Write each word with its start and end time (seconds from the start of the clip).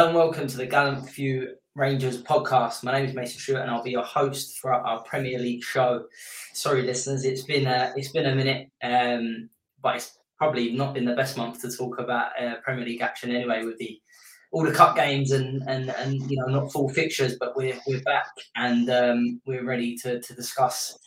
Hello 0.00 0.08
and 0.08 0.18
welcome 0.18 0.46
to 0.48 0.56
the 0.56 0.64
Gallant 0.64 1.06
Few 1.10 1.56
Rangers 1.74 2.22
podcast. 2.22 2.82
My 2.82 2.92
name 2.92 3.04
is 3.04 3.14
Mason 3.14 3.38
Stewart 3.38 3.60
and 3.60 3.70
I'll 3.70 3.82
be 3.82 3.90
your 3.90 4.02
host 4.02 4.56
for 4.56 4.72
our 4.72 5.02
Premier 5.02 5.38
League 5.38 5.62
show. 5.62 6.06
Sorry, 6.54 6.80
listeners, 6.80 7.26
it's 7.26 7.42
been 7.42 7.66
a, 7.66 7.92
it's 7.94 8.08
been 8.08 8.24
a 8.24 8.34
minute, 8.34 8.70
um, 8.82 9.50
but 9.82 9.96
it's 9.96 10.16
probably 10.38 10.72
not 10.72 10.94
been 10.94 11.04
the 11.04 11.14
best 11.14 11.36
month 11.36 11.60
to 11.60 11.70
talk 11.70 11.98
about 11.98 12.30
uh, 12.42 12.54
Premier 12.64 12.86
League 12.86 13.02
action 13.02 13.30
anyway 13.30 13.62
with 13.66 13.76
the 13.76 14.00
all 14.52 14.64
the 14.64 14.72
cup 14.72 14.96
games 14.96 15.32
and 15.32 15.62
and 15.68 15.90
and 15.90 16.30
you 16.30 16.38
know 16.38 16.46
not 16.46 16.72
full 16.72 16.88
fixtures, 16.88 17.36
but 17.38 17.54
we're 17.54 17.78
we're 17.86 18.00
back 18.00 18.30
and 18.56 18.88
um, 18.88 19.38
we're 19.44 19.66
ready 19.66 19.98
to 19.98 20.18
to 20.18 20.34
discuss 20.34 20.98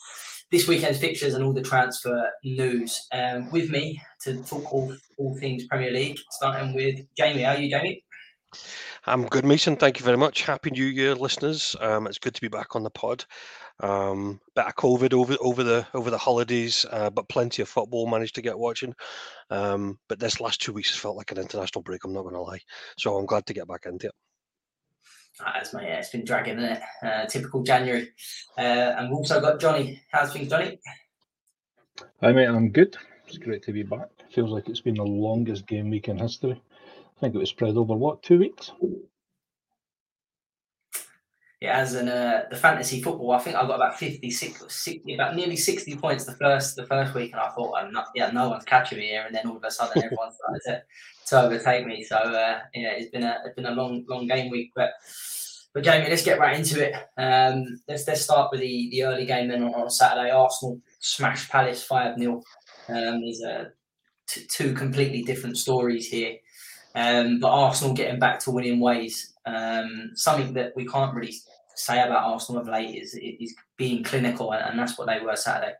this 0.51 0.67
weekend's 0.67 0.99
fixtures 0.99 1.33
and 1.33 1.43
all 1.43 1.51
the 1.51 1.63
transfer 1.63 2.29
news. 2.43 3.07
Um, 3.11 3.49
with 3.49 3.71
me 3.71 3.99
to 4.21 4.43
talk 4.43 4.71
all 4.71 4.95
all 5.17 5.35
things 5.39 5.65
Premier 5.65 5.89
League, 5.89 6.19
starting 6.29 6.75
with 6.75 7.03
Jamie. 7.17 7.41
How 7.41 7.53
are 7.53 7.59
you, 7.59 7.71
Jamie? 7.71 8.03
I'm 9.05 9.27
good, 9.27 9.45
Mason. 9.45 9.75
Thank 9.75 9.99
you 9.99 10.05
very 10.05 10.17
much. 10.17 10.43
Happy 10.43 10.71
New 10.71 10.85
Year, 10.85 11.15
listeners. 11.15 11.75
Um, 11.79 12.07
it's 12.07 12.17
good 12.17 12.35
to 12.35 12.41
be 12.41 12.47
back 12.47 12.75
on 12.75 12.83
the 12.83 12.89
pod. 12.89 13.25
Um, 13.79 14.39
bit 14.55 14.65
of 14.65 14.75
COVID 14.75 15.13
over 15.13 15.35
over 15.41 15.63
the 15.63 15.85
over 15.93 16.09
the 16.09 16.17
holidays, 16.17 16.85
uh, 16.91 17.09
but 17.09 17.27
plenty 17.27 17.61
of 17.61 17.69
football 17.69 18.07
managed 18.07 18.35
to 18.35 18.41
get 18.41 18.57
watching. 18.57 18.93
Um, 19.49 19.99
but 20.07 20.19
this 20.19 20.39
last 20.39 20.61
two 20.61 20.73
weeks 20.73 20.91
has 20.91 20.99
felt 20.99 21.17
like 21.17 21.31
an 21.31 21.39
international 21.39 21.81
break. 21.81 22.03
I'm 22.03 22.13
not 22.13 22.23
going 22.23 22.35
to 22.35 22.41
lie. 22.41 22.61
So 22.97 23.17
I'm 23.17 23.25
glad 23.25 23.45
to 23.47 23.53
get 23.53 23.67
back 23.67 23.85
into 23.85 24.07
it. 24.07 24.13
That's 25.39 25.73
my 25.73 25.83
yeah, 25.83 25.97
it's 25.97 26.11
been 26.11 26.25
dragging 26.25 26.59
it. 26.59 26.81
Uh, 27.03 27.25
typical 27.25 27.63
January. 27.63 28.09
Uh, 28.57 28.61
and 28.97 29.09
we've 29.09 29.17
also 29.17 29.41
got 29.41 29.59
Johnny. 29.59 30.01
How's 30.11 30.31
things, 30.31 30.49
Johnny? 30.49 30.79
Hi 32.21 32.31
mate, 32.31 32.47
I'm 32.47 32.69
good. 32.69 32.95
It's 33.27 33.37
great 33.37 33.63
to 33.63 33.71
be 33.71 33.83
back. 33.83 34.09
Feels 34.31 34.51
like 34.51 34.69
it's 34.69 34.81
been 34.81 34.95
the 34.95 35.03
longest 35.03 35.67
game 35.67 35.89
week 35.89 36.07
in 36.07 36.17
history. 36.17 36.61
I 37.23 37.27
think 37.27 37.35
it 37.35 37.39
was 37.39 37.49
spread 37.51 37.77
over 37.77 37.95
what 37.95 38.21
two 38.21 38.37
weeks. 38.37 38.73
Yeah, 41.61 41.77
as 41.77 41.95
in 41.95 42.09
uh, 42.09 42.43
the 42.51 42.57
fantasy 42.57 43.01
football, 43.01 43.31
I 43.31 43.39
think 43.39 43.55
I 43.55 43.61
got 43.61 43.75
about 43.75 43.97
50, 43.97 44.29
60, 44.29 45.13
about 45.13 45.33
nearly 45.33 45.55
60 45.55 45.95
points 45.95 46.25
the 46.25 46.33
first 46.33 46.75
the 46.75 46.85
first 46.85 47.13
week, 47.13 47.31
and 47.31 47.39
I 47.39 47.47
thought, 47.51 47.77
I'm 47.77 47.93
not, 47.93 48.07
yeah, 48.13 48.29
no 48.31 48.49
one's 48.49 48.65
catching 48.65 48.97
me 48.97 49.07
here. 49.07 49.23
And 49.25 49.33
then 49.33 49.47
all 49.47 49.55
of 49.55 49.63
a 49.63 49.71
sudden, 49.71 50.03
everyone 50.03 50.31
started 50.33 50.61
to, 50.65 50.83
to 51.27 51.41
overtake 51.43 51.87
me. 51.87 52.03
So 52.03 52.17
uh, 52.17 52.59
yeah, 52.75 52.91
it's 52.91 53.09
been 53.11 53.23
a 53.23 53.37
it's 53.45 53.55
been 53.55 53.67
a 53.67 53.71
long 53.71 54.03
long 54.09 54.27
game 54.27 54.51
week. 54.51 54.73
But 54.75 54.91
but 55.73 55.85
Jamie, 55.85 56.09
let's 56.09 56.25
get 56.25 56.39
right 56.39 56.59
into 56.59 56.85
it. 56.85 56.93
Um, 57.17 57.63
let's 57.87 58.05
let's 58.05 58.23
start 58.23 58.49
with 58.51 58.59
the, 58.59 58.89
the 58.91 59.05
early 59.05 59.25
game 59.25 59.47
then 59.47 59.63
on, 59.63 59.73
on 59.73 59.89
Saturday. 59.89 60.31
Arsenal 60.31 60.81
smashed 60.99 61.49
Palace 61.49 61.85
five 61.85 62.19
0 62.19 62.43
um, 62.89 63.21
There's 63.21 63.41
uh, 63.41 63.69
t- 64.27 64.45
two 64.51 64.73
completely 64.73 65.23
different 65.23 65.57
stories 65.57 66.09
here. 66.09 66.35
Um, 66.95 67.39
but 67.39 67.49
Arsenal 67.49 67.93
getting 67.93 68.19
back 68.19 68.39
to 68.39 68.51
winning 68.51 68.79
ways, 68.79 69.33
um, 69.45 70.11
something 70.13 70.53
that 70.53 70.73
we 70.75 70.85
can't 70.85 71.13
really 71.13 71.33
say 71.75 72.01
about 72.01 72.31
Arsenal 72.31 72.61
of 72.61 72.67
late 72.67 72.95
is 72.95 73.15
is 73.15 73.55
being 73.77 74.03
clinical, 74.03 74.53
and 74.53 74.77
that's 74.77 74.97
what 74.97 75.07
they 75.07 75.19
were 75.19 75.35
Saturday. 75.35 75.73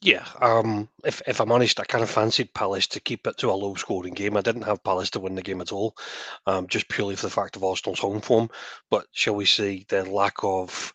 Yeah, 0.00 0.24
um, 0.40 0.88
if 1.04 1.20
if 1.26 1.40
I'm 1.40 1.50
honest, 1.50 1.80
I 1.80 1.84
kind 1.84 2.04
of 2.04 2.10
fancied 2.10 2.54
Palace 2.54 2.86
to 2.88 3.00
keep 3.00 3.26
it 3.26 3.36
to 3.38 3.50
a 3.50 3.52
low 3.52 3.74
scoring 3.74 4.14
game. 4.14 4.36
I 4.36 4.42
didn't 4.42 4.62
have 4.62 4.84
Palace 4.84 5.10
to 5.10 5.20
win 5.20 5.34
the 5.34 5.42
game 5.42 5.60
at 5.60 5.72
all, 5.72 5.96
um, 6.46 6.68
just 6.68 6.88
purely 6.88 7.16
for 7.16 7.26
the 7.26 7.30
fact 7.30 7.56
of 7.56 7.64
Arsenal's 7.64 7.98
home 7.98 8.20
form. 8.20 8.48
But 8.90 9.06
shall 9.10 9.34
we 9.34 9.44
say 9.44 9.84
the 9.88 10.04
lack 10.04 10.34
of, 10.44 10.92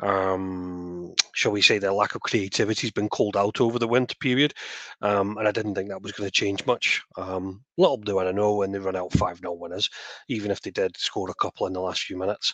um, 0.00 1.14
shall 1.32 1.52
we 1.52 1.62
say 1.62 1.78
the 1.78 1.92
lack 1.94 2.14
of 2.14 2.20
creativity 2.20 2.82
has 2.88 2.90
been 2.92 3.08
called 3.08 3.38
out 3.38 3.58
over 3.62 3.78
the 3.78 3.88
winter 3.88 4.16
period, 4.20 4.52
um, 5.00 5.38
and 5.38 5.48
I 5.48 5.52
didn't 5.52 5.74
think 5.74 5.88
that 5.88 6.02
was 6.02 6.12
going 6.12 6.26
to 6.28 6.30
change 6.30 6.66
much. 6.66 7.02
Um, 7.16 7.64
little 7.78 7.96
do 7.96 8.18
I 8.18 8.30
know 8.32 8.56
when 8.56 8.70
they 8.72 8.78
run 8.78 8.96
out 8.96 9.14
five 9.14 9.38
0 9.38 9.54
winners, 9.54 9.88
even 10.28 10.50
if 10.50 10.60
they 10.60 10.70
did 10.70 10.98
score 10.98 11.30
a 11.30 11.34
couple 11.34 11.66
in 11.66 11.72
the 11.72 11.80
last 11.80 12.02
few 12.02 12.18
minutes. 12.18 12.52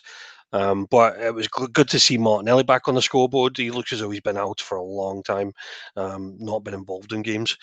Um, 0.51 0.87
but 0.89 1.19
it 1.19 1.33
was 1.33 1.47
good 1.47 1.89
to 1.89 1.99
see 1.99 2.17
Martinelli 2.17 2.63
back 2.63 2.87
on 2.87 2.95
the 2.95 3.01
scoreboard. 3.01 3.57
He 3.57 3.71
looks 3.71 3.93
as 3.93 3.99
though 3.99 4.09
he's 4.09 4.21
been 4.21 4.37
out 4.37 4.59
for 4.61 4.77
a 4.77 4.83
long 4.83 5.23
time, 5.23 5.51
um, 5.95 6.35
not 6.39 6.63
been 6.63 6.73
involved 6.73 7.13
in 7.13 7.21
games. 7.21 7.55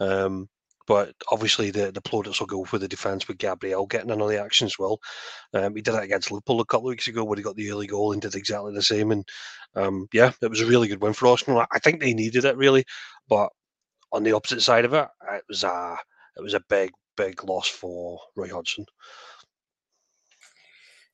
Um, 0.00 0.48
but 0.88 1.14
obviously, 1.30 1.70
the, 1.70 1.92
the 1.92 2.02
plaudits 2.02 2.40
will 2.40 2.46
go 2.48 2.64
for 2.64 2.78
the 2.78 2.88
defence 2.88 3.28
with 3.28 3.38
Gabriel 3.38 3.86
getting 3.86 4.10
another 4.10 4.40
action 4.40 4.66
as 4.66 4.78
well. 4.78 4.98
Um, 5.54 5.76
he 5.76 5.82
did 5.82 5.94
that 5.94 6.02
against 6.02 6.30
Liverpool 6.30 6.60
a 6.60 6.64
couple 6.64 6.88
of 6.88 6.90
weeks 6.90 7.06
ago 7.06 7.24
where 7.24 7.36
he 7.36 7.42
got 7.42 7.54
the 7.56 7.70
early 7.70 7.86
goal 7.86 8.12
and 8.12 8.20
did 8.20 8.34
exactly 8.34 8.74
the 8.74 8.82
same. 8.82 9.12
And 9.12 9.24
um, 9.76 10.08
yeah, 10.12 10.32
it 10.42 10.50
was 10.50 10.60
a 10.60 10.66
really 10.66 10.88
good 10.88 11.00
win 11.00 11.12
for 11.12 11.28
Arsenal. 11.28 11.64
I 11.70 11.78
think 11.78 12.00
they 12.00 12.14
needed 12.14 12.44
it 12.44 12.56
really, 12.56 12.84
but 13.28 13.50
on 14.12 14.24
the 14.24 14.32
opposite 14.32 14.62
side 14.62 14.84
of 14.84 14.92
it, 14.92 15.08
it 15.32 15.44
was 15.48 15.64
a 15.64 15.96
it 16.36 16.42
was 16.42 16.54
a 16.54 16.62
big 16.68 16.90
big 17.16 17.44
loss 17.44 17.68
for 17.68 18.18
Roy 18.36 18.48
Hodgson. 18.48 18.84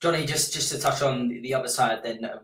Johnny, 0.00 0.24
just 0.24 0.52
just 0.52 0.70
to 0.72 0.78
touch 0.78 1.02
on 1.02 1.28
the 1.28 1.54
other 1.54 1.68
side, 1.68 2.00
then 2.04 2.24
uh, 2.24 2.38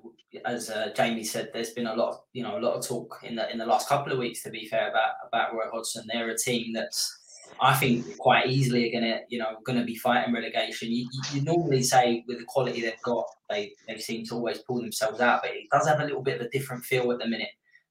as 0.44 0.70
uh, 0.70 0.90
Jamie 0.96 1.24
said, 1.24 1.50
there's 1.52 1.70
been 1.70 1.86
a 1.86 1.94
lot, 1.94 2.08
of, 2.10 2.20
you 2.32 2.42
know, 2.42 2.58
a 2.58 2.60
lot 2.60 2.74
of 2.74 2.86
talk 2.86 3.20
in 3.22 3.36
the 3.36 3.50
in 3.52 3.58
the 3.58 3.66
last 3.66 3.88
couple 3.88 4.12
of 4.12 4.18
weeks. 4.18 4.42
To 4.42 4.50
be 4.50 4.66
fair, 4.66 4.90
about 4.90 5.14
about 5.26 5.54
Roy 5.54 5.70
Hodgson, 5.72 6.04
they're 6.08 6.30
a 6.30 6.38
team 6.38 6.72
that's 6.72 7.20
I 7.60 7.74
think 7.74 8.18
quite 8.18 8.48
easily 8.48 8.88
are 8.88 9.00
going 9.00 9.12
to, 9.12 9.20
you 9.28 9.38
know, 9.38 9.56
to 9.66 9.84
be 9.84 9.96
fighting 9.96 10.34
relegation. 10.34 10.90
You, 10.90 11.08
you, 11.32 11.42
normally 11.42 11.82
say 11.82 12.24
with 12.26 12.38
the 12.38 12.44
quality 12.44 12.80
they've 12.80 13.00
got, 13.02 13.26
they 13.48 13.72
they 13.86 13.98
seem 13.98 14.26
to 14.26 14.34
always 14.34 14.58
pull 14.58 14.80
themselves 14.80 15.20
out, 15.20 15.42
but 15.42 15.52
it 15.52 15.68
does 15.70 15.86
have 15.86 16.00
a 16.00 16.04
little 16.04 16.22
bit 16.22 16.40
of 16.40 16.46
a 16.46 16.50
different 16.50 16.84
feel 16.84 17.12
at 17.12 17.18
the 17.18 17.28
minute. 17.28 17.50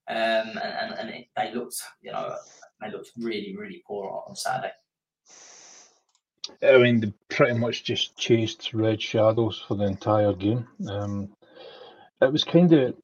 Um, 0.10 0.58
and 0.58 0.58
and, 0.58 0.94
and 1.00 1.10
it, 1.10 1.28
they 1.38 1.54
looked, 1.54 1.82
you 2.02 2.12
know, 2.12 2.36
they 2.82 2.92
looked 2.92 3.12
really 3.18 3.56
really 3.56 3.82
poor 3.88 4.24
on 4.28 4.36
Saturday. 4.36 4.74
I 6.62 6.78
mean, 6.78 7.00
they 7.00 7.14
pretty 7.30 7.58
much 7.58 7.84
just 7.84 8.18
chased 8.18 8.74
red 8.74 9.02
shadows 9.02 9.64
for 9.68 9.76
the 9.76 9.86
entire 9.86 10.34
game. 10.34 10.68
Um, 10.90 11.30
it 12.22 12.32
was 12.32 12.44
kind 12.44 12.72
of 12.74 12.96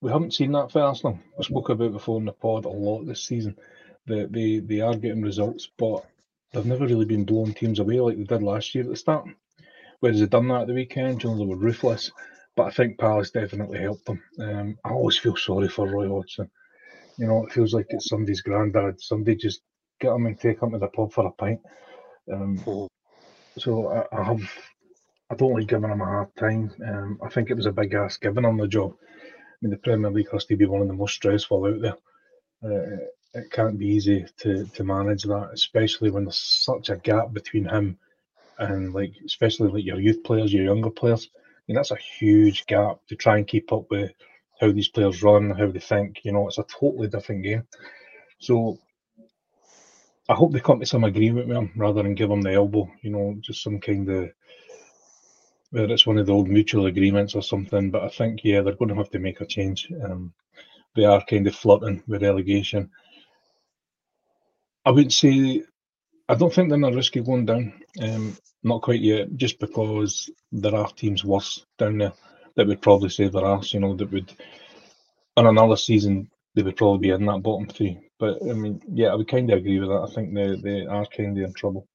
we 0.00 0.10
haven't 0.10 0.34
seen 0.34 0.52
that 0.52 0.70
for 0.70 0.80
Arsenal. 0.80 1.18
I 1.38 1.42
spoke 1.42 1.70
about 1.70 1.92
before 1.92 2.18
in 2.18 2.26
the 2.26 2.32
pod 2.32 2.64
a 2.64 2.68
lot 2.68 3.04
this 3.04 3.24
season. 3.24 3.56
That 4.06 4.32
they, 4.32 4.60
they 4.60 4.80
are 4.80 4.94
getting 4.94 5.22
results, 5.22 5.68
but 5.76 6.06
they've 6.52 6.64
never 6.64 6.86
really 6.86 7.04
been 7.04 7.24
blowing 7.24 7.52
teams 7.52 7.78
away 7.78 8.00
like 8.00 8.16
they 8.16 8.24
did 8.24 8.42
last 8.42 8.74
year 8.74 8.84
at 8.84 8.90
the 8.90 8.96
start. 8.96 9.28
Whereas 10.00 10.20
they've 10.20 10.30
done 10.30 10.48
that 10.48 10.62
at 10.62 10.66
the 10.68 10.74
weekend, 10.74 11.20
they 11.20 11.28
were 11.28 11.56
ruthless. 11.56 12.10
But 12.56 12.66
I 12.66 12.70
think 12.70 12.98
Palace 12.98 13.30
definitely 13.30 13.80
helped 13.80 14.06
them. 14.06 14.22
Um, 14.40 14.78
I 14.84 14.90
always 14.90 15.18
feel 15.18 15.36
sorry 15.36 15.68
for 15.68 15.88
Roy 15.88 16.08
Hodgson. 16.08 16.50
You 17.18 17.26
know, 17.26 17.44
it 17.44 17.52
feels 17.52 17.74
like 17.74 17.86
it's 17.90 18.08
somebody's 18.08 18.40
granddad. 18.40 19.00
Somebody 19.00 19.36
just 19.36 19.60
get 20.00 20.12
him 20.12 20.26
and 20.26 20.38
take 20.38 20.62
him 20.62 20.70
to 20.70 20.78
the 20.78 20.88
pub 20.88 21.12
for 21.12 21.26
a 21.26 21.32
pint. 21.32 21.60
Um, 22.32 22.88
so 23.56 23.88
I, 23.88 24.16
I, 24.16 24.24
have, 24.24 24.42
I 25.30 25.34
don't 25.34 25.54
like 25.54 25.66
giving 25.66 25.90
him 25.90 26.00
a 26.00 26.04
hard 26.04 26.36
time. 26.36 26.70
Um, 26.86 27.18
I 27.22 27.28
think 27.28 27.50
it 27.50 27.56
was 27.56 27.66
a 27.66 27.72
big 27.72 27.94
ask 27.94 28.20
giving 28.20 28.44
him 28.44 28.58
the 28.58 28.68
job. 28.68 28.94
I 29.02 29.56
mean, 29.62 29.70
the 29.70 29.78
Premier 29.78 30.10
League 30.10 30.30
has 30.32 30.44
to 30.46 30.56
be 30.56 30.66
one 30.66 30.82
of 30.82 30.88
the 30.88 30.94
most 30.94 31.14
stressful 31.14 31.66
out 31.66 31.80
there. 31.80 31.96
Uh, 32.62 32.96
it 33.34 33.50
can't 33.50 33.78
be 33.78 33.86
easy 33.86 34.26
to, 34.38 34.64
to 34.66 34.84
manage 34.84 35.24
that, 35.24 35.50
especially 35.52 36.10
when 36.10 36.24
there's 36.24 36.36
such 36.36 36.90
a 36.90 36.96
gap 36.96 37.32
between 37.32 37.68
him 37.68 37.98
and 38.58 38.92
like, 38.94 39.12
especially 39.24 39.70
like 39.70 39.84
your 39.84 40.00
youth 40.00 40.22
players, 40.24 40.52
your 40.52 40.64
younger 40.64 40.90
players. 40.90 41.28
I 41.34 41.40
mean, 41.66 41.76
that's 41.76 41.90
a 41.90 41.96
huge 41.96 42.66
gap 42.66 42.98
to 43.08 43.16
try 43.16 43.36
and 43.36 43.46
keep 43.46 43.72
up 43.72 43.90
with 43.90 44.12
how 44.60 44.72
these 44.72 44.88
players 44.88 45.22
run, 45.22 45.50
how 45.50 45.70
they 45.70 45.78
think. 45.78 46.24
You 46.24 46.32
know, 46.32 46.48
it's 46.48 46.58
a 46.58 46.64
totally 46.64 47.08
different 47.08 47.44
game. 47.44 47.64
So 48.40 48.78
I 50.28 50.34
hope 50.34 50.52
they 50.52 50.60
come 50.60 50.80
to 50.80 50.86
some 50.86 51.04
agreement 51.04 51.48
with 51.48 51.56
him 51.56 51.72
rather 51.76 52.02
than 52.02 52.14
give 52.14 52.30
him 52.30 52.42
the 52.42 52.52
elbow. 52.52 52.90
You 53.02 53.10
know, 53.10 53.36
just 53.40 53.62
some 53.62 53.80
kind 53.80 54.08
of 54.08 54.30
whether 55.70 55.92
it's 55.92 56.06
one 56.06 56.18
of 56.18 56.26
the 56.26 56.32
old 56.32 56.48
mutual 56.48 56.86
agreements 56.86 57.34
or 57.34 57.42
something. 57.42 57.90
But 57.90 58.02
I 58.02 58.08
think 58.08 58.40
yeah, 58.44 58.60
they're 58.60 58.76
going 58.76 58.90
to 58.90 58.94
have 58.96 59.10
to 59.10 59.18
make 59.18 59.40
a 59.40 59.46
change. 59.46 59.90
Um, 60.04 60.32
they 60.94 61.04
are 61.04 61.24
kind 61.24 61.46
of 61.46 61.54
flirting 61.54 62.02
with 62.06 62.22
relegation. 62.22 62.90
I 64.84 64.90
wouldn't 64.90 65.12
say 65.12 65.62
I 66.28 66.34
don't 66.34 66.52
think 66.52 66.68
they're 66.68 66.78
not 66.78 66.94
risky 66.94 67.20
going 67.20 67.46
down. 67.46 67.72
Um, 68.02 68.36
not 68.62 68.82
quite 68.82 69.00
yet, 69.00 69.34
just 69.36 69.58
because 69.58 70.30
there 70.52 70.74
are 70.74 70.88
teams 70.88 71.24
worse 71.24 71.64
down 71.78 71.98
there 71.98 72.12
that 72.54 72.66
would 72.66 72.82
probably 72.82 73.08
save 73.08 73.32
their 73.32 73.46
ass. 73.46 73.72
You 73.72 73.80
know, 73.80 73.94
that 73.94 74.12
would 74.12 74.30
on 75.36 75.46
another 75.46 75.76
season 75.76 76.30
they 76.58 76.64
would 76.64 76.76
probably 76.76 77.08
be 77.08 77.14
in 77.14 77.24
that 77.26 77.42
bottom 77.42 77.68
three. 77.68 77.98
But 78.18 78.38
I 78.42 78.52
mean, 78.52 78.82
yeah, 78.92 79.08
I 79.08 79.14
would 79.14 79.28
kind 79.28 79.48
of 79.50 79.58
agree 79.58 79.78
with 79.78 79.88
that. 79.90 80.08
I 80.08 80.12
think 80.12 80.34
they 80.34 80.56
they 80.56 80.86
are 80.86 81.06
kind 81.06 81.38
of 81.38 81.44
in 81.44 81.52
trouble. 81.52 81.86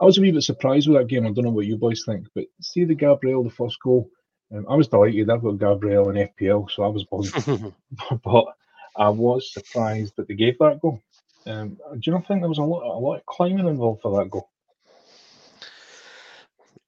I 0.00 0.04
was 0.04 0.16
a 0.16 0.20
wee 0.20 0.30
bit 0.30 0.42
surprised 0.42 0.88
with 0.88 0.96
that 0.96 1.08
game. 1.08 1.26
I 1.26 1.30
don't 1.30 1.44
know 1.44 1.50
what 1.50 1.66
you 1.66 1.76
boys 1.76 2.04
think, 2.06 2.26
but 2.34 2.44
see 2.60 2.84
the 2.84 2.94
Gabriel, 2.94 3.42
the 3.42 3.50
first 3.50 3.78
goal. 3.82 4.08
Um, 4.54 4.64
I 4.68 4.76
was 4.76 4.86
delighted. 4.86 5.28
I've 5.28 5.42
got 5.42 5.58
Gabriel 5.58 6.10
in 6.10 6.28
FPL, 6.28 6.70
so 6.70 6.84
I 6.84 6.88
was 6.88 7.04
buzzing. 7.04 7.74
but 8.24 8.44
I 8.96 9.08
was 9.08 9.52
surprised 9.52 10.14
that 10.16 10.28
they 10.28 10.34
gave 10.34 10.58
that 10.60 10.80
goal. 10.80 11.00
Um, 11.46 11.78
do 11.94 12.00
you 12.04 12.12
not 12.12 12.26
think 12.26 12.40
there 12.40 12.48
was 12.48 12.58
a 12.58 12.62
lot, 12.62 12.82
a 12.82 12.98
lot 12.98 13.16
of 13.16 13.26
climbing 13.26 13.66
involved 13.66 14.02
for 14.02 14.18
that 14.18 14.30
goal? 14.30 14.48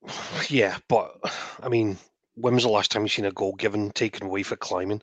Yeah, 0.48 0.78
but 0.88 1.18
I 1.62 1.68
mean, 1.68 1.98
when 2.34 2.54
was 2.54 2.62
the 2.62 2.70
last 2.70 2.90
time 2.90 3.02
you 3.02 3.08
seen 3.08 3.26
a 3.26 3.32
goal 3.32 3.54
given 3.54 3.90
taken 3.90 4.26
away 4.26 4.42
for 4.42 4.56
climbing? 4.56 5.02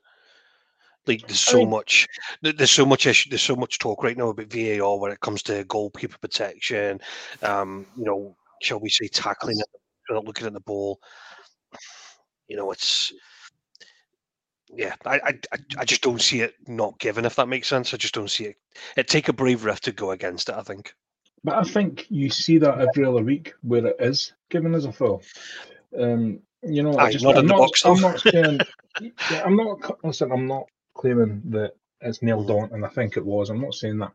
Like 1.07 1.27
there's 1.27 1.39
so 1.39 1.57
I 1.57 1.59
mean, 1.61 1.69
much, 1.69 2.07
there's 2.41 2.71
so 2.71 2.85
much 2.85 3.05
issue, 3.05 3.29
there's 3.29 3.41
so 3.41 3.55
much 3.55 3.79
talk 3.79 4.03
right 4.03 4.17
now 4.17 4.29
about 4.29 4.51
VAR 4.51 4.99
when 4.99 5.11
it 5.11 5.19
comes 5.19 5.43
to 5.43 5.63
goalkeeper 5.65 6.17
protection. 6.17 6.99
Um, 7.43 7.85
you 7.95 8.05
know, 8.05 8.35
shall 8.61 8.79
we 8.79 8.89
say, 8.89 9.07
tackling 9.07 9.59
it, 9.59 9.67
not 10.09 10.25
looking 10.25 10.47
at 10.47 10.53
the 10.53 10.59
ball. 10.59 10.99
You 12.47 12.57
know, 12.57 12.71
it's 12.71 13.13
yeah, 14.69 14.95
I, 15.05 15.19
I 15.51 15.57
I 15.77 15.85
just 15.85 16.01
don't 16.01 16.21
see 16.21 16.41
it 16.41 16.55
not 16.67 16.99
given. 16.99 17.25
If 17.25 17.35
that 17.35 17.47
makes 17.47 17.67
sense, 17.67 17.93
I 17.93 17.97
just 17.97 18.13
don't 18.13 18.29
see 18.29 18.45
it. 18.45 18.57
It 18.97 19.07
take 19.07 19.29
a 19.29 19.33
brave 19.33 19.63
ref 19.63 19.81
to 19.81 19.91
go 19.91 20.11
against 20.11 20.49
it. 20.49 20.55
I 20.55 20.63
think. 20.63 20.93
But 21.43 21.55
I 21.55 21.63
think 21.63 22.07
you 22.09 22.29
see 22.29 22.57
that 22.57 22.79
every 22.79 23.05
other 23.05 23.21
week 23.21 23.53
where 23.61 23.85
it 23.85 23.97
is 23.99 24.33
given 24.49 24.73
as 24.73 24.85
a 24.85 24.91
foul. 24.91 25.21
Um, 25.97 26.39
you 26.63 26.81
know, 26.81 26.97
Aye, 26.97 27.05
I 27.05 27.11
just, 27.11 27.23
not 27.23 27.35
in 27.35 27.41
I'm, 27.41 27.47
the 27.47 27.53
not, 27.53 27.59
box, 27.59 27.85
I'm 27.85 28.01
not 28.01 28.19
saying. 28.19 28.59
yeah, 28.99 29.43
I'm 29.45 29.55
not. 29.55 30.03
Listen, 30.03 30.31
I'm 30.31 30.47
not 30.47 30.65
claiming 30.95 31.41
that 31.51 31.73
it's 32.01 32.21
nailed 32.23 32.49
on, 32.49 32.71
and 32.73 32.85
I 32.85 32.89
think 32.89 33.17
it 33.17 33.25
was. 33.25 33.49
I'm 33.49 33.61
not 33.61 33.75
saying 33.75 33.99
that. 33.99 34.11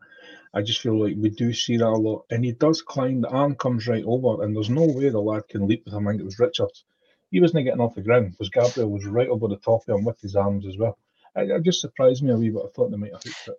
I 0.53 0.61
just 0.61 0.81
feel 0.81 1.01
like 1.01 1.15
we 1.17 1.29
do 1.29 1.53
see 1.53 1.77
that 1.77 1.87
a 1.87 1.91
lot, 1.97 2.25
and 2.29 2.43
he 2.43 2.51
does 2.51 2.81
climb. 2.81 3.21
The 3.21 3.29
arm 3.29 3.55
comes 3.55 3.87
right 3.87 4.03
over, 4.05 4.43
and 4.43 4.55
there's 4.55 4.69
no 4.69 4.83
way 4.85 5.09
the 5.09 5.19
lad 5.21 5.47
can 5.47 5.67
leap 5.67 5.85
with 5.85 5.93
him. 5.93 6.07
I 6.07 6.11
think 6.11 6.21
it 6.21 6.25
was 6.25 6.39
Richards. 6.39 6.83
He 7.31 7.39
wasn't 7.39 7.65
getting 7.65 7.79
off 7.81 7.95
the 7.95 8.01
ground 8.01 8.31
because 8.31 8.49
Gabriel 8.49 8.91
was 8.91 9.05
right 9.05 9.29
over 9.29 9.47
the 9.47 9.57
top 9.57 9.87
of 9.87 9.95
him 9.95 10.05
with 10.05 10.19
his 10.19 10.35
arms 10.35 10.67
as 10.67 10.77
well. 10.77 10.97
It, 11.35 11.49
it 11.49 11.63
just 11.63 11.81
surprised 11.81 12.23
me 12.23 12.31
a 12.31 12.37
wee 12.37 12.49
bit. 12.49 12.63
I 12.65 12.69
thought 12.75 12.91
they 12.91 12.97
might 12.97 13.13
have 13.13 13.23
hooked 13.23 13.47
it. 13.47 13.55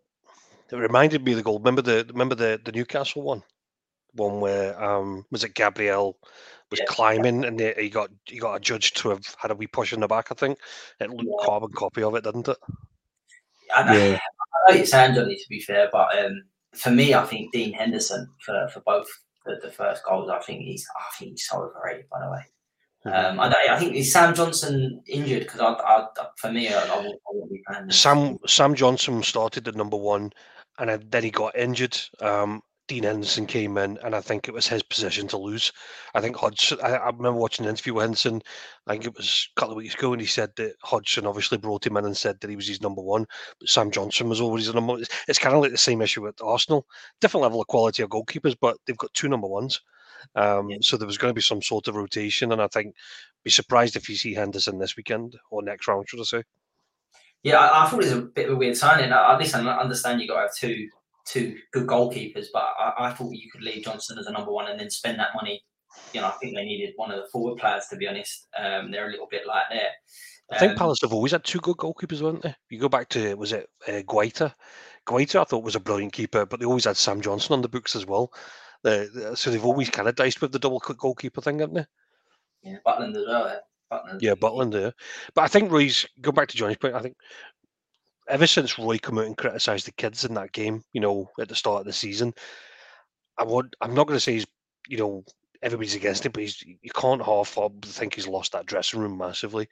It 0.70 0.76
reminded 0.76 1.24
me 1.24 1.32
of 1.32 1.38
the 1.38 1.42
goal. 1.42 1.58
Remember 1.58 1.82
the 1.82 2.06
remember 2.10 2.34
the 2.34 2.60
the 2.64 2.72
Newcastle 2.72 3.22
one, 3.22 3.42
one 4.14 4.40
where 4.40 4.82
um 4.82 5.24
was 5.30 5.44
it 5.44 5.54
Gabriel 5.54 6.19
was 6.70 6.80
Yeah. 6.80 6.86
climbing 6.86 7.44
and 7.44 7.58
they, 7.60 7.74
he 7.78 7.90
got 7.90 8.10
he 8.24 8.38
got 8.38 8.54
a 8.54 8.60
judge 8.60 8.92
to 8.94 9.10
have 9.10 9.24
had 9.38 9.50
a 9.50 9.54
wee 9.54 9.66
push 9.66 9.92
in 9.92 10.00
the 10.00 10.08
back. 10.08 10.28
I 10.30 10.34
think 10.34 10.58
it 11.00 11.10
looked 11.10 11.28
Yeah. 11.28 11.36
carbon 11.36 11.70
copy 11.74 12.02
of 12.02 12.14
it, 12.14 12.24
didn't 12.24 12.48
it? 12.48 12.58
I 13.76 13.82
know, 13.84 13.92
Yeah. 14.06 14.19
I 14.69 14.76
know 14.78 14.84
saying 14.84 15.14
Johnny 15.14 15.36
to 15.36 15.48
be 15.48 15.60
fair, 15.60 15.88
but 15.92 16.08
um, 16.24 16.42
for 16.74 16.90
me, 16.90 17.14
I 17.14 17.24
think 17.26 17.52
Dean 17.52 17.72
Henderson 17.72 18.28
for, 18.44 18.69
for 18.72 18.80
both 18.80 19.06
the, 19.44 19.58
the 19.62 19.70
first 19.70 20.04
goals. 20.04 20.30
I 20.30 20.38
think 20.40 20.62
he's 20.62 20.86
I 20.96 21.16
think 21.19 21.32
he's 21.32 21.46
so 21.48 21.58
overrated. 21.62 22.06
By 22.10 22.20
the 22.24 22.30
way, 22.30 22.40
Mhm. 23.06 23.30
um, 23.32 23.40
I, 23.40 23.52
I 23.70 23.78
think 23.78 23.94
is 23.96 24.12
Sam 24.12 24.34
Johnstone 24.34 25.02
injured 25.08 25.42
because 25.42 25.60
I, 25.60 25.72
I, 25.72 26.06
for 26.36 26.52
me, 26.52 26.69
I, 26.69 26.80
I, 26.84 26.96
won't, 26.96 27.06
I 27.08 27.30
won't 27.32 27.50
be 27.50 27.62
playing. 27.66 27.90
Sam 27.90 28.38
Sam 28.46 28.74
Johnstone 28.74 29.22
started 29.22 29.66
at 29.69 29.74
number 29.74 29.96
one, 29.96 30.32
and 30.78 30.88
then- 30.90 31.08
then 31.10 31.24
he 31.24 31.30
got 31.30 31.56
injured. 31.56 31.98
Um, 32.20 32.62
Dean 32.88 33.05
Henderson 33.05 33.46
came 33.46 33.79
in, 33.79 33.96
and 33.99 34.14
I 34.14 34.20
think 34.20 34.49
it 34.49 34.55
was 34.55 34.67
his 34.67 34.82
position 34.82 35.29
to 35.29 35.38
lose. 35.38 35.73
I 36.14 36.20
think 36.20 36.37
Hodgson. 36.37 36.79
I, 36.82 36.96
I 36.96 37.06
remember 37.06 37.34
watching 37.34 37.64
an 37.64 37.70
interview 37.70 37.94
with 37.94 38.02
Henderson. 38.02 38.43
I 38.87 38.93
think 38.93 39.06
it 39.06 39.17
was 39.17 39.49
a 39.56 39.61
couple 39.61 39.73
of 39.73 39.76
weeks 39.76 39.94
ago, 39.94 40.12
and 40.12 40.20
he 40.20 40.26
said 40.26 40.50
that 40.56 40.75
Hodgson 40.82 41.26
obviously 41.26 41.58
brought 41.58 41.87
him 41.87 41.96
in 41.96 42.05
and 42.05 42.17
said 42.17 42.40
that 42.40 42.50
he 42.50 42.56
was 42.56 42.67
his 42.67 42.82
number 42.82 43.00
one, 43.00 43.26
but 43.61 43.69
Sam 43.69 43.90
Johnstone 43.90 44.29
was 44.29 44.40
always 44.40 44.69
a 44.69 44.73
number. 44.73 44.99
It's, 44.99 45.11
it's 45.29 45.38
kind 45.38 45.55
of 45.55 45.62
like 45.62 45.70
the 45.70 45.79
same 45.79 46.02
issue 46.02 46.23
with 46.23 46.43
Arsenal. 46.43 46.87
Different 47.20 47.43
level 47.43 47.61
of 47.61 47.69
quality 47.69 48.02
of 48.02 48.11
goalkeepers, 48.11 48.56
but 48.61 48.76
they've 48.87 48.96
got 48.96 49.14
two 49.14 49.29
number 49.29 49.46
ones. 49.46 49.81
Um, 50.34 50.70
Yeah. 50.70 50.79
So 50.81 50.96
there 50.96 51.06
was 51.06 51.19
going 51.19 51.31
to 51.31 51.34
be 51.34 51.40
some 51.40 51.62
sort 51.62 51.88
of 51.88 51.94
rotation, 51.94 52.52
and 52.52 52.61
I 52.61 52.67
think 52.67 52.94
be 53.44 53.50
surprised 53.50 53.96
if 53.96 54.08
you 54.08 54.17
see 54.17 54.34
Henderson 54.34 54.79
this 54.79 54.96
weekend 54.96 55.37
or 55.50 55.62
next 55.62 55.87
round, 55.87 56.08
should 56.08 56.20
I 56.20 56.25
say? 56.25 56.43
Yeah, 57.43 57.58
I, 57.58 57.84
I 57.84 57.88
thought 57.88 58.02
it 58.02 58.05
was 58.05 58.12
a 58.12 58.23
bit 58.23 58.49
of 58.49 58.55
a 58.55 58.56
weird 58.56 58.76
signing. 58.76 59.12
I 59.12 59.37
listen, 59.37 59.67
I 59.67 59.79
understand 59.79 60.20
you 60.20 60.29
got 60.29 60.34
to 60.34 60.40
have 60.43 60.55
two 60.55 60.88
two 61.24 61.56
good 61.72 61.86
goalkeepers, 61.86 62.46
but 62.52 62.62
I, 62.78 62.92
I 62.98 63.10
thought 63.12 63.32
you 63.32 63.50
could 63.50 63.62
leave 63.62 63.84
Johnstone 63.84 64.19
as 64.19 64.26
a 64.26 64.32
number 64.32 64.52
one 64.52 64.69
and 64.69 64.78
then 64.78 64.90
spend 64.90 65.19
that 65.19 65.34
money. 65.34 65.62
You 66.12 66.20
know, 66.20 66.28
I 66.28 66.32
think 66.32 66.54
they 66.54 66.64
needed 66.64 66.94
one 66.96 67.10
of 67.10 67.19
the 67.19 67.28
forward 67.30 67.58
players 67.58 67.86
to 67.90 67.96
be 67.96 68.08
honest. 68.08 68.48
Um, 68.58 68.90
they're 68.90 69.08
a 69.08 69.10
little 69.10 69.28
bit 69.30 69.46
like 69.46 69.64
there. 69.70 69.90
I 70.50 70.58
think 70.58 70.72
Um, 70.72 70.78
Palace 70.78 71.00
have 71.02 71.12
always 71.12 71.32
had 71.32 71.44
two 71.44 71.60
good 71.60 71.76
goalkeepers, 71.76 72.20
weren't 72.22 72.42
they? 72.42 72.54
You 72.70 72.78
go 72.78 72.88
back 72.88 73.08
to 73.10 73.34
was 73.36 73.52
it 73.52 73.69
uh, 73.86 74.02
Guaita? 74.02 74.54
Guaita, 75.06 75.40
I 75.40 75.44
thought 75.44 75.64
was 75.64 75.76
a 75.76 75.80
brilliant 75.80 76.12
keeper, 76.12 76.46
but 76.46 76.60
they 76.60 76.66
always 76.66 76.84
had 76.84 76.96
Sam 76.96 77.20
Johnstone 77.20 77.56
on 77.56 77.62
the 77.62 77.69
books 77.69 77.94
as 77.96 78.06
well. 78.06 78.32
So 78.84 79.50
they've 79.50 79.64
always 79.64 79.90
kind 79.90 80.08
of 80.08 80.16
diced 80.16 80.40
with 80.40 80.52
the 80.52 80.58
double 80.58 80.80
quick 80.80 80.98
goalkeeper 80.98 81.40
thing, 81.40 81.60
haven't 81.60 81.74
they? 81.74 82.70
Yeah, 82.70 82.78
Butland 82.86 83.16
as 83.16 83.26
well. 83.26 83.48
Yeah, 83.48 83.58
Butland. 83.92 84.22
Yeah, 84.22 84.34
Butland 84.34 84.72
there. 84.72 84.92
But 85.34 85.42
I 85.42 85.48
think 85.48 85.70
Roy's 85.70 86.06
go 86.20 86.32
back 86.32 86.48
to 86.48 86.56
Johnny's 86.56 86.78
point. 86.78 86.94
I 86.94 87.00
think 87.00 87.16
ever 88.28 88.46
since 88.46 88.78
Roy 88.78 88.98
come 88.98 89.19
out 89.19 89.26
and 89.26 89.36
criticised 89.36 89.86
the 89.86 89.92
kids 89.92 90.24
in 90.24 90.34
that 90.34 90.52
game, 90.52 90.82
you 90.92 91.00
know, 91.00 91.28
at 91.40 91.48
the 91.48 91.54
start 91.54 91.80
of 91.80 91.86
the 91.86 91.92
season, 91.92 92.32
I 93.38 93.44
would. 93.44 93.74
I'm 93.80 93.94
not 93.94 94.06
going 94.06 94.16
to 94.16 94.20
say 94.20 94.34
he's, 94.34 94.46
you 94.88 94.98
know, 94.98 95.24
everybody's 95.62 95.94
against 95.94 96.26
him, 96.26 96.32
but 96.32 96.42
he's 96.42 96.62
you 96.62 96.90
can't 96.94 97.22
half 97.22 97.56
think 97.84 98.14
he's 98.14 98.28
lost 98.28 98.52
that 98.52 98.66
dressing 98.66 99.00
room 99.00 99.16
massively. 99.16 99.69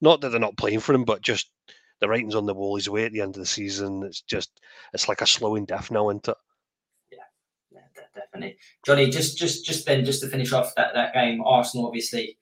Not 0.00 0.20
that 0.20 0.30
they're 0.30 0.40
not 0.40 0.56
playing 0.56 0.80
for 0.80 0.94
him, 0.94 1.04
but 1.04 1.22
just 1.22 1.50
the 2.00 2.08
writing's 2.08 2.34
on 2.34 2.46
the 2.46 2.54
wall. 2.54 2.76
He's 2.76 2.86
away 2.86 3.04
at 3.04 3.12
the 3.12 3.20
end 3.20 3.36
of 3.36 3.40
the 3.40 3.46
season. 3.46 4.02
It's 4.04 4.22
just 4.22 4.60
it's 4.92 5.08
like 5.08 5.20
a 5.20 5.26
slowing 5.26 5.64
death 5.64 5.90
now, 5.90 6.10
isn't 6.10 6.28
it? 6.28 6.36
Yeah, 7.12 7.80
de- 7.94 8.20
definitely. 8.20 8.58
Johnny, 8.84 9.10
just 9.10 9.38
just 9.38 9.64
just 9.64 9.86
then, 9.86 10.04
just 10.04 10.22
to 10.22 10.28
finish 10.28 10.52
off 10.52 10.74
that, 10.76 10.94
that 10.94 11.14
game, 11.14 11.42
Arsenal 11.44 11.86
obviously 11.86 12.38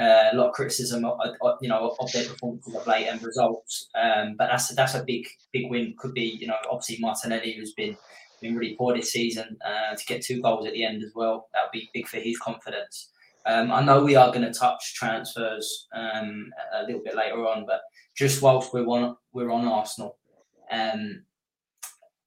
uh, 0.00 0.30
a 0.32 0.36
lot 0.36 0.48
of 0.48 0.54
criticism, 0.54 1.04
of, 1.04 1.18
you 1.60 1.68
know, 1.68 1.94
of 2.00 2.12
their 2.12 2.24
performances 2.24 2.74
of 2.74 2.86
late 2.86 3.06
and 3.06 3.22
results. 3.22 3.88
Um, 3.94 4.34
but 4.38 4.48
that's 4.50 4.74
that's 4.74 4.94
a 4.94 5.04
big 5.04 5.26
big 5.52 5.70
win. 5.70 5.94
Could 5.98 6.14
be, 6.14 6.38
you 6.40 6.46
know, 6.46 6.56
obviously 6.70 6.98
Martinelli 7.00 7.52
who's 7.52 7.74
been 7.74 7.96
been 8.40 8.56
really 8.56 8.74
poor 8.76 8.96
this 8.96 9.12
season 9.12 9.58
uh, 9.64 9.94
to 9.94 10.04
get 10.06 10.22
two 10.22 10.40
goals 10.40 10.66
at 10.66 10.72
the 10.72 10.84
end 10.84 11.02
as 11.02 11.12
well. 11.14 11.48
That 11.52 11.64
would 11.64 11.78
be 11.78 11.90
big 11.92 12.08
for 12.08 12.16
his 12.16 12.38
confidence. 12.38 13.10
Um, 13.46 13.70
I 13.72 13.82
know 13.82 14.02
we 14.02 14.16
are 14.16 14.32
going 14.32 14.50
to 14.50 14.52
touch 14.52 14.94
transfers 14.94 15.88
um, 15.94 16.50
a 16.74 16.84
little 16.84 17.02
bit 17.02 17.16
later 17.16 17.46
on, 17.46 17.66
but 17.66 17.82
just 18.14 18.42
whilst 18.42 18.72
we're 18.72 18.86
on 18.86 19.16
we're 19.32 19.50
on 19.50 19.66
Arsenal, 19.66 20.18
um, 20.70 21.24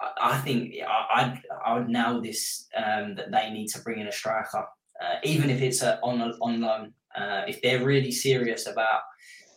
I, 0.01 0.11
I 0.21 0.37
think 0.39 0.75
I, 0.87 1.39
I 1.65 1.73
would 1.77 1.89
nail 1.89 2.21
this 2.21 2.67
um, 2.75 3.15
that 3.15 3.31
they 3.31 3.49
need 3.51 3.67
to 3.69 3.81
bring 3.81 3.99
in 3.99 4.07
a 4.07 4.11
striker, 4.11 4.65
uh, 5.01 5.15
even 5.23 5.49
if 5.49 5.61
it's 5.61 5.81
a, 5.81 5.99
on 6.01 6.21
a, 6.21 6.33
on 6.41 6.61
loan. 6.61 6.93
Uh, 7.15 7.43
if 7.47 7.61
they're 7.61 7.83
really 7.83 8.11
serious 8.11 8.67
about 8.67 9.01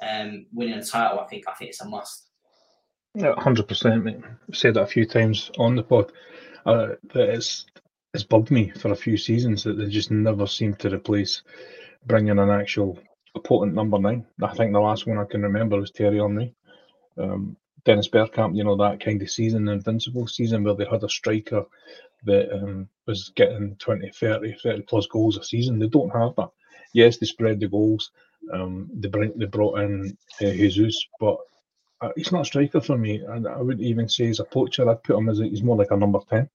um, 0.03 0.47
winning 0.53 0.79
a 0.79 0.85
title, 0.85 1.21
I 1.21 1.27
think 1.27 1.45
I 1.49 1.55
think 1.55 1.71
it's 1.71 1.81
a 1.81 1.89
must. 1.89 2.29
Hundred 3.39 3.67
percent. 3.67 4.07
I've 4.07 4.57
said 4.57 4.75
that 4.75 4.83
a 4.83 4.87
few 4.87 5.07
times 5.07 5.51
on 5.59 5.75
the 5.75 5.83
pod. 5.83 6.13
Uh, 6.67 6.89
that 7.15 7.31
it's 7.31 7.67
it's 8.13 8.25
bugged 8.25 8.51
me 8.51 8.71
for 8.71 8.93
a 8.93 8.97
few 8.97 9.17
seasons 9.17 9.63
that 9.65 9.79
they 9.79 9.87
just 9.87 10.11
never 10.11 10.47
seem 10.47 10.75
to 10.75 10.93
replace 10.93 11.43
bringing 12.07 12.39
an 12.39 12.51
actual 12.51 12.99
potent 13.45 13.75
number 13.75 13.99
nine. 13.99 14.27
I 14.43 14.55
think 14.55 14.73
the 14.73 14.81
last 14.81 15.07
one 15.07 15.19
I 15.19 15.25
can 15.25 15.43
remember 15.43 15.79
was 15.79 15.91
Terry 15.91 16.19
Henry. 16.19 16.55
Um, 17.19 17.57
Dennis 17.85 18.09
Bergkamp, 18.09 18.57
you 18.57 18.65
know, 18.65 18.77
that 18.77 19.01
kind 19.01 19.23
of 19.23 19.31
season, 19.31 19.65
the 19.65 19.73
invincible 19.73 20.27
season 20.27 20.65
where 20.65 20.75
they 20.75 20.87
had 20.91 21.05
a 21.05 21.09
striker 21.09 21.65
that 22.25 22.53
um, 22.53 22.89
was 23.07 23.33
getting 23.37 23.77
20, 23.77 24.11
30, 24.11 24.57
30 24.63 24.83
plus 24.83 25.07
goals 25.07 25.37
a 25.37 25.45
season. 25.45 25.79
They 25.79 25.87
don't 25.87 26.11
have 26.11 26.35
that. 26.37 26.51
Yes, 26.93 27.19
they 27.19 27.27
spread 27.27 27.61
the 27.61 27.69
goals. 27.69 28.11
Um, 28.53 28.91
they 28.95 29.09
bring 29.09 29.39
they 29.39 29.47
brought 29.47 29.81
in 29.81 30.17
uh, 30.43 30.51
Jesus, 30.51 31.07
but 31.21 31.39
uh, 32.01 32.11
he's 32.17 32.33
not 32.33 32.43
a 32.43 32.47
striker 32.47 32.81
for 32.81 32.99
me. 32.99 33.23
And 33.29 33.49
I 33.49 33.59
wouldn't 33.61 33.87
even 33.87 34.09
say 34.09 34.27
he's 34.27 34.41
a 34.41 34.45
poacher. 34.45 34.89
I'd 34.89 35.03
put 35.05 35.19
him 35.19 35.29
as 35.29 35.41
a, 35.41 35.45
he's 35.45 35.63
more 35.63 35.77
like 35.77 35.93
a 35.93 35.97
number 35.97 36.21
ten. 36.31 36.49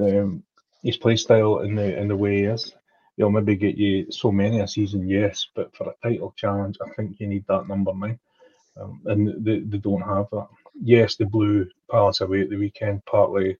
Um, 0.00 0.42
his 0.82 0.96
play 0.96 1.16
style 1.16 1.58
and 1.58 1.78
the 1.78 1.98
in 1.98 2.08
the 2.08 2.16
way 2.16 2.38
he 2.38 2.44
is, 2.44 2.74
he'll 3.16 3.30
maybe 3.30 3.56
get 3.56 3.76
you 3.76 4.10
so 4.10 4.32
many 4.32 4.60
a 4.60 4.68
season, 4.68 5.08
yes, 5.08 5.46
but 5.54 5.74
for 5.76 5.90
a 5.90 6.08
title 6.08 6.34
challenge, 6.36 6.78
I 6.84 6.90
think 6.94 7.20
you 7.20 7.28
need 7.28 7.44
that 7.48 7.68
number 7.68 7.94
nine. 7.94 8.18
Um, 8.80 9.02
and 9.06 9.44
they, 9.44 9.60
they 9.60 9.78
don't 9.78 10.02
have 10.02 10.28
that. 10.32 10.48
Yes, 10.82 11.16
they 11.16 11.24
blew 11.26 11.68
Palace 11.90 12.20
away 12.22 12.42
at 12.42 12.50
the 12.50 12.56
weekend. 12.56 13.04
Partly 13.06 13.58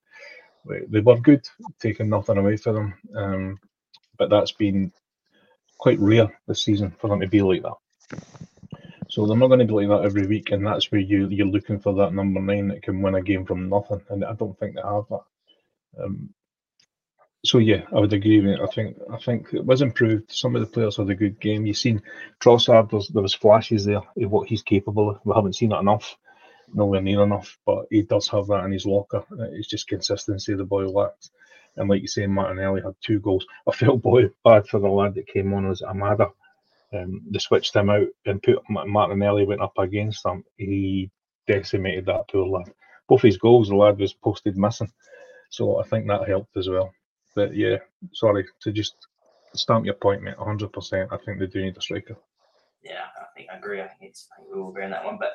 they 0.67 0.81
they 0.89 1.01
were 1.01 1.21
good, 1.21 1.47
taking 1.81 2.09
nothing 2.11 2.39
away 2.39 2.57
from 2.57 2.75
them. 2.75 2.95
Um, 3.17 3.61
but 4.19 4.31
that's 4.31 4.53
been 4.53 4.93
quite 5.83 5.99
rare 5.99 6.33
this 6.47 6.63
season 6.63 6.95
for 7.01 7.09
them 7.09 7.19
to 7.19 7.27
be 7.27 7.43
like 7.43 7.63
that. 7.63 8.23
So 9.09 9.27
they're 9.27 9.37
not 9.37 9.49
going 9.49 9.59
to 9.59 9.65
be 9.65 9.75
like 9.75 9.89
that 9.89 10.07
every 10.07 10.29
week, 10.29 10.53
and 10.53 10.65
that's 10.65 10.93
where 10.93 11.01
you 11.01 11.27
you're 11.29 11.55
looking 11.55 11.81
for 11.81 11.93
that 11.95 12.15
number 12.15 12.41
nine 12.41 12.69
that 12.69 12.85
can 12.85 13.03
win 13.03 13.17
a 13.17 13.21
game 13.21 13.45
from 13.45 13.69
nothing, 13.69 14.01
and 14.09 14.25
I 14.25 14.33
don't 14.35 14.57
think 14.61 14.77
they 14.77 14.81
have 14.81 15.07
that. 15.11 15.25
Um, 16.01 16.31
so 17.45 17.59
yeah, 17.59 17.83
I 17.93 17.99
would 17.99 18.13
agree 18.13 18.41
with 18.41 18.51
it. 18.55 18.61
I 18.61 18.67
think 18.73 18.97
I 19.13 19.19
think 19.19 19.53
it 19.53 19.65
was 19.65 19.83
improved. 19.83 20.31
Some 20.31 20.55
of 20.55 20.63
the 20.63 20.69
players 20.69 20.99
had 20.99 21.11
a 21.11 21.17
good 21.17 21.41
game. 21.41 21.67
You've 21.67 21.77
seen 21.77 22.01
Trossard. 22.41 23.13
There 23.13 23.23
was 23.23 23.35
flashes 23.35 23.85
there 23.85 24.03
of 24.23 24.31
what 24.31 24.49
he's 24.49 24.63
capable 24.63 25.11
of. 25.11 25.21
We 25.25 25.35
haven't 25.35 25.57
seen 25.57 25.73
it 25.73 25.81
enough, 25.81 26.17
nowhere 26.73 27.03
near 27.03 27.25
enough, 27.25 27.59
but 27.67 27.87
he 27.91 28.03
does 28.03 28.29
have 28.29 28.47
that 28.47 28.65
in 28.67 28.71
his 28.71 28.87
locker. 28.87 29.25
It's 29.53 29.67
just 29.67 29.89
consistency 29.89 30.55
the 30.55 30.65
boy 30.65 30.87
lacks. 30.87 31.33
And 31.77 31.89
like 31.89 32.03
you 32.03 32.09
say, 32.09 32.27
Martinelli 32.27 32.83
had 32.83 32.95
two 33.01 33.21
goals. 33.21 33.47
I 33.69 33.73
felt 33.73 34.03
bad 34.03 34.67
for 34.67 34.81
the 34.81 34.89
lad 34.89 35.15
that 35.15 35.27
came 35.27 35.53
on 35.55 35.71
as 35.71 35.83
Amada. 35.83 36.29
Um, 36.93 37.23
they 37.31 37.39
switched 37.39 37.75
him 37.75 37.89
out 37.89 38.09
and 38.27 38.43
put 38.43 38.63
Martinelli 38.69 39.47
went 39.47 39.63
up 39.63 39.79
against 39.79 40.27
him. 40.27 40.45
He 40.57 41.11
decimated 41.47 42.07
that 42.07 42.29
poor 42.31 42.47
lad. 42.47 42.71
Both 43.09 43.23
his 43.23 43.39
goals, 43.39 43.69
the 43.69 43.77
lad 43.77 43.99
was 43.99 44.13
posted 44.13 44.59
missing. 44.59 44.93
So 45.51 45.81
I 45.81 45.85
think 45.85 46.07
that 46.07 46.29
helped 46.29 46.57
as 46.57 46.69
well. 46.69 46.93
But 47.35 47.55
yeah, 47.57 47.79
sorry 48.13 48.45
to 48.63 48.73
just 48.73 48.95
stamp 49.55 49.87
your 49.87 49.95
point, 49.95 50.23
mate. 50.23 50.37
100%. 50.37 51.09
I 51.11 51.17
think 51.19 51.39
they 51.39 51.47
do 51.47 51.63
need 51.63 51.77
a 51.77 51.81
striker. 51.81 52.17
Yeah, 52.83 53.05
I 53.17 53.25
think 53.37 53.49
I 53.53 53.59
agree. 53.59 53.81
I 53.81 53.89
think 53.89 54.11
it's 54.11 54.29
I 54.33 54.41
think 54.41 54.55
we 54.55 54.61
all 54.61 54.71
agree 54.71 54.85
on 54.85 54.91
that 54.91 55.05
one. 55.05 55.17
But 55.19 55.33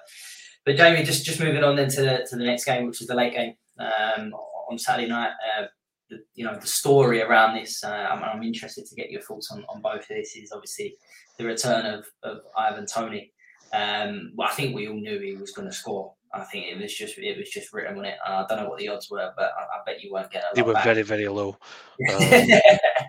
but 0.65 0.75
Jamie, 0.75 1.03
just 1.03 1.25
just 1.25 1.39
moving 1.39 1.63
on 1.63 1.75
then 1.75 1.89
to 1.89 2.01
the 2.01 2.27
to 2.29 2.35
the 2.35 2.43
next 2.43 2.65
game, 2.65 2.87
which 2.87 3.01
is 3.01 3.07
the 3.07 3.15
late 3.15 3.33
game 3.33 3.53
um, 3.79 4.33
on 4.69 4.77
Saturday 4.77 5.07
night. 5.07 5.31
Uh, 5.57 5.67
the, 6.09 6.19
you 6.35 6.45
know 6.45 6.57
the 6.59 6.67
story 6.67 7.21
around 7.21 7.55
this. 7.55 7.83
Uh, 7.83 8.07
I'm, 8.11 8.23
I'm, 8.23 8.43
interested 8.43 8.85
to 8.85 8.95
get 8.95 9.11
your 9.11 9.21
thoughts 9.21 9.49
on, 9.51 9.65
on 9.69 9.81
both 9.81 10.01
of 10.01 10.07
this. 10.09 10.35
Is 10.35 10.51
obviously 10.51 10.95
the 11.37 11.45
return 11.45 11.85
of, 11.85 12.05
of 12.23 12.39
Ivan 12.57 12.85
Toney. 12.85 13.31
Um, 13.73 14.31
well, 14.35 14.47
I 14.47 14.53
think 14.53 14.75
we 14.75 14.87
all 14.87 14.95
knew 14.95 15.19
he 15.19 15.35
was 15.35 15.51
going 15.51 15.67
to 15.67 15.73
score. 15.73 16.13
I 16.33 16.43
think 16.43 16.65
it 16.65 16.79
was 16.79 16.93
just 16.93 17.17
it 17.17 17.37
was 17.37 17.49
just 17.49 17.73
written 17.73 17.97
on 17.97 18.05
it. 18.05 18.17
I 18.25 18.45
don't 18.47 18.63
know 18.63 18.69
what 18.69 18.79
the 18.79 18.89
odds 18.89 19.09
were, 19.09 19.31
but 19.35 19.51
I, 19.57 19.77
I 19.77 19.79
bet 19.85 20.01
you 20.03 20.11
won't 20.11 20.31
get. 20.31 20.43
They 20.55 20.61
were 20.61 20.73
back. 20.73 20.83
very 20.83 21.01
very 21.03 21.27
low. 21.27 21.57
Um, 22.09 22.49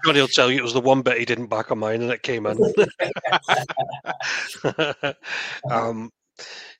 Johnny 0.04 0.20
will 0.20 0.28
tell 0.28 0.50
you 0.50 0.58
it 0.58 0.62
was 0.62 0.72
the 0.72 0.80
one 0.80 1.02
bet 1.02 1.18
he 1.18 1.24
didn't 1.24 1.48
back 1.48 1.70
on 1.70 1.78
mine, 1.78 2.00
and 2.02 2.10
it 2.10 2.22
came 2.22 2.46
in. 2.46 2.58
um, 5.70 6.10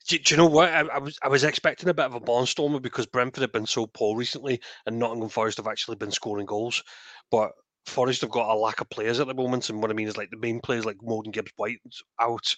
do, 0.09 0.17
do, 0.17 0.33
you 0.33 0.37
know 0.37 0.47
what? 0.47 0.69
I, 0.69 0.81
I, 0.81 0.97
was 0.97 1.17
I 1.21 1.27
was 1.27 1.43
expecting 1.43 1.87
a 1.87 1.93
bit 1.93 2.05
of 2.05 2.15
a 2.15 2.19
barnstormer 2.19 2.81
because 2.81 3.05
Brentford 3.05 3.41
have 3.41 3.51
been 3.51 3.67
so 3.67 3.85
poor 3.85 4.17
recently, 4.17 4.59
and 4.85 4.97
Nottingham 4.97 5.29
Forest 5.29 5.57
have 5.57 5.67
actually 5.67 5.97
been 5.97 6.11
scoring 6.11 6.47
goals. 6.47 6.83
But 7.29 7.51
Forest 7.85 8.21
have 8.21 8.31
got 8.31 8.51
a 8.51 8.57
lack 8.57 8.81
of 8.81 8.89
players 8.89 9.19
at 9.19 9.27
the 9.27 9.35
moment, 9.35 9.69
and 9.69 9.81
what 9.81 9.91
I 9.91 9.93
mean 9.93 10.07
is 10.07 10.17
like 10.17 10.31
the 10.31 10.37
main 10.37 10.61
players 10.61 10.83
like 10.83 10.97
Morgan 11.03 11.31
Gibbs 11.31 11.51
White 11.57 11.77
out, 12.19 12.55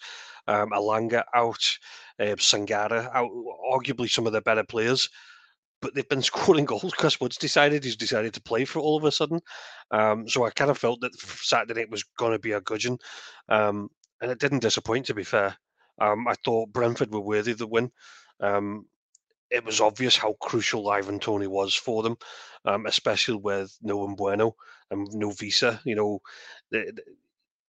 um, 0.47 0.69
Elanga 0.69 1.23
out, 1.35 1.77
uh, 2.19 2.35
Sangare 2.37 3.13
out, 3.13 3.29
arguably 3.69 4.09
some 4.09 4.25
of 4.25 4.33
the 4.33 4.41
better 4.41 4.63
players. 4.63 5.09
But 5.81 5.93
they've 5.93 6.07
been 6.07 6.21
scoring 6.21 6.63
goals. 6.63 6.93
Chris 6.93 7.19
Wood's 7.19 7.37
decided 7.37 7.83
he's 7.83 7.97
decided 7.97 8.33
to 8.33 8.41
play 8.41 8.63
for 8.63 8.79
all 8.79 8.95
of 8.95 9.03
a 9.03 9.11
sudden. 9.11 9.41
Um, 9.91 10.25
so 10.29 10.45
I 10.45 10.51
kind 10.51 10.71
of 10.71 10.77
felt 10.77 11.01
that 11.01 11.19
Saturday 11.19 11.81
night 11.81 11.91
was 11.91 12.05
going 12.17 12.31
to 12.31 12.39
be 12.39 12.53
a 12.53 12.61
gudgeon, 12.61 12.97
um, 13.49 13.89
and 14.21 14.31
it 14.31 14.39
didn't 14.39 14.59
disappoint. 14.59 15.05
To 15.07 15.13
be 15.13 15.25
fair, 15.25 15.57
um, 15.99 16.27
I 16.27 16.33
thought 16.45 16.73
Brentford 16.73 17.11
were 17.11 17.21
worthy 17.21 17.51
of 17.51 17.57
the 17.57 17.67
win. 17.67 17.91
Um, 18.39 18.85
it 19.49 19.65
was 19.65 19.81
obvious 19.81 20.15
how 20.15 20.33
crucial 20.39 20.89
Ivan 20.89 21.19
Toney 21.19 21.47
was 21.47 21.73
for 21.75 22.03
them, 22.03 22.17
um, 22.65 22.85
especially 22.85 23.35
with 23.35 23.75
no 23.81 24.05
and 24.05 24.17
Mbeumo 24.17 24.53
and 24.89 25.07
no 25.13 25.29
Wissa. 25.31 25.79
You 25.85 25.95
know, 25.95 26.19
the, 26.71 26.91
the, 26.95 27.03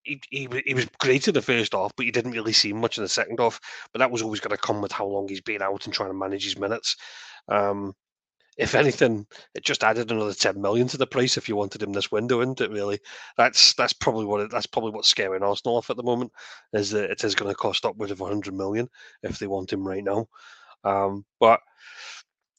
he, 0.05 0.21
he, 0.31 0.49
he 0.67 0.75
was 0.75 0.89
great 0.99 1.29
in 1.29 1.35
the 1.35 1.43
first 1.43 1.75
half, 1.75 1.93
but 1.97 2.07
he 2.07 2.13
didn't 2.13 2.33
really 2.33 2.53
see 2.53 2.73
much 2.73 2.99
in 2.99 3.05
the 3.05 3.09
second 3.09 3.39
half. 3.41 3.61
But 3.93 3.99
that 4.01 4.11
was 4.11 4.23
always 4.23 4.41
going 4.41 4.57
to 4.57 4.63
come 4.63 4.81
with 4.81 4.93
how 4.93 5.07
long 5.07 5.29
he's 5.29 5.41
been 5.41 5.63
out 5.63 5.85
and 5.85 5.95
trying 5.95 6.11
to 6.11 6.15
manage 6.15 6.45
his 6.45 6.59
minutes. 6.59 6.97
Um, 7.49 7.95
if 8.59 8.75
anything, 8.75 9.27
it 9.55 9.65
just 9.65 9.83
added 9.83 10.11
another 10.11 10.35
ten 10.35 10.61
million 10.61 10.87
to 10.89 10.99
the 10.99 11.07
price 11.07 11.37
if 11.37 11.49
you 11.49 11.57
wanted 11.57 11.83
him 11.83 11.93
this 11.93 12.13
window, 12.13 12.41
isn't 12.41 12.61
it? 12.61 12.71
Really, 12.71 13.01
that's 13.37 13.75
that's 13.75 13.93
probably 13.93 14.27
what 14.27 14.41
it, 14.43 14.51
that's 14.51 14.67
probably 14.67 14.91
what's 14.91 15.09
scaring 15.09 15.43
Arsenal 15.43 15.77
off 15.77 15.91
at 15.91 15.97
the 15.97 16.03
moment 16.03 16.33
is 16.73 16.91
that 16.91 17.11
it 17.11 17.25
is 17.25 17.35
going 17.35 17.51
to 17.51 17.57
cost 17.57 17.85
upwards 17.85 18.13
of 18.13 18.19
hundred 18.19 18.55
million 18.55 18.89
if 19.23 19.39
they 19.39 19.47
want 19.47 19.73
him 19.73 19.87
right 19.87 20.05
now. 20.05 20.27
Um, 20.85 21.25
but 21.41 21.61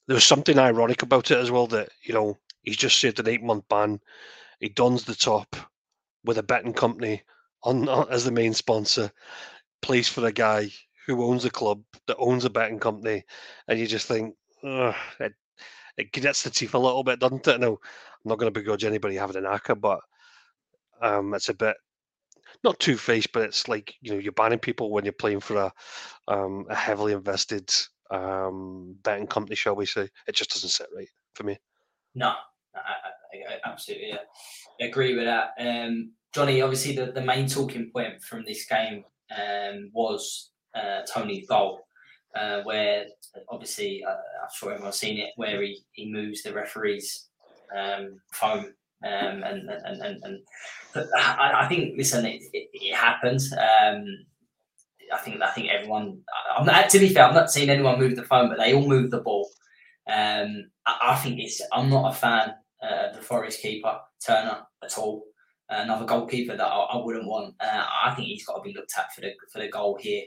there's 0.08 0.26
something 0.26 0.58
ironic 0.58 1.04
about 1.04 1.32
it 1.32 1.38
as 1.38 1.52
well 1.52 1.68
that 1.68 1.90
you 2.04 2.14
know 2.14 2.38
he's 2.64 2.78
just 2.78 3.00
served 3.00 3.20
an 3.20 3.28
eight 3.30 3.44
month 3.44 3.66
ban. 3.70 4.00
He 4.60 4.70
dons 4.70 5.04
the 5.04 5.16
top 5.16 5.56
with 6.26 6.38
a 6.38 6.44
betting 6.44 6.74
company 6.74 7.22
on 7.64 7.88
as 8.10 8.26
the 8.26 8.32
main 8.32 8.54
sponsor, 8.54 9.12
plays 9.82 10.08
for 10.10 10.26
a 10.26 10.32
guy 10.32 10.70
who 11.06 11.24
owns 11.24 11.46
a 11.46 11.50
club 11.50 11.82
that 12.08 12.18
owns 12.18 12.46
a 12.46 12.50
betting 12.50 12.80
company, 12.80 13.24
and 13.68 13.80
you 13.80 13.88
just 13.88 14.08
think, 14.08 14.36
it, 14.64 15.34
it 15.98 16.12
gets 16.12 16.44
the 16.44 16.50
teeth 16.50 16.74
a 16.74 16.80
little 16.80 17.04
bit, 17.04 17.20
doesn't 17.20 17.48
it? 17.48 17.60
No, 17.60 17.74
I'm 17.74 18.30
not 18.30 18.40
going 18.40 18.52
to 18.52 18.60
begrudge 18.60 18.86
anybody 18.86 19.16
having 19.16 19.38
an 19.38 19.44
ACCA, 19.44 19.80
but 19.80 20.00
um, 21.02 21.34
it's 21.34 21.50
a 21.50 21.54
bit 21.54 21.76
not 22.64 22.80
two 22.80 22.98
faced, 22.98 23.32
but 23.34 23.44
it's 23.44 23.68
like 23.68 23.94
you 24.02 24.12
know 24.12 24.20
you're 24.20 24.32
banning 24.32 24.60
people 24.60 24.92
when 24.92 25.04
you're 25.04 25.14
playing 25.14 25.40
for 25.40 25.58
a 25.58 25.74
um, 26.28 26.66
a 26.70 26.76
heavily 26.76 27.14
invested 27.14 27.72
um, 28.12 28.96
betting 29.04 29.28
company, 29.28 29.56
shall 29.56 29.76
we 29.76 29.86
say? 29.86 30.10
It 30.28 30.36
just 30.36 30.52
doesn't 30.52 30.70
sit 30.70 30.88
right 30.96 31.10
for 31.34 31.44
me. 31.44 31.60
No, 32.16 32.34
I, 32.76 32.80
I, 32.80 33.54
I 33.54 33.72
absolutely 33.72 34.14
agree 34.80 35.16
with 35.16 35.26
that. 35.26 35.52
Um, 35.60 36.14
Johnny, 36.34 36.62
obviously 36.62 36.96
the, 36.96 37.12
the 37.12 37.22
main 37.22 37.48
talking 37.48 37.92
point 37.94 38.22
from 38.22 38.44
this 38.46 38.66
game 38.66 39.04
um, 39.36 39.90
was 39.94 40.52
uh, 40.76 41.02
Toney's 41.12 41.48
goal 41.48 41.82
uh, 42.36 42.62
where 42.64 43.06
obviously 43.50 44.04
uh, 44.04 44.12
I'm 44.12 44.50
sure 44.54 44.72
everyone's 44.72 44.98
seen 44.98 45.20
it, 45.20 45.32
where 45.36 45.62
he, 45.62 45.82
he 45.92 46.12
moves 46.12 46.44
the 46.44 46.54
referee's 46.54 47.28
um, 47.76 48.20
phone. 48.32 48.74
Um, 49.06 49.44
and, 49.44 49.70
and, 49.70 50.02
and, 50.02 50.24
and 50.24 51.10
I, 51.18 51.66
I, 51.66 51.68
think, 51.68 51.98
listen, 51.98 52.26
it, 52.26 52.42
it, 52.54 52.70
it. 52.74 53.54
Um, 53.54 54.06
I 55.14 55.18
think 55.18 55.42
I 55.42 55.52
think 55.52 55.70
everyone. 55.70 56.20
I'm 56.58 56.66
not 56.66 56.90
to 56.90 57.00
be 57.00 57.10
fair. 57.10 57.26
I'm 57.26 57.34
not 57.34 57.52
seeing 57.52 57.70
anyone 57.70 58.00
move 58.00 58.16
the 58.16 58.24
phone, 58.24 58.50
but 58.50 58.58
they 58.58 58.74
all 58.74 58.88
move 58.88 59.12
the 59.12 59.22
ball. 59.22 59.50
Um, 60.08 60.70
I, 60.86 61.00
I, 61.12 61.16
think 61.16 61.40
it's. 61.40 61.62
I'm 61.72 61.90
not 61.90 62.14
a 62.14 62.16
fan 62.16 62.54
uh, 62.82 63.10
of 63.10 63.16
the 63.16 63.22
Forest 63.22 63.62
keeper 63.62 64.00
Turner 64.26 64.62
at 64.84 64.98
all. 64.98 65.24
Another 65.70 66.06
goalkeeper 66.06 66.56
that 66.56 66.66
I, 66.66 66.78
I 66.78 67.04
wouldn't 67.04 67.28
want. 67.28 67.56
Uh, 67.60 67.86
I 68.06 68.14
think 68.16 68.28
he's 68.28 68.46
got 68.46 68.58
to 68.58 68.62
be 68.62 68.74
looked 68.74 68.94
at 68.98 69.14
for 69.14 69.22
the 69.22 69.32
for 69.52 69.60
the 69.60 69.70
goal 69.70 69.98
here. 70.00 70.24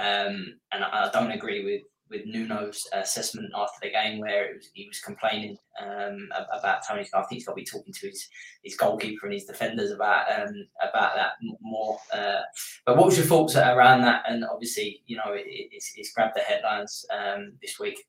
Um, 0.00 0.54
and 0.72 0.82
I, 0.82 1.08
I, 1.08 1.10
don't 1.12 1.30
agree 1.30 1.62
with 1.62 1.82
with 2.10 2.26
Nuno's 2.26 2.88
assessment 2.92 3.52
after 3.54 3.78
the 3.82 3.90
game 3.90 4.18
where 4.18 4.54
was, 4.54 4.70
he 4.74 4.88
was 4.88 4.98
complaining 5.00 5.56
um, 5.80 6.28
about 6.52 6.80
Toney. 6.86 7.06
I 7.14 7.22
think 7.22 7.28
he's 7.32 7.44
got 7.44 7.52
to 7.52 7.56
be 7.56 7.64
talking 7.64 7.92
to 7.92 8.08
his, 8.08 8.28
his 8.64 8.76
goalkeeper 8.76 9.26
and 9.26 9.34
his 9.34 9.44
defenders 9.44 9.90
about 9.90 10.26
um, 10.32 10.54
about 10.82 11.14
that 11.14 11.32
more. 11.60 11.98
Uh, 12.12 12.40
but 12.86 12.96
what 12.96 13.06
was 13.06 13.16
your 13.16 13.26
thoughts 13.26 13.56
around 13.56 14.00
that? 14.02 14.24
And 14.26 14.44
obviously, 14.44 15.02
you 15.06 15.16
know, 15.16 15.32
it, 15.32 15.44
it's, 15.46 15.92
it's 15.96 16.12
grabbed 16.12 16.36
the 16.36 16.40
headlines 16.40 17.04
um, 17.12 17.52
this 17.62 17.78
week. 17.78 18.02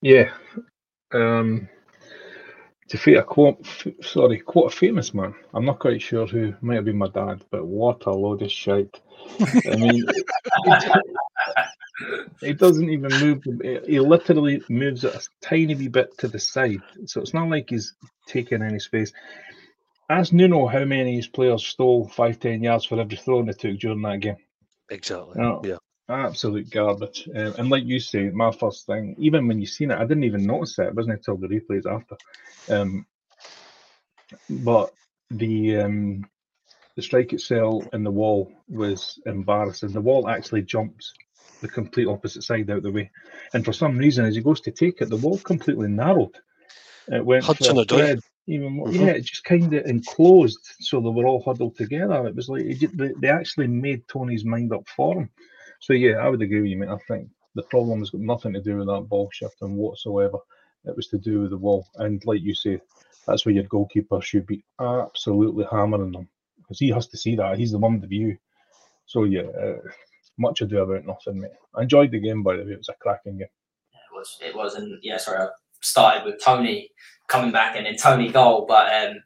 Yeah. 0.00 0.30
Um, 1.12 1.68
to 2.88 2.98
fit 2.98 3.16
a 3.16 3.22
quote, 3.22 3.66
sorry, 4.02 4.40
quote 4.40 4.72
a 4.72 4.76
famous 4.76 5.14
man. 5.14 5.34
I'm 5.54 5.64
not 5.64 5.78
quite 5.78 6.02
sure 6.02 6.26
who 6.26 6.54
might 6.60 6.76
have 6.76 6.84
been 6.84 6.98
my 6.98 7.08
dad, 7.08 7.44
but 7.50 7.66
what 7.66 8.06
a 8.06 8.10
load 8.10 8.42
of 8.42 8.50
shite. 8.52 9.00
I 9.40 9.76
mean, 9.76 10.04
he 12.40 12.52
doesn't 12.52 12.90
even 12.90 13.10
move. 13.20 13.42
He 13.86 14.00
literally 14.00 14.62
moves 14.68 15.04
it 15.04 15.14
a 15.14 15.26
tiny 15.40 15.74
wee 15.74 15.88
bit 15.88 16.16
to 16.18 16.28
the 16.28 16.38
side, 16.38 16.82
so 17.06 17.20
it's 17.20 17.34
not 17.34 17.48
like 17.48 17.70
he's 17.70 17.94
taking 18.28 18.62
any 18.62 18.78
space. 18.78 19.12
Ask 20.10 20.34
Nuno 20.34 20.66
how 20.66 20.84
many 20.84 21.12
of 21.12 21.16
his 21.16 21.28
players 21.28 21.66
stole 21.66 22.08
five, 22.08 22.38
ten 22.38 22.62
yards 22.62 22.84
for 22.84 23.00
every 23.00 23.16
throw 23.16 23.42
they 23.42 23.52
took 23.52 23.78
during 23.78 24.02
that 24.02 24.20
game. 24.20 24.36
Exactly. 24.90 25.32
You 25.36 25.42
know, 25.42 25.62
yeah. 25.64 25.76
Absolute 26.08 26.70
garbage. 26.70 27.28
Uh, 27.34 27.52
and 27.58 27.70
like 27.70 27.84
you 27.84 27.98
say, 27.98 28.28
my 28.28 28.52
first 28.52 28.86
thing, 28.86 29.14
even 29.18 29.48
when 29.48 29.58
you 29.58 29.66
seen 29.66 29.90
it, 29.90 29.98
I 29.98 30.04
didn't 30.04 30.24
even 30.24 30.46
notice 30.46 30.78
it. 30.78 30.88
It 30.88 30.94
wasn't 30.94 31.16
until 31.16 31.36
the 31.36 31.48
replays 31.48 31.86
after. 31.86 32.16
Um, 32.68 33.06
but 34.50 34.92
the 35.30 35.78
um, 35.78 36.26
the 36.96 37.02
strike 37.02 37.32
itself 37.32 37.88
and 37.92 38.04
the 38.04 38.10
wall 38.10 38.52
was 38.68 39.18
embarrassing. 39.24 39.92
The 39.92 40.00
wall 40.00 40.28
actually 40.28 40.62
jumps 40.62 41.12
the 41.60 41.68
complete 41.68 42.06
opposite 42.06 42.42
side 42.42 42.70
out 42.70 42.82
the 42.82 42.92
way, 42.92 43.10
and 43.54 43.64
for 43.64 43.72
some 43.72 43.96
reason, 43.96 44.26
as 44.26 44.34
he 44.34 44.42
goes 44.42 44.60
to 44.62 44.70
take 44.70 45.00
it, 45.00 45.08
the 45.08 45.16
wall 45.16 45.38
completely 45.38 45.88
narrowed. 45.88 46.36
It 47.08 47.24
went 47.24 47.44
Hudson 47.44 47.76
Odoi. 47.76 48.20
Even 48.46 48.74
more, 48.74 48.88
mm-hmm. 48.88 49.06
yeah, 49.06 49.12
it 49.12 49.24
just 49.24 49.44
kind 49.44 49.72
of 49.72 49.86
enclosed, 49.86 50.58
so 50.80 51.00
they 51.00 51.08
were 51.08 51.26
all 51.26 51.42
huddled 51.42 51.76
together. 51.76 52.26
It 52.26 52.36
was 52.36 52.50
like 52.50 52.64
it, 52.66 53.20
they 53.20 53.28
actually 53.28 53.68
made 53.68 54.06
Toney's 54.06 54.44
mind 54.44 54.70
up 54.74 54.86
for 54.86 55.14
him. 55.14 55.30
So 55.84 55.92
yeah, 55.92 56.16
I 56.16 56.30
would 56.30 56.40
agree 56.40 56.62
with 56.62 56.70
you, 56.70 56.78
mate. 56.78 56.88
I 56.88 56.96
think 57.06 57.28
the 57.54 57.62
problem 57.64 57.98
has 57.98 58.08
got 58.08 58.22
nothing 58.22 58.54
to 58.54 58.62
do 58.62 58.78
with 58.78 58.86
that 58.86 59.06
ball 59.06 59.28
shifting 59.30 59.76
whatsoever. 59.76 60.38
It 60.86 60.96
was 60.96 61.08
to 61.08 61.18
do 61.18 61.42
with 61.42 61.50
the 61.50 61.58
wall, 61.58 61.86
and 61.96 62.24
like 62.24 62.40
you 62.40 62.54
say, 62.54 62.80
that's 63.26 63.44
where 63.44 63.54
your 63.54 63.64
goalkeeper 63.64 64.22
should 64.22 64.46
be 64.46 64.64
absolutely 64.80 65.66
hammering 65.70 66.12
them 66.12 66.26
because 66.56 66.78
he 66.78 66.88
has 66.88 67.06
to 67.08 67.18
see 67.18 67.36
that. 67.36 67.58
He's 67.58 67.72
the 67.72 67.78
one 67.78 67.92
with 67.92 68.00
the 68.00 68.08
view. 68.08 68.38
So 69.04 69.24
yeah, 69.24 69.42
uh, 69.42 69.76
much 70.38 70.62
ado 70.62 70.78
about 70.78 71.04
nothing, 71.04 71.42
mate. 71.42 71.50
I 71.74 71.82
enjoyed 71.82 72.12
the 72.12 72.18
game 72.18 72.42
by 72.42 72.56
the 72.56 72.64
way. 72.64 72.72
It 72.72 72.78
was 72.78 72.88
a 72.88 72.94
cracking 72.94 73.36
game. 73.36 73.48
It 73.92 74.14
was. 74.14 74.38
It 74.40 74.56
was, 74.56 74.76
and 74.76 74.98
yeah, 75.02 75.18
sorry, 75.18 75.42
I 75.42 75.48
started 75.82 76.24
with 76.24 76.42
Toney 76.42 76.88
coming 77.28 77.52
back 77.52 77.76
and 77.76 77.84
then 77.84 77.96
Toney 77.96 78.30
goal, 78.30 78.64
but 78.66 78.90
um, 78.90 79.16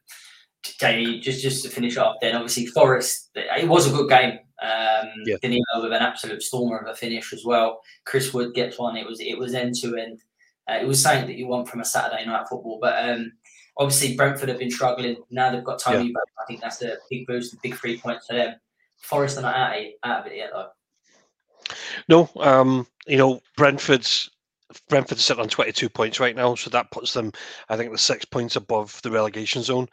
Jamie, 0.80 1.20
just 1.20 1.40
just 1.40 1.62
to 1.62 1.70
finish 1.70 1.96
off, 1.96 2.16
then 2.20 2.34
obviously 2.34 2.66
Forest. 2.66 3.30
It 3.36 3.68
was 3.68 3.86
a 3.86 3.96
good 3.96 4.08
game. 4.08 4.40
Um, 4.60 5.08
yeah. 5.24 5.36
Danilo 5.40 5.82
with 5.82 5.92
an 5.92 6.02
absolute 6.02 6.42
stormer 6.42 6.78
of 6.78 6.88
a 6.88 6.96
finish 6.96 7.32
as 7.32 7.44
well. 7.44 7.80
Chris 8.04 8.32
Wood 8.34 8.54
gets 8.54 8.78
one. 8.78 8.96
It 8.96 9.06
was 9.06 9.20
it 9.20 9.38
was 9.38 9.54
end 9.54 9.74
to 9.76 9.96
end. 9.96 10.22
Uh, 10.68 10.78
it 10.80 10.86
was 10.86 11.00
something 11.02 11.26
that 11.26 11.36
you 11.36 11.46
want 11.46 11.68
from 11.68 11.80
a 11.80 11.84
Saturday 11.84 12.26
night 12.26 12.46
football, 12.48 12.78
but 12.80 13.08
um, 13.08 13.32
obviously 13.78 14.16
Brentford 14.16 14.48
have 14.48 14.58
been 14.58 14.70
struggling. 14.70 15.16
Now 15.30 15.50
they've 15.50 15.64
got 15.64 15.78
Toney, 15.78 16.06
yeah. 16.06 16.12
but 16.14 16.42
I 16.42 16.46
think 16.46 16.60
that's 16.60 16.82
a 16.82 16.96
big 17.08 17.26
boost, 17.26 17.52
the 17.52 17.58
big 17.62 17.78
three 17.78 17.98
points 17.98 18.26
for 18.26 18.34
them. 18.34 18.56
Forest 18.98 19.38
are 19.38 19.42
not 19.42 19.54
out 19.54 19.76
of 19.76 19.82
it, 19.82 19.94
out 20.02 20.20
of 20.20 20.26
it 20.26 20.36
yet, 20.36 20.50
though. 20.52 20.68
No, 22.08 22.30
um, 22.36 22.86
you 23.06 23.16
know 23.16 23.40
Brentford's 23.56 24.30
Brentford 24.88 25.18
sit 25.18 25.38
on 25.38 25.48
22 25.48 25.88
points 25.88 26.20
right 26.20 26.36
now, 26.36 26.54
so 26.54 26.68
that 26.70 26.90
puts 26.90 27.14
them, 27.14 27.32
I 27.68 27.76
think, 27.76 27.90
the 27.90 27.98
six 27.98 28.24
points 28.24 28.56
above 28.56 29.00
the 29.02 29.10
relegation 29.10 29.62
zone. 29.62 29.88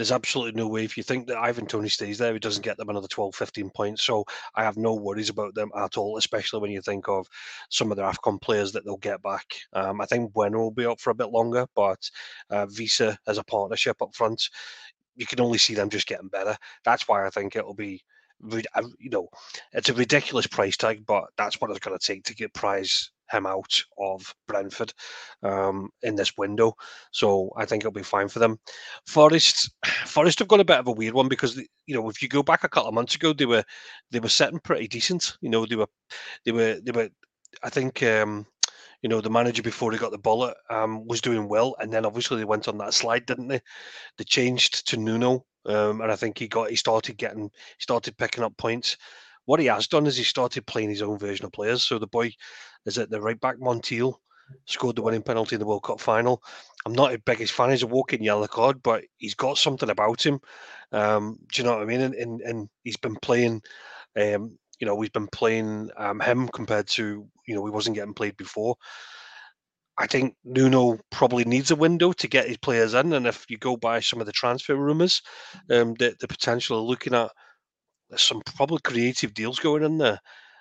There's 0.00 0.12
absolutely 0.12 0.58
no 0.58 0.66
way 0.66 0.82
if 0.82 0.96
you 0.96 1.02
think 1.02 1.26
that 1.26 1.36
Ivan 1.36 1.66
Toney 1.66 1.90
stays 1.90 2.16
there, 2.16 2.32
he 2.32 2.38
doesn't 2.38 2.64
get 2.64 2.78
them 2.78 2.88
another 2.88 3.06
12, 3.06 3.34
15 3.34 3.68
points. 3.68 4.02
So 4.02 4.24
I 4.54 4.64
have 4.64 4.78
no 4.78 4.94
worries 4.94 5.28
about 5.28 5.54
them 5.54 5.70
at 5.76 5.98
all, 5.98 6.16
especially 6.16 6.58
when 6.60 6.70
you 6.70 6.80
think 6.80 7.06
of 7.06 7.26
some 7.68 7.90
of 7.90 7.98
the 7.98 8.04
AFCON 8.04 8.40
players 8.40 8.72
that 8.72 8.86
they'll 8.86 8.96
get 8.96 9.20
back. 9.20 9.44
Um, 9.74 10.00
I 10.00 10.06
think 10.06 10.32
Mbeumo 10.32 10.54
will 10.54 10.70
be 10.70 10.86
up 10.86 11.02
for 11.02 11.10
a 11.10 11.14
bit 11.14 11.28
longer, 11.28 11.66
but 11.76 11.98
uh, 12.48 12.64
Wissa 12.64 13.18
as 13.26 13.36
a 13.36 13.44
partnership 13.44 14.00
up 14.00 14.14
front, 14.14 14.48
you 15.16 15.26
can 15.26 15.38
only 15.38 15.58
see 15.58 15.74
them 15.74 15.90
just 15.90 16.06
getting 16.06 16.28
better. 16.28 16.56
That's 16.82 17.06
why 17.06 17.26
I 17.26 17.28
think 17.28 17.54
it'll 17.54 17.74
be 17.74 18.00
you 18.98 19.10
know, 19.10 19.28
it's 19.74 19.90
a 19.90 19.94
ridiculous 19.94 20.46
price 20.46 20.78
tag, 20.78 21.04
but 21.04 21.24
that's 21.36 21.60
what 21.60 21.70
it's 21.70 21.80
going 21.80 21.98
to 21.98 22.02
take 22.02 22.24
to 22.24 22.34
get 22.34 22.54
prize 22.54 23.10
him 23.30 23.46
out 23.46 23.82
of 23.98 24.34
Brentford 24.46 24.92
um, 25.42 25.90
in 26.02 26.14
this 26.14 26.36
window. 26.36 26.74
So 27.12 27.50
I 27.56 27.64
think 27.64 27.82
it'll 27.82 27.92
be 27.92 28.02
fine 28.02 28.28
for 28.28 28.38
them. 28.38 28.58
Forest, 29.06 29.70
Forest 30.06 30.38
have 30.40 30.48
got 30.48 30.60
a 30.60 30.64
bit 30.64 30.78
of 30.78 30.88
a 30.88 30.92
weird 30.92 31.14
one 31.14 31.28
because 31.28 31.56
you 31.56 31.94
know 31.94 32.08
if 32.08 32.22
you 32.22 32.28
go 32.28 32.42
back 32.42 32.64
a 32.64 32.68
couple 32.68 32.88
of 32.88 32.94
months 32.94 33.14
ago, 33.14 33.32
they 33.32 33.46
were 33.46 33.64
they 34.10 34.20
were 34.20 34.28
sitting 34.28 34.60
pretty 34.60 34.88
decent. 34.88 35.36
You 35.40 35.50
know 35.50 35.66
they 35.66 35.76
were 35.76 35.88
they 36.44 36.52
were 36.52 36.80
they 36.82 36.92
were. 36.92 37.08
I 37.62 37.68
think 37.68 38.02
um, 38.02 38.46
you 39.02 39.08
know 39.08 39.20
the 39.20 39.30
manager 39.30 39.62
before 39.62 39.92
he 39.92 39.98
got 39.98 40.12
the 40.12 40.18
bullet 40.18 40.56
um, 40.68 41.06
was 41.06 41.20
doing 41.20 41.48
well, 41.48 41.74
and 41.78 41.92
then 41.92 42.06
obviously 42.06 42.38
they 42.38 42.44
went 42.44 42.68
on 42.68 42.78
that 42.78 42.94
slide, 42.94 43.26
didn't 43.26 43.48
they? 43.48 43.60
They 44.18 44.24
changed 44.24 44.88
to 44.88 44.96
Nuno, 44.96 45.44
um, 45.66 46.00
and 46.00 46.12
I 46.12 46.16
think 46.16 46.38
he 46.38 46.48
got 46.48 46.70
he 46.70 46.76
started 46.76 47.16
getting 47.16 47.44
he 47.44 47.82
started 47.82 48.16
picking 48.16 48.44
up 48.44 48.56
points 48.56 48.96
what 49.50 49.58
he 49.58 49.66
has 49.66 49.88
done 49.88 50.06
is 50.06 50.16
he 50.16 50.22
started 50.22 50.64
playing 50.64 50.90
his 50.90 51.02
own 51.02 51.18
version 51.18 51.44
of 51.44 51.50
players. 51.50 51.82
So 51.82 51.98
the 51.98 52.06
boy 52.06 52.30
is 52.86 52.98
at 52.98 53.10
the 53.10 53.20
right 53.20 53.40
back 53.40 53.56
Montiel 53.58 54.14
scored 54.66 54.94
the 54.94 55.02
winning 55.02 55.22
penalty 55.22 55.56
in 55.56 55.58
the 55.58 55.66
World 55.66 55.82
Cup 55.82 55.98
final. 55.98 56.40
I'm 56.86 56.92
not 56.92 57.10
his 57.10 57.18
biggest 57.26 57.52
fan. 57.52 57.70
He's 57.70 57.82
a 57.82 57.88
walking 57.88 58.22
yellow 58.22 58.46
card, 58.46 58.80
but 58.80 59.02
he's 59.18 59.34
got 59.34 59.58
something 59.58 59.90
about 59.90 60.24
him. 60.24 60.38
Um, 60.92 61.36
do 61.52 61.60
you 61.60 61.66
know 61.66 61.74
what 61.74 61.82
I 61.82 61.84
mean? 61.84 62.00
And, 62.00 62.14
and, 62.14 62.40
and 62.42 62.68
he's 62.84 62.96
been 62.96 63.16
playing. 63.16 63.60
Um, 64.16 64.56
you 64.78 64.86
know, 64.86 64.94
we've 64.94 65.12
been 65.12 65.26
playing 65.26 65.90
um, 65.96 66.20
him 66.20 66.46
compared 66.46 66.86
to 66.90 67.26
you 67.48 67.54
know 67.56 67.64
he 67.64 67.72
wasn't 67.72 67.96
getting 67.96 68.14
played 68.14 68.36
before. 68.36 68.76
I 69.98 70.06
think 70.06 70.36
Nuno 70.44 71.00
probably 71.10 71.44
needs 71.44 71.72
a 71.72 71.76
window 71.76 72.12
to 72.12 72.28
get 72.28 72.46
his 72.46 72.58
players 72.58 72.94
in, 72.94 73.14
and 73.14 73.26
if 73.26 73.46
you 73.48 73.58
go 73.58 73.76
by 73.76 73.98
some 73.98 74.20
of 74.20 74.26
the 74.26 74.32
transfer 74.32 74.76
rumours, 74.76 75.22
um, 75.70 75.94
the 75.94 76.14
the 76.20 76.28
potential 76.28 76.78
of 76.78 76.86
looking 76.86 77.14
at 77.14 77.32
there's 78.10 78.22
some 78.22 78.42
probably 78.44 78.80
creative 78.82 79.32
deals 79.32 79.58
going 79.58 79.82
in 79.82 79.98
there. 79.98 80.20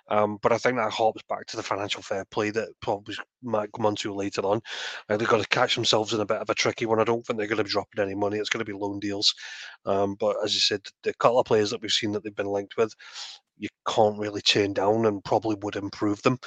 Um, 0.10 0.40
but 0.42 0.52
I 0.52 0.58
think 0.58 0.76
that 0.78 0.92
hops 0.92 1.22
back 1.30 1.46
to 1.48 1.58
the 1.58 1.64
financial 1.64 2.02
fair 2.02 2.26
play 2.26 2.50
that 2.52 2.70
probably 2.82 3.16
might 3.44 3.72
come 3.72 3.86
onto 3.86 4.12
later 4.14 4.42
on. 4.42 4.60
Uh, 5.08 5.18
they've 5.18 5.28
got 5.28 5.42
to 5.42 5.48
catch 5.50 5.76
themselves 5.76 6.14
in 6.14 6.20
a 6.20 6.26
bit 6.26 6.38
of 6.38 6.50
a 6.50 6.56
tricky 6.56 6.88
one. 6.88 7.00
I 7.00 7.04
don't 7.04 7.24
think 7.26 7.38
they're 7.38 7.48
going 7.48 7.58
to 7.60 7.64
be 7.64 7.70
dropping 7.70 8.04
any 8.04 8.16
money. 8.16 8.38
It's 8.38 8.50
going 8.50 8.66
to 8.66 8.72
be 8.72 8.78
loan 8.78 9.00
deals. 9.00 9.34
Um, 9.86 10.16
but 10.20 10.38
as 10.44 10.54
you 10.56 10.62
said, 10.62 10.82
the 11.04 11.14
couple 11.14 11.40
of 11.40 11.46
players 11.46 11.70
that 11.70 11.82
we've 11.82 11.92
seen 11.92 12.12
that 12.14 12.24
they've 12.24 12.36
been 12.36 12.48
linked 12.48 12.76
with, 12.76 12.94
you 13.58 13.70
can't 13.88 14.18
really 14.18 14.42
turn 14.42 14.74
down 14.74 15.06
and 15.06 15.24
probably 15.24 15.56
would 15.62 15.76
improve 15.76 16.22
them. 16.24 16.40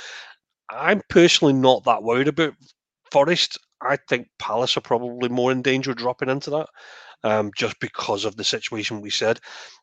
I'm 0.71 1.03
personally 1.09 1.53
not 1.55 1.85
that 1.85 2.03
worried 2.03 2.29
about 2.29 2.55
Forest. 3.13 3.59
I 3.81 3.97
think 4.09 4.29
Palace 4.39 4.77
are 4.77 4.81
probably 4.81 5.29
more 5.29 5.53
in 5.53 5.63
danger 5.63 5.91
of 5.93 5.99
dropping 5.99 6.31
into 6.31 6.51
that 6.51 6.69
um, 7.25 7.51
just 7.57 7.79
because 7.81 8.25
of 8.25 8.37
the 8.37 8.45
situation 8.45 9.01
we 9.01 9.11
said. 9.11 9.41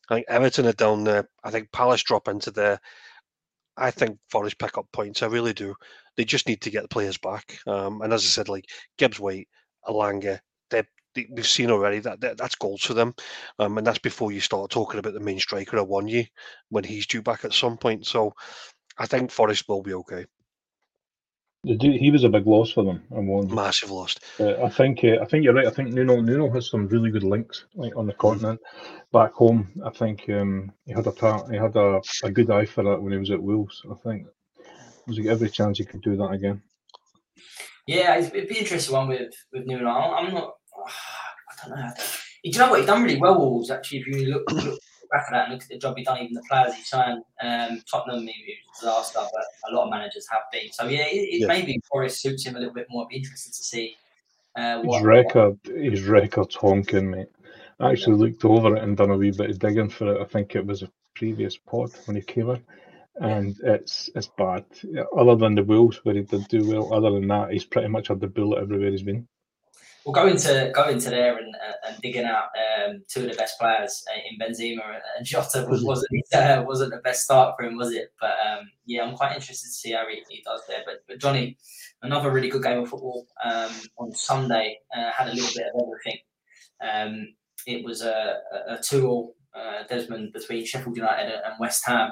I 0.10 0.16
think 0.16 0.28
Everton 0.30 0.68
are 0.68 0.74
down 0.74 1.04
there. 1.04 1.30
I 1.44 1.52
think 1.52 1.72
Palace 1.72 2.04
drop 2.04 2.28
into 2.28 2.52
there. 2.52 2.80
I 3.78 3.92
think 3.92 4.20
Forest 4.30 4.60
pick 4.60 4.78
up 4.78 4.88
points. 4.92 5.24
I 5.24 5.28
really 5.28 5.54
do. 5.54 5.74
They 6.18 6.26
just 6.26 6.48
need 6.48 6.62
to 6.62 6.70
get 6.70 6.82
the 6.82 6.90
players 6.90 7.18
back. 7.18 7.60
Um, 7.66 8.02
and 8.02 8.12
as 8.12 8.24
I 8.24 8.28
said, 8.28 8.50
like 8.50 8.66
Gibbs 8.98 9.20
White, 9.20 9.48
Elanga, 9.88 10.40
they, 10.70 10.84
they, 11.16 11.28
we've 11.32 11.48
seen 11.48 11.72
already 11.72 12.00
that, 12.00 12.20
that, 12.20 12.38
that's 12.38 12.56
goals 12.56 12.82
for 12.82 12.94
them. 12.94 13.16
Um, 13.58 13.78
and 13.78 13.88
that's 13.88 14.00
before 14.00 14.32
you 14.32 14.42
start 14.42 14.70
talking 14.70 15.00
about 15.00 15.14
the 15.14 15.22
main 15.22 15.40
striker 15.40 15.78
year 16.08 16.26
when 16.70 16.84
he's 16.84 17.08
due 17.08 17.22
back 17.22 17.46
at 17.46 17.54
some 17.54 17.78
point. 17.78 18.06
So 18.06 18.34
I 18.98 19.06
think 19.06 19.32
Forest 19.32 19.64
will 19.70 19.82
be 19.82 19.94
okay. 19.94 20.26
He 21.64 22.10
was 22.10 22.24
a 22.24 22.30
big 22.30 22.48
loss 22.48 22.72
for 22.72 22.86
them. 22.86 23.04
I'm 23.12 23.28
one 23.28 23.54
massive 23.54 23.92
loss. 23.92 24.16
Uh, 24.40 24.64
I 24.64 24.70
think 24.70 25.04
uh, 25.04 25.18
I 25.22 25.26
think 25.26 25.44
you're 25.44 25.54
right. 25.54 25.68
I 25.68 25.72
think 25.72 25.90
Nuno 25.90 26.22
Nuno 26.22 26.50
has 26.52 26.70
some 26.70 26.88
really 26.88 27.12
good 27.12 27.24
links 27.24 27.66
like 27.76 27.96
on 27.98 28.08
the 28.08 28.14
continent. 28.14 28.62
Back 29.12 29.34
home, 29.34 29.70
I 29.86 29.90
think 29.90 30.30
um, 30.30 30.72
he 30.86 30.94
had 30.94 31.06
a 31.06 31.52
he 31.52 31.58
had 31.58 31.76
a, 31.76 32.02
a 32.24 32.32
good 32.32 32.50
eye 32.50 32.66
for 32.66 32.84
that 32.86 33.02
when 33.02 33.12
he 33.12 33.20
was 33.20 33.32
at 33.32 33.44
Wolves. 33.44 33.82
I 33.92 33.96
think 33.96 34.28
there's 35.06 35.28
every 35.28 35.50
chance 35.50 35.80
he 35.80 35.86
could 35.86 36.02
do 36.02 36.16
that 36.16 36.30
again. 36.32 36.62
Yeah, 37.88 38.18
it'd 38.18 38.48
be 38.48 38.60
interesting 38.60 38.96
one 38.96 39.10
with 39.10 39.34
with 39.52 39.66
Nuno. 39.66 39.90
I'm 39.90 40.34
not. 40.34 40.54
I 40.88 41.68
don't 41.68 41.78
know. 41.78 41.92
Do 41.98 42.04
You 42.50 42.58
know 42.58 42.70
what? 42.70 42.80
He's 42.80 42.88
done 42.88 43.04
really 43.04 43.20
well, 43.20 43.38
Wolves. 43.38 43.70
Actually, 43.70 44.00
if 44.00 44.08
you 44.08 44.28
look, 44.28 44.50
look 44.54 44.80
back 45.12 45.26
at 45.28 45.32
that 45.32 45.44
and 45.46 45.54
look 45.54 45.64
at 45.64 45.70
the 45.70 45.78
job 45.78 45.98
he 45.98 46.04
done, 46.04 46.20
even 46.20 46.34
the 46.34 46.44
players 46.50 46.76
he 46.76 46.84
signed. 46.84 47.24
Um, 47.42 47.82
Tottenham, 47.90 48.28
he 48.28 48.58
was 48.72 48.84
a 48.84 48.86
disaster, 48.86 49.20
but 49.20 49.72
a 49.72 49.76
lot 49.76 49.86
of 49.86 49.90
managers 49.90 50.28
have 50.32 50.44
been. 50.52 50.72
So 50.72 50.86
yeah, 50.86 51.06
it, 51.08 51.16
it 51.16 51.42
yeah. 51.42 51.48
maybe 51.48 51.80
Forest 51.90 52.22
suits 52.22 52.46
him 52.46 52.56
a 52.56 52.60
little 52.60 52.74
bit 52.74 52.88
more. 52.90 53.04
It'd 53.04 53.10
be 53.10 53.18
interesting 53.18 53.52
to 53.52 53.64
see. 53.64 53.96
Uh, 54.56 54.82
what, 54.82 54.98
his 54.98 55.06
record, 55.06 55.58
what... 55.64 55.76
his 55.78 56.04
record's 56.04 56.56
honking, 56.56 57.12
mate. 57.12 57.30
I 57.80 57.92
actually 57.92 58.18
yeah. 58.18 58.26
looked 58.26 58.46
over 58.46 58.76
it 58.76 58.84
and 58.84 58.98
done 58.98 59.12
a 59.12 59.18
wee 59.18 59.32
bit 59.32 59.52
of 59.52 59.60
digging 59.60 59.90
for 59.90 60.16
it. 60.16 60.22
I 60.22 60.26
think 60.26 60.56
it 60.56 60.66
was 60.66 60.84
a 60.84 60.92
previous 61.16 61.58
pod 61.58 61.92
when 62.06 62.16
he 62.16 62.22
came 62.22 62.50
in, 62.50 62.64
and 63.22 63.56
it's 63.64 64.10
it's 64.16 64.30
bad. 64.38 64.66
Other 65.18 65.36
than 65.36 65.56
the 65.56 65.64
Wolves 65.64 66.04
where 66.04 66.16
he 66.16 66.22
did 66.22 66.48
do 66.50 66.68
well, 66.68 66.94
other 66.94 67.12
than 67.12 67.28
that, 67.28 67.52
he's 67.52 67.64
pretty 67.64 67.88
much 67.88 68.10
had 68.10 68.20
the 68.20 68.28
bullet 68.28 68.62
everywhere 68.62 68.92
he's 68.92 69.04
been 69.04 69.28
well, 70.06 70.14
go 70.14 70.28
into 70.28 70.72
go 70.74 70.88
into 70.88 71.10
there 71.10 71.38
and, 71.38 71.54
uh, 71.56 71.88
and 71.88 72.02
digging 72.02 72.26
out 72.26 72.46
um, 72.56 73.04
two 73.08 73.24
of 73.24 73.32
the 73.32 73.38
best 73.38 73.60
players 73.60 74.04
uh, 74.10 74.20
in 74.30 74.40
Benzema 74.40 75.00
and 75.18 75.26
Jota 75.26 75.66
was, 75.70 75.84
wasn't 75.84 76.34
uh, 76.34 76.64
wasn't 76.66 76.92
the 76.92 77.02
best 77.04 77.24
start 77.24 77.56
for 77.58 77.66
him, 77.66 77.78
was 77.78 77.92
it? 77.92 78.14
But 78.20 78.32
um, 78.48 78.70
yeah, 78.86 79.04
I'm 79.04 79.16
quite 79.16 79.36
interested 79.36 79.68
to 79.68 79.74
see 79.74 79.92
how 79.92 80.08
he, 80.08 80.24
he, 80.30 80.42
does 80.44 80.62
there. 80.68 80.84
But 80.86 81.04
but 81.08 81.20
Johnny, 81.20 81.58
another 82.02 82.32
really 82.32 82.50
good 82.50 82.64
game 82.64 82.80
of 82.80 82.90
football 82.90 83.28
um, 83.44 83.72
on 83.98 84.12
Sunday. 84.14 84.80
Uh, 84.96 85.12
had 85.12 85.28
a 85.28 85.34
little 85.34 85.54
bit 85.56 85.68
of 85.74 85.82
everything. 85.82 86.20
Um, 86.82 87.28
it 87.68 87.84
was 87.84 88.02
a, 88.02 88.38
a, 88.70 88.76
a 88.76 88.80
two-all 88.82 89.36
uh, 89.54 89.84
Desmond 89.90 90.32
between 90.34 90.66
Sheffield 90.66 90.96
United 90.96 91.34
and 91.46 91.60
West 91.60 91.86
Ham. 91.86 92.12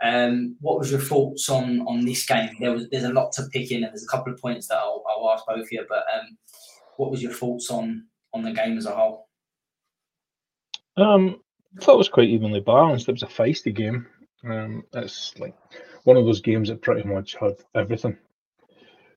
Um, 0.00 0.56
what 0.60 0.78
was 0.78 0.90
your 0.92 1.00
thoughts 1.00 1.48
on 1.48 1.80
on 1.80 2.04
this 2.04 2.24
game? 2.24 2.50
There 2.60 2.72
was 2.72 2.86
there's 2.90 3.04
a 3.04 3.12
lot 3.12 3.32
to 3.32 3.48
pick 3.52 3.72
in, 3.72 3.82
and 3.82 3.92
there's 3.92 4.04
a 4.04 4.16
couple 4.16 4.32
of 4.32 4.40
points 4.40 4.68
that 4.68 4.78
I'll, 4.78 5.02
I'll 5.08 5.32
ask 5.32 5.44
both 5.46 5.62
of 5.62 5.72
you. 5.72 5.84
But 5.88 6.04
um, 6.16 6.38
what 6.98 7.10
was 7.10 7.22
your 7.22 7.32
thoughts 7.32 7.70
on 7.70 8.04
on 8.34 8.42
the 8.42 8.52
game 8.52 8.76
as 8.76 8.84
a 8.84 8.90
whole? 8.90 9.28
Um, 10.96 11.40
I 11.76 11.84
thought 11.84 11.94
it 11.94 11.98
was 11.98 12.08
quite 12.08 12.28
evenly 12.28 12.60
balanced. 12.60 13.08
It 13.08 13.12
was 13.12 13.22
a 13.22 13.26
feisty 13.26 13.74
game. 13.74 14.06
Um, 14.44 14.84
it's 14.92 15.38
like 15.38 15.54
one 16.04 16.16
of 16.16 16.26
those 16.26 16.40
games 16.40 16.68
that 16.68 16.82
pretty 16.82 17.08
much 17.08 17.36
had 17.36 17.56
everything. 17.74 18.18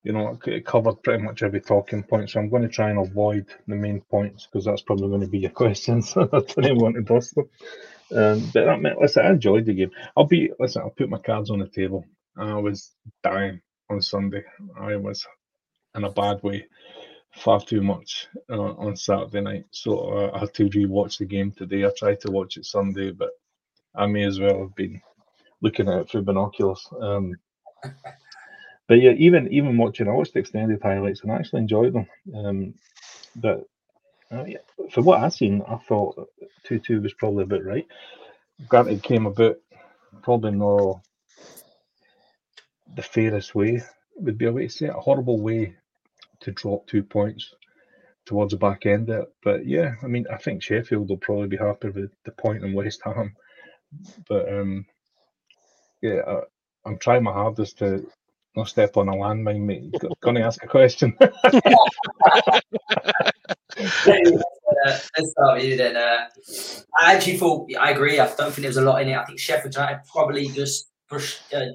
You 0.04 0.14
know, 0.14 0.40
it 0.46 0.66
covered 0.66 1.04
pretty 1.04 1.24
much 1.24 1.44
every 1.44 1.62
talking 1.62 2.04
point. 2.04 2.30
So 2.30 2.40
I'm 2.40 2.50
going 2.50 2.64
to 2.64 2.70
try 2.70 2.90
and 2.90 3.00
avoid 3.00 3.48
the 3.68 3.76
main 3.76 4.02
points 4.02 4.48
because 4.48 4.66
that's 4.66 4.82
probably 4.82 5.10
going 5.10 5.22
to 5.22 5.28
be 5.28 5.40
your 5.40 5.52
questions. 5.64 6.14
I 6.18 6.26
don't 6.26 6.82
want 6.82 6.96
to 6.96 7.02
dust 7.02 7.36
them. 7.36 7.50
Um, 8.16 8.50
but 8.54 8.70
I 8.70 8.78
mean, 8.78 8.96
listen, 9.00 9.26
I 9.26 9.32
enjoyed 9.32 9.66
the 9.66 9.74
game. 9.74 9.92
I'll 10.16 10.26
be 10.26 10.52
listen. 10.60 10.84
I'll 10.84 10.90
put 10.92 11.10
my 11.10 11.20
cards 11.20 11.50
on 11.50 11.60
the 11.60 11.68
table. 11.68 12.06
I 12.38 12.56
was 12.56 12.92
dying 13.24 13.62
on 13.90 14.02
Sunday. 14.02 14.44
I 14.80 14.96
was 14.98 15.26
in 15.96 16.04
a 16.04 16.12
bad 16.12 16.42
way 16.44 16.68
far 17.34 17.62
too 17.62 17.82
much 17.82 18.28
uh, 18.50 18.74
on 18.74 18.96
Saturday 18.96 19.42
night. 19.42 19.66
So 19.72 20.00
uh, 20.00 20.32
I 20.34 20.40
had 20.40 20.54
to 20.56 20.70
rewatch 20.70 21.18
the 21.18 21.26
game 21.26 21.52
today. 21.52 21.86
I 21.86 21.92
tried 21.98 22.22
to 22.22 22.32
watch 22.32 22.58
it 22.58 22.66
Sunday, 22.66 23.12
but 23.12 23.32
I 23.96 24.06
may 24.06 24.24
as 24.24 24.40
well 24.40 24.60
have 24.60 24.76
been 24.76 25.02
looking 25.62 25.88
at 25.88 26.00
it 26.00 26.10
through 26.10 26.24
binoculars. 26.24 26.86
Um, 27.00 27.36
but 28.88 29.02
yeah, 29.02 29.12
even 29.12 29.52
even 29.52 29.78
watching, 29.78 30.08
I 30.08 30.12
watched 30.12 30.34
the 30.34 30.40
extended 30.40 30.82
highlights 30.82 31.22
and 31.22 31.32
I 31.32 31.36
actually 31.36 31.62
enjoyed 31.62 31.94
them. 31.94 32.08
Um, 32.36 32.74
but 33.36 33.64
uh, 34.32 34.44
yeah, 34.46 34.58
for 34.92 35.02
what 35.02 35.22
I've 35.22 35.34
seen, 35.34 35.62
I 35.68 35.78
thought 35.78 36.30
two 36.64 36.80
two 36.80 37.02
was 37.02 37.14
probably 37.14 37.44
a 37.44 37.48
bit 37.48 37.66
right. 37.66 37.88
Granted, 38.68 39.04
came 39.04 39.26
about 39.26 39.58
probably 40.22 40.52
not 40.52 41.02
the 42.96 43.02
fairest 43.02 43.56
way 43.56 43.82
would 44.16 44.38
be 44.38 44.46
a 44.46 44.52
way 44.52 44.68
to 44.68 44.70
say 44.70 44.86
it, 44.88 44.96
a 44.96 45.00
horrible 45.00 45.42
way 45.42 45.76
to 46.42 46.52
drop 46.52 46.88
two 46.88 47.04
points 47.04 47.54
towards 48.26 48.52
the 48.52 48.58
back 48.58 48.86
end 48.86 49.10
of 49.10 49.24
it. 49.24 49.34
But 49.44 49.66
yeah, 49.66 49.94
I 50.04 50.08
mean, 50.08 50.26
I 50.32 50.38
think 50.38 50.62
Sheffield 50.62 51.10
will 51.10 51.18
probably 51.18 51.48
be 51.48 51.58
happy 51.58 51.90
with 51.90 52.12
the 52.26 52.32
point 52.32 52.64
in 52.64 52.74
West 52.74 53.02
Ham. 53.04 53.36
But 54.28 54.52
um, 54.54 54.86
yeah, 56.02 56.22
I, 56.28 56.90
am 56.90 56.98
trying 56.98 57.24
my 57.24 57.34
hardest 57.34 57.80
to 57.80 58.08
not 58.56 58.70
step 58.70 58.98
on 58.98 59.10
a 59.10 59.14
landmine, 59.14 59.62
mate. 59.62 59.94
Going 60.22 60.36
to 60.36 60.44
ask 60.44 60.64
a 60.64 60.68
question. 60.68 61.16
let's 64.86 65.10
start 65.32 65.56
with 65.56 65.64
you 65.64 65.78
then. 65.78 65.96
Uh, 65.96 66.28
I 67.02 67.14
actually 67.14 67.38
thought 67.38 67.70
I 67.80 67.92
agree. 67.92 68.20
I 68.20 68.26
don't 68.26 68.52
think 68.52 68.58
there 68.58 68.70
was 68.70 68.78
a 68.78 68.82
lot 68.82 69.02
in 69.02 69.10
it. 69.10 69.18
I 69.18 69.26
think 69.26 69.40
Sheffield 69.40 69.76
probably 70.12 70.48
just 70.50 70.90
uh, 71.12 71.20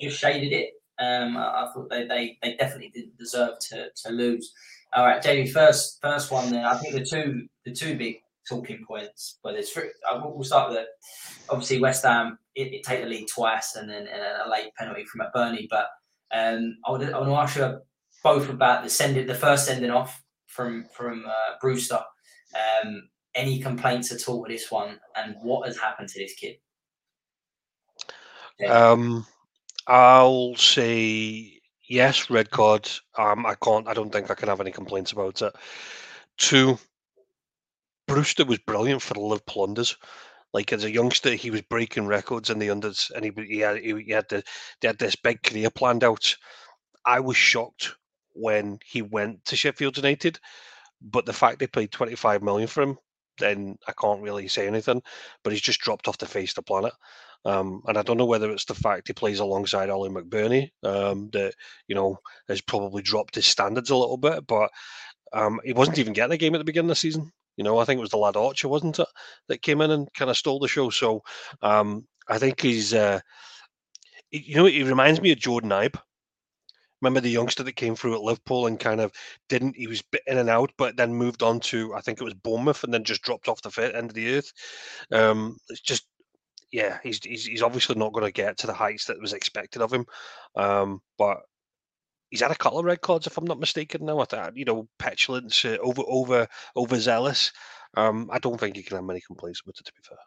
just 0.00 0.18
shaded 0.18 0.52
it 0.52 0.70
um, 0.98 1.36
I, 1.36 1.64
I, 1.64 1.70
thought 1.72 1.90
they, 1.90 2.06
they, 2.06 2.38
they 2.42 2.56
definitely 2.56 2.90
didn't 2.94 3.18
deserve 3.18 3.58
to, 3.70 3.88
to 4.04 4.10
lose. 4.10 4.52
All 4.94 5.04
right, 5.04 5.22
Jamie, 5.22 5.48
first 5.48 5.98
first 6.00 6.30
one 6.30 6.50
there. 6.50 6.66
I 6.66 6.76
think 6.76 6.94
the 6.94 7.04
two 7.04 7.46
the 7.64 7.72
two 7.72 7.96
big 7.96 8.16
talking 8.48 8.84
points. 8.86 9.38
But 9.42 9.52
there's 9.52 9.76
we'll 10.22 10.44
start 10.44 10.70
with 10.70 10.86
obviously 11.50 11.80
West 11.80 12.04
Ham. 12.04 12.38
It, 12.54 12.72
it 12.72 12.84
take 12.84 13.02
the 13.02 13.08
lead 13.08 13.28
twice 13.28 13.76
and 13.76 13.88
then 13.88 14.06
and 14.06 14.22
a 14.44 14.50
late 14.50 14.74
penalty 14.78 15.04
from 15.04 15.26
Burnley. 15.34 15.68
But 15.70 15.88
um, 16.34 16.76
I, 16.86 16.92
would, 16.92 17.12
I 17.12 17.18
want 17.18 17.30
to 17.30 17.36
ask 17.36 17.56
you 17.56 17.80
both 18.22 18.48
about 18.48 18.84
the 18.84 18.90
sending 18.90 19.26
the 19.26 19.34
first 19.34 19.66
sending 19.66 19.90
off 19.90 20.22
from 20.46 20.86
from 20.94 21.24
uh, 21.26 21.54
Brewster. 21.60 22.00
Um, 22.54 23.08
any 23.34 23.60
complaints 23.60 24.10
at 24.12 24.26
all 24.28 24.40
with 24.40 24.50
this 24.50 24.70
one, 24.70 24.98
and 25.14 25.36
what 25.42 25.66
has 25.66 25.76
happened 25.76 26.08
to 26.08 26.18
this 26.18 26.34
kid? 26.34 26.56
Um, 28.66 29.26
I'll 29.88 30.54
say 30.56 31.60
yes, 31.88 32.30
red 32.30 32.50
card. 32.50 32.88
Um, 33.16 33.46
I 33.46 33.54
can't. 33.56 33.86
I 33.88 33.94
don't 33.94 34.10
think 34.10 34.30
I 34.30 34.34
can 34.34 34.48
have 34.48 34.60
any 34.60 34.72
complaints 34.72 35.12
about 35.12 35.42
it. 35.42 35.54
Two, 36.38 36.78
Brewster 38.08 38.44
was 38.44 38.58
brilliant 38.58 39.00
for 39.02 39.14
the 39.14 39.20
Liverpool 39.20 39.66
unders. 39.68 39.96
Like 40.52 40.72
as 40.72 40.84
a 40.84 40.90
youngster, 40.90 41.34
he 41.34 41.50
was 41.50 41.62
breaking 41.62 42.06
records 42.06 42.50
in 42.50 42.58
the 42.58 42.68
unders, 42.68 43.10
and 43.12 43.24
he 43.24 43.32
he 43.46 43.58
had 43.60 43.78
he, 43.78 44.02
he 44.04 44.12
had 44.12 44.28
the 44.28 44.42
they 44.80 44.88
had 44.88 44.98
this 44.98 45.16
big 45.16 45.42
career 45.42 45.70
planned 45.70 46.04
out. 46.04 46.36
I 47.06 47.20
was 47.20 47.36
shocked 47.36 47.96
when 48.34 48.80
he 48.84 49.02
went 49.02 49.44
to 49.46 49.56
Sheffield 49.56 49.96
United, 49.98 50.40
but 51.02 51.26
the 51.26 51.32
fact 51.34 51.58
they 51.60 51.66
paid 51.68 51.92
twenty 51.92 52.16
five 52.16 52.42
million 52.42 52.68
for 52.68 52.82
him, 52.82 52.98
then 53.38 53.78
I 53.88 53.92
can't 53.92 54.22
really 54.22 54.48
say 54.48 54.66
anything. 54.66 55.02
But 55.44 55.52
he's 55.52 55.62
just 55.62 55.80
dropped 55.80 56.08
off 56.08 56.18
the 56.18 56.26
face 56.26 56.52
of 56.52 56.56
the 56.56 56.62
planet. 56.62 56.94
Um, 57.44 57.82
and 57.86 57.96
I 57.96 58.02
don't 58.02 58.16
know 58.16 58.24
whether 58.26 58.50
it's 58.50 58.64
the 58.64 58.74
fact 58.74 59.06
he 59.06 59.12
plays 59.12 59.40
alongside 59.40 59.90
Ollie 59.90 60.10
McBurnie 60.10 60.70
um, 60.82 61.30
that 61.32 61.54
you 61.86 61.94
know 61.94 62.18
has 62.48 62.60
probably 62.60 63.02
dropped 63.02 63.36
his 63.36 63.46
standards 63.46 63.90
a 63.90 63.96
little 63.96 64.16
bit. 64.16 64.46
But 64.46 64.70
um, 65.32 65.60
he 65.64 65.72
wasn't 65.72 65.98
even 65.98 66.12
getting 66.12 66.34
a 66.34 66.38
game 66.38 66.54
at 66.54 66.58
the 66.58 66.64
beginning 66.64 66.90
of 66.90 66.96
the 66.96 67.00
season. 67.00 67.32
You 67.56 67.64
know, 67.64 67.78
I 67.78 67.84
think 67.84 67.98
it 67.98 68.02
was 68.02 68.10
the 68.10 68.18
lad 68.18 68.36
Archer, 68.36 68.68
wasn't 68.68 68.98
it, 68.98 69.08
that 69.48 69.62
came 69.62 69.80
in 69.80 69.90
and 69.90 70.12
kind 70.12 70.30
of 70.30 70.36
stole 70.36 70.58
the 70.58 70.68
show. 70.68 70.90
So 70.90 71.22
um, 71.62 72.06
I 72.28 72.38
think 72.38 72.60
he's, 72.60 72.92
uh, 72.92 73.20
you 74.30 74.56
know, 74.56 74.66
he 74.66 74.82
reminds 74.82 75.22
me 75.22 75.32
of 75.32 75.38
Jordan 75.38 75.70
Ibe. 75.70 75.98
Remember 77.00 77.20
the 77.20 77.30
youngster 77.30 77.62
that 77.62 77.76
came 77.76 77.96
through 77.96 78.14
at 78.14 78.20
Liverpool 78.20 78.66
and 78.66 78.78
kind 78.78 79.00
of 79.00 79.10
didn't, 79.48 79.76
he 79.76 79.86
was 79.86 80.02
in 80.26 80.36
and 80.36 80.50
out, 80.50 80.70
but 80.76 80.96
then 80.98 81.14
moved 81.14 81.42
on 81.42 81.60
to, 81.60 81.94
I 81.94 82.02
think 82.02 82.20
it 82.20 82.24
was 82.24 82.34
Bournemouth 82.34 82.84
and 82.84 82.92
then 82.92 83.04
just 83.04 83.22
dropped 83.22 83.48
off 83.48 83.62
the 83.62 83.96
end 83.96 84.10
of 84.10 84.14
the 84.14 84.36
earth. 84.36 84.52
Um, 85.10 85.56
it's 85.70 85.80
just, 85.80 86.06
yeah, 86.76 86.98
he's, 87.02 87.24
he's, 87.24 87.46
he's 87.46 87.62
obviously 87.62 87.94
not 87.94 88.12
going 88.12 88.26
to 88.26 88.30
get 88.30 88.58
to 88.58 88.66
the 88.66 88.74
heights 88.74 89.06
that 89.06 89.18
was 89.18 89.32
expected 89.32 89.80
of 89.80 89.90
him. 89.90 90.04
Um, 90.56 91.00
but 91.16 91.38
he's 92.28 92.42
had 92.42 92.50
a 92.50 92.54
couple 92.54 92.78
of 92.78 92.84
red 92.84 93.00
cards, 93.00 93.26
if 93.26 93.38
I'm 93.38 93.46
not 93.46 93.58
mistaken. 93.58 94.04
Now, 94.04 94.18
I 94.18 94.26
thought 94.26 94.54
you 94.54 94.66
know, 94.66 94.86
petulance, 94.98 95.64
uh, 95.64 95.78
over 95.80 96.02
over 96.06 96.46
overzealous. 96.76 97.50
Um, 97.96 98.28
I 98.30 98.38
don't 98.38 98.60
think 98.60 98.76
you 98.76 98.84
can 98.84 98.96
have 98.96 99.06
many 99.06 99.22
complaints 99.22 99.64
with 99.64 99.78
it. 99.80 99.86
To 99.86 99.92
be 99.94 100.02
fair, 100.06 100.18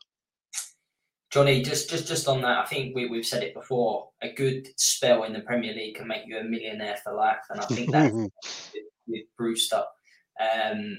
Johnny, 1.29 1.61
just 1.61 1.87
just 1.87 2.07
just 2.07 2.27
on 2.27 2.41
that, 2.41 2.57
I 2.57 2.65
think 2.65 2.95
we, 2.95 3.05
we've 3.05 3.27
said 3.27 3.43
it 3.43 3.53
before. 3.53 4.09
A 4.23 4.33
good 4.33 4.69
spell 4.75 5.25
in 5.25 5.33
the 5.33 5.41
Premier 5.41 5.75
League 5.75 5.97
can 5.97 6.07
make 6.07 6.23
you 6.25 6.39
a 6.39 6.43
millionaire 6.43 6.97
for 7.03 7.13
life, 7.13 7.45
and 7.51 7.61
I 7.61 7.65
think 7.65 7.91
that 7.91 8.11
with, 8.11 8.31
with 9.05 9.25
Brewster. 9.37 9.83
Um, 10.39 10.97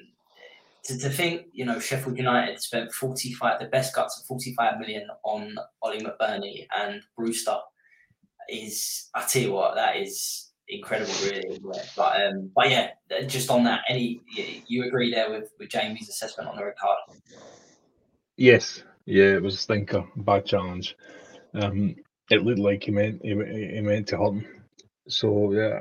to, 0.84 0.98
to 0.98 1.10
think, 1.10 1.46
you 1.52 1.64
know, 1.64 1.78
Sheffield 1.78 2.16
United 2.16 2.60
spent 2.60 2.92
45, 2.92 3.60
the 3.60 3.66
best 3.66 3.94
cuts 3.94 4.18
of 4.20 4.26
45 4.26 4.78
million 4.78 5.06
on 5.24 5.56
Oli 5.82 6.00
McBurnie 6.00 6.66
and 6.76 7.02
Brewster 7.16 7.58
is, 8.48 9.08
I 9.14 9.24
tell 9.24 9.42
you 9.42 9.52
what, 9.52 9.74
that 9.74 9.96
is 9.96 10.50
incredible, 10.70 11.12
really. 11.24 11.58
But 11.96 12.22
um, 12.22 12.50
but 12.54 12.70
yeah, 12.70 12.90
just 13.26 13.50
on 13.50 13.64
that, 13.64 13.82
any 13.88 14.20
you 14.66 14.84
agree 14.84 15.12
there 15.12 15.30
with 15.30 15.50
with 15.58 15.68
Jamie's 15.68 16.08
assessment 16.08 16.48
on 16.48 16.56
the 16.56 16.64
red 16.64 16.74
card? 16.80 16.98
Yes, 18.36 18.82
yeah, 19.06 19.34
it 19.34 19.42
was 19.42 19.54
a 19.54 19.58
stinker, 19.58 20.04
bad 20.16 20.46
challenge. 20.46 20.96
Um, 21.54 21.96
it 22.30 22.42
looked 22.42 22.60
like 22.60 22.84
he 22.84 22.92
meant 22.92 23.20
he, 23.22 23.30
he 23.30 23.80
meant 23.80 24.08
to 24.08 24.18
hurt 24.18 24.32
him. 24.32 24.46
So 25.08 25.52
yeah, 25.52 25.80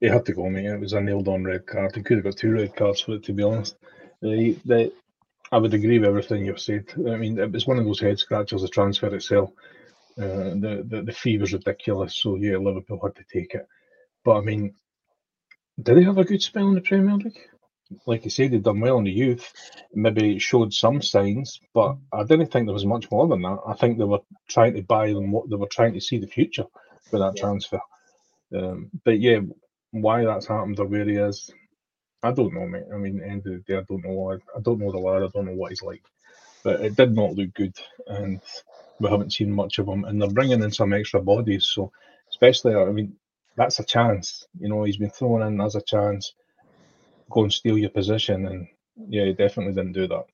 he 0.00 0.06
had 0.06 0.24
to 0.26 0.32
go, 0.32 0.48
mate. 0.48 0.66
It 0.66 0.80
was 0.80 0.94
a 0.94 1.00
nailed 1.00 1.28
on 1.28 1.44
red 1.44 1.66
card. 1.66 1.94
He 1.94 2.02
could 2.02 2.18
have 2.18 2.24
got 2.24 2.36
two 2.36 2.52
red 2.52 2.74
cards 2.74 3.00
for 3.00 3.12
it, 3.12 3.24
to 3.24 3.32
be 3.32 3.42
honest. 3.42 3.76
The, 4.22 4.56
the, 4.64 4.92
I 5.52 5.58
would 5.58 5.74
agree 5.74 5.98
with 5.98 6.08
everything 6.08 6.44
you've 6.44 6.60
said. 6.60 6.84
I 6.96 7.16
mean, 7.16 7.38
it 7.38 7.50
was 7.50 7.66
one 7.66 7.78
of 7.78 7.84
those 7.84 8.00
head 8.00 8.18
scratchers, 8.18 8.62
the 8.62 8.68
transfer 8.68 9.14
itself. 9.14 9.50
Uh, 10.18 10.54
the, 10.54 10.84
the 10.86 11.02
the 11.02 11.12
fee 11.12 11.38
was 11.38 11.52
ridiculous, 11.52 12.16
so 12.16 12.36
yeah, 12.36 12.56
Liverpool 12.56 13.00
had 13.02 13.14
to 13.16 13.24
take 13.32 13.54
it. 13.54 13.66
But 14.24 14.36
I 14.36 14.40
mean, 14.40 14.74
did 15.82 15.96
they 15.96 16.02
have 16.02 16.18
a 16.18 16.24
good 16.24 16.42
spell 16.42 16.68
in 16.68 16.74
the 16.74 16.80
Premier 16.80 17.16
League? 17.16 17.38
Like 18.06 18.24
you 18.24 18.30
said, 18.30 18.50
they'd 18.50 18.62
done 18.62 18.80
well 18.80 18.98
in 18.98 19.04
the 19.04 19.10
youth, 19.10 19.52
maybe 19.94 20.38
showed 20.38 20.72
some 20.72 21.00
signs, 21.02 21.58
but 21.74 21.96
I 22.12 22.22
didn't 22.22 22.52
think 22.52 22.66
there 22.66 22.74
was 22.74 22.84
much 22.84 23.10
more 23.10 23.26
than 23.26 23.42
that. 23.42 23.58
I 23.66 23.74
think 23.74 23.98
they 23.98 24.04
were 24.04 24.20
trying 24.48 24.74
to 24.74 24.82
buy 24.82 25.12
them 25.12 25.32
what 25.32 25.48
they 25.48 25.56
were 25.56 25.66
trying 25.66 25.94
to 25.94 26.00
see 26.00 26.18
the 26.18 26.26
future 26.26 26.66
with 27.10 27.20
that 27.20 27.32
yeah. 27.36 27.42
transfer. 27.42 27.80
Um, 28.54 28.90
but 29.04 29.18
yeah, 29.20 29.40
why 29.92 30.24
that's 30.24 30.46
happened 30.46 30.78
or 30.78 30.86
where 30.86 31.04
he 31.04 31.16
is, 31.16 31.50
I 32.22 32.32
don't 32.32 32.52
know, 32.52 32.66
mate. 32.66 32.84
I 32.92 32.98
mean, 32.98 33.22
end 33.22 33.46
of 33.46 33.52
the 33.52 33.58
day, 33.60 33.78
I 33.78 33.82
don't 33.88 34.04
know. 34.04 34.32
I, 34.32 34.34
I 34.56 34.60
don't 34.60 34.78
know 34.78 34.92
the 34.92 34.98
lad. 34.98 35.22
I 35.22 35.28
don't 35.28 35.46
know 35.46 35.54
what 35.54 35.70
he's 35.70 35.82
like, 35.82 36.02
but 36.62 36.80
it 36.80 36.96
did 36.96 37.14
not 37.14 37.34
look 37.34 37.54
good, 37.54 37.74
and 38.08 38.40
we 38.98 39.08
haven't 39.08 39.32
seen 39.32 39.50
much 39.50 39.78
of 39.78 39.88
him. 39.88 40.04
And 40.04 40.20
they're 40.20 40.30
bringing 40.30 40.62
in 40.62 40.70
some 40.70 40.92
extra 40.92 41.20
bodies, 41.20 41.70
so 41.72 41.90
especially, 42.28 42.74
I 42.74 42.84
mean, 42.86 43.16
that's 43.56 43.78
a 43.78 43.84
chance. 43.84 44.46
You 44.58 44.68
know, 44.68 44.84
he's 44.84 44.98
been 44.98 45.10
thrown 45.10 45.42
in 45.42 45.60
as 45.60 45.76
a 45.76 45.82
chance. 45.82 46.34
Go 47.30 47.42
and 47.42 47.52
steal 47.52 47.78
your 47.78 47.90
position, 47.90 48.46
and 48.46 48.68
yeah, 49.08 49.24
he 49.24 49.32
definitely 49.32 49.72
didn't 49.72 49.92
do 49.92 50.06
that. 50.08 50.24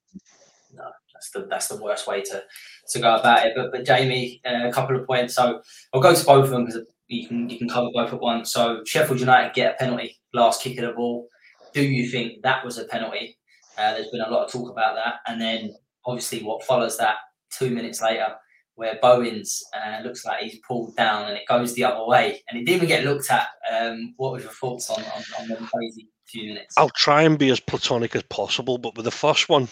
No, 0.75 0.91
that's 1.13 1.31
the 1.31 1.47
that's 1.49 1.69
the 1.69 1.83
worst 1.83 2.07
way 2.07 2.23
to 2.23 2.43
to 2.91 2.99
go 2.99 3.17
about 3.17 3.47
it. 3.47 3.53
But 3.55 3.71
but 3.71 3.85
Jamie, 3.85 4.41
uh, 4.45 4.69
a 4.69 4.73
couple 4.73 4.97
of 4.97 5.07
points. 5.07 5.35
So 5.35 5.61
I'll 5.93 6.01
go 6.01 6.15
to 6.15 6.25
both 6.25 6.45
of 6.45 6.51
them 6.51 6.65
because 6.65 6.83
you 7.07 7.29
can 7.29 7.49
you 7.49 7.59
can 7.59 7.69
cover 7.69 7.91
both 7.95 8.13
at 8.13 8.21
once. 8.21 8.53
So 8.53 8.83
Sheffield 8.85 9.21
United 9.21 9.55
get 9.55 9.75
a 9.75 9.79
penalty, 9.79 10.19
last 10.33 10.63
kick 10.63 10.79
of 10.79 10.87
the 10.87 10.93
ball. 10.93 11.29
Do 11.77 11.85
you 11.85 12.09
think 12.09 12.41
that 12.41 12.65
was 12.65 12.79
a 12.79 12.87
penalty? 12.87 13.37
Uh, 13.77 13.93
there's 13.93 14.09
been 14.09 14.23
a 14.23 14.31
lot 14.31 14.47
of 14.47 14.51
talk 14.51 14.71
about 14.71 14.95
that, 14.95 15.17
and 15.27 15.39
then 15.39 15.75
obviously 16.07 16.43
what 16.43 16.65
follows 16.65 16.97
that 16.97 17.17
two 17.51 17.69
minutes 17.69 18.01
later 18.01 18.35
where 18.77 18.99
Bowens 19.03 19.63
uh, 19.75 20.01
looks 20.03 20.25
like 20.25 20.43
he's 20.43 20.59
pulled 20.67 20.97
down 20.97 21.29
and 21.29 21.37
it 21.37 21.47
goes 21.47 21.75
the 21.75 21.85
other 21.85 22.07
way, 22.07 22.43
and 22.49 22.59
it 22.59 22.65
didn't 22.65 22.77
even 22.77 22.89
get 22.89 23.05
looked 23.05 23.31
at. 23.31 23.49
Um, 23.71 24.15
what 24.17 24.33
were 24.33 24.41
your 24.41 24.53
thoughts 24.53 24.89
on 24.89 25.03
on, 25.03 25.25
on 25.39 25.49
the 25.49 25.57
crazy 25.57 26.09
few 26.25 26.49
minutes? 26.49 26.75
I'll 26.79 26.89
try 26.89 27.25
and 27.25 27.39
be 27.39 27.51
as 27.51 27.61
platonic 27.61 28.17
as 28.17 28.23
possible, 28.23 28.79
but 28.79 28.97
with 28.97 29.05
the 29.05 29.11
first 29.11 29.51
one, 29.51 29.69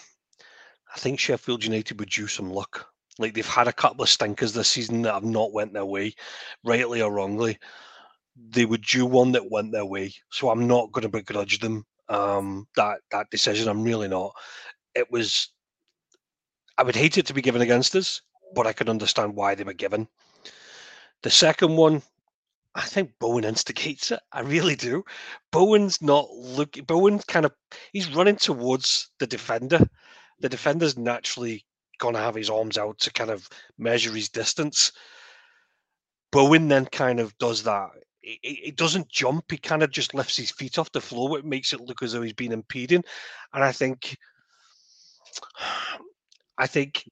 I 0.94 0.98
think 0.98 1.18
Sheffield 1.18 1.64
United 1.64 1.98
would 2.00 2.10
due 2.10 2.26
some 2.26 2.50
luck. 2.50 2.86
Like 3.18 3.32
they've 3.32 3.46
had 3.46 3.66
a 3.66 3.72
couple 3.72 4.02
of 4.02 4.10
stinkers 4.10 4.52
this 4.52 4.68
season 4.68 5.00
that 5.02 5.14
have 5.14 5.24
not 5.24 5.54
went 5.54 5.72
their 5.72 5.86
way, 5.86 6.12
rightly 6.64 7.00
or 7.00 7.10
wrongly. 7.10 7.58
They 8.50 8.66
would 8.66 8.84
do 8.84 9.06
one 9.06 9.32
that 9.32 9.50
went 9.50 9.72
their 9.72 9.86
way, 9.86 10.12
so 10.30 10.50
I'm 10.50 10.66
not 10.66 10.92
going 10.92 11.04
to 11.04 11.08
begrudge 11.08 11.60
them 11.60 11.86
um, 12.08 12.66
that 12.76 13.00
that 13.10 13.30
decision. 13.30 13.68
I'm 13.68 13.82
really 13.82 14.08
not. 14.08 14.34
It 14.94 15.10
was. 15.10 15.48
I 16.76 16.82
would 16.82 16.96
hate 16.96 17.18
it 17.18 17.26
to 17.26 17.34
be 17.34 17.42
given 17.42 17.62
against 17.62 17.94
us 17.94 18.20
but 18.54 18.66
I 18.66 18.72
could 18.72 18.88
understand 18.88 19.34
why 19.34 19.54
they 19.54 19.64
were 19.64 19.74
given. 19.74 20.08
The 21.22 21.30
second 21.30 21.76
one, 21.76 22.02
I 22.74 22.82
think 22.82 23.12
Bowen 23.18 23.44
instigates 23.44 24.10
it. 24.10 24.20
I 24.32 24.40
really 24.40 24.76
do. 24.76 25.04
Bowen's 25.50 26.00
not 26.00 26.30
looking. 26.30 26.84
Bowen 26.84 27.18
kind 27.20 27.46
of 27.46 27.52
he's 27.92 28.14
running 28.14 28.36
towards 28.36 29.10
the 29.18 29.26
defender. 29.26 29.80
The 30.40 30.48
defender's 30.48 30.96
naturally 30.96 31.64
going 31.98 32.14
to 32.14 32.20
have 32.20 32.34
his 32.34 32.50
arms 32.50 32.78
out 32.78 32.98
to 33.00 33.12
kind 33.12 33.30
of 33.30 33.48
measure 33.78 34.12
his 34.12 34.28
distance. 34.28 34.92
Bowen 36.32 36.68
then 36.68 36.86
kind 36.86 37.20
of 37.20 37.36
does 37.38 37.62
that. 37.62 37.90
He, 38.24 38.60
he 38.64 38.70
doesn't 38.70 39.10
jump. 39.10 39.50
He 39.50 39.58
kind 39.58 39.82
of 39.82 39.90
just 39.90 40.14
lifts 40.14 40.36
his 40.36 40.50
feet 40.50 40.78
off 40.78 40.92
the 40.92 41.00
floor. 41.00 41.38
It 41.38 41.44
makes 41.44 41.72
it 41.72 41.80
look 41.80 42.02
as 42.02 42.12
though 42.12 42.22
he's 42.22 42.32
been 42.32 42.52
impeding. 42.52 43.04
And 43.52 43.62
I 43.62 43.70
think, 43.70 44.16
I 46.56 46.66
think 46.66 47.04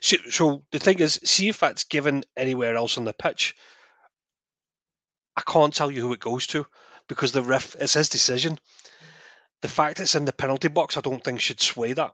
so, 0.00 0.16
so 0.30 0.62
the 0.72 0.78
thing 0.78 0.98
is, 1.00 1.20
see 1.24 1.48
if 1.48 1.60
that's 1.60 1.84
given 1.84 2.24
anywhere 2.36 2.76
else 2.76 2.98
on 2.98 3.04
the 3.04 3.12
pitch. 3.12 3.54
I 5.36 5.42
can't 5.42 5.74
tell 5.74 5.90
you 5.90 6.00
who 6.00 6.12
it 6.12 6.20
goes 6.20 6.46
to 6.48 6.66
because 7.08 7.32
the 7.32 7.42
ref 7.42 7.76
it's 7.78 7.94
his 7.94 8.08
decision. 8.08 8.58
The 9.62 9.68
fact 9.68 10.00
it's 10.00 10.14
in 10.14 10.24
the 10.24 10.32
penalty 10.32 10.68
box, 10.68 10.96
I 10.96 11.00
don't 11.00 11.22
think 11.22 11.40
should 11.40 11.60
sway 11.60 11.92
that. 11.92 12.12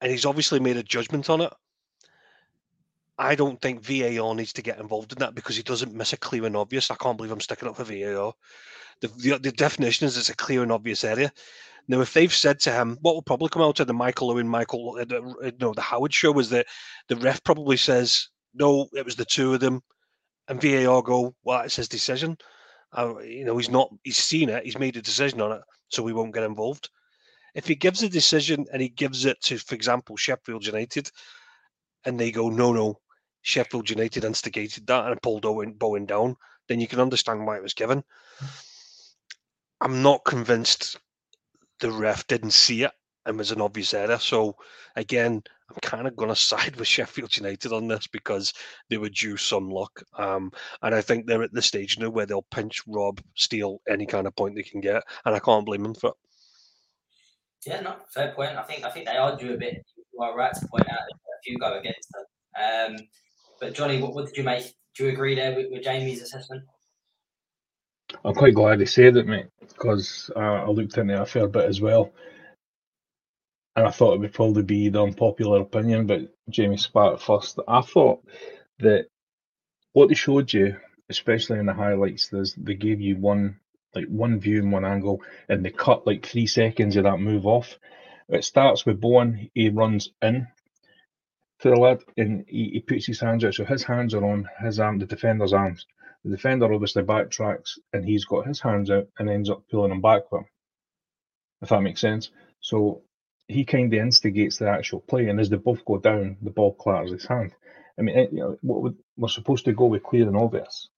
And 0.00 0.10
he's 0.10 0.26
obviously 0.26 0.60
made 0.60 0.76
a 0.76 0.82
judgment 0.82 1.28
on 1.30 1.40
it. 1.40 1.52
I 3.20 3.34
don't 3.34 3.60
think 3.60 3.84
VAR 3.84 4.34
needs 4.34 4.54
to 4.54 4.62
get 4.62 4.80
involved 4.80 5.12
in 5.12 5.18
that 5.18 5.34
because 5.34 5.54
he 5.54 5.62
doesn't 5.62 5.94
miss 5.94 6.14
a 6.14 6.16
clear 6.16 6.46
and 6.46 6.56
obvious. 6.56 6.90
I 6.90 6.94
can't 6.94 7.18
believe 7.18 7.30
I'm 7.30 7.40
sticking 7.40 7.68
up 7.68 7.76
for 7.76 7.84
VAR. 7.84 8.32
The, 9.02 9.08
the, 9.08 9.38
the 9.38 9.52
definition 9.52 10.06
is 10.06 10.16
it's 10.16 10.30
a 10.30 10.36
clear 10.36 10.62
and 10.62 10.72
obvious 10.72 11.04
area. 11.04 11.30
Now, 11.86 12.00
if 12.00 12.14
they've 12.14 12.32
said 12.32 12.60
to 12.60 12.72
him, 12.72 12.96
what 13.02 13.14
will 13.14 13.22
probably 13.22 13.50
come 13.50 13.60
out 13.60 13.78
of 13.78 13.86
the 13.86 13.92
Michael 13.92 14.30
Owen, 14.30 14.48
Michael, 14.48 14.96
uh, 14.98 15.46
uh 15.46 15.50
no, 15.60 15.74
the 15.74 15.82
Howard 15.82 16.14
show 16.14 16.38
is 16.38 16.48
that 16.48 16.66
the 17.08 17.16
ref 17.16 17.44
probably 17.44 17.76
says, 17.76 18.26
no, 18.54 18.88
it 18.94 19.04
was 19.04 19.16
the 19.16 19.26
two 19.26 19.52
of 19.52 19.60
them. 19.60 19.82
And 20.48 20.60
VAR 20.60 21.02
go, 21.02 21.34
well, 21.44 21.60
it's 21.60 21.76
his 21.76 21.88
decision. 21.88 22.38
Uh, 22.96 23.18
you 23.18 23.44
know, 23.44 23.58
he's 23.58 23.70
not, 23.70 23.90
he's 24.02 24.16
seen 24.16 24.48
it, 24.48 24.64
he's 24.64 24.78
made 24.78 24.96
a 24.96 25.02
decision 25.02 25.42
on 25.42 25.52
it, 25.52 25.60
so 25.90 26.02
we 26.02 26.14
won't 26.14 26.32
get 26.34 26.42
involved. 26.42 26.88
if 27.54 27.66
he 27.66 27.74
gives 27.74 28.02
a 28.02 28.08
decision 28.08 28.64
and 28.72 28.80
he 28.80 28.88
gives 28.88 29.26
it 29.26 29.38
to, 29.42 29.58
for 29.58 29.74
example, 29.74 30.16
Sheffield 30.16 30.64
United, 30.64 31.10
and 32.06 32.18
they 32.18 32.30
go, 32.30 32.48
no, 32.48 32.72
no, 32.72 32.98
Sheffield 33.42 33.90
United 33.90 34.24
instigated 34.24 34.86
that 34.86 35.06
and 35.06 35.22
pulled 35.22 35.46
Owen 35.46 35.72
Bowen 35.72 36.06
down, 36.06 36.36
then 36.68 36.80
you 36.80 36.86
can 36.86 37.00
understand 37.00 37.46
why 37.46 37.56
it 37.56 37.62
was 37.62 37.74
given. 37.74 38.04
I'm 39.80 40.02
not 40.02 40.24
convinced 40.24 40.98
the 41.80 41.90
ref 41.90 42.26
didn't 42.26 42.50
see 42.50 42.82
it 42.82 42.92
and 43.26 43.38
was 43.38 43.50
an 43.50 43.60
obvious 43.60 43.94
error. 43.94 44.18
So 44.18 44.56
again, 44.96 45.42
I'm 45.70 45.76
kind 45.82 46.06
of 46.06 46.16
going 46.16 46.28
to 46.30 46.36
side 46.36 46.76
with 46.76 46.88
Sheffield 46.88 47.36
United 47.36 47.72
on 47.72 47.88
this 47.88 48.06
because 48.06 48.52
they 48.88 48.98
were 48.98 49.08
due 49.08 49.36
some 49.36 49.70
luck. 49.70 50.02
Um, 50.16 50.52
and 50.82 50.94
I 50.94 51.00
think 51.00 51.26
they're 51.26 51.42
at 51.42 51.52
the 51.52 51.62
stage 51.62 51.98
now 51.98 52.10
where 52.10 52.26
they'll 52.26 52.46
pinch, 52.50 52.82
rob, 52.86 53.20
steal 53.34 53.80
any 53.88 54.06
kind 54.06 54.26
of 54.26 54.36
point 54.36 54.54
they 54.54 54.62
can 54.62 54.80
get, 54.80 55.02
and 55.24 55.34
I 55.34 55.38
can't 55.38 55.66
blame 55.66 55.82
them 55.82 55.94
for 55.94 56.10
it. 56.10 56.16
Yeah, 57.66 57.80
no, 57.80 57.96
fair 58.08 58.32
point. 58.32 58.56
I 58.56 58.62
think 58.62 58.84
I 58.84 58.90
think 58.90 59.06
they 59.06 59.16
are 59.16 59.36
due 59.36 59.52
a 59.52 59.58
bit. 59.58 59.84
You 60.14 60.20
are 60.22 60.34
right 60.34 60.54
to 60.54 60.68
point 60.68 60.88
out 60.90 61.00
a 61.00 61.42
few 61.44 61.58
go 61.58 61.78
against 61.78 62.08
them. 62.12 62.96
Um, 62.96 62.96
but 63.60 63.74
Johnny, 63.74 64.00
what, 64.00 64.14
what 64.14 64.26
did 64.26 64.36
you 64.36 64.42
make? 64.42 64.74
Do 64.96 65.04
you 65.04 65.10
agree 65.10 65.34
there 65.34 65.54
with, 65.54 65.70
with 65.70 65.82
Jamie's 65.82 66.22
assessment? 66.22 66.64
I'm 68.24 68.34
quite 68.34 68.54
glad 68.54 68.80
he 68.80 68.86
said 68.86 69.16
it, 69.16 69.26
mate, 69.26 69.46
because 69.60 70.30
uh, 70.34 70.38
I 70.38 70.68
looked 70.68 70.96
into 70.96 71.14
it 71.14 71.20
a 71.20 71.26
fair 71.26 71.46
bit 71.46 71.66
as 71.66 71.80
well. 71.80 72.12
And 73.76 73.86
I 73.86 73.90
thought 73.90 74.14
it 74.14 74.20
would 74.20 74.34
probably 74.34 74.64
be 74.64 74.88
the 74.88 75.02
unpopular 75.02 75.60
opinion, 75.60 76.06
but 76.06 76.34
Jamie 76.48 76.76
spat 76.76 77.22
first. 77.22 77.60
I 77.68 77.82
thought 77.82 78.24
that 78.80 79.06
what 79.92 80.08
they 80.08 80.14
showed 80.14 80.52
you, 80.52 80.76
especially 81.08 81.60
in 81.60 81.66
the 81.66 81.72
highlights, 81.72 82.32
is 82.32 82.54
they 82.54 82.74
gave 82.74 83.00
you 83.00 83.16
one 83.16 83.60
like 83.94 84.06
one 84.06 84.38
view 84.38 84.58
and 84.58 84.72
one 84.72 84.84
angle, 84.84 85.20
and 85.48 85.64
they 85.64 85.70
cut 85.70 86.06
like 86.06 86.24
three 86.24 86.46
seconds 86.46 86.96
of 86.96 87.04
that 87.04 87.18
move 87.18 87.46
off. 87.46 87.78
It 88.28 88.44
starts 88.44 88.86
with 88.86 89.00
Bowen, 89.00 89.50
he 89.54 89.68
runs 89.68 90.10
in 90.22 90.46
to 91.62 91.70
the 91.70 91.76
lad 91.76 92.00
and 92.16 92.44
he, 92.48 92.70
he 92.72 92.80
puts 92.80 93.06
his 93.06 93.20
hands 93.20 93.44
out. 93.44 93.54
So 93.54 93.64
his 93.64 93.82
hands 93.82 94.14
are 94.14 94.24
on 94.24 94.48
his 94.62 94.80
arm, 94.80 94.98
the 94.98 95.06
defender's 95.06 95.52
arms. 95.52 95.86
The 96.24 96.30
defender 96.30 96.72
obviously 96.72 97.02
backtracks 97.02 97.78
and 97.92 98.04
he's 98.04 98.24
got 98.24 98.46
his 98.46 98.60
hands 98.60 98.90
out 98.90 99.08
and 99.18 99.28
ends 99.28 99.50
up 99.50 99.62
pulling 99.70 99.92
him 99.92 100.00
back 100.00 100.30
with 100.30 100.40
him. 100.40 100.46
If 101.62 101.68
that 101.68 101.82
makes 101.82 102.00
sense. 102.00 102.30
So 102.60 103.02
he 103.48 103.64
kind 103.64 103.92
of 103.92 104.00
instigates 104.00 104.58
the 104.58 104.68
actual 104.68 105.00
play, 105.00 105.28
and 105.28 105.40
as 105.40 105.50
they 105.50 105.56
both 105.56 105.84
go 105.84 105.98
down, 105.98 106.36
the 106.40 106.50
ball 106.50 106.74
clatters 106.74 107.10
his 107.10 107.26
hand. 107.26 107.52
I 107.98 108.02
mean, 108.02 108.28
you 108.32 108.38
know, 108.38 108.56
what 108.62 108.82
would, 108.82 108.96
we're 109.16 109.28
supposed 109.28 109.64
to 109.64 109.72
go 109.72 109.86
with 109.86 110.02
clear 110.02 110.26
and 110.26 110.36
obvious. 110.36 110.88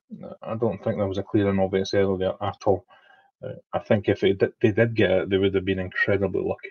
I 0.42 0.54
don't 0.56 0.82
think 0.84 0.98
there 0.98 1.08
was 1.08 1.18
a 1.18 1.22
clear 1.22 1.48
and 1.48 1.58
obvious 1.58 1.94
error 1.94 2.18
there 2.18 2.34
at 2.40 2.58
all. 2.66 2.84
Uh, 3.42 3.54
I 3.72 3.78
think 3.78 4.08
if 4.08 4.22
it, 4.22 4.40
they 4.60 4.70
did 4.70 4.94
get 4.94 5.10
it, 5.10 5.30
they 5.30 5.38
would 5.38 5.54
have 5.54 5.64
been 5.64 5.78
incredibly 5.78 6.42
lucky. 6.42 6.68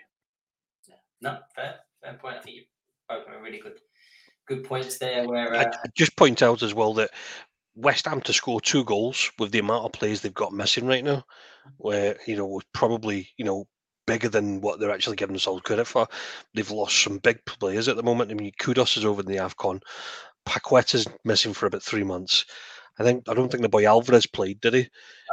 No, 1.20 1.38
fair, 1.54 1.80
fair 2.02 2.14
point. 2.14 2.36
I 2.36 2.40
think 2.40 2.56
you 2.56 2.62
both 3.12 3.42
really 3.42 3.58
good, 3.58 3.78
good 4.46 4.64
points 4.64 4.98
there. 4.98 5.28
Where 5.28 5.54
uh... 5.54 5.64
I 5.64 5.88
just 5.96 6.16
point 6.16 6.42
out 6.42 6.62
as 6.62 6.74
well 6.74 6.94
that 6.94 7.10
West 7.74 8.06
Ham 8.06 8.20
to 8.22 8.32
score 8.32 8.60
two 8.60 8.84
goals 8.84 9.30
with 9.38 9.52
the 9.52 9.58
amount 9.58 9.84
of 9.84 9.92
players 9.92 10.20
they've 10.20 10.34
got 10.34 10.52
missing 10.52 10.86
right 10.86 11.04
now, 11.04 11.24
where 11.78 12.16
you 12.26 12.36
know 12.36 12.60
probably 12.72 13.28
you 13.36 13.44
know 13.44 13.66
bigger 14.06 14.28
than 14.28 14.60
what 14.60 14.80
they're 14.80 14.90
actually 14.90 15.16
giving 15.16 15.34
themselves 15.34 15.62
credit 15.62 15.86
for. 15.86 16.06
They've 16.54 16.70
lost 16.70 17.02
some 17.02 17.18
big 17.18 17.44
players 17.44 17.88
at 17.88 17.96
the 17.96 18.02
moment. 18.02 18.30
I 18.30 18.34
mean, 18.34 18.52
Kudus 18.60 18.96
is 18.96 19.04
over 19.04 19.20
in 19.20 19.26
the 19.26 19.36
Afcon. 19.36 19.80
Paqueta's 20.46 21.06
missing 21.24 21.52
for 21.54 21.66
about 21.66 21.82
three 21.82 22.02
months. 22.02 22.44
I 22.98 23.04
think 23.04 23.28
I 23.28 23.34
don't 23.34 23.50
think 23.50 23.62
the 23.62 23.68
boy 23.68 23.86
Alvarez 23.86 24.26
played, 24.26 24.60
did 24.60 24.74
he? 24.74 24.88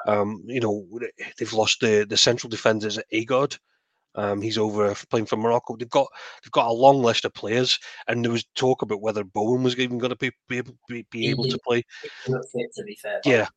Um, 0.08 0.44
you 0.46 0.62
know, 0.62 0.88
they've 1.38 1.54
lost 1.54 1.82
the 1.82 2.06
the 2.08 2.18
central 2.18 2.50
defenders 2.50 2.98
at 2.98 3.12
Aguerd. 3.12 3.58
Um, 4.16 4.42
he's 4.42 4.58
over 4.58 4.94
playing 5.10 5.28
for 5.28 5.38
Morocco. 5.38 5.76
They've 5.76 5.90
got 5.90 6.08
they've 6.44 6.52
got 6.52 6.68
a 6.68 6.74
long 6.74 7.02
list 7.02 7.26
of 7.26 7.34
players, 7.34 7.80
and 8.08 8.24
there 8.24 8.32
was 8.32 8.46
talk 8.56 8.82
about 8.82 9.02
whether 9.02 9.24
Bowen 9.24 9.64
was 9.64 9.78
even 9.78 9.98
going 9.98 10.10
to 10.10 10.16
be 10.16 10.32
be 10.48 10.58
able, 10.58 10.76
be, 10.88 11.06
be 11.12 11.30
able 11.30 11.46
to 11.46 11.60
play. 11.66 11.84
Fit, 12.26 12.74
to 12.76 12.84
be 12.84 12.98
fair, 13.02 13.22
yeah. 13.26 13.48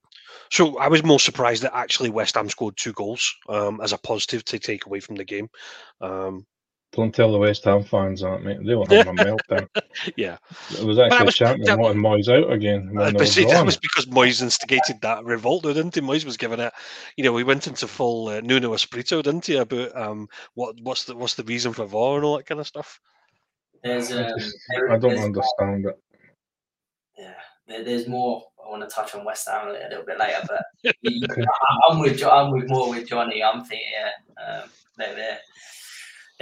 So 0.51 0.79
I 0.79 0.89
was 0.89 1.05
more 1.05 1.21
surprised 1.21 1.63
that 1.63 1.77
actually 1.77 2.11
West 2.11 2.35
Ham 2.35 2.49
scored 2.49 2.77
two 2.77 2.93
goals 2.93 3.35
um, 3.49 3.81
as 3.83 3.93
a 3.93 3.99
positive 3.99 4.45
to 4.47 4.59
take 4.59 4.87
away 4.87 5.01
from 5.01 5.17
the 5.17 5.25
game. 5.25 5.49
Um, 6.01 6.47
don't 6.93 7.15
tell 7.15 7.33
the 7.33 7.39
West 7.39 7.65
Ham 7.65 7.83
fans 7.83 8.21
that, 8.21 8.43
mate. 8.43 8.59
They 8.65 8.75
were 8.75 8.85
having 8.89 9.19
a 9.19 9.25
meltdown. 9.25 9.69
Yeah. 10.17 10.37
It 10.79 10.85
was 10.85 10.99
actually 10.99 11.25
was, 11.25 11.35
champion 11.35 11.67
that, 11.67 11.79
wanting 11.79 12.03
Moyes 12.03 12.29
out 12.29 12.53
again. 12.53 12.95
Uh, 12.99 13.13
but 13.13 13.29
see, 13.29 13.47
that 13.47 13.65
was 13.65 13.79
because 13.79 14.07
Moyes 14.07 14.43
instigated 14.43 15.01
that 15.01 15.25
revolt, 15.25 15.63
didn't 15.63 15.95
he? 15.95 16.03
Moyes 16.03 16.27
was 16.27 16.37
giving 16.37 16.61
it, 16.61 16.73
you 17.17 17.25
know, 17.25 17.33
we 17.33 17.45
went 17.45 17.67
into 17.67 17.87
full 17.87 18.29
uh, 18.29 18.41
Nuno 18.43 18.75
Espirito, 18.75 19.23
didn't 19.23 19.47
he, 19.47 19.57
about 19.57 19.97
um, 19.97 20.29
what 20.55 20.77
what's 20.83 21.05
the 21.05 21.17
what's 21.17 21.35
the 21.35 21.45
reason 21.45 21.73
for 21.73 21.87
VAR 21.87 22.17
and 22.17 22.25
all 22.25 22.37
that 22.37 22.47
kind 22.47 22.61
of 22.61 22.67
stuff. 22.67 23.01
There's, 23.83 24.13
um, 24.13 24.35
I, 24.91 24.95
I 24.95 24.99
don't 24.99 25.19
understand 25.19 25.83
more, 25.83 25.91
it. 25.93 26.03
Yeah, 27.19 27.35
there, 27.67 27.85
there's 27.85 28.07
more. 28.07 28.45
I 28.65 28.69
want 28.71 28.89
to 28.89 28.95
touch 28.95 29.15
on 29.15 29.25
West 29.25 29.49
Ham 29.49 29.69
a 29.69 29.73
little 29.73 30.05
bit 30.05 30.19
later, 30.19 30.47
but 30.47 30.63
okay. 31.07 31.45
I'm 31.89 31.99
with 31.99 32.23
I'm 32.23 32.53
with 32.53 32.69
more 32.69 32.91
with 32.91 33.09
Johnny. 33.09 33.43
I'm 33.43 33.65
thinking, 33.65 33.89
yeah, 33.93 34.45
um, 34.45 34.71
they're 34.99 35.15
there 35.15 35.39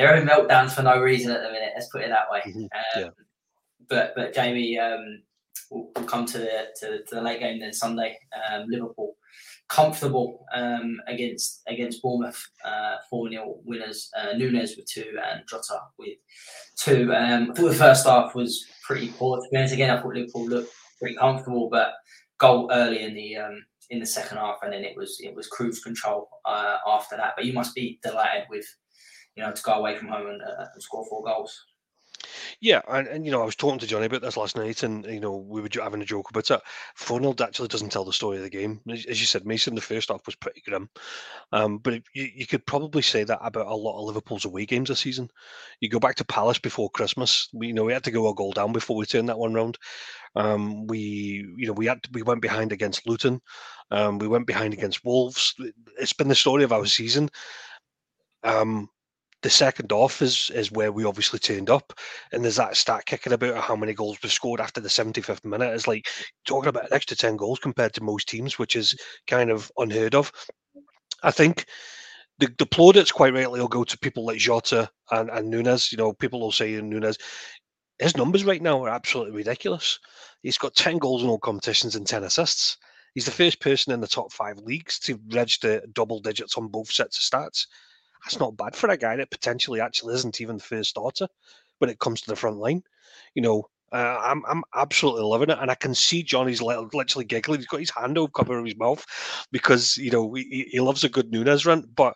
they're 0.00 0.14
having 0.14 0.28
meltdowns 0.28 0.72
for 0.72 0.82
no 0.82 0.98
reason 0.98 1.30
at 1.30 1.42
the 1.42 1.50
minute. 1.50 1.72
Let's 1.74 1.88
put 1.88 2.02
it 2.02 2.08
that 2.08 2.30
way. 2.30 2.40
Mm-hmm. 2.46 2.60
Um, 2.60 2.68
yeah. 2.96 3.08
But 3.88 4.12
but 4.16 4.34
Jamie, 4.34 4.78
um, 4.78 5.22
we'll, 5.70 5.90
we'll, 5.94 6.06
come 6.06 6.24
to 6.26 6.38
the 6.38 6.68
to, 6.80 7.04
to, 7.04 7.14
the 7.14 7.22
late 7.22 7.40
game 7.40 7.60
then 7.60 7.72
Sunday. 7.72 8.16
Um, 8.50 8.66
Liverpool 8.68 9.16
comfortable 9.68 10.46
um, 10.54 11.00
against 11.06 11.62
against 11.68 12.02
Bournemouth, 12.02 12.42
uh, 12.64 12.96
four 13.08 13.28
uh, 13.28 13.30
0 13.30 13.60
winners. 13.64 14.10
Uh, 14.18 14.32
Nunez 14.36 14.76
with 14.76 14.86
two 14.86 15.18
and 15.30 15.42
Jota 15.48 15.80
with 15.98 16.16
two. 16.78 17.12
Um, 17.14 17.50
I 17.50 17.54
thought 17.54 17.68
the 17.68 17.74
first 17.74 18.06
half 18.06 18.34
was 18.34 18.66
pretty 18.86 19.08
poor. 19.08 19.36
To 19.38 19.48
be 19.50 19.58
honest, 19.58 19.74
again, 19.74 19.90
I 19.90 20.00
thought 20.00 20.14
Liverpool 20.14 20.46
looked 20.46 20.72
pretty 20.98 21.16
comfortable, 21.16 21.68
but 21.70 21.92
goal 22.38 22.70
early 22.72 23.02
in 23.02 23.14
the 23.14 23.36
um, 23.36 23.64
in 23.90 24.00
the 24.00 24.06
second 24.06 24.38
half, 24.38 24.58
and 24.62 24.72
then 24.72 24.84
it 24.84 24.96
was 24.96 25.20
it 25.20 25.34
was 25.34 25.46
cruise 25.46 25.82
control 25.82 26.28
uh, 26.44 26.78
after 26.86 27.16
that. 27.16 27.34
But 27.36 27.44
you 27.44 27.52
must 27.52 27.74
be 27.74 27.98
delighted 28.02 28.44
with 28.48 28.66
you 29.40 29.46
know, 29.46 29.52
to 29.52 29.62
go 29.62 29.72
away 29.72 29.96
from 29.96 30.08
home 30.08 30.26
and, 30.26 30.42
uh, 30.42 30.66
and 30.72 30.82
score 30.82 31.06
four 31.08 31.24
goals. 31.24 31.64
Yeah, 32.60 32.82
and, 32.88 33.08
and 33.08 33.24
you 33.24 33.32
know, 33.32 33.40
I 33.40 33.46
was 33.46 33.56
talking 33.56 33.78
to 33.78 33.86
Johnny 33.86 34.04
about 34.04 34.20
this 34.20 34.36
last 34.36 34.54
night, 34.54 34.82
and 34.82 35.06
you 35.06 35.20
know, 35.20 35.36
we 35.36 35.62
were 35.62 35.68
having 35.82 36.02
a 36.02 36.04
joke 36.04 36.28
about 36.28 36.50
it. 36.50 36.60
4 36.96 37.18
0 37.18 37.34
actually 37.40 37.68
doesn't 37.68 37.90
tell 37.90 38.04
the 38.04 38.12
story 38.12 38.36
of 38.36 38.42
the 38.42 38.50
game. 38.50 38.82
As 38.90 39.06
you 39.06 39.24
said, 39.24 39.46
Mason, 39.46 39.74
the 39.74 39.80
first 39.80 40.10
half 40.10 40.26
was 40.26 40.34
pretty 40.34 40.60
grim. 40.60 40.90
Um, 41.52 41.78
but 41.78 41.94
you, 42.12 42.28
you 42.34 42.46
could 42.46 42.66
probably 42.66 43.00
say 43.00 43.24
that 43.24 43.38
about 43.40 43.68
a 43.68 43.74
lot 43.74 43.98
of 43.98 44.04
Liverpool's 44.04 44.44
away 44.44 44.66
games 44.66 44.90
this 44.90 45.00
season. 45.00 45.30
You 45.80 45.88
go 45.88 45.98
back 45.98 46.16
to 46.16 46.24
Palace 46.26 46.58
before 46.58 46.90
Christmas, 46.90 47.48
we, 47.54 47.68
you 47.68 47.72
know, 47.72 47.84
we 47.84 47.94
had 47.94 48.04
to 48.04 48.10
go 48.10 48.28
a 48.28 48.34
goal 48.34 48.52
down 48.52 48.74
before 48.74 48.96
we 48.96 49.06
turned 49.06 49.30
that 49.30 49.38
one 49.38 49.54
round. 49.54 49.78
Um, 50.36 50.86
we, 50.86 50.98
you 51.56 51.66
know, 51.66 51.72
we 51.72 51.86
had 51.86 52.00
we 52.12 52.20
went 52.20 52.42
behind 52.42 52.72
against 52.72 53.06
Luton. 53.06 53.40
Um, 53.90 54.18
we 54.18 54.28
went 54.28 54.46
behind 54.46 54.74
against 54.74 55.02
Wolves. 55.06 55.54
It's 55.98 56.12
been 56.12 56.28
the 56.28 56.34
story 56.34 56.64
of 56.64 56.72
our 56.72 56.84
season. 56.84 57.30
Um, 58.44 58.88
the 59.42 59.50
second 59.50 59.92
off 59.92 60.20
is 60.22 60.50
is 60.54 60.70
where 60.70 60.92
we 60.92 61.04
obviously 61.04 61.38
turned 61.38 61.70
up, 61.70 61.92
and 62.32 62.44
there's 62.44 62.56
that 62.56 62.76
stat 62.76 63.06
kicking 63.06 63.32
about 63.32 63.62
how 63.62 63.76
many 63.76 63.94
goals 63.94 64.18
we 64.22 64.28
scored 64.28 64.60
after 64.60 64.80
the 64.80 64.88
75th 64.88 65.44
minute. 65.44 65.72
It's 65.74 65.86
like 65.86 66.08
talking 66.44 66.68
about 66.68 66.84
an 66.84 66.92
extra 66.92 67.16
10 67.16 67.36
goals 67.36 67.58
compared 67.58 67.94
to 67.94 68.02
most 68.02 68.28
teams, 68.28 68.58
which 68.58 68.76
is 68.76 68.94
kind 69.26 69.50
of 69.50 69.70
unheard 69.78 70.14
of. 70.14 70.30
I 71.22 71.30
think 71.30 71.66
the, 72.38 72.52
the 72.58 72.66
plaudits 72.66 73.12
quite 73.12 73.34
rightly 73.34 73.60
will 73.60 73.68
go 73.68 73.84
to 73.84 73.98
people 73.98 74.24
like 74.26 74.38
Jota 74.38 74.90
and, 75.10 75.30
and 75.30 75.50
Nunez. 75.50 75.90
You 75.90 75.98
know, 75.98 76.12
people 76.12 76.40
will 76.40 76.52
say 76.52 76.80
Nunez, 76.80 77.18
his 77.98 78.16
numbers 78.16 78.44
right 78.44 78.62
now 78.62 78.82
are 78.84 78.90
absolutely 78.90 79.36
ridiculous. 79.36 79.98
He's 80.42 80.58
got 80.58 80.74
10 80.74 80.98
goals 80.98 81.22
in 81.22 81.28
all 81.28 81.38
competitions 81.38 81.96
and 81.96 82.06
10 82.06 82.24
assists. 82.24 82.78
He's 83.14 83.24
the 83.26 83.30
first 83.30 83.60
person 83.60 83.92
in 83.92 84.00
the 84.00 84.06
top 84.06 84.32
five 84.32 84.58
leagues 84.58 84.98
to 85.00 85.18
register 85.32 85.82
double 85.92 86.20
digits 86.20 86.56
on 86.56 86.68
both 86.68 86.90
sets 86.90 87.18
of 87.18 87.40
stats 87.40 87.66
that's 88.24 88.38
not 88.38 88.56
bad 88.56 88.76
for 88.76 88.88
a 88.90 88.96
guy 88.96 89.16
that 89.16 89.30
potentially 89.30 89.80
actually 89.80 90.14
isn't 90.14 90.40
even 90.40 90.56
the 90.56 90.62
first 90.62 90.90
starter 90.90 91.28
when 91.78 91.90
it 91.90 91.98
comes 91.98 92.20
to 92.20 92.30
the 92.30 92.36
front 92.36 92.58
line. 92.58 92.82
You 93.34 93.42
know, 93.42 93.68
uh, 93.92 94.18
I'm 94.20 94.44
I'm 94.46 94.62
absolutely 94.74 95.22
loving 95.22 95.50
it, 95.50 95.58
and 95.60 95.70
I 95.70 95.74
can 95.74 95.94
see 95.94 96.22
Johnny's 96.22 96.62
little 96.62 96.88
literally 96.92 97.24
giggling. 97.24 97.60
He's 97.60 97.66
got 97.66 97.80
his 97.80 97.90
hand 97.90 98.18
over 98.18 98.30
cover 98.30 98.58
of 98.58 98.64
his 98.64 98.76
mouth 98.76 99.04
because 99.50 99.96
you 99.96 100.10
know 100.10 100.32
he, 100.34 100.68
he 100.70 100.80
loves 100.80 101.04
a 101.04 101.08
good 101.08 101.30
Nunez 101.30 101.66
run, 101.66 101.84
but 101.94 102.14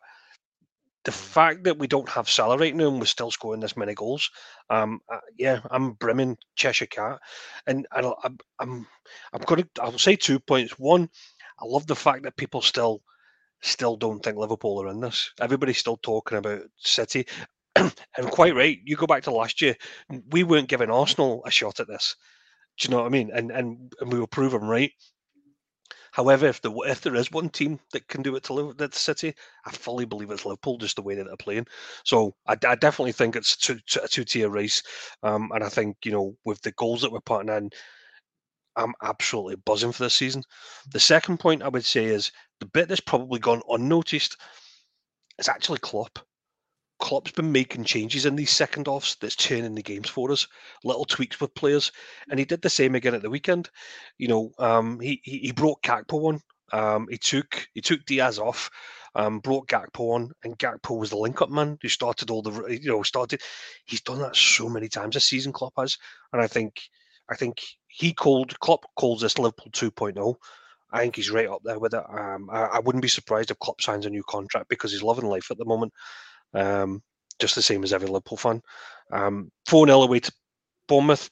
the 1.04 1.12
fact 1.12 1.64
that 1.64 1.78
we 1.78 1.86
don't 1.86 2.08
have 2.08 2.30
Salah 2.30 2.56
right 2.56 2.74
now 2.74 2.88
and 2.88 2.98
we're 2.98 3.04
still 3.04 3.30
scoring 3.30 3.60
this 3.60 3.76
many 3.76 3.94
goals, 3.94 4.30
um, 4.70 5.00
uh, 5.12 5.18
yeah, 5.36 5.60
I'm 5.70 5.92
brimming 5.92 6.36
Cheshire 6.56 6.86
Cat, 6.86 7.18
and, 7.66 7.86
and 7.94 8.06
I'm 8.24 8.38
I'm 8.58 8.86
I'm 9.32 9.42
gonna 9.42 9.68
I'll 9.80 9.98
say 9.98 10.16
two 10.16 10.40
points. 10.40 10.78
One, 10.78 11.08
I 11.60 11.66
love 11.66 11.86
the 11.86 11.96
fact 11.96 12.22
that 12.22 12.36
people 12.36 12.62
still 12.62 13.02
still 13.64 13.96
don't 13.96 14.22
think 14.22 14.36
Liverpool 14.36 14.82
are 14.82 14.88
in 14.88 15.00
this. 15.00 15.30
Everybody's 15.40 15.78
still 15.78 15.96
talking 15.98 16.38
about 16.38 16.62
City. 16.76 17.26
and 17.76 17.92
quite 18.30 18.54
right, 18.54 18.78
you 18.84 18.96
go 18.96 19.06
back 19.06 19.22
to 19.24 19.32
last 19.32 19.60
year, 19.60 19.74
we 20.30 20.44
weren't 20.44 20.68
giving 20.68 20.90
Arsenal 20.90 21.42
a 21.46 21.50
shot 21.50 21.80
at 21.80 21.88
this. 21.88 22.14
Do 22.78 22.86
you 22.86 22.90
know 22.90 23.00
what 23.02 23.06
I 23.06 23.10
mean? 23.10 23.30
And 23.34 23.50
and, 23.50 23.92
and 24.00 24.12
we 24.12 24.20
were 24.20 24.26
proven 24.26 24.62
right. 24.62 24.92
However, 26.12 26.46
if 26.46 26.60
the 26.62 26.72
if 26.86 27.00
there 27.00 27.16
is 27.16 27.32
one 27.32 27.48
team 27.48 27.80
that 27.92 28.06
can 28.06 28.22
do 28.22 28.36
it 28.36 28.44
to 28.44 28.52
live 28.52 28.80
at 28.80 28.94
City, 28.94 29.34
I 29.66 29.72
fully 29.72 30.04
believe 30.04 30.30
it's 30.30 30.44
Liverpool, 30.44 30.78
just 30.78 30.96
the 30.96 31.02
way 31.02 31.16
that 31.16 31.24
they're 31.24 31.36
playing. 31.36 31.66
So 32.04 32.34
I, 32.46 32.52
I 32.52 32.76
definitely 32.76 33.12
think 33.12 33.34
it's 33.34 33.56
two, 33.56 33.80
two, 33.86 34.00
a 34.04 34.08
two 34.08 34.24
tier 34.24 34.48
race, 34.48 34.82
um, 35.24 35.50
and 35.52 35.64
I 35.64 35.68
think 35.68 35.96
you 36.04 36.12
know 36.12 36.36
with 36.44 36.60
the 36.62 36.72
goals 36.72 37.02
that 37.02 37.10
we're 37.10 37.20
putting 37.20 37.48
in, 37.48 37.70
I'm 38.76 38.94
absolutely 39.02 39.56
buzzing 39.56 39.92
for 39.92 40.04
this 40.04 40.14
season. 40.14 40.44
The 40.92 41.00
second 41.00 41.38
point 41.38 41.62
I 41.62 41.68
would 41.68 41.84
say 41.84 42.04
is 42.04 42.30
the 42.64 42.70
bit 42.70 42.88
that's 42.88 43.00
probably 43.00 43.38
gone 43.38 43.60
unnoticed 43.68 44.38
is 45.38 45.48
actually 45.48 45.78
Klopp. 45.80 46.18
Klopp's 46.98 47.32
been 47.32 47.52
making 47.52 47.84
changes 47.84 48.24
in 48.24 48.36
these 48.36 48.50
second 48.50 48.88
offs 48.88 49.16
that's 49.16 49.36
turning 49.36 49.74
the 49.74 49.82
games 49.82 50.08
for 50.08 50.32
us, 50.32 50.46
little 50.82 51.04
tweaks 51.04 51.40
with 51.40 51.54
players, 51.54 51.92
and 52.30 52.38
he 52.38 52.46
did 52.46 52.62
the 52.62 52.70
same 52.70 52.94
again 52.94 53.14
at 53.14 53.20
the 53.20 53.28
weekend. 53.28 53.68
You 54.16 54.28
know, 54.28 54.52
um, 54.58 54.98
he, 55.00 55.20
he 55.24 55.38
he 55.38 55.52
brought 55.52 55.82
Gakpo 55.82 56.28
on. 56.28 56.40
Um, 56.72 57.06
he 57.10 57.18
took 57.18 57.68
he 57.74 57.82
took 57.82 58.02
Diaz 58.06 58.38
off, 58.38 58.70
um, 59.14 59.40
brought 59.40 59.68
Gakpo 59.68 60.14
on, 60.14 60.32
and 60.44 60.58
Gakpo 60.58 60.98
was 60.98 61.10
the 61.10 61.18
link-up 61.18 61.50
man 61.50 61.76
who 61.82 61.88
started 61.88 62.30
all 62.30 62.40
the 62.40 62.78
you 62.80 62.90
know 62.90 63.02
started. 63.02 63.42
He's 63.84 64.00
done 64.00 64.20
that 64.20 64.36
so 64.36 64.70
many 64.70 64.88
times 64.88 65.14
this 65.14 65.26
season, 65.26 65.52
Klopp 65.52 65.74
has, 65.76 65.98
and 66.32 66.40
I 66.40 66.46
think 66.46 66.80
I 67.30 67.34
think 67.34 67.60
he 67.88 68.14
called 68.14 68.58
Klopp 68.60 68.86
calls 68.96 69.20
this 69.20 69.38
Liverpool 69.38 69.72
2.0. 69.72 70.36
I 70.94 71.00
think 71.00 71.16
he's 71.16 71.30
right 71.30 71.48
up 71.48 71.60
there 71.64 71.78
with 71.78 71.92
it. 71.92 72.04
Um, 72.08 72.48
I, 72.50 72.62
I, 72.62 72.78
wouldn't 72.78 73.02
be 73.02 73.08
surprised 73.08 73.50
if 73.50 73.58
Klopp 73.58 73.80
signs 73.80 74.06
a 74.06 74.10
new 74.10 74.22
contract 74.28 74.68
because 74.68 74.92
he's 74.92 75.02
loving 75.02 75.26
life 75.26 75.50
at 75.50 75.58
the 75.58 75.64
moment. 75.64 75.92
Um, 76.54 77.02
just 77.40 77.56
the 77.56 77.62
same 77.62 77.82
as 77.82 77.92
every 77.92 78.06
Liverpool 78.06 78.38
fan. 78.38 78.62
Um, 79.10 79.50
4 79.66 79.88
0 79.88 80.02
away 80.02 80.20
to 80.20 80.32
Bournemouth, 80.86 81.28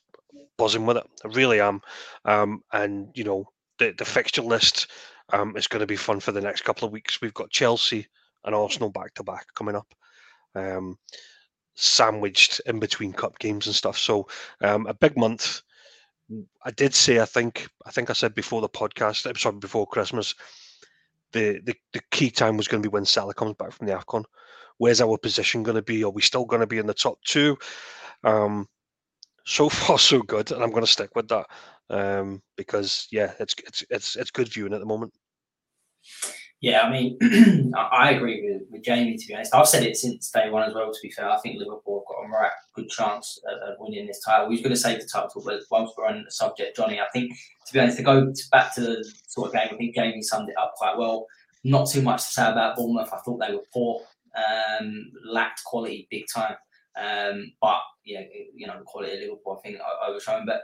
buzzing 0.59 0.85
with 0.85 0.97
it. 0.97 1.07
I 1.25 1.29
really 1.29 1.61
am. 1.61 1.81
Um, 2.25 2.63
and, 2.73 3.09
you 3.15 3.23
know, 3.23 3.45
the, 3.79 3.95
the 3.97 4.05
fixture 4.05 4.43
list 4.43 4.89
um, 5.33 5.57
is 5.57 5.69
going 5.69 5.81
to 5.81 5.87
be 5.87 5.97
fun 5.97 6.19
for 6.19 6.33
the 6.33 6.41
next 6.41 6.63
couple 6.63 6.85
of 6.85 6.93
weeks. 6.93 7.21
We've 7.21 7.33
got 7.33 7.51
Chelsea 7.51 8.09
and 8.45 8.57
Arsenal 8.57 8.91
back 8.91 9.15
to 9.15 9.23
back 9.23 9.47
coming 9.55 9.77
up. 9.77 9.87
Um, 10.57 10.99
sandwiched 11.75 12.61
in 12.67 12.81
between 12.81 13.13
cup 13.13 13.39
games 13.39 13.67
and 13.67 13.77
stuff. 13.77 13.97
So 13.97 14.27
um, 14.61 14.87
a 14.87 14.95
big 14.95 15.17
month. 15.17 15.63
I 16.65 16.71
did 16.71 16.95
say 16.95 17.21
I 17.21 17.25
think 17.25 17.69
I 17.87 17.91
think 17.91 18.11
I 18.11 18.13
said 18.13 18.35
before 18.35 18.61
the 18.61 18.69
podcast, 18.69 19.27
I'm 19.27 19.37
sorry, 19.37 19.57
before 19.57 19.87
Christmas, 19.87 20.35
the, 21.33 21.61
the 21.65 21.75
the 21.93 22.01
key 22.11 22.31
time 22.31 22.57
was 22.57 22.69
going 22.69 22.83
to 22.83 22.89
be 22.89 22.93
when 22.93 23.05
Salah 23.05 23.35
comes 23.35 23.55
back 23.55 23.73
from 23.73 23.87
the 23.87 23.95
Afcon. 23.95 24.25
Where's 24.79 25.01
our 25.01 25.19
position 25.19 25.63
going 25.63 25.77
to 25.77 25.83
be? 25.83 26.05
Are 26.05 26.11
we 26.11 26.23
still 26.23 26.45
going 26.45 26.61
to 26.61 26.67
be 26.67 26.79
in 26.79 26.87
the 26.87 26.95
top 26.95 27.19
two? 27.25 27.57
Um, 28.25 28.67
so 29.45 29.69
far, 29.69 29.99
so 29.99 30.23
good, 30.23 30.53
and 30.53 30.63
I'm 30.63 30.71
going 30.71 30.85
to 30.85 30.91
stick 30.91 31.15
with 31.15 31.29
that 31.29 31.47
um, 31.91 32.43
because 32.57 33.09
yeah, 33.11 33.33
it's 33.39 33.55
it's 33.67 33.85
it's 33.91 34.17
it's 34.17 34.31
good 34.31 34.49
viewing 34.49 34.75
at 34.75 34.81
the 34.81 34.87
moment. 34.87 35.13
Yeah, 36.63 36.83
I 36.83 36.91
mean, 36.93 37.19
I 37.77 38.13
agree 38.13 38.49
with, 38.49 38.63
with 38.71 38.85
Jamie. 38.85 39.17
To 39.17 39.27
be 39.27 39.35
honest, 39.35 39.53
I've 39.53 39.67
said 39.67 39.83
it 39.83 39.97
since 39.97 40.31
day 40.31 40.49
one 40.49 40.63
as 40.63 40.73
well. 40.73 40.93
To 40.93 40.99
be 41.03 41.11
fair, 41.11 41.29
I 41.29 41.37
think 41.39 41.59
Liverpool 41.59 42.05
have 42.09 42.17
got 42.17 42.25
a 42.25 42.29
right 42.29 42.53
good 42.73 42.89
chance 42.89 43.41
of, 43.51 43.75
winning 43.81 44.07
this 44.07 44.23
title. 44.25 44.49
Was 44.49 44.61
going 44.61 44.71
to 44.71 44.77
save 44.77 45.01
the 45.01 45.09
title, 45.09 45.43
but 45.45 45.61
once 45.73 45.91
we're 45.99 46.07
on 46.07 46.23
the 46.25 46.31
subject, 46.31 46.77
Johnny, 46.77 47.01
I 47.01 47.07
think 47.13 47.37
to 47.67 47.73
be 47.73 47.81
honest, 47.81 47.97
to 47.97 48.05
go 48.05 48.33
back 48.53 48.73
to 48.77 48.81
the 48.81 49.13
sort 49.27 49.49
of 49.49 49.55
game, 49.55 49.71
I 49.73 49.77
think 49.77 49.97
Jamie 49.97 50.23
summed 50.23 50.51
it 50.51 50.57
up 50.57 50.75
quite 50.77 50.97
well. 50.97 51.27
Not 51.65 51.91
too 51.91 52.01
much 52.01 52.23
to 52.23 52.31
say 52.31 52.49
about 52.49 52.77
Bournemouth. 52.77 53.13
I 53.13 53.19
thought 53.19 53.41
they 53.41 53.53
were 53.53 53.65
poor, 53.73 54.03
um, 54.37 55.11
lacked 55.25 55.65
quality 55.65 56.07
big 56.13 56.27
time. 56.33 56.55
Um, 56.95 57.53
but 57.61 57.81
yeah, 58.05 58.23
you 58.55 58.69
know, 58.69 58.79
the 58.79 58.85
quality 58.85 59.15
of 59.15 59.21
Liverpool, 59.21 59.59
I 59.59 59.69
think, 59.69 59.79
overshone. 60.09 60.47
But 60.47 60.63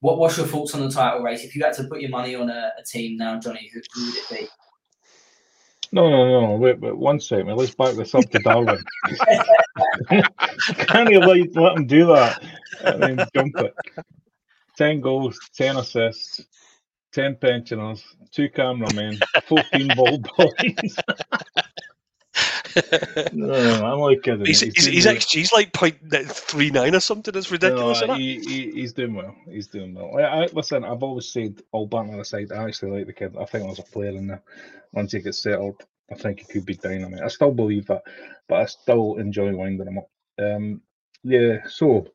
what, 0.00 0.18
what's 0.18 0.36
your 0.36 0.46
thoughts 0.46 0.74
on 0.74 0.82
the 0.82 0.90
title 0.90 1.22
race? 1.22 1.42
If 1.42 1.56
you 1.56 1.64
had 1.64 1.72
to 1.74 1.84
put 1.84 2.02
your 2.02 2.10
money 2.10 2.34
on 2.34 2.50
a, 2.50 2.72
a 2.78 2.84
team 2.84 3.16
now, 3.16 3.38
Johnny, 3.38 3.70
who, 3.72 3.80
who 3.94 4.06
would 4.06 4.14
it 4.14 4.28
be? 4.28 4.48
No, 5.90 6.10
no, 6.10 6.40
no. 6.40 6.56
Wait, 6.56 6.80
wait 6.80 6.96
one 6.96 7.20
second. 7.20 7.56
Let's 7.56 7.74
back 7.74 7.94
this 7.96 8.14
up 8.14 8.28
to 8.30 8.38
Darwin. 8.40 8.78
Can't 10.08 11.10
you 11.10 11.20
let, 11.20 11.56
let 11.56 11.76
him 11.76 11.86
do 11.86 12.06
that 12.06 12.42
and 12.84 13.02
then 13.02 13.28
jump 13.34 13.56
it? 13.58 13.74
10 14.76 15.00
goals, 15.00 15.38
10 15.56 15.78
assists, 15.78 16.44
10 17.12 17.36
pensioners, 17.36 18.04
two 18.32 18.48
cameramen, 18.50 19.18
14 19.48 19.88
ball 19.96 20.18
boys. 20.18 20.96
no, 23.32 23.52
I'm 23.52 23.98
like 23.98 24.22
kidding. 24.22 24.46
He's, 24.46 24.60
he's, 24.60 24.86
he's, 24.86 25.30
he's 25.30 25.52
like 25.52 25.72
point 25.72 25.96
three 26.26 26.70
nine 26.70 26.94
or 26.94 27.00
something. 27.00 27.34
It's 27.34 27.50
ridiculous. 27.50 28.02
No, 28.02 28.14
he, 28.14 28.40
he, 28.40 28.70
he's 28.72 28.92
doing 28.92 29.14
well. 29.14 29.34
He's 29.48 29.66
doing 29.66 29.94
well. 29.94 30.16
I, 30.18 30.22
I, 30.22 30.48
listen, 30.52 30.84
I've 30.84 31.02
always 31.02 31.28
said, 31.28 31.62
all 31.72 31.86
banter 31.86 32.20
aside, 32.20 32.52
I 32.52 32.64
actually 32.64 32.92
like 32.92 33.06
the 33.06 33.12
kid. 33.12 33.36
I 33.36 33.44
think 33.44 33.64
there's 33.64 33.78
a 33.78 33.82
player 33.82 34.10
in 34.10 34.26
there. 34.28 34.42
Once 34.92 35.12
he 35.12 35.20
gets 35.20 35.42
settled, 35.42 35.82
I 36.10 36.14
think 36.14 36.40
he 36.40 36.46
could 36.46 36.64
be 36.64 36.76
dynamite. 36.76 37.22
I 37.22 37.28
still 37.28 37.52
believe 37.52 37.86
that, 37.86 38.02
but 38.48 38.60
I 38.60 38.66
still 38.66 39.16
enjoy 39.16 39.54
winding 39.54 39.86
him 39.86 39.98
up. 39.98 40.10
Um, 40.38 40.80
yeah. 41.22 41.58
So, 41.68 42.08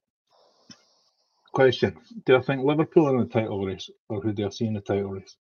question: 1.51 1.97
Do 2.25 2.37
I 2.37 2.41
think 2.41 2.63
Liverpool 2.63 3.09
in 3.09 3.17
the 3.19 3.25
title 3.25 3.63
race, 3.65 3.89
or 4.09 4.21
who 4.21 4.33
do 4.33 4.47
I 4.47 4.49
see 4.49 4.65
in 4.65 4.73
the 4.73 4.81
title 4.81 5.11
race? 5.11 5.35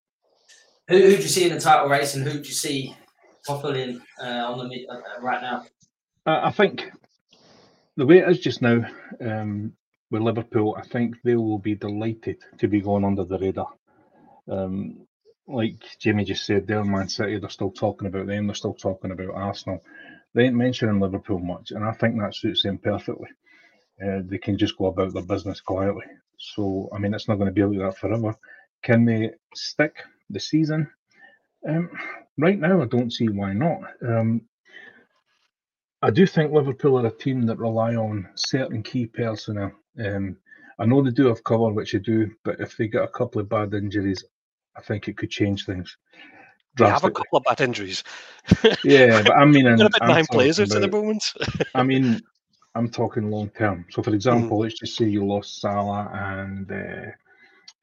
Who, 0.88 0.96
who 0.98 1.16
do 1.16 1.22
you 1.22 1.28
see 1.28 1.44
in 1.48 1.54
the 1.54 1.60
title 1.60 1.88
race, 1.88 2.14
and 2.14 2.24
who 2.24 2.32
do 2.32 2.38
you 2.38 2.44
see 2.44 2.96
toppling 3.46 4.00
uh, 4.20 4.52
on 4.52 4.68
the 4.68 4.86
uh, 4.88 5.20
right 5.20 5.42
now? 5.42 5.64
I 6.24 6.50
think 6.50 6.90
the 7.96 8.06
way 8.06 8.18
it 8.18 8.28
is 8.28 8.40
just 8.40 8.62
now 8.62 8.84
um, 9.20 9.74
with 10.10 10.22
Liverpool, 10.22 10.76
I 10.78 10.86
think 10.86 11.16
they 11.24 11.36
will 11.36 11.58
be 11.58 11.74
delighted 11.74 12.38
to 12.58 12.68
be 12.68 12.80
going 12.80 13.04
under 13.04 13.24
the 13.24 13.38
radar. 13.38 13.72
Um, 14.48 15.06
like 15.48 15.82
Jamie 15.98 16.24
just 16.24 16.46
said, 16.46 16.66
they're 16.66 16.84
Man 16.84 17.08
City, 17.08 17.38
they're 17.38 17.50
still 17.50 17.72
talking 17.72 18.08
about 18.08 18.26
them, 18.26 18.46
they're 18.46 18.54
still 18.54 18.74
talking 18.74 19.10
about 19.10 19.34
Arsenal. 19.34 19.82
They 20.34 20.44
ain't 20.44 20.54
mentioning 20.54 21.00
Liverpool 21.00 21.40
much, 21.40 21.72
and 21.72 21.84
I 21.84 21.92
think 21.92 22.18
that 22.18 22.34
suits 22.34 22.62
them 22.62 22.78
perfectly. 22.78 23.28
Uh, 24.02 24.20
they 24.24 24.38
can 24.38 24.56
just 24.56 24.78
go 24.78 24.86
about 24.86 25.12
their 25.12 25.22
business 25.22 25.60
quietly. 25.60 26.04
So, 26.38 26.88
I 26.94 26.98
mean, 26.98 27.14
it's 27.14 27.28
not 27.28 27.36
going 27.36 27.46
to 27.46 27.52
be 27.52 27.62
like 27.62 27.78
that 27.78 27.98
forever. 27.98 28.34
Can 28.82 29.04
they 29.04 29.32
stick 29.54 29.96
the 30.30 30.40
season? 30.40 30.90
Um, 31.68 31.90
right 32.38 32.58
now, 32.58 32.82
I 32.82 32.86
don't 32.86 33.12
see 33.12 33.28
why 33.28 33.52
not. 33.52 33.80
Um, 34.06 34.42
I 36.02 36.10
do 36.10 36.26
think 36.26 36.52
Liverpool 36.52 36.98
are 36.98 37.06
a 37.06 37.10
team 37.10 37.42
that 37.46 37.58
rely 37.58 37.94
on 37.94 38.28
certain 38.34 38.82
key 38.82 39.06
personnel. 39.06 39.72
Um, 40.04 40.36
I 40.78 40.86
know 40.86 41.02
they 41.02 41.10
do 41.10 41.26
have 41.26 41.44
cover, 41.44 41.72
which 41.72 41.92
they 41.92 42.00
do, 42.00 42.30
but 42.44 42.58
if 42.58 42.76
they 42.76 42.88
get 42.88 43.04
a 43.04 43.08
couple 43.08 43.40
of 43.40 43.48
bad 43.48 43.72
injuries, 43.74 44.24
I 44.76 44.80
think 44.80 45.06
it 45.06 45.16
could 45.16 45.30
change 45.30 45.64
things. 45.64 45.96
They 46.76 46.86
have 46.86 47.04
a 47.04 47.10
couple 47.10 47.38
of 47.38 47.44
bad 47.44 47.60
injuries. 47.60 48.02
yeah, 48.82 49.22
but 49.22 49.36
I 49.36 49.44
mean, 49.44 49.66
I'm 49.68 49.90
nine 50.00 50.26
players 50.26 50.58
out 50.58 50.74
at 50.74 50.80
the 50.80 50.88
moment. 50.88 51.22
I 51.74 51.82
mean, 51.82 52.20
I'm 52.74 52.88
talking 52.88 53.30
long 53.30 53.50
term. 53.50 53.84
So, 53.90 54.02
for 54.02 54.14
example, 54.14 54.58
mm. 54.58 54.62
let's 54.62 54.78
just 54.78 54.96
say 54.96 55.04
you 55.04 55.24
lost 55.24 55.60
Salah 55.60 56.10
and 56.12 56.72
uh, 56.72 57.10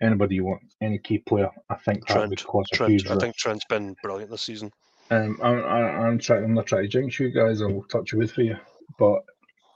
anybody 0.02 0.36
you 0.36 0.46
want, 0.46 0.62
any 0.82 0.98
key 0.98 1.20
player. 1.20 1.50
I 1.70 1.76
think 1.76 2.08
that 2.08 2.14
Trent, 2.14 2.30
would 2.30 2.44
cause 2.46 2.68
a 2.72 2.76
Trent. 2.76 3.10
I 3.10 3.18
think 3.18 3.36
Trent's 3.36 3.66
been 3.66 3.96
brilliant 4.02 4.32
this 4.32 4.42
season. 4.42 4.72
Um, 5.12 5.40
I, 5.42 5.50
I, 5.50 5.80
I'm 6.08 6.20
trying. 6.20 6.44
I'm 6.44 6.54
not 6.54 6.68
trying 6.68 6.84
to 6.84 6.88
jinx 6.88 7.20
you 7.20 7.32
guys. 7.32 7.62
I'll 7.62 7.84
touch 7.84 8.14
with 8.14 8.32
for 8.32 8.42
you, 8.42 8.58
but 8.98 9.24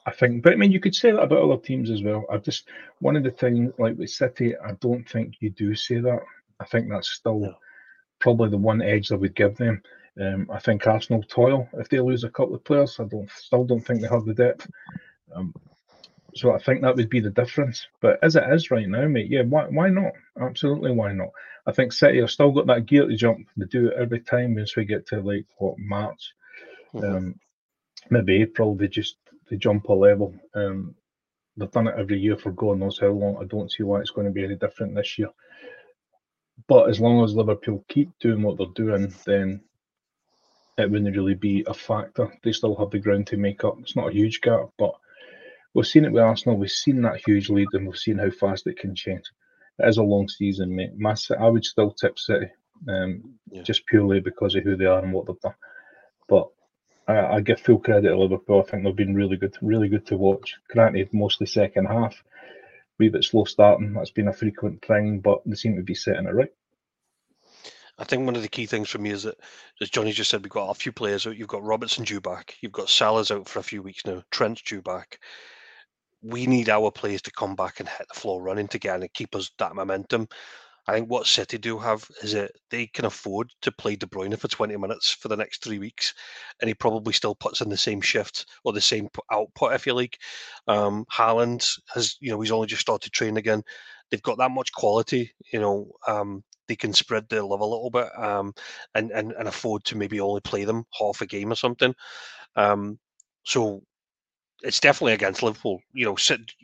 I 0.06 0.12
think. 0.12 0.44
But 0.44 0.54
I 0.54 0.56
mean, 0.56 0.72
you 0.72 0.80
could 0.80 0.96
say 0.96 1.12
that 1.12 1.22
about 1.22 1.44
other 1.44 1.62
teams 1.62 1.90
as 1.90 2.04
well. 2.04 2.26
I 2.32 2.38
just 2.38 2.68
one 3.00 3.16
of 3.16 3.24
the 3.24 3.32
things 3.32 3.74
like 3.80 3.98
with 3.98 4.10
City, 4.10 4.56
I 4.56 4.74
don't 4.80 5.08
think 5.10 5.36
you 5.40 5.50
do 5.50 5.76
say 5.76 6.00
that. 6.00 6.20
I 6.60 6.66
think 6.66 6.90
that's 6.90 7.10
still 7.10 7.56
probably 8.20 8.50
the 8.50 8.58
one 8.58 8.82
edge 8.82 9.12
I 9.12 9.16
would 9.16 9.36
give 9.36 9.58
them. 9.58 9.82
Um, 10.22 10.48
I 10.54 10.60
think 10.60 10.86
Arsenal 10.86 11.24
toil 11.24 11.68
if 11.74 11.90
they 11.90 12.00
lose 12.00 12.24
a 12.24 12.30
couple 12.30 12.54
of 12.54 12.64
players. 12.64 13.00
I 13.00 13.06
don't 13.06 13.30
still 13.32 13.64
don't 13.64 13.82
think 13.82 14.02
they 14.02 14.08
have 14.08 14.26
the 14.26 14.36
depth. 14.36 14.70
Um, 15.36 15.54
so 16.36 16.54
I 16.54 16.60
think 16.60 16.82
that 16.82 16.96
would 16.96 17.10
be 17.10 17.20
the 17.20 17.30
difference. 17.30 17.88
But 18.02 18.20
as 18.24 18.36
it 18.36 18.44
is 18.52 18.72
right 18.72 18.88
now, 18.88 19.08
mate, 19.08 19.30
yeah, 19.30 19.44
why 19.44 19.66
why 19.66 19.90
not? 19.90 20.14
Absolutely, 20.40 20.92
why 20.92 21.14
not? 21.14 21.30
I 21.66 21.72
think 21.72 21.94
City 21.94 22.20
have 22.20 22.32
still 22.32 22.52
got 22.52 22.68
that 22.68 22.86
gear 22.86 23.08
to 23.08 23.16
jump. 23.16 23.48
They 23.56 23.66
do 23.66 23.88
it 23.88 23.98
every 23.98 24.20
time 24.20 24.56
once 24.56 24.76
we 24.76 24.86
get 24.86 25.08
to 25.08 25.22
like 25.22 25.46
what 25.58 25.78
March, 25.78 26.34
mm-hmm. 26.94 27.16
um, 27.16 27.40
maybe 28.10 28.42
April. 28.42 28.76
They 28.76 28.88
just 28.88 29.18
they 29.50 29.58
jump 29.58 29.90
a 29.90 29.94
level. 29.94 30.36
Um, 30.56 30.96
they've 31.56 31.72
done 31.72 31.88
it 31.88 31.96
every 31.98 32.20
year 32.20 32.38
for 32.38 32.52
God 32.52 32.80
knows 32.80 33.00
how 33.00 33.10
long. 33.10 33.38
I 33.40 33.46
don't 33.46 33.72
see 33.72 33.84
why 33.84 34.02
it's 34.02 34.12
going 34.12 34.28
to 34.28 34.34
be 34.34 34.44
any 34.44 34.56
different 34.56 34.96
this 34.96 35.18
year. 35.18 35.30
But 36.68 36.90
as 36.90 37.00
long 37.00 37.24
as 37.24 37.36
Liverpool 37.36 37.84
keep 37.88 38.10
doing 38.20 38.42
what 38.42 38.58
they're 38.58 38.68
doing, 38.76 39.14
then 39.26 39.62
it 40.78 40.90
wouldn't 40.90 41.16
really 41.16 41.36
be 41.36 41.64
a 41.68 41.74
factor. 41.74 42.32
They 42.44 42.52
still 42.52 42.76
have 42.76 42.90
the 42.90 43.00
ground 43.00 43.28
to 43.28 43.38
make 43.38 43.64
up. 43.64 43.78
It's 43.80 43.96
not 43.96 44.10
a 44.10 44.14
huge 44.14 44.42
gap, 44.42 44.70
but 44.78 44.94
we've 45.74 45.88
seen 45.88 46.06
it 46.06 46.12
with 46.12 46.24
Arsenal. 46.24 46.58
We've 46.58 46.72
seen 46.72 47.02
that 47.02 47.22
huge 47.26 47.50
lead, 47.50 47.68
and 47.74 47.88
we've 47.88 47.98
seen 47.98 48.18
how 48.18 48.30
fast 48.30 48.68
it 48.68 48.78
can 48.78 48.96
change. 48.96 49.24
It 49.80 49.88
is 49.88 49.98
a 49.98 50.04
long 50.04 50.28
season, 50.28 50.76
mate. 50.76 50.98
My, 50.98 51.16
I 51.40 51.48
would 51.48 51.66
still 51.66 51.92
tip 51.92 52.20
City, 52.20 52.48
um, 52.88 53.36
yeah. 53.50 53.64
just 53.64 53.86
purely 53.88 54.20
because 54.20 54.56
of 54.56 54.64
who 54.64 54.76
they 54.76 54.86
are 54.86 55.04
and 55.04 55.14
what 55.14 55.26
they've 55.26 55.40
done. 55.40 55.56
But 56.28 56.48
I, 57.08 57.36
I 57.36 57.42
give 57.42 57.60
full 57.60 57.80
credit 57.80 58.10
to 58.10 58.18
Liverpool. 58.18 58.64
I 58.66 58.70
think 58.70 58.84
they've 58.84 58.96
been 58.96 59.16
really 59.16 59.38
good, 59.38 59.56
really 59.62 59.90
good 59.90 60.06
to 60.08 60.18
watch. 60.18 60.56
Granted, 60.70 61.10
mostly 61.12 61.48
second 61.48 61.86
half, 61.86 62.24
wee 63.00 63.10
bit 63.10 63.24
slow 63.24 63.46
starting. 63.46 63.94
That's 63.94 64.12
been 64.12 64.28
a 64.28 64.34
frequent 64.34 64.86
thing, 64.86 65.20
but 65.20 65.42
they 65.46 65.56
seem 65.56 65.76
to 65.76 65.84
be 65.84 65.96
setting 65.96 66.28
it 66.28 66.34
right. 66.34 66.54
I 67.98 68.06
think 68.06 68.26
one 68.26 68.36
of 68.36 68.42
the 68.42 68.48
key 68.48 68.66
things 68.66 68.90
for 68.90 68.98
me 68.98 69.12
is 69.12 69.24
that, 69.24 69.38
as 69.80 69.90
Johnny 69.90 70.12
just 70.12 70.32
said, 70.32 70.42
we've 70.42 70.50
got 70.50 70.70
a 70.70 70.74
few 70.74 70.92
players 70.92 71.28
out. 71.28 71.38
You've 71.38 71.48
got 71.48 71.64
Robertson 71.64 72.04
due 72.04 72.20
back. 72.20 72.56
You've 72.62 72.72
got 72.72 72.90
Salah's 72.90 73.30
out 73.30 73.48
for 73.48 73.60
a 73.60 73.64
few 73.64 73.84
weeks 73.84 74.06
now. 74.06 74.24
Trent's 74.32 74.64
due 74.64 74.82
back. 74.82 75.20
We 76.24 76.48
need 76.48 76.70
our 76.70 76.92
players 76.92 77.22
to 77.24 77.32
come 77.32 77.56
back 77.56 77.80
and 77.80 77.90
hit 77.90 78.08
the 78.12 78.20
floor 78.20 78.42
running 78.42 78.68
to 78.70 78.80
get 78.80 79.02
and 79.02 79.14
keep 79.14 79.36
us 79.36 79.52
that 79.60 79.76
momentum. 79.76 80.28
I 80.88 80.94
think 80.94 81.10
what 81.10 81.28
City 81.28 81.58
do 81.58 81.78
have 81.80 82.06
is 82.22 82.34
that 82.34 82.52
they 82.70 82.88
can 82.88 83.06
afford 83.06 83.50
to 83.62 83.72
play 83.72 83.96
De 83.96 84.06
Bruyne 84.06 84.38
for 84.38 84.50
20 84.50 84.76
minutes 84.76 85.12
for 85.12 85.30
the 85.30 85.38
next 85.38 85.64
three 85.64 85.80
weeks, 85.80 86.14
and 86.60 86.68
he 86.68 86.74
probably 86.74 87.14
still 87.14 87.36
puts 87.36 87.62
in 87.62 87.70
the 87.70 87.78
same 87.78 88.02
shift 88.02 88.46
or 88.66 88.74
the 88.74 88.82
same 88.82 89.08
output, 89.32 89.74
if 89.74 89.86
you 89.88 89.94
like. 89.94 90.18
Um, 90.68 91.06
Haaland 91.12 91.80
has, 91.94 92.18
you 92.20 92.32
know, 92.32 92.42
he's 92.42 92.52
only 92.52 92.68
just 92.68 92.82
started 92.82 93.14
training 93.14 93.38
again. 93.38 93.64
They've 94.12 94.22
got 94.22 94.38
that 94.40 94.52
much 94.52 94.74
quality, 94.74 95.32
you 95.54 95.60
know. 95.60 95.90
Um, 96.08 96.44
they 96.68 96.76
can 96.76 96.94
spread 96.94 97.28
their 97.30 97.44
love 97.44 97.60
a 97.60 97.66
little 97.66 97.90
bit 97.90 98.08
um, 98.18 98.54
and, 98.96 99.12
and 99.12 99.34
and 99.34 99.48
afford 99.48 99.84
to 99.86 99.98
maybe 99.98 100.20
only 100.22 100.42
play 100.42 100.64
them 100.64 100.86
half 100.98 101.22
a 101.22 101.26
game 101.26 101.52
or 101.52 101.56
something. 101.56 101.94
Um, 102.56 103.00
so 103.44 103.84
it's 104.64 104.80
definitely 104.80 105.14
against 105.14 105.44
Liverpool. 105.44 105.82
You 105.94 106.06
know, 106.06 106.18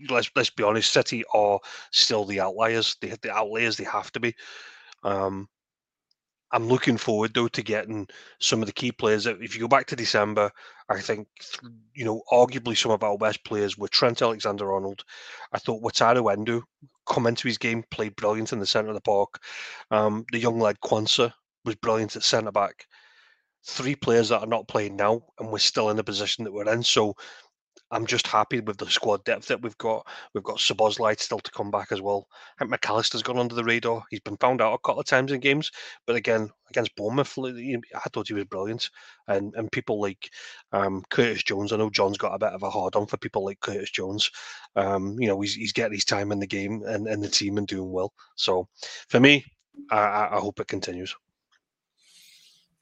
let's 0.09 0.31
let's 0.35 0.49
be 0.49 0.63
honest. 0.63 0.91
City 0.91 1.23
are 1.33 1.59
still 1.91 2.25
the 2.25 2.39
outliers. 2.39 2.95
They 3.01 3.09
the 3.21 3.31
outliers. 3.31 3.77
They 3.77 3.83
have 3.83 4.11
to 4.13 4.19
be. 4.19 4.35
Um, 5.03 5.47
I'm 6.51 6.67
looking 6.67 6.97
forward 6.97 7.33
though 7.33 7.47
to 7.49 7.61
getting 7.61 8.07
some 8.39 8.61
of 8.61 8.65
the 8.65 8.73
key 8.73 8.91
players. 8.91 9.27
If 9.27 9.53
you 9.53 9.61
go 9.61 9.67
back 9.67 9.85
to 9.87 9.95
December, 9.95 10.51
I 10.89 10.99
think 10.99 11.27
you 11.93 12.05
know 12.05 12.23
arguably 12.31 12.77
some 12.77 12.91
of 12.91 13.03
our 13.03 13.17
best 13.17 13.43
players 13.43 13.77
were 13.77 13.87
Trent 13.89 14.21
Alexander-Arnold. 14.21 15.03
I 15.53 15.59
thought 15.59 15.83
Wataru 15.83 16.31
Endo 16.31 16.63
come 17.07 17.27
into 17.27 17.47
his 17.47 17.57
game, 17.57 17.83
played 17.91 18.15
brilliant 18.15 18.53
in 18.53 18.59
the 18.59 18.65
centre 18.65 18.89
of 18.89 18.95
the 18.95 19.01
park. 19.01 19.41
Um, 19.91 20.25
the 20.31 20.39
young 20.39 20.59
lad 20.59 20.79
Quansah 20.81 21.33
was 21.65 21.75
brilliant 21.75 22.15
at 22.15 22.23
centre 22.23 22.51
back. 22.51 22.87
Three 23.65 23.95
players 23.95 24.29
that 24.29 24.39
are 24.39 24.47
not 24.47 24.67
playing 24.67 24.95
now, 24.95 25.21
and 25.37 25.51
we're 25.51 25.59
still 25.59 25.89
in 25.89 25.97
the 25.97 26.03
position 26.03 26.45
that 26.45 26.53
we're 26.53 26.71
in. 26.71 26.81
So 26.81 27.15
I'm 27.91 28.05
just 28.05 28.27
happy 28.27 28.59
with 28.59 28.77
the 28.77 28.89
squad 28.89 29.23
depth 29.23 29.47
that 29.47 29.61
we've 29.61 29.77
got. 29.79 30.05
We've 30.33 30.43
got 30.43 30.57
Szoboszlai 30.57 31.19
still 31.19 31.39
to 31.39 31.51
come 31.51 31.71
back 31.71 31.91
as 31.91 32.01
well. 32.01 32.27
I 32.31 32.59
think 32.59 32.71
Mac 32.71 32.87
Allister's 32.87 33.23
gone 33.23 33.39
under 33.39 33.55
the 33.55 33.63
radar. 33.63 34.03
He's 34.09 34.19
been 34.19 34.37
found 34.37 34.61
out 34.61 34.73
a 34.73 34.77
couple 34.77 34.99
of 34.99 35.07
times 35.07 35.31
in 35.31 35.39
games, 35.39 35.71
but 36.05 36.15
again 36.15 36.49
against 36.69 36.95
Bournemouth, 36.95 37.35
I 37.37 38.09
thought 38.13 38.27
he 38.27 38.33
was 38.33 38.45
brilliant. 38.45 38.89
And 39.27 39.53
and 39.55 39.71
people 39.71 39.99
like 39.99 40.29
um, 40.71 41.03
Curtis 41.09 41.43
Jones, 41.43 41.73
I 41.73 41.77
know 41.77 41.89
John's 41.89 42.17
got 42.17 42.35
a 42.35 42.39
bit 42.39 42.53
of 42.53 42.63
a 42.63 42.69
hard 42.69 42.95
on 42.95 43.07
for 43.07 43.17
people 43.17 43.43
like 43.43 43.59
Curtis 43.61 43.91
Jones. 43.91 44.29
Um, 44.75 45.19
you 45.19 45.27
know, 45.27 45.41
he's, 45.41 45.55
he's 45.55 45.73
getting 45.73 45.93
his 45.93 46.05
time 46.05 46.31
in 46.31 46.39
the 46.39 46.47
game 46.47 46.83
and, 46.85 47.07
and 47.07 47.23
the 47.23 47.29
team 47.29 47.57
and 47.57 47.67
doing 47.67 47.91
well. 47.91 48.13
So 48.35 48.67
for 49.07 49.19
me, 49.19 49.43
I, 49.89 50.29
I 50.31 50.39
hope 50.39 50.59
it 50.59 50.67
continues. 50.67 51.15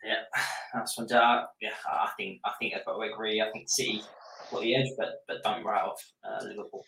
Yeah, 0.03 0.24
that's 0.74 0.97
one. 0.97 1.08
Yeah, 1.10 1.72
I 1.89 2.10
think 2.18 2.41
I 2.45 2.51
think 2.60 2.74
I've 2.76 2.86
got 2.86 2.97
to 2.97 3.14
agree. 3.14 3.41
I 3.41 3.51
think 3.51 3.70
City 3.70 4.01
got 4.52 4.62
the 4.62 4.76
edge, 4.76 4.88
but 4.98 5.24
but 5.28 5.43
don't 5.43 5.64
write 5.64 5.84
off 5.84 6.02
uh, 6.24 6.43
Liverpool. 6.43 6.86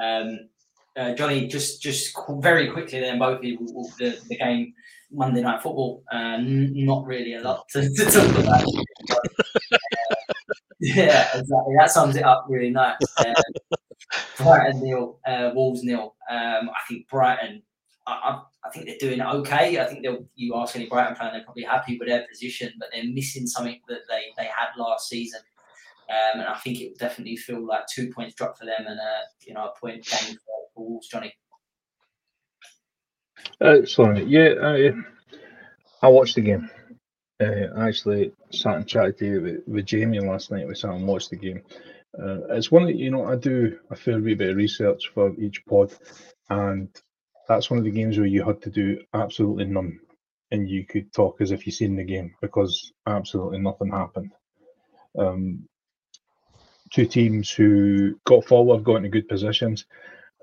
Um, 0.00 0.48
uh, 0.96 1.14
Johnny, 1.14 1.46
just 1.46 1.82
just 1.82 2.16
very 2.38 2.70
quickly 2.70 3.00
then, 3.00 3.18
both 3.18 3.38
of 3.38 3.44
you, 3.44 3.58
the, 3.98 4.18
the 4.28 4.36
game 4.36 4.72
Monday 5.10 5.42
Night 5.42 5.62
Football. 5.62 6.02
Uh, 6.10 6.38
not 6.40 7.04
really 7.06 7.34
a 7.34 7.40
lot 7.40 7.68
to, 7.70 7.88
to 7.88 8.04
talk 8.04 8.38
about. 8.38 8.64
yeah, 10.80 11.28
exactly. 11.34 11.74
That 11.78 11.90
sums 11.90 12.16
it 12.16 12.24
up 12.24 12.46
really 12.48 12.70
nice. 12.70 12.96
Uh, 13.18 13.34
Brighton 14.38 14.82
nil, 14.82 15.20
uh, 15.26 15.50
Wolves 15.54 15.82
nil. 15.82 16.14
Um, 16.30 16.70
I 16.70 16.80
think 16.88 17.08
Brighton. 17.08 17.62
I, 18.06 18.12
I, 18.12 18.42
I, 18.64 18.70
think 18.70 18.86
they're 18.86 18.98
doing 18.98 19.20
okay. 19.20 19.80
I 19.80 19.84
think 19.84 20.02
they'll. 20.02 20.26
You 20.34 20.54
ask 20.56 20.76
any 20.76 20.86
Brighton 20.86 21.16
fan, 21.16 21.32
they're 21.32 21.44
probably 21.44 21.64
happy 21.64 21.98
with 21.98 22.08
their 22.08 22.26
position, 22.28 22.72
but 22.78 22.88
they're 22.92 23.04
missing 23.04 23.46
something 23.46 23.80
that 23.88 24.00
they 24.08 24.22
they 24.38 24.44
had 24.44 24.68
last 24.78 25.08
season. 25.08 25.40
Um, 26.08 26.40
and 26.40 26.48
I 26.48 26.54
think 26.58 26.80
it 26.80 26.90
will 26.90 27.08
definitely 27.08 27.36
feel 27.36 27.66
like 27.66 27.86
two 27.92 28.10
points 28.10 28.34
dropped 28.34 28.58
for 28.58 28.64
them 28.64 28.86
and 28.86 28.98
uh, 28.98 29.24
you 29.44 29.54
know 29.54 29.66
a 29.66 29.78
point 29.78 30.06
gain 30.06 30.34
for, 30.34 30.68
for 30.74 30.88
Wolves, 30.88 31.08
Johnny. 31.08 31.32
Excellent. 33.60 34.28
Yeah, 34.28 34.54
I, 34.62 34.90
I 36.02 36.08
watched 36.08 36.36
the 36.36 36.42
game. 36.42 36.70
Uh, 37.40 37.68
I 37.76 37.88
actually 37.88 38.32
sat 38.50 38.76
and 38.76 38.86
chatted 38.88 39.18
to 39.18 39.40
with, 39.40 39.60
with 39.66 39.86
Jamie 39.86 40.20
last 40.20 40.50
night. 40.50 40.66
We 40.66 40.74
sat 40.74 40.90
and 40.90 41.06
watched 41.06 41.30
the 41.30 41.36
game. 41.36 41.62
Uh, 42.18 42.46
it's 42.50 42.70
one 42.70 42.84
that 42.86 42.96
you 42.96 43.10
know 43.10 43.26
I 43.26 43.36
do 43.36 43.78
a 43.90 43.96
fair 43.96 44.18
wee 44.20 44.34
bit 44.34 44.50
of 44.50 44.56
research 44.56 45.10
for 45.12 45.34
each 45.38 45.64
pod, 45.66 45.92
and 46.48 46.88
that's 47.48 47.70
one 47.70 47.78
of 47.78 47.84
the 47.84 47.90
games 47.90 48.16
where 48.16 48.26
you 48.26 48.44
had 48.44 48.62
to 48.62 48.70
do 48.70 49.00
absolutely 49.12 49.66
none, 49.66 49.98
and 50.50 50.68
you 50.68 50.86
could 50.86 51.12
talk 51.12 51.40
as 51.40 51.50
if 51.50 51.66
you'd 51.66 51.74
seen 51.74 51.96
the 51.96 52.04
game 52.04 52.34
because 52.40 52.92
absolutely 53.06 53.58
nothing 53.58 53.90
happened. 53.90 54.32
Um, 55.18 55.68
two 56.90 57.06
teams 57.06 57.50
who 57.50 58.18
got 58.24 58.44
forward, 58.44 58.84
got 58.84 58.96
into 58.96 59.08
good 59.08 59.28
positions. 59.28 59.86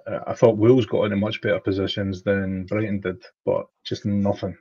Uh, 0.05 0.19
I 0.27 0.33
thought 0.33 0.57
Wolves 0.57 0.85
got 0.85 1.05
into 1.05 1.15
much 1.15 1.41
better 1.41 1.59
positions 1.59 2.23
than 2.23 2.65
Brighton 2.65 2.99
did, 2.99 3.23
but 3.45 3.67
just 3.83 4.05
nothing. 4.05 4.57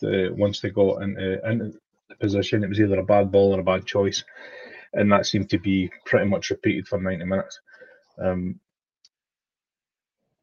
The, 0.00 0.30
once 0.36 0.60
they 0.60 0.70
got 0.70 1.02
into, 1.02 1.48
into 1.48 1.72
the 2.08 2.16
position, 2.16 2.62
it 2.62 2.68
was 2.68 2.80
either 2.80 2.98
a 2.98 3.04
bad 3.04 3.32
ball 3.32 3.54
or 3.54 3.60
a 3.60 3.64
bad 3.64 3.86
choice, 3.86 4.22
and 4.92 5.10
that 5.10 5.26
seemed 5.26 5.48
to 5.50 5.58
be 5.58 5.90
pretty 6.04 6.26
much 6.26 6.50
repeated 6.50 6.86
for 6.86 7.00
ninety 7.00 7.24
minutes. 7.24 7.58
Um, 8.18 8.60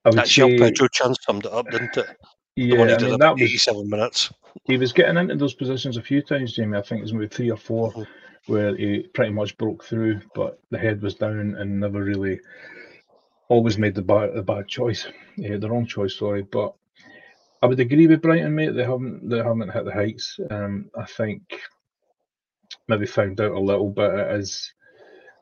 I 0.06 0.10
would 0.10 0.18
that 0.18 0.28
say, 0.28 0.58
Pedro 0.58 0.88
chance 0.88 1.18
summed 1.22 1.46
it 1.46 1.54
up, 1.54 1.70
didn't 1.70 1.96
it? 1.98 2.18
Yeah, 2.56 2.82
I 2.82 2.98
mean, 2.98 3.20
that 3.20 3.34
was 3.34 3.42
eighty-seven 3.42 3.88
minutes. 3.88 4.32
He 4.66 4.78
was 4.78 4.92
getting 4.94 5.18
into 5.18 5.36
those 5.36 5.54
positions 5.54 5.98
a 5.98 6.02
few 6.02 6.24
times, 6.24 6.54
Jamie. 6.54 6.78
I 6.78 6.82
think 6.82 7.00
it 7.00 7.04
was 7.04 7.14
maybe 7.14 7.28
three 7.28 7.52
or 7.52 7.58
4 7.58 7.92
mm-hmm 7.92 8.23
where 8.48 8.76
he 8.76 9.08
pretty 9.14 9.32
much 9.32 9.58
broke 9.58 9.84
through, 9.84 10.22
but 10.36 10.60
the 10.70 10.78
head 10.78 11.02
was 11.02 11.16
down 11.16 11.56
and 11.58 11.80
never 11.80 12.04
really 12.04 12.40
always 13.50 13.78
made 13.78 13.96
the 13.96 14.02
bad, 14.02 14.34
the 14.34 14.42
bad 14.42 14.68
choice, 14.68 15.08
yeah, 15.38 15.58
the 15.58 15.70
wrong 15.70 15.86
choice. 15.86 16.18
Sorry, 16.18 16.44
but 16.44 16.74
I 17.62 17.68
would 17.68 17.80
agree 17.80 18.08
with 18.08 18.22
Brighton, 18.22 18.56
mate. 18.56 18.76
They 18.76 18.84
haven't 18.84 19.30
they 19.30 19.38
haven't 19.38 19.72
hit 19.72 19.86
the 19.86 19.94
heights. 19.94 20.40
Um, 20.50 20.90
I 20.98 21.06
think 21.06 21.42
maybe 22.88 23.06
found 23.06 23.40
out 23.40 23.52
a 23.52 23.60
little 23.60 23.90
bit 23.90 24.14
it 24.14 24.40
is 24.40 24.74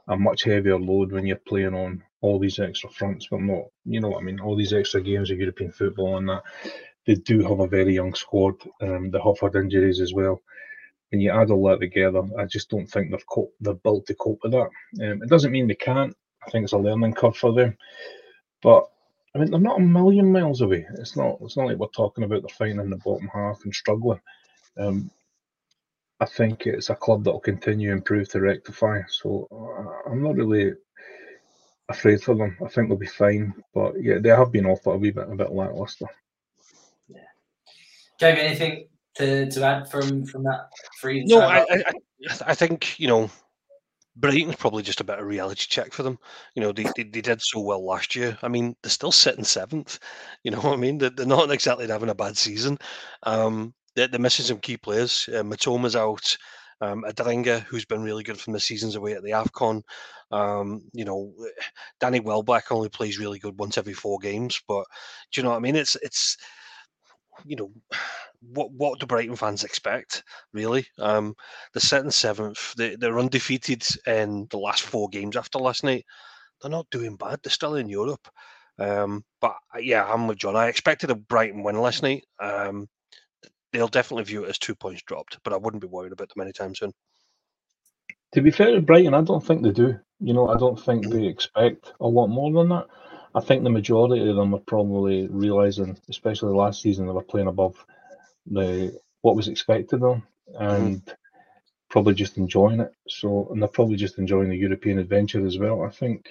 a 0.07 0.17
much 0.17 0.43
heavier 0.43 0.77
load 0.77 1.11
when 1.11 1.25
you're 1.25 1.37
playing 1.37 1.73
on 1.73 2.03
all 2.21 2.37
these 2.37 2.59
extra 2.59 2.89
fronts, 2.89 3.27
but 3.31 3.41
not 3.41 3.63
you 3.85 3.99
know 3.99 4.09
what 4.09 4.21
I 4.21 4.23
mean. 4.23 4.39
All 4.39 4.55
these 4.55 4.73
extra 4.73 5.01
games 5.01 5.31
of 5.31 5.39
European 5.39 5.71
football 5.71 6.17
and 6.17 6.29
that 6.29 6.43
they 7.07 7.15
do 7.15 7.41
have 7.41 7.59
a 7.59 7.67
very 7.67 7.95
young 7.95 8.13
squad. 8.13 8.55
Um, 8.81 9.09
they 9.09 9.19
have 9.19 9.39
had 9.39 9.55
injuries 9.55 9.99
as 10.01 10.13
well 10.13 10.41
and 11.11 11.21
you 11.21 11.31
add 11.31 11.51
all 11.51 11.67
that 11.67 11.79
together, 11.79 12.23
I 12.37 12.45
just 12.45 12.69
don't 12.69 12.87
think 12.87 13.11
they've 13.11 13.27
cope, 13.27 13.53
they're 13.59 13.73
built 13.73 14.05
to 14.07 14.15
cope 14.15 14.39
with 14.43 14.53
that. 14.53 14.69
Um, 15.01 15.21
it 15.21 15.29
doesn't 15.29 15.51
mean 15.51 15.67
they 15.67 15.75
can't. 15.75 16.15
I 16.45 16.49
think 16.49 16.63
it's 16.63 16.73
a 16.73 16.77
learning 16.77 17.13
curve 17.13 17.37
for 17.37 17.53
them, 17.53 17.77
but 18.63 18.87
I 19.35 19.39
mean 19.39 19.51
they're 19.51 19.59
not 19.59 19.79
a 19.79 19.83
million 19.83 20.31
miles 20.31 20.61
away. 20.61 20.85
It's 20.95 21.15
not. 21.15 21.37
It's 21.41 21.57
not 21.57 21.67
like 21.67 21.77
we're 21.77 21.87
talking 21.87 22.23
about 22.23 22.41
they're 22.41 22.55
fighting 22.55 22.79
in 22.79 22.89
the 22.89 22.97
bottom 22.97 23.29
half 23.33 23.63
and 23.63 23.73
struggling. 23.73 24.21
Um, 24.77 25.11
I 26.19 26.25
think 26.25 26.65
it's 26.65 26.89
a 26.89 26.95
club 26.95 27.23
that 27.23 27.31
will 27.31 27.39
continue 27.39 27.89
to 27.89 27.95
improve 27.95 28.29
to 28.29 28.41
rectify. 28.41 29.01
So 29.07 29.47
uh, 29.51 30.09
I'm 30.09 30.23
not 30.23 30.35
really 30.35 30.73
afraid 31.89 32.21
for 32.23 32.35
them. 32.35 32.57
I 32.63 32.69
think 32.69 32.87
they'll 32.87 32.97
be 32.97 33.07
fine. 33.07 33.53
But 33.73 34.01
yeah, 34.01 34.19
they 34.19 34.29
have 34.29 34.51
been 34.51 34.65
off 34.65 34.85
a 34.85 34.97
wee 34.97 35.11
bit 35.11 35.29
a 35.29 35.35
bit 35.35 35.51
lackluster. 35.51 36.07
Yeah. 37.07 37.19
Jamie, 38.19 38.41
anything 38.41 38.85
to, 39.15 39.49
to 39.49 39.63
add 39.63 39.89
from 39.89 40.25
from 40.25 40.43
that 40.43 40.69
free? 40.99 41.23
No, 41.25 41.41
I, 41.41 41.65
I, 41.69 41.83
I 42.47 42.55
think 42.55 42.99
you 42.99 43.07
know 43.07 43.29
Brighton's 44.15 44.57
probably 44.57 44.83
just 44.83 44.99
a 44.99 45.05
bit 45.05 45.19
of 45.19 45.25
reality 45.25 45.65
check 45.67 45.93
for 45.93 46.03
them. 46.03 46.19
You 46.55 46.61
know, 46.61 46.71
they, 46.71 46.83
they, 46.95 47.03
they, 47.03 47.21
did 47.21 47.41
so 47.41 47.61
well 47.61 47.85
last 47.85 48.15
year. 48.15 48.37
I 48.41 48.49
mean, 48.49 48.75
they're 48.81 48.89
still 48.89 49.11
sitting 49.11 49.43
seventh. 49.43 49.99
You 50.43 50.51
know 50.51 50.59
what 50.59 50.73
I 50.73 50.77
mean? 50.77 50.97
They're, 50.97 51.11
they're 51.11 51.25
not 51.25 51.51
exactly 51.51 51.87
having 51.87 52.09
a 52.09 52.15
bad 52.15 52.35
season. 52.35 52.79
Um, 53.23 53.75
they're, 53.95 54.07
they're 54.07 54.19
missing 54.19 54.45
some 54.45 54.57
key 54.57 54.75
players. 54.75 55.29
Uh, 55.31 55.43
Mitoma's 55.43 55.95
out. 55.95 56.35
Um, 56.81 57.03
Adingra, 57.07 57.61
who's 57.61 57.85
been 57.85 58.01
really 58.01 58.23
good 58.23 58.39
from 58.39 58.53
the 58.53 58.59
seasons 58.59 58.95
away 58.95 59.13
at 59.13 59.21
the 59.21 59.29
AFCON. 59.31 59.83
Um, 60.31 60.83
you 60.93 61.05
know, 61.05 61.31
Danny 61.99 62.19
Welbeck 62.19 62.71
only 62.71 62.89
plays 62.89 63.19
really 63.19 63.37
good 63.37 63.59
once 63.59 63.77
every 63.77 63.93
four 63.93 64.17
games. 64.17 64.59
But 64.67 64.85
do 65.31 65.39
you 65.39 65.43
know 65.43 65.51
what 65.51 65.57
I 65.57 65.61
mean? 65.61 65.75
It's 65.75 65.95
it's 66.01 66.37
you 67.45 67.55
know, 67.55 67.71
what 68.41 68.71
what 68.71 68.99
do 68.99 69.05
Brighton 69.05 69.35
fans 69.35 69.63
expect? 69.63 70.23
Really, 70.53 70.85
um, 70.99 71.35
they're 71.73 71.81
sitting 71.81 72.11
seventh. 72.11 72.73
They, 72.75 72.95
they're 72.95 73.19
undefeated 73.19 73.83
in 74.07 74.47
the 74.49 74.57
last 74.57 74.83
four 74.83 75.09
games 75.09 75.37
after 75.37 75.59
last 75.59 75.83
night. 75.83 76.05
They're 76.61 76.71
not 76.71 76.89
doing 76.91 77.15
bad. 77.15 77.39
They're 77.43 77.51
still 77.51 77.75
in 77.75 77.89
Europe. 77.89 78.27
Um, 78.79 79.23
but 79.39 79.55
uh, 79.75 79.79
yeah, 79.79 80.05
I'm 80.05 80.27
with 80.27 80.37
John. 80.37 80.55
I 80.55 80.67
expected 80.67 81.11
a 81.11 81.15
Brighton 81.15 81.63
win 81.63 81.79
last 81.79 82.03
night. 82.03 82.23
Um, 82.39 82.87
they'll 83.71 83.87
definitely 83.87 84.23
view 84.23 84.43
it 84.43 84.49
as 84.49 84.57
two 84.57 84.75
points 84.75 85.03
dropped, 85.03 85.39
but 85.43 85.53
I 85.53 85.57
wouldn't 85.57 85.81
be 85.81 85.87
worried 85.87 86.11
about 86.11 86.29
them 86.29 86.41
anytime 86.41 86.75
soon. 86.75 86.91
To 88.33 88.41
be 88.41 88.51
fair 88.51 88.71
to 88.71 88.81
Brighton, 88.81 89.13
I 89.13 89.21
don't 89.21 89.45
think 89.45 89.61
they 89.61 89.71
do. 89.71 89.99
You 90.19 90.33
know, 90.33 90.47
I 90.49 90.57
don't 90.57 90.79
think 90.79 91.07
they 91.07 91.25
expect 91.25 91.93
a 91.99 92.07
lot 92.07 92.27
more 92.27 92.51
than 92.51 92.69
that. 92.69 92.87
I 93.33 93.41
think 93.41 93.63
the 93.63 93.69
majority 93.69 94.29
of 94.29 94.35
them 94.35 94.53
are 94.53 94.59
probably 94.59 95.27
realizing, 95.27 95.97
especially 96.09 96.53
last 96.53 96.81
season, 96.81 97.05
they 97.05 97.13
were 97.13 97.23
playing 97.23 97.47
above 97.47 97.83
the 98.45 98.99
what 99.21 99.35
was 99.35 99.47
expected 99.47 99.95
of 99.95 100.01
them, 100.01 100.23
and 100.59 100.97
mm-hmm. 100.97 101.11
probably 101.89 102.13
just 102.13 102.37
enjoying 102.37 102.81
it. 102.81 102.93
So, 103.07 103.47
and 103.51 103.61
they're 103.61 103.69
probably 103.69 103.95
just 103.95 104.17
enjoying 104.17 104.49
the 104.49 104.57
European 104.57 104.99
adventure 104.99 105.45
as 105.45 105.57
well. 105.57 105.83
I 105.83 105.89
think 105.89 106.27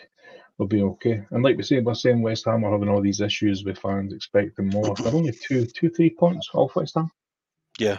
we'll 0.58 0.68
be 0.68 0.82
okay. 0.82 1.22
And 1.30 1.42
like 1.42 1.56
we 1.56 1.62
say, 1.62 1.80
we're 1.80 1.94
saying 1.94 2.20
West 2.20 2.44
Ham 2.44 2.64
are 2.64 2.72
having 2.72 2.88
all 2.88 3.00
these 3.00 3.22
issues 3.22 3.64
with 3.64 3.78
fans 3.78 4.12
expecting 4.12 4.68
more. 4.68 4.94
They're 4.94 5.14
only 5.14 5.32
two, 5.32 5.64
two, 5.64 5.88
three 5.88 6.10
points 6.10 6.50
off 6.52 6.76
West 6.76 6.96
Ham. 6.96 7.10
Yeah. 7.78 7.98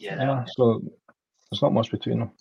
Yeah. 0.00 0.16
yeah 0.16 0.44
so 0.56 0.82
there's 1.50 1.62
not 1.62 1.72
much 1.72 1.90
between 1.90 2.18
them. 2.18 2.32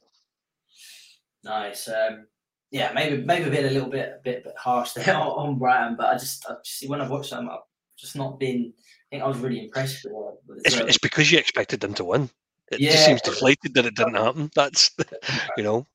Nice. 1.43 1.87
Um, 1.87 2.25
yeah, 2.71 2.91
maybe 2.93 3.23
maybe 3.23 3.49
been 3.49 3.65
a 3.65 3.71
little 3.71 3.89
bit 3.89 4.19
a 4.19 4.23
bit, 4.23 4.43
bit 4.43 4.53
harsh 4.57 4.93
there 4.93 5.15
on, 5.15 5.27
on 5.27 5.59
Brighton, 5.59 5.95
but 5.97 6.07
I 6.07 6.13
just 6.13 6.45
I 6.47 6.55
just 6.63 6.79
see 6.79 6.87
when 6.87 7.01
I've 7.01 7.09
watched 7.09 7.31
them, 7.31 7.49
I've 7.49 7.59
just 7.97 8.15
not 8.15 8.39
been. 8.39 8.73
I 8.77 9.15
think 9.15 9.23
I 9.23 9.27
was 9.27 9.39
really 9.39 9.63
impressed 9.63 10.05
with, 10.05 10.35
with 10.47 10.61
it's, 10.65 10.75
it's, 10.75 10.97
because 10.99 11.31
you 11.31 11.39
expected 11.39 11.79
them 11.79 11.95
to 11.95 12.03
win. 12.03 12.29
It 12.71 12.79
yeah, 12.79 12.91
just 12.91 13.05
seems 13.05 13.21
deflated 13.21 13.73
that 13.73 13.87
it 13.87 13.95
didn't 13.95 14.13
happen. 14.13 14.51
That's 14.55 14.91
you 15.57 15.63
know. 15.63 15.87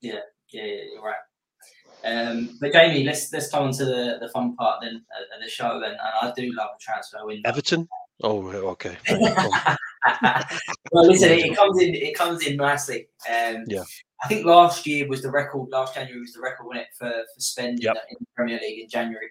Yeah, 0.00 0.20
yeah, 0.50 0.64
yeah 0.64 0.82
you're 0.94 1.02
right. 1.02 1.16
Um, 2.04 2.56
but 2.60 2.72
Jamie, 2.72 3.04
let's 3.04 3.32
let's 3.32 3.50
come 3.50 3.64
on 3.64 3.72
to 3.72 3.84
the, 3.84 4.18
the 4.20 4.28
fun 4.28 4.54
part 4.54 4.82
then 4.82 4.96
of 4.96 5.42
the 5.42 5.50
show, 5.50 5.76
and, 5.76 5.84
and 5.84 5.98
I 5.98 6.32
do 6.36 6.52
love 6.54 6.70
a 6.76 6.78
transfer 6.80 7.26
window. 7.26 7.48
Everton. 7.48 7.88
Oh, 8.22 8.46
okay. 8.48 8.96
well, 10.92 11.06
listen, 11.06 11.30
it, 11.30 11.56
comes 11.56 11.82
in. 11.82 11.94
It 11.94 12.16
comes 12.16 12.46
in 12.46 12.56
nicely. 12.56 13.08
Um, 13.28 13.64
yeah. 13.66 13.84
I 14.22 14.28
think 14.28 14.44
last 14.44 14.86
year 14.86 15.08
was 15.08 15.22
the 15.22 15.30
record. 15.30 15.68
Last 15.70 15.94
January 15.94 16.20
was 16.20 16.32
the 16.32 16.40
record, 16.40 16.66
wasn't 16.66 16.82
it, 16.82 16.88
for 16.98 17.10
for 17.10 17.40
spending 17.40 17.82
yep. 17.82 17.96
in 18.10 18.16
the 18.20 18.26
Premier 18.34 18.58
League 18.60 18.80
in 18.80 18.88
January. 18.88 19.28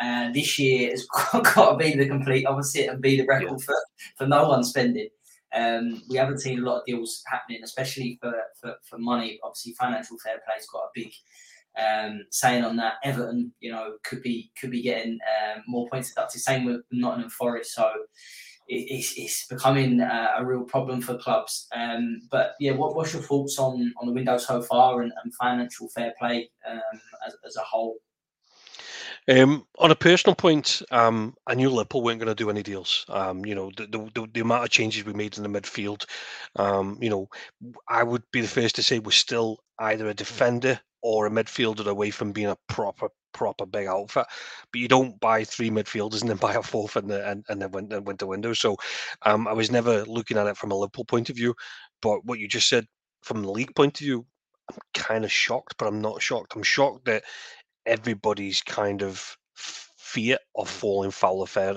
And 0.00 0.34
this 0.34 0.58
year 0.58 0.90
has 0.90 1.06
got 1.32 1.70
to 1.70 1.76
be 1.76 1.96
the 1.96 2.06
complete 2.06 2.46
opposite 2.46 2.88
and 2.88 3.00
be 3.00 3.16
the 3.16 3.26
record 3.26 3.58
yeah. 3.58 3.64
for, 3.64 3.76
for 4.18 4.26
no 4.26 4.48
one 4.48 4.62
spending. 4.62 5.08
Um, 5.54 6.02
we 6.10 6.18
haven't 6.18 6.40
seen 6.40 6.58
a 6.58 6.62
lot 6.62 6.80
of 6.80 6.86
deals 6.86 7.22
happening, 7.26 7.62
especially 7.64 8.18
for, 8.20 8.34
for, 8.60 8.74
for 8.82 8.98
money. 8.98 9.38
Obviously, 9.42 9.72
financial 9.72 10.18
fair 10.18 10.40
play's 10.46 10.66
got 10.66 10.80
a 10.80 10.88
big 10.94 11.12
um, 11.78 12.26
saying 12.30 12.64
on 12.64 12.76
that. 12.76 12.94
Everton, 13.04 13.52
you 13.60 13.72
know, 13.72 13.94
could 14.04 14.22
be 14.22 14.50
could 14.60 14.70
be 14.70 14.82
getting 14.82 15.12
um, 15.12 15.62
more 15.66 15.88
points 15.88 16.10
deducted. 16.10 16.40
Same 16.40 16.64
with 16.64 16.82
Nottingham 16.90 17.30
Forest. 17.30 17.74
So 17.74 17.90
it's, 18.68 19.14
it's 19.16 19.46
becoming 19.46 20.00
uh, 20.00 20.32
a 20.36 20.44
real 20.44 20.62
problem 20.62 21.00
for 21.00 21.16
clubs. 21.16 21.66
Um, 21.74 22.22
but 22.30 22.54
yeah, 22.58 22.72
what, 22.72 22.94
what's 22.96 23.12
your 23.12 23.22
thoughts 23.22 23.58
on, 23.58 23.92
on 24.00 24.06
the 24.06 24.12
window 24.12 24.38
so 24.38 24.62
far 24.62 25.02
and, 25.02 25.12
and 25.22 25.34
financial 25.34 25.88
fair 25.88 26.14
play 26.18 26.50
um, 26.68 26.80
as, 27.26 27.36
as 27.46 27.56
a 27.56 27.60
whole? 27.60 27.96
Um, 29.28 29.66
on 29.78 29.90
a 29.90 29.96
personal 29.96 30.36
point, 30.36 30.82
um, 30.92 31.34
I 31.48 31.54
knew 31.54 31.68
Liverpool 31.68 32.02
weren't 32.02 32.20
going 32.20 32.28
to 32.28 32.34
do 32.34 32.48
any 32.48 32.62
deals. 32.62 33.04
Um, 33.08 33.44
you 33.44 33.56
know, 33.56 33.72
the, 33.76 33.86
the, 34.14 34.28
the, 34.32 34.40
amount 34.40 34.62
of 34.62 34.70
changes 34.70 35.04
we 35.04 35.14
made 35.14 35.36
in 35.36 35.42
the 35.42 35.48
midfield, 35.60 36.04
um, 36.54 36.96
you 37.00 37.10
know, 37.10 37.28
I 37.88 38.04
would 38.04 38.22
be 38.30 38.40
the 38.40 38.46
first 38.46 38.76
to 38.76 38.84
say 38.84 39.00
we're 39.00 39.10
still 39.10 39.58
either 39.80 40.08
a 40.08 40.14
defender 40.14 40.80
or 41.06 41.26
a 41.26 41.30
midfielder 41.30 41.86
away 41.86 42.10
from 42.10 42.32
being 42.32 42.48
a 42.48 42.56
proper 42.66 43.08
proper 43.32 43.64
big 43.64 43.86
outfit. 43.86 44.26
But 44.72 44.80
you 44.80 44.88
don't 44.88 45.20
buy 45.20 45.44
three 45.44 45.70
midfielders 45.70 46.20
and 46.20 46.30
then 46.30 46.36
buy 46.36 46.54
a 46.54 46.62
fourth 46.62 46.96
in 46.96 47.06
the 47.06 47.30
in, 47.30 47.44
in 47.48 47.60
the 47.60 47.68
winter, 47.68 48.00
winter 48.00 48.26
window. 48.26 48.52
So 48.54 48.76
um, 49.22 49.46
I 49.46 49.52
was 49.52 49.70
never 49.70 50.04
looking 50.06 50.36
at 50.36 50.48
it 50.48 50.56
from 50.56 50.72
a 50.72 50.74
Liverpool 50.74 51.04
point 51.04 51.30
of 51.30 51.36
view. 51.36 51.54
But 52.02 52.24
what 52.24 52.40
you 52.40 52.48
just 52.48 52.68
said 52.68 52.86
from 53.22 53.42
the 53.42 53.50
league 53.50 53.74
point 53.76 54.00
of 54.00 54.04
view, 54.04 54.26
I'm 54.68 54.78
kind 54.94 55.24
of 55.24 55.30
shocked, 55.30 55.76
but 55.78 55.86
I'm 55.86 56.00
not 56.00 56.20
shocked. 56.20 56.56
I'm 56.56 56.64
shocked 56.64 57.04
that 57.04 57.22
everybody's 57.86 58.62
kind 58.62 59.02
of 59.02 59.36
fear 59.54 60.38
of 60.56 60.68
falling 60.68 61.12
foul 61.12 61.42
of 61.42 61.50
fair 61.50 61.72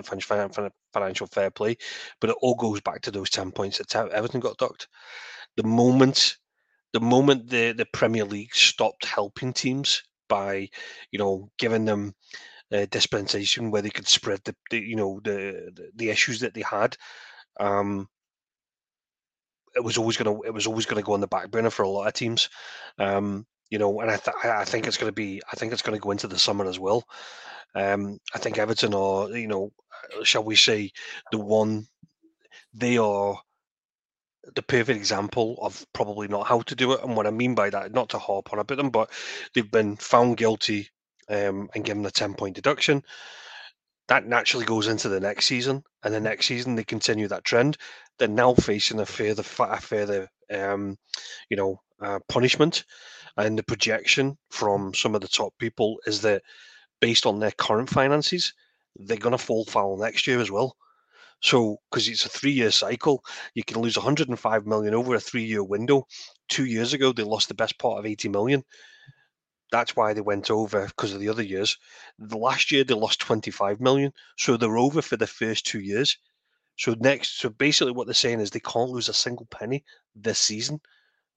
financial 0.91 1.27
fair 1.27 1.51
play. 1.51 1.77
But 2.19 2.31
it 2.31 2.37
all 2.41 2.55
goes 2.55 2.81
back 2.81 3.01
to 3.01 3.11
those 3.11 3.29
ten 3.29 3.51
points 3.51 3.77
that 3.77 3.95
Everton 4.11 4.39
got 4.39 4.57
docked. 4.57 4.87
The 5.55 5.67
moment 5.67 6.37
the 6.93 6.99
moment 6.99 7.49
the, 7.49 7.71
the 7.73 7.85
Premier 7.93 8.25
League 8.25 8.53
stopped 8.53 9.05
helping 9.05 9.53
teams 9.53 10.03
by, 10.27 10.69
you 11.11 11.19
know, 11.19 11.49
giving 11.57 11.85
them 11.85 12.13
uh, 12.73 12.85
dispensation 12.91 13.71
where 13.71 13.81
they 13.81 13.89
could 13.89 14.07
spread 14.07 14.39
the, 14.43 14.55
the 14.69 14.79
you 14.79 14.95
know 14.95 15.19
the, 15.23 15.71
the, 15.75 15.91
the 15.95 16.09
issues 16.09 16.39
that 16.39 16.53
they 16.53 16.61
had. 16.61 16.95
Um, 17.59 18.07
it 19.75 19.83
was 19.83 19.97
always 19.97 20.17
gonna 20.17 20.39
it 20.41 20.53
was 20.53 20.67
always 20.67 20.85
gonna 20.85 21.01
go 21.01 21.13
on 21.13 21.21
the 21.21 21.27
back 21.27 21.51
burner 21.51 21.69
for 21.69 21.83
a 21.83 21.89
lot 21.89 22.07
of 22.07 22.13
teams. 22.13 22.49
Um, 22.97 23.45
you 23.69 23.77
know, 23.77 23.99
and 24.01 24.09
I 24.09 24.17
th- 24.17 24.35
I 24.43 24.65
think 24.65 24.87
it's 24.87 24.97
gonna 24.97 25.11
be 25.11 25.41
I 25.51 25.55
think 25.55 25.73
it's 25.73 25.81
gonna 25.81 25.99
go 25.99 26.11
into 26.11 26.27
the 26.27 26.39
summer 26.39 26.65
as 26.67 26.79
well. 26.79 27.05
Um, 27.75 28.19
I 28.33 28.39
think 28.39 28.57
Everton 28.57 28.93
are 28.93 29.29
you 29.29 29.47
know, 29.47 29.71
shall 30.23 30.43
we 30.43 30.55
say, 30.55 30.91
the 31.31 31.37
one 31.39 31.87
they 32.73 32.97
are 32.97 33.39
the 34.55 34.61
perfect 34.61 34.97
example 34.97 35.57
of 35.61 35.85
probably 35.93 36.27
not 36.27 36.47
how 36.47 36.61
to 36.61 36.75
do 36.75 36.93
it. 36.93 37.03
And 37.03 37.15
what 37.15 37.27
I 37.27 37.31
mean 37.31 37.55
by 37.55 37.69
that, 37.69 37.93
not 37.93 38.09
to 38.09 38.19
harp 38.19 38.51
on 38.51 38.59
about 38.59 38.77
them, 38.77 38.89
but 38.89 39.09
they've 39.53 39.69
been 39.69 39.95
found 39.97 40.37
guilty 40.37 40.89
um, 41.29 41.69
and 41.75 41.85
given 41.85 42.05
a 42.05 42.11
10 42.11 42.33
point 42.33 42.55
deduction. 42.55 43.03
That 44.07 44.25
naturally 44.25 44.65
goes 44.65 44.87
into 44.87 45.07
the 45.07 45.19
next 45.19 45.45
season, 45.45 45.83
and 46.03 46.13
the 46.13 46.19
next 46.19 46.47
season 46.47 46.75
they 46.75 46.83
continue 46.83 47.27
that 47.27 47.43
trend. 47.43 47.77
They're 48.17 48.27
now 48.27 48.55
facing 48.55 48.99
a 48.99 49.05
further, 49.05 49.43
a 49.59 49.79
further, 49.79 50.27
um, 50.51 50.97
you 51.49 51.57
know, 51.57 51.79
uh, 52.01 52.19
punishment, 52.27 52.85
and 53.37 53.57
the 53.57 53.63
projection 53.63 54.37
from 54.49 54.93
some 54.95 55.13
of 55.13 55.21
the 55.21 55.27
top 55.27 55.53
people 55.59 55.99
is 56.07 56.21
that 56.21 56.41
based 56.99 57.25
on 57.25 57.39
their 57.39 57.51
current 57.51 57.89
finances, 57.89 58.53
they're 58.95 59.17
going 59.17 59.37
to 59.37 59.37
fall 59.37 59.63
foul 59.65 59.97
next 59.97 60.25
year 60.25 60.39
as 60.39 60.49
well. 60.49 60.75
So, 61.41 61.77
because 61.89 62.07
it's 62.07 62.25
a 62.25 62.29
three-year 62.29 62.71
cycle, 62.71 63.23
you 63.53 63.63
can 63.63 63.81
lose 63.81 63.97
105 63.97 64.65
million 64.65 64.93
over 64.93 65.15
a 65.15 65.19
three-year 65.19 65.63
window. 65.63 66.05
Two 66.49 66.65
years 66.65 66.93
ago, 66.93 67.13
they 67.13 67.23
lost 67.23 67.47
the 67.47 67.53
best 67.53 67.77
part 67.77 67.99
of 67.99 68.05
80 68.05 68.29
million. 68.29 68.63
That's 69.71 69.95
why 69.95 70.13
they 70.13 70.21
went 70.21 70.49
over 70.49 70.87
because 70.87 71.13
of 71.13 71.19
the 71.19 71.29
other 71.29 71.43
years. 71.43 71.77
The 72.17 72.37
last 72.37 72.71
year 72.71 72.83
they 72.83 72.95
lost 72.95 73.21
25 73.21 73.79
million, 73.79 74.11
so 74.37 74.57
they're 74.57 74.77
over 74.77 75.01
for 75.01 75.15
the 75.15 75.27
first 75.27 75.65
two 75.65 75.79
years. 75.79 76.17
So 76.77 76.95
next, 76.99 77.39
so 77.39 77.49
basically 77.49 77.91
what 77.91 78.07
they're 78.07 78.13
saying 78.13 78.39
is 78.39 78.51
they 78.51 78.61
can't 78.61 78.89
lose 78.89 79.09
a 79.09 79.13
single 79.13 79.45
penny 79.45 79.83
this 80.15 80.39
season, 80.39 80.81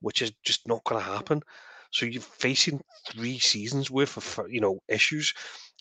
which 0.01 0.23
is 0.23 0.33
just 0.45 0.67
not 0.67 0.85
going 0.85 1.03
to 1.03 1.11
happen. 1.11 1.43
So 1.91 2.07
you're 2.07 2.23
facing 2.23 2.81
three 3.11 3.39
seasons 3.39 3.91
worth 3.91 4.17
of 4.17 4.51
you 4.51 4.61
know 4.61 4.81
issues. 4.89 5.35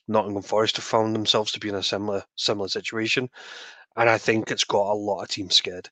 Nottingham 0.07 0.41
Forest 0.41 0.75
have 0.75 0.85
found 0.85 1.15
themselves 1.15 1.51
to 1.53 1.59
be 1.59 1.69
in 1.69 1.75
a 1.75 1.83
similar 1.83 2.25
similar 2.35 2.67
situation 2.67 3.29
and 3.97 4.09
I 4.09 4.17
think 4.17 4.51
it's 4.51 4.63
got 4.63 4.91
a 4.91 4.93
lot 4.93 5.21
of 5.21 5.29
teams 5.29 5.55
scared. 5.55 5.89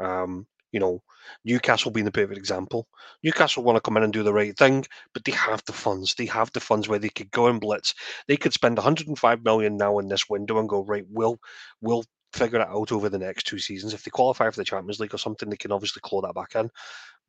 Um, 0.00 0.46
you 0.72 0.80
know, 0.80 1.02
Newcastle 1.44 1.90
being 1.90 2.06
the 2.06 2.12
perfect 2.12 2.38
example. 2.38 2.88
Newcastle 3.22 3.62
want 3.62 3.76
to 3.76 3.80
come 3.80 3.96
in 3.96 4.02
and 4.02 4.12
do 4.12 4.22
the 4.22 4.32
right 4.32 4.56
thing, 4.56 4.84
but 5.12 5.24
they 5.24 5.32
have 5.32 5.62
the 5.66 5.72
funds. 5.72 6.14
They 6.14 6.26
have 6.26 6.50
the 6.52 6.60
funds 6.60 6.88
where 6.88 6.98
they 6.98 7.10
could 7.10 7.30
go 7.30 7.46
and 7.46 7.60
blitz. 7.60 7.94
They 8.26 8.36
could 8.36 8.52
spend 8.52 8.78
105 8.78 9.44
million 9.44 9.76
now 9.76 9.98
in 9.98 10.08
this 10.08 10.28
window 10.28 10.58
and 10.58 10.68
go 10.68 10.82
right. 10.84 11.04
We'll 11.08 11.38
we'll 11.80 12.04
figure 12.32 12.58
it 12.60 12.66
out 12.66 12.90
over 12.90 13.08
the 13.08 13.18
next 13.18 13.46
two 13.46 13.58
seasons. 13.58 13.92
If 13.92 14.02
they 14.02 14.10
qualify 14.10 14.48
for 14.50 14.56
the 14.56 14.64
Champions 14.64 14.98
League 14.98 15.14
or 15.14 15.18
something, 15.18 15.50
they 15.50 15.56
can 15.56 15.72
obviously 15.72 16.00
claw 16.00 16.22
that 16.22 16.34
back 16.34 16.54
in. 16.54 16.70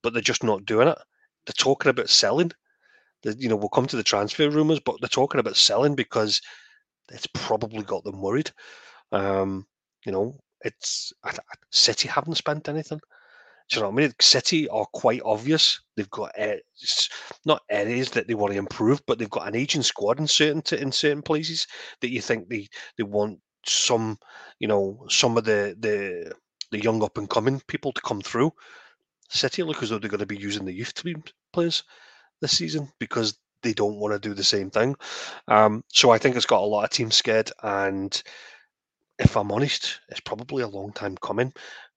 But 0.01 0.14
they're 0.14 0.22
just 0.22 0.43
not 0.43 0.66
doing 0.66 0.88
it. 0.88 0.97
They're 1.45 1.53
talking 1.57 1.89
about 1.89 2.09
selling. 2.09 2.51
You 3.24 3.49
know, 3.49 3.55
we'll 3.55 3.70
come 3.70 3.88
to 3.88 3.95
the 3.95 4.03
transfer 4.03 4.49
rumors, 4.49 4.80
but 4.80 4.97
they're 5.01 5.07
talking 5.09 5.39
about 5.39 5.55
selling 5.57 5.95
because 5.95 6.41
it's 7.11 7.28
probably 7.28 7.84
got 7.84 8.03
them 8.03 8.22
worried. 8.22 8.51
Um, 9.11 9.66
you 10.06 10.12
know, 10.12 10.39
it's 10.62 11.14
City 11.72 12.08
haven't 12.08 12.36
spent 12.36 12.70
anything. 12.70 12.99
Do 13.70 13.78
you 13.78 13.82
know 13.82 13.89
what 13.89 14.01
I 14.01 14.06
mean? 14.08 14.14
City 14.20 14.68
are 14.70 14.86
quite 14.93 15.22
obvious. 15.24 15.80
They've 15.95 16.10
got 16.10 16.38
uh, 16.38 16.58
not 17.45 17.64
areas 17.70 18.12
that 18.12 18.28
they 18.28 18.34
want 18.34 18.54
to 18.54 18.60
improve, 18.60 19.01
but 19.08 19.18
they've 19.18 19.30
got 19.30 19.47
an 19.47 19.56
aging 19.56 19.84
squad 19.84 20.20
in 20.20 20.28
certain 20.28 20.62
in 20.78 20.91
certain 20.91 21.22
places 21.22 21.68
that 22.01 22.10
you 22.10 22.22
think 22.22 22.49
they 22.49 22.68
they 22.97 23.04
want 23.04 23.39
some, 23.66 24.18
you 24.60 24.68
know, 24.68 25.06
some 25.10 25.38
of 25.38 25.45
the 25.45 25.76
the 25.80 26.34
the 26.72 26.84
young 26.84 27.04
up 27.04 27.18
and 27.18 27.30
coming 27.30 27.62
people 27.68 27.91
to 27.93 28.01
come 28.01 28.22
through. 28.22 28.51
City 29.30 29.64
look 29.64 29.82
as 29.82 29.89
though 29.89 29.97
they're 29.97 30.10
going 30.10 30.20
to 30.20 30.26
be 30.26 30.38
using 30.38 30.66
the 30.66 30.74
youth 30.74 30.93
team 30.93 31.24
players 31.54 31.84
this 32.41 32.58
season 32.58 32.91
because 32.99 33.38
they 33.64 33.74
don't 33.74 33.97
want 33.97 34.14
to 34.14 34.20
do 34.20 34.34
the 34.34 34.43
same 34.43 34.70
thing. 34.70 34.95
Um, 35.47 35.84
so 35.88 36.12
I 36.12 36.18
think 36.18 36.36
it's 36.36 36.45
got 36.45 36.62
a 36.62 36.66
lot 36.66 36.84
of 36.84 36.89
teams 36.89 37.16
scared, 37.16 37.51
and 37.64 38.22
if 39.24 39.38
I'm 39.38 39.52
honest, 39.52 40.02
it's 40.10 40.20
probably 40.20 40.64
a 40.64 40.68
long 40.68 40.92
time 40.92 41.18
coming 41.18 41.54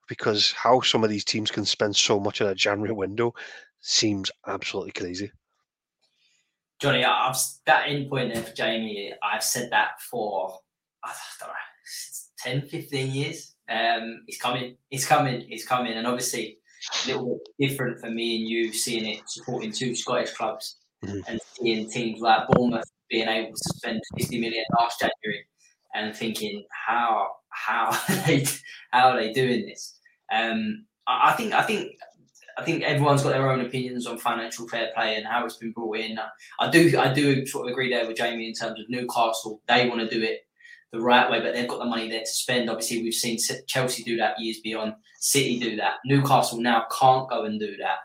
because 0.07 0.51
how 0.53 0.81
some 0.81 1.03
of 1.03 1.09
these 1.09 1.25
teams 1.25 1.51
can 1.51 1.65
spend 1.65 1.95
so 1.95 2.19
much 2.19 2.41
in 2.41 2.47
a 2.47 2.55
January 2.55 2.93
window 2.93 3.33
seems 3.81 4.31
absolutely 4.47 4.91
crazy. 4.91 5.31
Johnny, 6.79 7.03
I've 7.03 7.35
that 7.65 7.87
end 7.87 8.09
point 8.09 8.33
of 8.37 8.53
Jamie, 8.55 9.13
I've 9.23 9.43
said 9.43 9.69
that 9.71 9.99
for 10.09 10.59
I 11.03 11.11
don't 11.39 11.49
know, 11.49 12.61
10, 12.61 12.69
15 12.69 13.11
years. 13.11 13.55
Um, 13.69 14.23
he's 14.27 14.39
coming, 14.39 14.77
it's 14.89 15.05
coming, 15.05 15.45
it's 15.49 15.65
coming, 15.65 15.93
and 15.93 16.07
obviously 16.07 16.59
a 17.03 17.07
little 17.07 17.39
bit 17.59 17.69
different 17.69 17.99
for 17.99 18.09
me 18.09 18.37
and 18.37 18.47
you 18.47 18.71
seeing 18.71 19.05
it 19.05 19.21
supporting 19.27 19.71
two 19.71 19.95
Scottish 19.95 20.31
clubs 20.33 20.77
mm-hmm. 21.03 21.19
and 21.27 21.39
seeing 21.53 21.89
teams 21.89 22.21
like 22.21 22.47
Bournemouth 22.49 22.89
being 23.09 23.27
able 23.27 23.51
to 23.51 23.73
spend 23.75 23.99
50 24.17 24.39
million 24.39 24.63
last 24.79 24.99
January 24.99 25.45
and 25.97 26.15
thinking 26.15 26.65
how 26.69 27.31
how 27.49 27.87
are 28.09 28.15
they 28.27 28.45
how 28.91 29.09
are 29.09 29.17
they 29.17 29.33
doing 29.33 29.65
this? 29.65 29.99
Um, 30.31 30.85
I 31.07 31.33
think 31.33 31.53
I 31.53 31.63
think 31.63 31.91
I 32.57 32.63
think 32.63 32.83
everyone's 32.83 33.23
got 33.23 33.29
their 33.29 33.49
own 33.49 33.61
opinions 33.61 34.07
on 34.07 34.17
financial 34.17 34.67
fair 34.67 34.89
play 34.95 35.15
and 35.15 35.25
how 35.25 35.45
it's 35.45 35.57
been 35.57 35.71
brought 35.71 35.97
in. 35.97 36.19
I 36.59 36.69
do 36.69 36.97
I 36.97 37.13
do 37.13 37.45
sort 37.45 37.67
of 37.67 37.71
agree 37.71 37.89
there 37.89 38.07
with 38.07 38.17
Jamie 38.17 38.47
in 38.47 38.53
terms 38.53 38.79
of 38.79 38.89
Newcastle. 38.89 39.61
They 39.67 39.87
want 39.87 40.01
to 40.01 40.09
do 40.09 40.23
it 40.23 40.41
the 40.91 41.01
right 41.01 41.29
way, 41.29 41.41
but 41.41 41.53
they've 41.53 41.67
got 41.67 41.79
the 41.79 41.85
money 41.85 42.09
there 42.09 42.21
to 42.21 42.25
spend. 42.25 42.69
Obviously, 42.69 43.03
we've 43.03 43.13
seen 43.13 43.37
Chelsea 43.67 44.03
do 44.03 44.17
that 44.17 44.39
years 44.39 44.59
beyond. 44.61 44.93
City 45.19 45.59
do 45.59 45.75
that. 45.75 45.95
Newcastle 46.05 46.61
now 46.61 46.85
can't 46.97 47.29
go 47.29 47.43
and 47.43 47.59
do 47.59 47.75
that. 47.77 47.97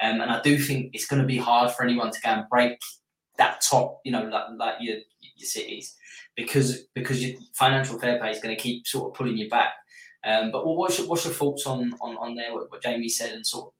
Um, 0.00 0.20
and 0.20 0.30
I 0.30 0.40
do 0.42 0.58
think 0.58 0.90
it's 0.94 1.06
going 1.06 1.20
to 1.20 1.26
be 1.26 1.38
hard 1.38 1.72
for 1.72 1.82
anyone 1.82 2.12
to 2.12 2.20
go 2.20 2.30
and 2.30 2.48
break 2.48 2.78
that 3.38 3.60
top, 3.60 4.00
you 4.04 4.12
know, 4.12 4.24
like, 4.24 4.44
like 4.56 4.74
your 4.80 4.96
your 5.36 5.46
cities, 5.46 5.96
because 6.38 6.84
because 6.94 7.22
your 7.22 7.36
financial 7.54 7.98
fair 7.98 8.18
play 8.18 8.30
is 8.30 8.40
going 8.40 8.56
to 8.56 8.62
keep 8.62 8.86
sort 8.86 9.10
of 9.10 9.14
pulling 9.14 9.36
you 9.36 9.50
back. 9.50 9.72
Um, 10.24 10.50
but 10.50 10.64
what's 10.64 10.98
your, 10.98 11.08
what's 11.08 11.24
your 11.24 11.34
thoughts 11.34 11.66
on 11.66 11.92
on, 12.00 12.16
on 12.16 12.36
there 12.36 12.54
what, 12.54 12.70
what 12.70 12.82
Jamie 12.82 13.08
said 13.08 13.32
and 13.32 13.46
sort 13.46 13.66
of 13.66 13.72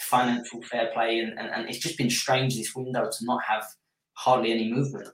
financial 0.00 0.62
fair 0.62 0.90
play 0.94 1.18
and, 1.18 1.38
and, 1.38 1.48
and 1.48 1.68
it's 1.68 1.78
just 1.78 1.98
been 1.98 2.10
strange 2.10 2.56
this 2.56 2.74
window 2.74 3.04
to 3.04 3.24
not 3.24 3.42
have 3.44 3.64
hardly 4.14 4.52
any 4.52 4.72
movement. 4.72 5.08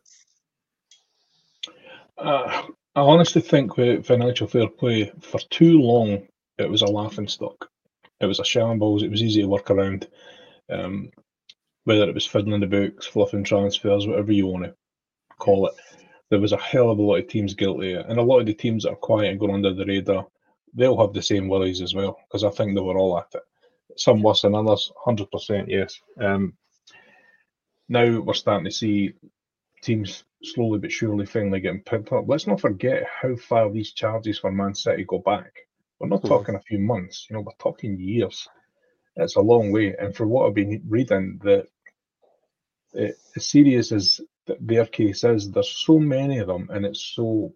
Uh, 2.16 2.62
I 2.94 3.00
honestly 3.00 3.42
think 3.42 3.76
with 3.76 4.06
financial 4.06 4.46
fair 4.46 4.68
play 4.68 5.10
for 5.20 5.40
too 5.50 5.80
long 5.80 6.28
it 6.58 6.70
was 6.70 6.82
a 6.82 6.86
laughing 6.86 7.26
stock. 7.26 7.68
It 8.20 8.26
was 8.26 8.38
a 8.38 8.44
shambles. 8.44 9.02
It 9.02 9.10
was 9.10 9.22
easy 9.22 9.40
to 9.40 9.48
work 9.48 9.70
around. 9.70 10.06
Um, 10.70 11.10
whether 11.84 12.08
it 12.08 12.14
was 12.14 12.26
fiddling 12.26 12.60
the 12.60 12.66
books, 12.66 13.06
fluffing 13.06 13.42
transfers, 13.42 14.06
whatever 14.06 14.32
you 14.32 14.46
want 14.46 14.64
to 14.64 14.74
call 15.38 15.66
it, 15.66 15.74
there 16.34 16.40
was 16.40 16.52
a 16.52 16.56
hell 16.56 16.90
of 16.90 16.98
a 16.98 17.02
lot 17.02 17.20
of 17.20 17.28
teams 17.28 17.54
guilty, 17.54 17.92
and 17.92 18.18
a 18.18 18.22
lot 18.22 18.40
of 18.40 18.46
the 18.46 18.54
teams 18.54 18.82
that 18.82 18.90
are 18.90 18.96
quiet 18.96 19.30
and 19.30 19.38
going 19.38 19.54
under 19.54 19.72
the 19.72 19.86
radar, 19.86 20.26
they'll 20.74 21.00
have 21.00 21.12
the 21.12 21.22
same 21.22 21.46
worries 21.46 21.80
as 21.80 21.94
well 21.94 22.18
because 22.26 22.42
I 22.42 22.50
think 22.50 22.74
they 22.74 22.80
were 22.80 22.98
all 22.98 23.16
at 23.16 23.32
it. 23.34 23.42
Some 23.96 24.20
worse 24.20 24.42
than 24.42 24.56
others, 24.56 24.90
hundred 25.04 25.30
percent, 25.30 25.68
yes. 25.68 26.00
Um, 26.20 26.54
now 27.88 28.20
we're 28.20 28.34
starting 28.34 28.64
to 28.64 28.72
see 28.72 29.12
teams 29.80 30.24
slowly 30.42 30.80
but 30.80 30.90
surely 30.90 31.24
finally 31.24 31.60
getting 31.60 31.84
picked 31.84 32.10
up. 32.10 32.24
Let's 32.26 32.48
not 32.48 32.60
forget 32.60 33.04
how 33.22 33.36
far 33.36 33.70
these 33.70 33.92
charges 33.92 34.40
for 34.40 34.50
Man 34.50 34.74
City 34.74 35.04
go 35.04 35.18
back. 35.18 35.52
We're 36.00 36.08
not 36.08 36.18
mm-hmm. 36.18 36.30
talking 36.30 36.54
a 36.56 36.62
few 36.62 36.80
months, 36.80 37.28
you 37.30 37.36
know, 37.36 37.42
we're 37.42 37.52
talking 37.60 37.96
years. 37.96 38.48
It's 39.14 39.36
a 39.36 39.40
long 39.40 39.70
way. 39.70 39.94
And 39.96 40.16
for 40.16 40.26
what 40.26 40.48
I've 40.48 40.54
been 40.54 40.82
reading, 40.88 41.38
the 41.44 41.68
it, 42.92 43.18
as 43.36 43.48
serious 43.48 43.92
as 43.92 44.20
their 44.60 44.86
case 44.86 45.24
is, 45.24 45.50
there's 45.50 45.70
so 45.70 45.98
many 45.98 46.38
of 46.38 46.46
them, 46.46 46.68
and 46.70 46.84
it's 46.84 47.02
so 47.14 47.52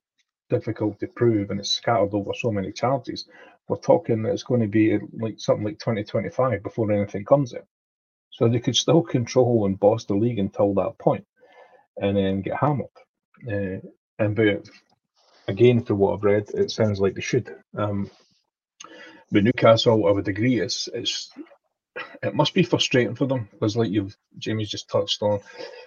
difficult 0.50 0.98
to 1.00 1.06
prove, 1.08 1.50
and 1.50 1.60
it's 1.60 1.70
scattered 1.70 2.14
over 2.14 2.32
so 2.34 2.50
many 2.50 2.72
charities. 2.72 3.26
We're 3.68 3.76
talking 3.76 4.22
that 4.22 4.32
it's 4.32 4.42
going 4.42 4.62
to 4.62 4.68
be 4.68 4.98
like 5.12 5.38
something 5.38 5.64
like 5.64 5.78
2025 5.78 6.62
before 6.62 6.90
anything 6.90 7.24
comes 7.24 7.52
in. 7.52 7.62
So 8.30 8.48
they 8.48 8.60
could 8.60 8.76
still 8.76 9.02
control 9.02 9.66
and 9.66 9.78
boss 9.78 10.04
the 10.04 10.14
league 10.14 10.38
until 10.38 10.74
that 10.74 10.98
point, 10.98 11.26
and 11.96 12.16
then 12.16 12.42
get 12.42 12.56
hammered. 12.56 12.86
Uh, 13.46 13.86
and 14.18 14.34
but 14.34 14.68
again, 15.48 15.84
for 15.84 15.94
what 15.94 16.14
I've 16.14 16.24
read, 16.24 16.50
it 16.54 16.70
sounds 16.70 17.00
like 17.00 17.14
they 17.14 17.20
should. 17.20 17.54
Um, 17.76 18.10
but 19.30 19.44
Newcastle, 19.44 20.06
I 20.06 20.12
would 20.12 20.28
agree, 20.28 20.60
it's 20.60 20.88
it's 20.94 21.30
it 22.22 22.34
must 22.34 22.54
be 22.54 22.62
frustrating 22.62 23.14
for 23.14 23.26
them 23.26 23.48
because, 23.52 23.76
like 23.76 23.90
you've 23.90 24.16
Jamie's 24.38 24.70
just 24.70 24.88
touched 24.88 25.22
on, 25.22 25.40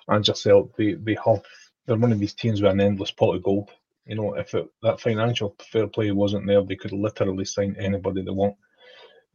and 0.07 0.27
yourself, 0.27 0.69
they 0.77 0.93
they 0.93 1.17
have 1.25 1.41
they're 1.85 1.97
one 1.97 2.11
of 2.11 2.19
these 2.19 2.33
teams 2.33 2.61
with 2.61 2.71
an 2.71 2.81
endless 2.81 3.11
pot 3.11 3.35
of 3.35 3.43
gold. 3.43 3.69
You 4.05 4.15
know, 4.15 4.33
if 4.33 4.53
it, 4.53 4.67
that 4.81 4.99
financial 4.99 5.55
fair 5.59 5.87
play 5.87 6.11
wasn't 6.11 6.47
there, 6.47 6.61
they 6.63 6.75
could 6.75 6.91
literally 6.91 7.45
sign 7.45 7.75
anybody 7.79 8.23
they 8.23 8.31
want 8.31 8.55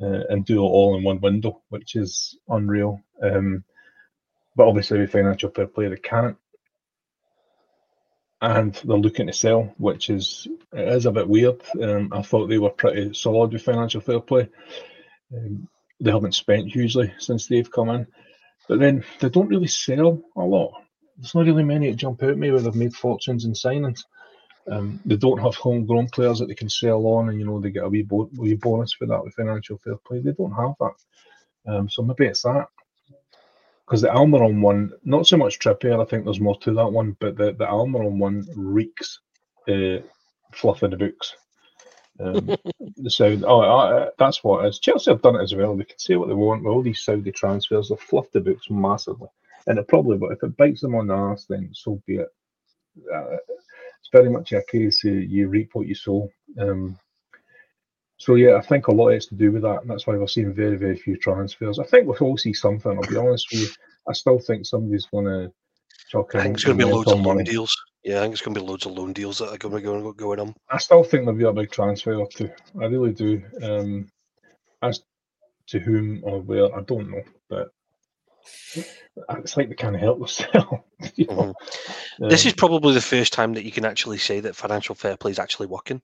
uh, 0.01 0.25
and 0.29 0.45
do 0.45 0.59
it 0.59 0.69
all 0.69 0.97
in 0.97 1.05
one 1.05 1.21
window, 1.21 1.63
which 1.69 1.97
is 1.97 2.37
unreal. 2.49 3.01
Um, 3.23 3.65
but 4.55 4.67
obviously, 4.67 5.01
with 5.01 5.13
financial 5.13 5.51
fair 5.51 5.67
play, 5.67 5.89
they 5.89 5.97
can't, 5.97 6.37
and 8.41 8.75
they're 8.85 8.97
looking 8.97 9.27
to 9.27 9.33
sell, 9.33 9.75
which 9.79 10.11
is 10.11 10.49
is 10.73 11.07
a 11.07 11.13
bit 11.13 11.29
weird. 11.29 11.61
Um, 11.81 12.11
I 12.13 12.23
thought 12.23 12.49
they 12.49 12.59
were 12.59 12.71
pretty 12.71 13.15
solid 13.15 13.53
with 13.53 13.63
financial 13.63 14.01
fair 14.01 14.21
play. 14.21 14.49
Um, 15.35 15.69
they 16.01 16.11
haven't 16.11 16.35
spent 16.35 16.73
hugely 16.73 17.13
since 17.19 17.47
they've 17.47 17.71
come 17.71 17.91
in, 17.91 18.07
but 18.69 18.81
then 18.81 19.05
they 19.21 19.29
don't 19.29 19.49
really 19.49 19.69
sell 19.69 20.23
a 20.37 20.43
lot. 20.43 20.73
There's 21.17 21.35
not 21.35 21.47
really 21.47 21.65
many 21.65 21.91
that 21.91 21.97
jump 21.97 22.23
out 22.23 22.31
at 22.31 22.39
me 22.39 22.51
where 22.51 22.61
they've 22.61 22.75
made 22.75 22.95
fortunes 22.95 23.45
in 23.45 23.53
signings. 23.53 24.01
Um, 24.71 25.01
they 25.05 25.17
don't 25.17 25.41
have 25.41 25.55
homegrown 25.55 26.09
players 26.09 26.41
that 26.41 26.47
they 26.49 26.55
can 26.55 26.69
sell 26.69 27.07
on, 27.07 27.29
and 27.29 27.39
you 27.39 27.47
know 27.47 27.61
they 27.61 27.71
get 27.71 27.85
a 27.85 27.89
wee, 27.89 28.03
bo- 28.03 28.31
wee 28.37 28.55
bonus 28.55 28.93
for 28.93 29.07
that 29.07 29.23
with 29.23 29.35
financial 29.35 29.79
fair 29.79 29.97
play. 30.07 30.21
They 30.21 30.33
don't 30.33 30.53
have 30.53 30.75
that, 30.81 31.73
um, 31.73 31.89
so 31.89 32.03
maybe 32.03 32.27
it's 32.27 32.43
that. 32.43 32.67
Because 33.87 34.03
the 34.03 34.09
Almiron 34.09 34.61
one, 34.61 34.93
not 35.05 35.29
so 35.29 35.37
much 35.37 35.61
Trippier, 35.61 36.03
I 36.03 36.05
think 36.05 36.25
there's 36.25 36.41
more 36.41 36.59
to 36.59 36.75
that 36.75 36.89
one, 36.91 37.17
but 37.21 37.37
the, 37.37 37.53
the 37.53 37.67
Almiron 37.67 38.19
one 38.19 38.45
reeks 38.57 39.21
uh, 39.69 39.99
fluff 40.53 40.83
in 40.83 40.91
the 40.91 40.97
books. 40.97 41.37
Um, 42.19 42.57
the 42.97 43.11
sound. 43.11 43.45
Oh, 43.47 43.61
uh, 43.61 44.11
that's 44.19 44.43
what 44.43 44.65
it 44.65 44.69
is. 44.69 44.79
Chelsea 44.79 45.11
have 45.11 45.23
done 45.23 45.37
it 45.37 45.43
as 45.43 45.55
well. 45.55 45.77
They 45.77 45.85
can 45.85 45.99
say 45.99 46.17
what 46.17 46.29
they 46.29 46.35
want 46.35 46.65
with 46.65 46.73
all 46.73 46.83
these 46.83 47.05
Saudi 47.05 47.33
transfers. 47.33 47.89
They've 47.89 48.01
fluffed 48.01 48.33
the 48.33 48.41
books 48.41 48.71
massively, 48.71 49.29
and 49.67 49.79
it 49.79 49.89
probably. 49.89 50.19
But 50.19 50.33
if 50.33 50.43
it 50.43 50.57
bites 50.57 50.81
them 50.81 50.95
on 50.95 51.09
the 51.09 51.15
ass, 51.15 51.47
then 51.49 51.71
so 51.73 52.01
be 52.07 52.17
it. 52.17 52.29
Uh, 53.15 53.37
it's 54.01 54.09
very 54.13 54.31
much 54.31 54.53
a 54.53 54.63
case 54.71 55.05
of 55.05 55.15
you 55.15 55.49
reap 55.49 55.71
what 55.75 55.87
you 55.87 55.95
sow. 55.95 56.31
Um, 56.59 56.99
so 58.19 58.35
yeah, 58.35 58.57
I 58.57 58.63
think 58.63 58.87
a 58.87 58.93
lot 58.93 59.11
has 59.11 59.27
to 59.27 59.35
do 59.35 59.53
with 59.53 59.63
that, 59.63 59.83
and 59.83 59.91
that's 59.91 60.07
why 60.07 60.17
we're 60.17 60.27
seeing 60.27 60.55
very, 60.55 60.77
very 60.77 60.97
few 60.97 61.17
transfers. 61.19 61.79
I 61.79 61.85
think 61.85 62.07
we'll 62.07 62.17
all 62.19 62.39
see 62.39 62.55
something. 62.55 62.93
I'll 62.93 63.11
be 63.11 63.17
honest 63.17 63.49
with 63.53 63.61
you. 63.63 63.69
I 64.09 64.13
still 64.15 64.39
think 64.39 64.65
somebody's 64.65 65.07
going 65.07 65.27
to 65.27 65.53
chuck 66.09 66.35
in. 66.35 66.41
I 66.41 66.43
think 66.45 66.55
it's 66.55 66.65
going 66.65 66.79
to 66.79 66.87
be 66.87 66.91
loads 66.91 67.13
of 67.13 67.21
loan 67.21 67.45
deals. 67.45 67.77
Yeah, 68.07 68.19
I 68.19 68.21
think 68.21 68.35
it's 68.35 68.43
going 68.43 68.55
to 68.55 68.61
be 68.61 68.67
loads 68.67 68.87
of 68.87 68.93
loan 68.93 69.13
deals 69.13 69.39
that 69.39 69.49
are 69.49 69.59
going 69.59 69.75
to 69.75 69.81
go 69.81 70.13
going 70.13 70.39
on. 70.39 70.55
I 70.71 70.79
still 70.79 71.03
think 71.03 71.25
there'll 71.25 71.37
be 71.37 71.43
a 71.43 71.53
big 71.53 71.73
transfer 71.73 72.15
or 72.15 72.29
two. 72.29 72.49
I 72.81 72.85
really 72.85 73.13
do. 73.13 73.43
Um, 73.61 74.09
as 74.81 75.03
to 75.67 75.81
whom 75.81 76.21
or 76.23 76.41
where, 76.41 76.73
I 76.73 76.83
don't 76.83 77.11
know, 77.11 77.23
but 77.49 77.73
it's 78.77 79.57
like 79.57 79.69
they 79.69 79.75
can't 79.75 79.99
help 79.99 80.19
themselves. 80.19 80.85
you 81.17 81.27
know? 81.27 81.53
mm-hmm. 81.53 82.29
This 82.29 82.47
is 82.47 82.53
um, 82.53 82.59
probably 82.59 82.95
the 82.95 83.01
first 83.01 83.33
time 83.33 83.55
that 83.55 83.65
you 83.65 83.73
can 83.73 83.85
actually 83.85 84.19
say 84.19 84.39
that 84.39 84.55
financial 84.55 84.95
fair 84.95 85.17
play 85.17 85.33
is 85.33 85.41
actually 85.41 85.67
working. 85.67 86.01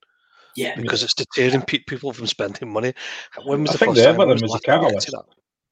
Yeah, 0.57 0.75
because 0.75 1.03
yeah. 1.03 1.05
it's 1.05 1.15
deterring 1.15 1.63
people 1.63 2.13
from 2.13 2.27
spending 2.27 2.73
money. 2.73 2.95
When 3.45 3.63
was 3.63 3.71
I 3.71 3.73
the 3.75 3.79
think 3.79 3.95
first 3.95 4.05
time? 4.05 4.21
Everton 4.21 4.43
was 4.43 4.55
a 4.57 4.59
catalyst. 4.59 5.15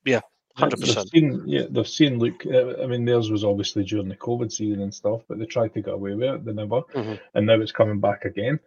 Yeah, 0.07 0.21
hundred 0.55 0.81
percent. 0.81 1.11
Yeah, 1.47 1.63
they've 1.71 1.89
seen. 1.89 2.19
Look, 2.19 2.45
uh, 2.47 2.83
I 2.83 2.87
mean, 2.87 3.05
theirs 3.05 3.31
was 3.31 3.45
obviously 3.45 3.85
during 3.85 4.09
the 4.09 4.17
COVID 4.17 4.53
season 4.53 4.83
and 4.83 4.95
stuff, 4.95 5.23
but 5.29 5.39
they 5.39 5.47
tried 5.47 5.75
to 5.75 5.83
get 5.83 5.95
away 5.95 6.15
with 6.15 6.29
it. 6.29 6.45
They 6.45 6.53
never, 6.53 6.83
mm-hmm. 6.83 7.15
and 7.35 7.47
now 7.47 7.61
it's 7.61 7.73
coming 7.73 8.01
back 8.01 8.25
again. 8.25 8.61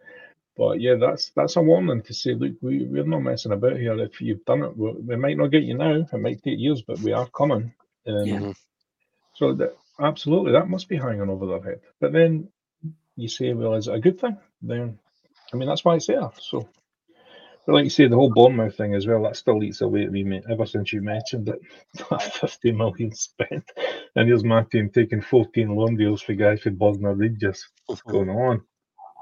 But 0.56 0.80
yeah, 0.80 0.94
that's 0.94 1.30
that's 1.30 1.56
a 1.56 1.62
warning 1.62 2.02
to 2.02 2.14
say, 2.14 2.34
look, 2.34 2.52
we, 2.62 2.84
we're 2.84 3.04
not 3.04 3.22
messing 3.22 3.52
about 3.52 3.76
here. 3.76 3.98
If 3.98 4.20
you've 4.20 4.44
done 4.44 4.62
it, 4.62 4.76
we 4.76 5.16
might 5.16 5.36
not 5.36 5.50
get 5.50 5.64
you 5.64 5.76
now. 5.76 5.94
It 5.94 6.12
might 6.12 6.42
take 6.42 6.60
years, 6.60 6.82
but 6.82 7.00
we 7.00 7.12
are 7.12 7.28
coming. 7.28 7.74
Um, 8.06 8.26
yeah. 8.26 8.52
So 9.34 9.52
that 9.54 9.76
absolutely, 9.98 10.52
that 10.52 10.68
must 10.68 10.88
be 10.88 10.96
hanging 10.96 11.28
over 11.28 11.46
their 11.46 11.62
head. 11.62 11.80
But 12.00 12.12
then 12.12 12.48
you 13.16 13.28
say, 13.28 13.52
well, 13.52 13.74
is 13.74 13.88
it 13.88 13.94
a 13.94 14.00
good 14.00 14.20
thing? 14.20 14.36
Then, 14.62 14.98
I 15.52 15.56
mean, 15.56 15.68
that's 15.68 15.84
why 15.84 15.96
it's 15.96 16.06
there. 16.06 16.30
So, 16.40 16.68
but 17.66 17.74
like 17.74 17.84
you 17.84 17.90
say, 17.90 18.06
the 18.06 18.16
whole 18.16 18.32
Bournemouth 18.32 18.76
thing 18.76 18.94
as 18.94 19.06
well, 19.06 19.22
that 19.22 19.36
still 19.36 19.62
eats 19.62 19.80
away 19.80 20.04
at 20.04 20.12
me 20.12 20.22
mate, 20.22 20.44
ever 20.50 20.66
since 20.66 20.92
you 20.92 21.00
mentioned 21.00 21.48
it. 21.48 21.60
50 22.40 22.72
million 22.72 23.14
spent. 23.14 23.64
And 24.16 24.28
here's 24.28 24.44
my 24.44 24.64
team 24.64 24.90
taking 24.90 25.22
14 25.22 25.74
loan 25.74 25.96
deals 25.96 26.20
for 26.20 26.34
guys 26.34 26.60
for 26.60 26.70
Bognor 26.70 27.14
Regis. 27.14 27.68
What's 27.86 28.02
going 28.06 28.28
on? 28.28 28.62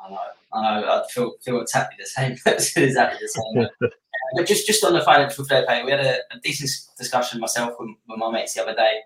I 0.05 0.11
know, 0.11 0.18
I 0.53 0.80
know. 0.80 0.86
I 0.88 1.05
feel, 1.12 1.32
feel 1.45 1.61
exactly 1.61 1.97
the 1.99 2.07
same. 2.07 2.32
exactly 2.84 3.18
the 3.20 3.28
same. 3.28 3.90
but 4.34 4.47
just 4.47 4.66
just 4.66 4.84
on 4.84 4.95
the 4.95 5.03
financial 5.03 5.45
fair 5.45 5.64
play, 5.64 5.84
we 5.84 5.93
had 5.93 6.01
a, 6.01 6.16
a 6.32 6.40
decent 6.43 6.70
discussion 6.99 7.40
myself 7.40 7.74
with, 7.78 7.90
with, 8.09 8.18
my 8.18 8.30
mates 8.30 8.55
the 8.55 8.62
other 8.62 8.74
day, 8.74 9.01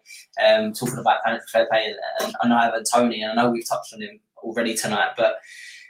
um, 0.47 0.73
talking 0.73 0.99
about 0.99 1.21
financial 1.25 1.47
fair 1.53 1.67
play, 1.67 1.95
and, 2.21 2.35
and 2.43 2.53
I 2.55 2.65
have 2.65 2.75
a 2.75 2.83
Toney, 2.83 3.23
and 3.23 3.33
I 3.39 3.43
know 3.43 3.51
we've 3.51 3.69
touched 3.69 3.93
on 3.93 4.01
him 4.01 4.19
already 4.39 4.75
tonight, 4.75 5.11
but 5.17 5.37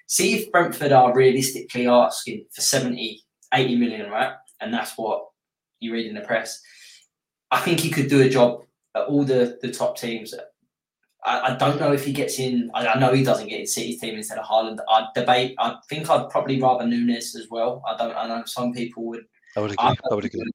see 0.07 0.35
if 0.35 0.51
Brentford 0.51 0.93
are 0.93 1.15
realistically 1.15 1.87
asking 1.87 2.47
for 2.53 2.61
70, 2.61 3.23
80 3.57 3.77
million, 3.77 4.11
right? 4.11 4.33
And 4.61 4.73
that's 4.73 4.97
what 4.97 5.27
you 5.81 5.93
read 5.93 6.07
in 6.07 6.15
the 6.15 6.21
press. 6.21 6.61
I 7.51 7.61
think 7.61 7.81
he 7.81 7.91
could 7.91 8.09
do 8.09 8.23
a 8.23 8.29
job 8.29 8.63
at 8.95 9.05
all 9.05 9.25
the, 9.25 9.59
the 9.63 9.71
top 9.71 9.99
teams. 9.99 10.35
I, 11.25 11.53
I 11.53 11.57
don't 11.57 11.81
know 11.81 11.93
if 11.93 12.05
he 12.05 12.13
gets 12.13 12.39
in. 12.39 12.71
I, 12.75 12.87
I, 12.87 12.99
know 12.99 13.13
he 13.13 13.25
doesn't 13.25 13.49
get 13.49 13.61
in 13.61 13.67
City's 13.67 14.01
team 14.01 14.15
instead 14.15 14.39
of 14.39 14.47
Haaland. 14.47 14.79
I 14.89 15.07
debate. 15.15 15.55
I 15.59 15.77
think 15.89 16.09
I'd 16.09 16.31
probably 16.31 16.61
rather 16.61 16.87
Nunez 16.87 17.35
as 17.35 17.49
well. 17.51 17.83
I 17.87 17.97
don't. 17.97 18.17
I 18.17 18.29
know 18.29 18.43
some 18.47 18.73
people 18.73 19.07
would. 19.07 19.25
I 19.57 19.61
would 19.61 19.73
agree. 19.73 19.87
I, 19.87 19.95
I 20.11 20.15
would 20.15 20.25
agree. 20.25 20.51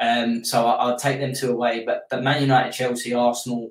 Um, 0.00 0.44
so 0.44 0.66
I, 0.66 0.90
will 0.90 0.96
take 0.96 1.20
them 1.20 1.34
two 1.34 1.52
away. 1.52 1.84
But 1.84 2.04
but 2.10 2.22
Man 2.22 2.42
United, 2.42 2.72
Chelsea, 2.72 3.14
Arsenal, 3.14 3.70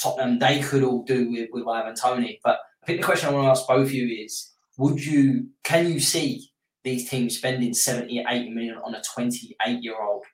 Tottenham, 0.00 0.38
they 0.38 0.60
could 0.60 0.82
all 0.82 1.02
do 1.02 1.30
with 1.30 1.48
with 1.52 1.66
Ivan 1.66 1.94
Toney. 1.94 2.40
But 2.44 2.58
I 2.82 2.86
think 2.86 3.00
the 3.00 3.06
question 3.06 3.28
I 3.28 3.32
want 3.32 3.46
to 3.46 3.50
ask 3.50 3.66
both 3.66 3.86
of 3.86 3.92
you 3.92 4.24
is: 4.24 4.50
Would 4.78 5.04
you? 5.04 5.48
Can 5.64 5.90
you 5.90 6.00
see 6.00 6.49
these 6.84 7.08
teams 7.08 7.36
spending 7.36 7.74
70, 7.74 8.24
80 8.28 8.50
million 8.50 8.76
on 8.76 8.94
a 8.94 9.02
28 9.14 9.82
year 9.82 10.00
old 10.00 10.24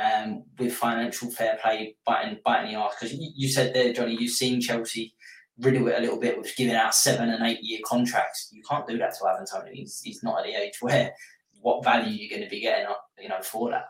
um, 0.00 0.44
with 0.58 0.74
financial 0.74 1.30
fair 1.30 1.58
play 1.62 1.96
biting, 2.06 2.38
biting 2.44 2.72
the 2.72 2.78
arse. 2.78 2.94
Because 2.98 3.16
you, 3.18 3.48
said 3.48 3.74
there, 3.74 3.92
Johnny, 3.92 4.16
you've 4.18 4.32
seen 4.32 4.60
Chelsea 4.60 5.14
riddle 5.58 5.88
it 5.88 5.98
a 5.98 6.00
little 6.00 6.18
bit 6.18 6.38
with 6.38 6.54
giving 6.56 6.74
out 6.74 6.94
seven 6.94 7.30
and 7.30 7.44
eight 7.44 7.62
year 7.62 7.80
contracts. 7.84 8.48
You 8.52 8.62
can't 8.68 8.86
do 8.86 8.98
that 8.98 9.14
to 9.18 9.26
Ivan 9.26 9.46
Toney. 9.46 9.70
He's, 9.74 10.00
he's 10.02 10.22
not 10.22 10.40
at 10.40 10.46
the 10.46 10.54
age 10.54 10.74
where 10.80 11.12
what 11.60 11.84
value 11.84 12.10
you're 12.10 12.30
going 12.30 12.42
to 12.42 12.50
be 12.50 12.60
getting, 12.60 12.86
you 13.20 13.28
know, 13.28 13.40
for 13.42 13.70
that. 13.70 13.84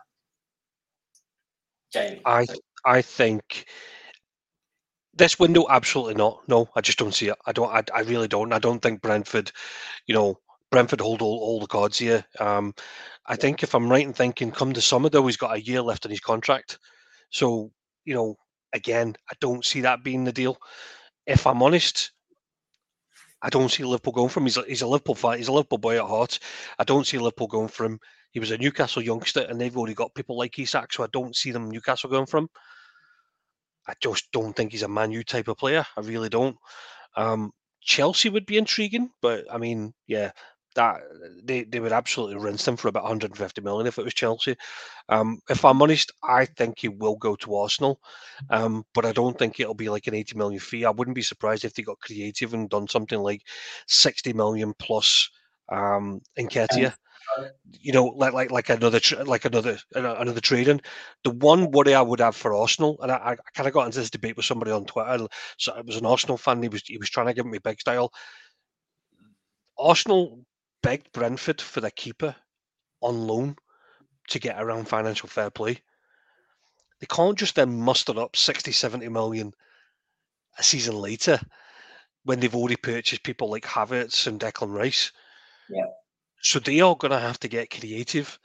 Jamie, 1.91 2.21
I 2.25 2.45
I 2.85 3.01
think 3.01 3.65
this 5.13 5.39
window 5.39 5.65
absolutely 5.69 6.15
not. 6.15 6.41
No, 6.47 6.67
I 6.75 6.81
just 6.81 6.97
don't 6.97 7.13
see 7.13 7.27
it. 7.27 7.37
I 7.45 7.51
don't. 7.51 7.69
I, 7.69 7.83
I 7.93 8.01
really 8.01 8.27
don't. 8.27 8.51
I 8.51 8.59
don't 8.59 8.81
think 8.81 9.01
Brentford, 9.01 9.51
you 10.07 10.15
know, 10.15 10.39
Brentford 10.73 11.01
hold 11.01 11.21
all, 11.21 11.37
all 11.37 11.59
the 11.59 11.67
cards 11.67 11.99
here. 11.99 12.25
Um, 12.39 12.73
I 13.27 13.35
think 13.35 13.61
if 13.61 13.75
I'm 13.75 13.87
right 13.87 14.03
in 14.03 14.11
thinking, 14.11 14.49
come 14.49 14.71
the 14.71 14.81
summer 14.81 15.07
though, 15.07 15.27
he's 15.27 15.37
got 15.37 15.55
a 15.55 15.61
year 15.61 15.83
left 15.83 16.07
on 16.07 16.09
his 16.09 16.19
contract. 16.19 16.79
So 17.29 17.71
you 18.05 18.15
know, 18.15 18.35
again, 18.73 19.15
I 19.29 19.35
don't 19.39 19.63
see 19.63 19.81
that 19.81 20.03
being 20.03 20.23
the 20.23 20.31
deal. 20.31 20.57
If 21.27 21.45
I'm 21.45 21.61
honest, 21.61 22.11
I 23.43 23.49
don't 23.49 23.69
see 23.69 23.83
Liverpool 23.83 24.13
going 24.13 24.29
for 24.29 24.39
him. 24.39 24.47
He's 24.47 24.57
a, 24.57 24.63
he's 24.67 24.81
a 24.81 24.87
Liverpool 24.87 25.13
fan. 25.13 25.37
He's 25.37 25.47
a 25.47 25.53
Liverpool 25.53 25.77
boy 25.77 25.97
at 25.97 26.09
heart. 26.09 26.39
I 26.79 26.83
don't 26.83 27.05
see 27.05 27.19
Liverpool 27.19 27.47
going 27.47 27.67
for 27.67 27.85
him. 27.85 27.99
He 28.31 28.39
was 28.39 28.49
a 28.49 28.57
Newcastle 28.57 29.03
youngster, 29.03 29.41
and 29.41 29.61
they've 29.61 29.77
already 29.77 29.93
got 29.93 30.15
people 30.15 30.39
like 30.39 30.57
Isak, 30.57 30.91
so 30.91 31.03
I 31.03 31.07
don't 31.13 31.35
see 31.35 31.51
them 31.51 31.69
Newcastle 31.69 32.09
going 32.09 32.25
for 32.25 32.39
him. 32.39 32.49
I 33.87 33.93
just 34.01 34.31
don't 34.31 34.55
think 34.55 34.71
he's 34.71 34.81
a 34.81 34.87
Man 34.87 35.11
U 35.11 35.23
type 35.23 35.49
of 35.49 35.57
player. 35.57 35.85
I 35.95 36.01
really 36.01 36.29
don't. 36.29 36.57
Um, 37.15 37.51
Chelsea 37.79 38.29
would 38.29 38.47
be 38.47 38.57
intriguing, 38.57 39.11
but 39.21 39.45
I 39.53 39.59
mean, 39.59 39.93
yeah, 40.07 40.31
that 40.75 41.01
they, 41.43 41.63
they 41.63 41.79
would 41.79 41.91
absolutely 41.91 42.37
rinse 42.37 42.67
him 42.67 42.77
for 42.77 42.87
about 42.87 43.03
150 43.03 43.61
million 43.61 43.87
if 43.87 43.97
it 43.97 44.03
was 44.03 44.13
Chelsea. 44.13 44.55
Um, 45.09 45.39
if 45.49 45.63
I'm 45.65 45.81
honest, 45.81 46.11
I 46.23 46.45
think 46.45 46.79
he 46.79 46.89
will 46.89 47.15
go 47.15 47.35
to 47.37 47.55
Arsenal, 47.55 47.99
um, 48.49 48.85
but 48.93 49.05
I 49.05 49.11
don't 49.11 49.37
think 49.37 49.59
it'll 49.59 49.73
be 49.73 49.89
like 49.89 50.07
an 50.07 50.15
80 50.15 50.37
million 50.37 50.59
fee. 50.59 50.85
I 50.85 50.91
wouldn't 50.91 51.15
be 51.15 51.21
surprised 51.21 51.65
if 51.65 51.73
they 51.73 51.83
got 51.83 51.99
creative 51.99 52.53
and 52.53 52.69
done 52.69 52.87
something 52.87 53.19
like 53.19 53.41
60 53.87 54.33
million 54.33 54.73
plus 54.79 55.29
um, 55.69 56.21
Nketiah 56.37 56.93
you 57.71 57.91
know, 57.91 58.05
like 58.05 58.33
like 58.33 58.51
like 58.51 58.69
another 58.69 58.99
like 59.25 59.45
another 59.45 59.77
another 59.95 60.39
trading. 60.39 60.81
The 61.23 61.31
one 61.31 61.71
worry 61.71 61.93
I 61.93 62.01
would 62.01 62.19
have 62.19 62.35
for 62.35 62.53
Arsenal, 62.53 62.97
and 63.01 63.11
I, 63.11 63.15
I 63.15 63.35
kind 63.55 63.67
of 63.67 63.73
got 63.73 63.85
into 63.85 63.99
this 63.99 64.09
debate 64.09 64.37
with 64.37 64.45
somebody 64.45 64.71
on 64.71 64.85
Twitter. 64.85 65.27
So 65.57 65.75
it 65.75 65.85
was 65.85 65.97
an 65.97 66.05
Arsenal 66.05 66.37
fan. 66.37 66.61
He 66.61 66.69
was 66.69 66.83
he 66.85 66.97
was 66.97 67.09
trying 67.09 67.27
to 67.27 67.33
give 67.33 67.45
me 67.45 67.57
big 67.59 67.79
style. 67.79 68.11
Arsenal 69.77 70.45
begged 70.83 71.11
Brentford 71.11 71.59
for 71.59 71.81
their 71.81 71.91
keeper 71.91 72.35
on 73.01 73.27
loan 73.27 73.55
to 74.29 74.39
get 74.39 74.61
around 74.61 74.87
financial 74.87 75.27
fair 75.27 75.49
play. 75.49 75.79
They 76.99 77.07
can't 77.07 77.37
just 77.37 77.55
then 77.55 77.81
muster 77.81 78.17
up 78.19 78.35
60, 78.35 78.71
70 78.71 79.09
million 79.09 79.53
a 80.57 80.63
season 80.63 80.95
later 80.95 81.39
when 82.23 82.39
they've 82.39 82.55
already 82.55 82.75
purchased 82.75 83.23
people 83.23 83.49
like 83.49 83.65
Havertz 83.65 84.27
and 84.27 84.39
Declan 84.39 84.73
Rice. 84.73 85.11
Yeah. 85.69 85.85
So 86.41 86.59
they 86.59 86.81
are 86.81 86.95
going 86.95 87.11
to 87.11 87.19
have 87.19 87.39
to 87.39 87.47
get 87.47 87.69
creative, 87.69 88.37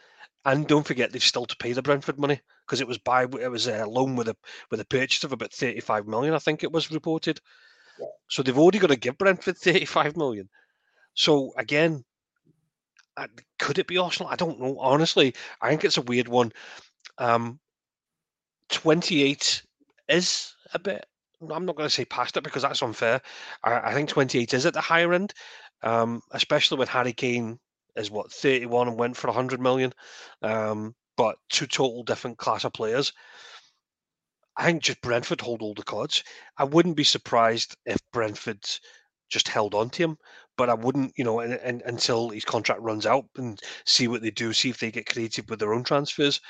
and 0.44 0.66
don't 0.66 0.86
forget 0.86 1.12
they've 1.12 1.22
still 1.22 1.46
to 1.46 1.56
pay 1.56 1.72
the 1.72 1.82
Brentford 1.82 2.18
money 2.18 2.40
because 2.66 2.80
it 2.80 2.86
was 2.86 2.98
by 2.98 3.24
it 3.24 3.50
was 3.50 3.66
a 3.66 3.84
loan 3.86 4.14
with 4.14 4.28
a 4.28 4.36
with 4.70 4.80
a 4.80 4.86
purchase 4.86 5.24
of 5.24 5.32
about 5.32 5.52
thirty 5.52 5.80
five 5.80 6.06
million. 6.06 6.34
I 6.34 6.38
think 6.38 6.62
it 6.62 6.72
was 6.72 6.90
reported. 6.92 7.40
Yeah. 7.98 8.06
So 8.28 8.42
they've 8.42 8.58
already 8.58 8.78
got 8.78 8.88
to 8.88 8.96
give 8.96 9.18
Brentford 9.18 9.56
thirty 9.56 9.84
five 9.84 10.16
million. 10.16 10.48
So 11.14 11.52
again, 11.56 12.04
could 13.58 13.78
it 13.78 13.86
be 13.86 13.98
Arsenal? 13.98 14.30
I 14.30 14.36
don't 14.36 14.60
know. 14.60 14.78
Honestly, 14.78 15.34
I 15.60 15.68
think 15.68 15.84
it's 15.84 15.98
a 15.98 16.02
weird 16.02 16.28
one. 16.28 16.52
Um, 17.18 17.58
twenty 18.68 19.22
eight 19.22 19.62
is 20.08 20.54
a 20.72 20.78
bit. 20.78 21.04
I'm 21.40 21.66
not 21.66 21.76
going 21.76 21.88
to 21.88 21.94
say 21.94 22.04
past 22.04 22.36
it 22.36 22.44
because 22.44 22.62
that's 22.62 22.82
unfair. 22.82 23.20
I, 23.62 23.90
I 23.90 23.94
think 23.94 24.08
28 24.08 24.54
is 24.54 24.66
at 24.66 24.74
the 24.74 24.80
higher 24.80 25.12
end, 25.12 25.32
um, 25.82 26.20
especially 26.32 26.78
with 26.78 26.88
Harry 26.88 27.12
Kane 27.12 27.58
is 27.96 28.10
what 28.10 28.32
31 28.32 28.88
and 28.88 28.98
went 28.98 29.16
for 29.16 29.28
100 29.28 29.60
million. 29.60 29.92
Um, 30.42 30.94
but 31.16 31.36
two 31.48 31.66
total 31.66 32.02
different 32.02 32.38
class 32.38 32.64
of 32.64 32.72
players. 32.72 33.12
I 34.56 34.64
think 34.64 34.82
just 34.82 35.00
Brentford 35.00 35.40
hold 35.40 35.62
all 35.62 35.74
the 35.74 35.82
cards. 35.82 36.24
I 36.56 36.64
wouldn't 36.64 36.96
be 36.96 37.04
surprised 37.04 37.76
if 37.86 37.98
Brentford 38.12 38.64
just 39.28 39.48
held 39.48 39.74
on 39.74 39.90
to 39.90 40.02
him, 40.02 40.18
but 40.58 40.68
I 40.68 40.74
wouldn't, 40.74 41.12
you 41.16 41.24
know, 41.24 41.40
and, 41.40 41.54
and, 41.54 41.82
until 41.86 42.28
his 42.28 42.44
contract 42.44 42.82
runs 42.82 43.06
out 43.06 43.24
and 43.38 43.58
see 43.86 44.08
what 44.08 44.20
they 44.20 44.30
do, 44.30 44.52
see 44.52 44.68
if 44.68 44.78
they 44.78 44.90
get 44.90 45.08
creative 45.08 45.48
with 45.48 45.60
their 45.60 45.72
own 45.72 45.84
transfers. 45.84 46.40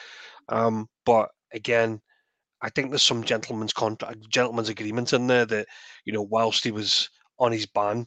Um, 0.49 0.89
but 1.07 1.29
again, 1.53 2.01
I 2.61 2.71
think 2.71 2.91
there's 2.91 3.03
some 3.03 3.23
gentleman's 3.23 3.73
contract, 3.73 4.29
gentleman's 4.29 4.71
agreement 4.71 5.13
in 5.13 5.29
there 5.29 5.47
that, 5.47 5.69
you 6.05 6.13
know, 6.13 6.23
whilst 6.23 6.65
he 6.65 6.73
was 6.73 7.09
on 7.39 7.53
his 7.53 7.67
ban, 7.67 8.07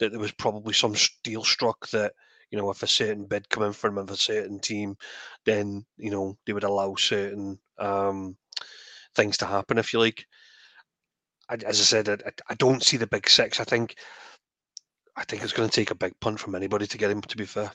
that 0.00 0.10
there 0.10 0.20
was 0.20 0.32
probably 0.32 0.74
some 0.74 0.94
deal 1.24 1.42
struck 1.42 1.88
that 1.88 2.12
you 2.50 2.58
know, 2.58 2.70
if 2.70 2.82
a 2.82 2.86
certain 2.86 3.24
bid 3.24 3.48
come 3.48 3.64
in 3.64 3.72
from 3.72 3.98
of 3.98 4.10
a 4.10 4.16
certain 4.16 4.60
team, 4.60 4.96
then 5.44 5.84
you 5.96 6.10
know 6.10 6.36
they 6.46 6.52
would 6.52 6.64
allow 6.64 6.94
certain 6.94 7.58
um, 7.78 8.36
things 9.14 9.36
to 9.38 9.46
happen, 9.46 9.78
if 9.78 9.92
you 9.92 9.98
like. 9.98 10.24
I, 11.48 11.54
as 11.54 11.80
I 11.80 11.84
said, 11.84 12.08
I, 12.08 12.30
I 12.48 12.54
don't 12.54 12.82
see 12.82 12.96
the 12.96 13.06
big 13.06 13.28
six. 13.28 13.60
I 13.60 13.64
think, 13.64 13.96
I 15.16 15.24
think 15.24 15.42
it's 15.42 15.52
going 15.52 15.68
to 15.68 15.74
take 15.74 15.90
a 15.90 15.94
big 15.94 16.18
punt 16.20 16.38
from 16.38 16.54
anybody 16.54 16.86
to 16.86 16.98
get 16.98 17.10
him. 17.10 17.22
To 17.22 17.36
be 17.36 17.46
fair. 17.46 17.70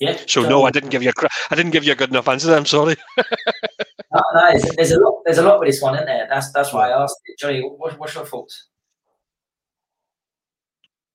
Yeah. 0.00 0.16
So, 0.16 0.42
so 0.42 0.48
no, 0.48 0.64
I 0.64 0.70
didn't 0.70 0.90
give 0.90 1.02
you 1.02 1.10
a 1.10 1.28
I 1.50 1.54
didn't 1.54 1.72
give 1.72 1.84
you 1.84 1.92
a 1.92 1.96
good 1.96 2.10
enough 2.10 2.28
answer. 2.28 2.54
I'm 2.54 2.66
sorry. 2.66 2.96
no, 3.18 4.22
no, 4.34 4.58
there's 4.76 4.92
a 4.92 4.98
lot. 4.98 5.22
There's 5.24 5.38
a 5.38 5.42
lot 5.42 5.60
with 5.60 5.68
this 5.68 5.80
one, 5.80 5.94
isn't 5.94 6.06
there? 6.06 6.26
That's 6.28 6.52
that's 6.52 6.72
why 6.72 6.90
I 6.90 7.02
asked 7.02 7.20
it. 7.26 7.38
Johnny, 7.38 7.60
what, 7.60 7.98
what's 7.98 8.14
your 8.14 8.26
thoughts? 8.26 8.68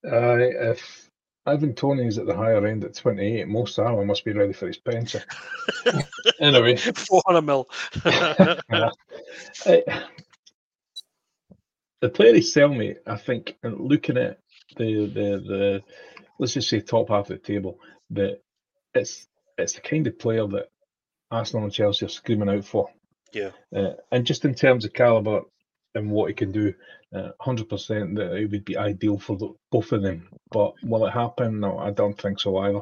Uh, 0.05 0.37
if 0.37 1.07
Ivan 1.47 1.73
Toney's 1.73 2.17
at 2.17 2.25
the 2.25 2.35
higher 2.35 2.67
end 2.67 2.83
at 2.83 2.93
28. 2.93 3.47
Mo 3.47 3.63
Salah 3.63 4.03
must 4.03 4.25
be 4.25 4.33
ready 4.33 4.51
for 4.51 4.67
his 4.67 4.77
pension. 4.77 5.21
anyway. 6.41 6.75
400 6.75 7.41
mil. 7.41 7.69
the 12.01 12.09
player 12.13 12.33
he 12.33 12.41
sell 12.41 12.67
me, 12.67 12.95
I 13.07 13.15
think, 13.15 13.55
and 13.63 13.79
looking 13.79 14.17
at 14.17 14.39
the, 14.77 15.05
the, 15.07 15.43
the, 15.47 15.83
let's 16.39 16.53
just 16.53 16.69
say 16.69 16.79
top 16.79 17.09
half 17.09 17.29
of 17.29 17.39
the 17.41 17.53
table, 17.53 17.79
that 18.11 18.41
it's 18.93 19.27
it's 19.57 19.73
the 19.73 19.81
kind 19.81 20.07
of 20.07 20.19
player 20.19 20.47
that 20.47 20.69
Arsenal 21.31 21.65
and 21.65 21.73
Chelsea 21.73 22.05
are 22.05 22.09
screaming 22.09 22.49
out 22.49 22.65
for. 22.65 22.89
Yeah. 23.33 23.51
Uh, 23.75 23.93
and 24.11 24.25
just 24.25 24.45
in 24.45 24.53
terms 24.53 24.85
of 24.85 24.93
caliber 24.93 25.41
and 25.95 26.11
what 26.11 26.29
he 26.29 26.33
can 26.33 26.51
do, 26.51 26.73
uh, 27.13 27.29
hundred 27.39 27.69
percent 27.69 28.15
that 28.15 28.33
it 28.33 28.51
would 28.51 28.65
be 28.65 28.77
ideal 28.77 29.17
for 29.17 29.37
the, 29.37 29.53
both 29.71 29.91
of 29.91 30.03
them. 30.03 30.29
But 30.51 30.73
will 30.83 31.05
it 31.05 31.11
happen? 31.11 31.59
No, 31.59 31.77
I 31.77 31.91
don't 31.91 32.19
think 32.19 32.39
so 32.39 32.57
either. 32.57 32.81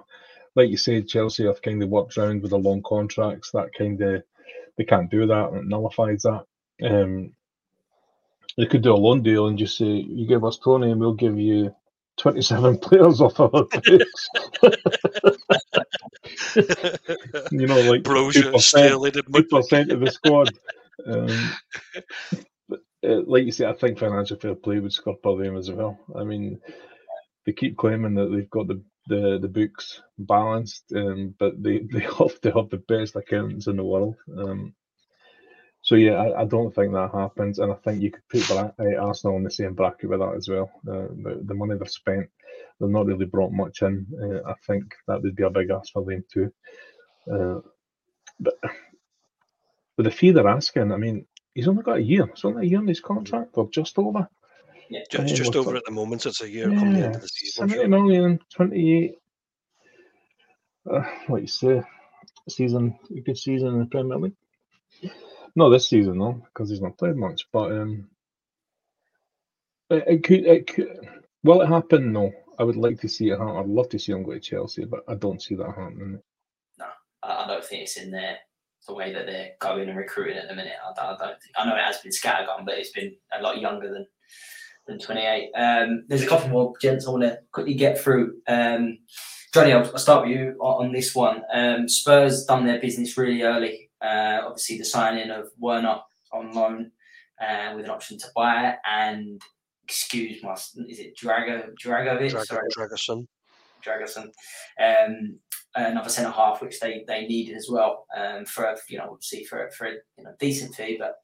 Like 0.55 0.69
you 0.69 0.77
said, 0.77 1.07
Chelsea 1.07 1.45
have 1.45 1.61
kind 1.61 1.81
of 1.81 1.89
worked 1.89 2.17
around 2.17 2.41
with 2.41 2.51
the 2.51 2.57
long 2.57 2.81
contracts. 2.83 3.51
That 3.51 3.73
kind 3.77 4.01
of 4.01 4.23
they 4.77 4.83
can't 4.83 5.09
do 5.09 5.25
that. 5.27 5.53
It 5.53 5.65
nullifies 5.65 6.23
that. 6.23 6.45
Um, 6.83 7.33
they 8.57 8.65
could 8.65 8.83
do 8.83 8.93
a 8.93 8.95
loan 8.95 9.21
deal 9.21 9.47
and 9.47 9.57
just 9.57 9.77
say, 9.77 9.85
"You 9.85 10.27
give 10.27 10.45
us 10.45 10.57
Toney, 10.57 10.91
and 10.91 10.99
we'll 10.99 11.13
give 11.13 11.39
you 11.39 11.75
27 12.18 12.78
players 12.82 13.22
off 13.22 13.39
our 13.39 13.49
books." 13.49 14.30
you 17.51 17.68
know, 17.68 17.82
like 17.91 18.03
two 18.03 18.51
percent 18.51 19.91
of 19.91 19.99
the 19.99 20.11
squad. 20.11 20.49
Um, 21.05 21.51
uh, 23.05 23.22
like 23.28 23.45
you 23.45 23.51
say, 23.51 23.66
I 23.68 23.74
think 23.74 23.99
financial 23.99 24.38
fair 24.38 24.55
play 24.55 24.80
would 24.80 24.91
scupper 24.91 25.36
them 25.38 25.57
as 25.57 25.70
well. 25.72 25.99
I 26.16 26.24
mean, 26.24 26.59
they 27.45 27.53
keep 27.53 27.78
claiming 27.78 28.16
that 28.16 28.32
they've 28.32 28.49
got 28.49 28.68
the 28.68 28.82
the, 29.07 29.38
the 29.39 29.47
books 29.47 30.01
balanced, 30.18 30.91
um, 30.95 31.36
but 31.38 31.61
they, 31.61 31.82
they 31.91 31.99
have 31.99 32.39
to 32.41 32.51
have 32.51 32.70
the 32.70 32.84
best 32.88 33.16
accountants 33.16 33.68
in 33.68 33.78
the 33.78 33.84
world. 33.84 34.16
Um, 34.36 34.74
so 35.86 35.93
yeah, 35.93 36.13
I, 36.13 36.41
I, 36.41 36.45
don't 36.45 36.73
think 36.73 36.93
that 36.93 37.11
happens, 37.13 37.59
and 37.59 37.71
I 37.71 37.75
think 37.75 38.01
you 38.01 38.09
could 38.09 38.27
put 38.27 38.47
Bra- 38.47 38.71
uh, 38.79 39.05
Arsenal 39.05 39.38
in 39.38 39.43
the 39.43 39.51
same 39.51 39.75
bracket 39.75 40.09
with 40.09 40.19
that 40.19 40.33
as 40.36 40.49
well. 40.49 40.71
Uh, 40.81 41.13
the, 41.21 41.43
the 41.45 41.53
money 41.53 41.75
they've 41.77 41.88
spent, 41.88 42.27
they've 42.79 42.89
not 42.89 43.05
really 43.05 43.27
brought 43.27 43.51
much 43.51 43.83
in. 43.83 44.07
Uh, 44.19 44.49
I 44.49 44.55
think 44.65 44.95
that 45.07 45.21
would 45.21 45.36
be 45.36 45.43
a 45.43 45.49
big 45.51 45.69
ask 45.69 45.93
for 45.93 46.03
them 46.03 46.25
too. 46.33 46.51
Uh, 47.31 47.59
but 48.39 48.55
with 49.95 50.05
the 50.05 50.11
fee 50.11 50.31
they're 50.31 50.47
asking, 50.47 50.91
I 50.91 50.97
mean, 50.97 51.27
he's 51.53 51.67
only 51.67 51.83
got 51.83 51.97
a 51.97 52.01
year. 52.01 52.23
It's 52.23 52.45
only 52.45 52.65
a 52.65 52.69
year 52.69 52.79
in 52.79 52.88
his 52.88 52.99
contract, 52.99 53.51
or 53.53 53.69
just 53.69 53.99
over. 53.99 54.27
Yeah, 54.89 55.01
just, 55.11 55.36
just 55.36 55.55
over 55.55 55.75
at 55.75 55.86
the 55.86 55.91
moment. 55.91 56.25
It's 56.25 56.41
a 56.41 56.49
year 56.49 56.67
yeah, 56.67 56.79
the 56.79 56.86
end 56.86 57.15
of 57.15 57.21
the 57.21 57.27
season. 57.27 57.69
70 57.69 57.89
million, 57.89 58.39
28. 58.55 59.11
Uh, 60.91 61.01
what 61.27 61.41
you 61.41 61.47
say? 61.47 61.83
Season, 62.49 62.97
a 63.15 63.21
good 63.21 63.38
season 63.38 63.67
in 63.67 63.79
the 63.81 63.86
Premier 63.86 64.17
League. 64.17 64.33
Not 65.55 65.69
this 65.69 65.87
season 65.87 66.19
though, 66.19 66.41
because 66.53 66.69
he's 66.69 66.81
not 66.81 66.97
played 66.97 67.15
much. 67.15 67.47
But 67.51 67.71
um, 67.71 68.09
it, 69.89 70.03
it 70.07 70.23
could, 70.23 70.45
it 70.45 70.67
could. 70.67 70.97
Will 71.43 71.61
it 71.61 71.67
happen? 71.67 72.11
No, 72.11 72.31
I 72.59 72.63
would 72.63 72.75
like 72.75 72.99
to 73.01 73.09
see 73.09 73.29
it 73.29 73.39
happen. 73.39 73.55
I'd 73.55 73.67
love 73.67 73.89
to 73.89 73.99
see 73.99 74.11
him 74.11 74.23
go 74.23 74.33
to 74.33 74.39
Chelsea, 74.39 74.85
but 74.85 75.03
I 75.07 75.15
don't 75.15 75.41
see 75.41 75.55
that 75.55 75.67
happening. 75.67 76.19
No, 76.77 76.85
I 77.23 77.47
don't 77.47 77.63
think 77.63 77.83
it's 77.83 77.97
in 77.97 78.11
there 78.11 78.37
the 78.87 78.93
way 78.93 79.13
that 79.13 79.25
they're 79.25 79.51
going 79.59 79.89
and 79.89 79.97
recruiting 79.97 80.37
at 80.37 80.47
the 80.47 80.55
minute. 80.55 80.73
I, 80.83 81.01
I 81.01 81.17
don't 81.17 81.41
think. 81.41 81.53
I 81.57 81.65
know 81.65 81.75
it 81.75 81.81
has 81.81 81.99
been 81.99 82.11
scattergun, 82.11 82.65
but 82.65 82.77
it's 82.77 82.91
been 82.91 83.15
a 83.37 83.41
lot 83.41 83.59
younger 83.59 83.91
than 83.91 84.05
than 84.87 84.99
28. 84.99 85.51
Um, 85.53 86.05
there's 86.07 86.23
a 86.23 86.27
couple 86.27 86.49
more 86.49 86.73
gents 86.81 87.07
I 87.07 87.11
want 87.11 87.23
to 87.23 87.39
quickly 87.51 87.73
get 87.73 87.99
through. 87.99 88.35
Um, 88.47 88.99
Johnny, 89.53 89.73
I'll, 89.73 89.85
I'll, 89.85 89.97
start 89.97 90.27
with 90.27 90.37
you 90.37 90.55
on, 90.59 90.87
on 90.87 90.91
this 90.91 91.15
one. 91.15 91.41
Um, 91.51 91.87
Spurs 91.89 92.45
done 92.45 92.65
their 92.65 92.79
business 92.79 93.17
really 93.17 93.41
early. 93.41 93.89
Uh, 94.05 94.41
obviously, 94.45 94.77
the 94.77 94.85
signing 94.85 95.31
of 95.31 95.47
Werner 95.57 95.99
on 96.31 96.51
loan 96.51 96.91
uh, 97.41 97.73
with 97.75 97.85
an 97.85 97.91
option 97.91 98.17
to 98.19 98.27
buy 98.35 98.69
it, 98.69 98.75
and 98.89 99.41
excuse 99.83 100.43
my, 100.43 100.53
is 100.53 100.99
it 100.99 101.17
Drago 101.17 101.69
Dragovic? 101.83 102.29
Drag- 102.29 102.91
Dragusin. 102.91 103.25
Dragusin. 103.83 104.29
Um, 104.79 105.39
another 105.75 106.09
centre 106.09 106.31
half, 106.31 106.61
which 106.61 106.79
they 106.79 107.03
they 107.07 107.27
needed 107.27 107.55
as 107.55 107.67
well 107.69 108.05
um, 108.15 108.45
for 108.45 108.75
you 108.89 108.97
know 108.97 109.09
obviously 109.11 109.43
for 109.45 109.69
for 109.71 109.87
a 109.87 109.91
you 110.17 110.23
know 110.23 110.33
decent 110.39 110.75
fee, 110.75 110.97
but 110.99 111.15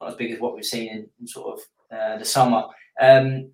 not 0.00 0.10
as 0.10 0.16
big 0.16 0.32
as 0.32 0.40
what 0.40 0.54
we've 0.54 0.64
seen 0.64 0.88
in, 0.90 1.06
in 1.20 1.26
sort 1.26 1.58
of 1.58 1.96
uh, 1.96 2.18
the 2.18 2.24
summer. 2.24 2.64
Um, 3.00 3.50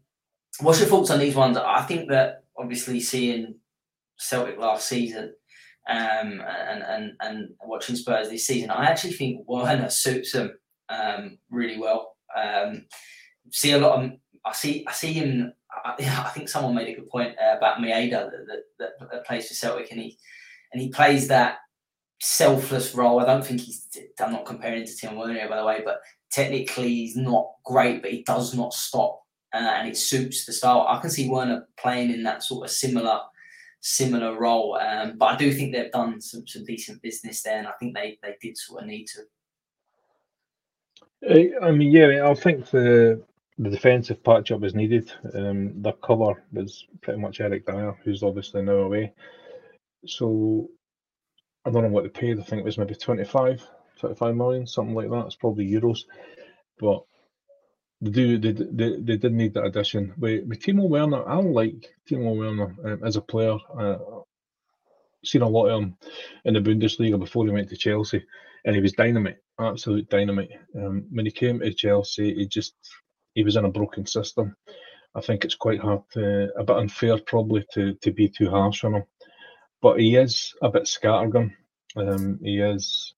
what's 0.61 0.81
your 0.81 0.89
thoughts 0.89 1.11
on 1.11 1.19
these 1.19 1.35
ones? 1.35 1.57
I 1.57 1.83
think 1.83 2.09
that 2.11 2.45
obviously 2.57 3.01
seeing 3.01 3.55
Celtic 4.17 4.59
last 4.59 4.89
season 4.89 5.35
um, 5.89 6.41
and 6.41 6.83
and 6.83 7.13
and 7.21 7.49
watching 7.65 7.97
Spurs 7.97 8.29
this 8.29 8.47
season, 8.47 8.71
I 8.71 8.87
actually 8.87 9.15
think 9.15 9.47
Werner 9.49 9.91
suits 9.91 10.33
them 10.33 10.53
um, 10.89 11.39
really 11.51 11.79
well. 11.79 12.17
Um, 12.37 12.87
see 13.51 13.73
a 13.73 13.79
lot 13.79 14.03
of 14.03 14.13
I 14.45 14.53
see 14.53 14.85
I 14.87 14.93
see 14.93 15.13
him. 15.13 15.53
I, 15.85 15.95
I 15.99 16.29
think 16.31 16.49
someone 16.49 16.75
made 16.75 16.89
a 16.89 17.01
good 17.01 17.09
point 17.09 17.35
uh, 17.39 17.57
about 17.57 17.79
Maeda 17.79 18.31
that, 18.31 18.63
that, 18.79 18.91
that, 19.11 19.27
plays 19.27 19.49
for 19.49 19.55
Celtic, 19.55 19.91
and 19.91 20.01
he 20.01 20.19
and 20.73 20.81
he 20.81 20.89
plays 20.91 21.29
that 21.29 21.59
selfless 22.21 22.95
role. 22.95 23.21
I 23.21 23.27
don't 23.27 23.45
think 23.45 23.61
he's. 23.61 23.89
I'm 24.21 24.33
not 24.33 24.47
comparing 24.47 24.87
to 24.87 24.97
Tim 24.97 25.17
Werner, 25.17 25.49
by 25.49 25.57
the 25.57 25.65
way, 25.65 25.83
but 25.85 26.01
technically 26.31 26.89
he's 26.89 27.17
not 27.17 27.51
great, 27.65 28.03
but 28.03 28.13
he 28.13 28.23
does 28.23 28.55
not 28.55 28.73
stop, 28.73 29.21
uh, 29.53 29.59
and 29.59 29.89
it 29.89 29.97
suits 29.97 30.45
the 30.45 30.53
style. 30.53 30.87
I 30.89 31.01
can 31.01 31.11
see 31.11 31.29
Werner 31.29 31.67
playing 31.77 32.13
in 32.13 32.23
that 32.23 32.45
sort 32.45 32.65
of 32.65 32.71
similar 32.71 33.21
similar 33.83 34.39
role, 34.39 34.79
um, 34.79 35.19
but 35.19 35.27
I 35.27 35.37
do 35.37 35.53
think 35.53 35.73
they've 35.73 35.93
done 35.93 36.21
some, 36.21 36.47
some 36.47 36.65
decent 36.65 37.03
business 37.03 37.43
there, 37.43 37.59
and 37.59 37.67
I 37.67 37.73
think 37.79 37.95
they 37.95 38.19
they 38.23 38.37
did 38.41 38.57
sort 38.57 38.83
of 38.83 38.89
need 38.89 39.07
to. 39.09 39.23
I 41.63 41.71
mean, 41.71 41.91
yeah, 41.93 42.29
I 42.29 42.35
think 42.35 42.71
the 42.71 43.23
the 43.59 43.71
defensive 43.71 44.25
patch 44.25 44.51
up 44.51 44.65
is 44.65 44.75
needed. 44.75 45.13
Um, 45.35 45.83
the 45.83 45.93
cover 45.93 46.43
was 46.53 46.87
pretty 47.01 47.21
much 47.21 47.41
Eric 47.41 47.67
Dier, 47.67 47.97
who's 48.03 48.23
obviously 48.23 48.63
now 48.63 48.79
away. 48.79 49.13
So 50.07 50.69
I 51.65 51.71
don't 51.71 51.83
know 51.83 51.89
what 51.89 52.05
they 52.05 52.11
paid. 52.11 52.41
I 52.41 52.43
think 52.43 52.61
it 52.61 52.65
was 52.65 52.79
maybe 52.79 52.95
25, 52.95 53.65
25 53.99 54.35
million, 54.35 54.67
something 54.67 54.95
like 54.95 55.11
that. 55.11 55.27
It's 55.27 55.37
probably 55.37 55.71
euros. 55.71 56.01
But 56.79 57.05
they 58.03 58.11
do 58.11 58.39
they, 58.39 58.53
they, 58.53 59.01
they 59.01 59.17
did 59.17 59.33
need 59.33 59.55
that 59.55 59.65
addition. 59.65 60.13
With, 60.19 60.47
with 60.47 60.61
Timo 60.61 60.89
Werner, 60.89 61.27
I 61.27 61.37
like 61.37 61.95
Timo 62.09 62.37
Werner 62.37 62.77
um, 62.85 63.05
as 63.05 63.17
a 63.17 63.23
player. 63.23 63.57
Uh, 63.79 63.97
seen 65.25 65.43
a 65.43 65.49
lot 65.49 65.69
of 65.69 65.83
him 65.83 65.97
in 66.45 66.55
the 66.55 66.61
Bundesliga 66.61 67.19
before 67.19 67.47
he 67.47 67.53
went 67.53 67.69
to 67.69 67.77
Chelsea, 67.77 68.25
and 68.65 68.75
he 68.75 68.83
was 68.83 68.93
dynamite, 68.93 69.39
absolute 69.61 70.09
dynamite. 70.11 70.51
Um, 70.77 71.07
when 71.11 71.27
he 71.27 71.33
came 71.33 71.61
to 71.61 71.73
Chelsea, 71.73 72.35
he 72.35 72.47
just 72.47 72.75
he 73.35 73.45
was 73.45 73.57
in 73.57 73.65
a 73.65 73.71
broken 73.71 74.05
system. 74.05 74.57
I 75.15 75.21
think 75.21 75.45
it's 75.45 75.55
quite 75.55 75.81
hard 75.81 76.03
to, 76.13 76.51
a 76.57 76.65
bit 76.65 76.77
unfair 76.77 77.19
probably 77.19 77.65
to, 77.75 77.95
to 77.95 78.11
be 78.11 78.29
too 78.29 78.51
harsh 78.51 78.85
on 78.85 78.95
him. 78.95 79.05
But 79.81 80.01
he 80.01 80.17
is 80.17 80.55
a 80.63 80.71
bit 80.71 80.85
scattergun. 80.85 81.53
Um, 81.97 82.39
he 82.43 82.61
is 82.61 83.15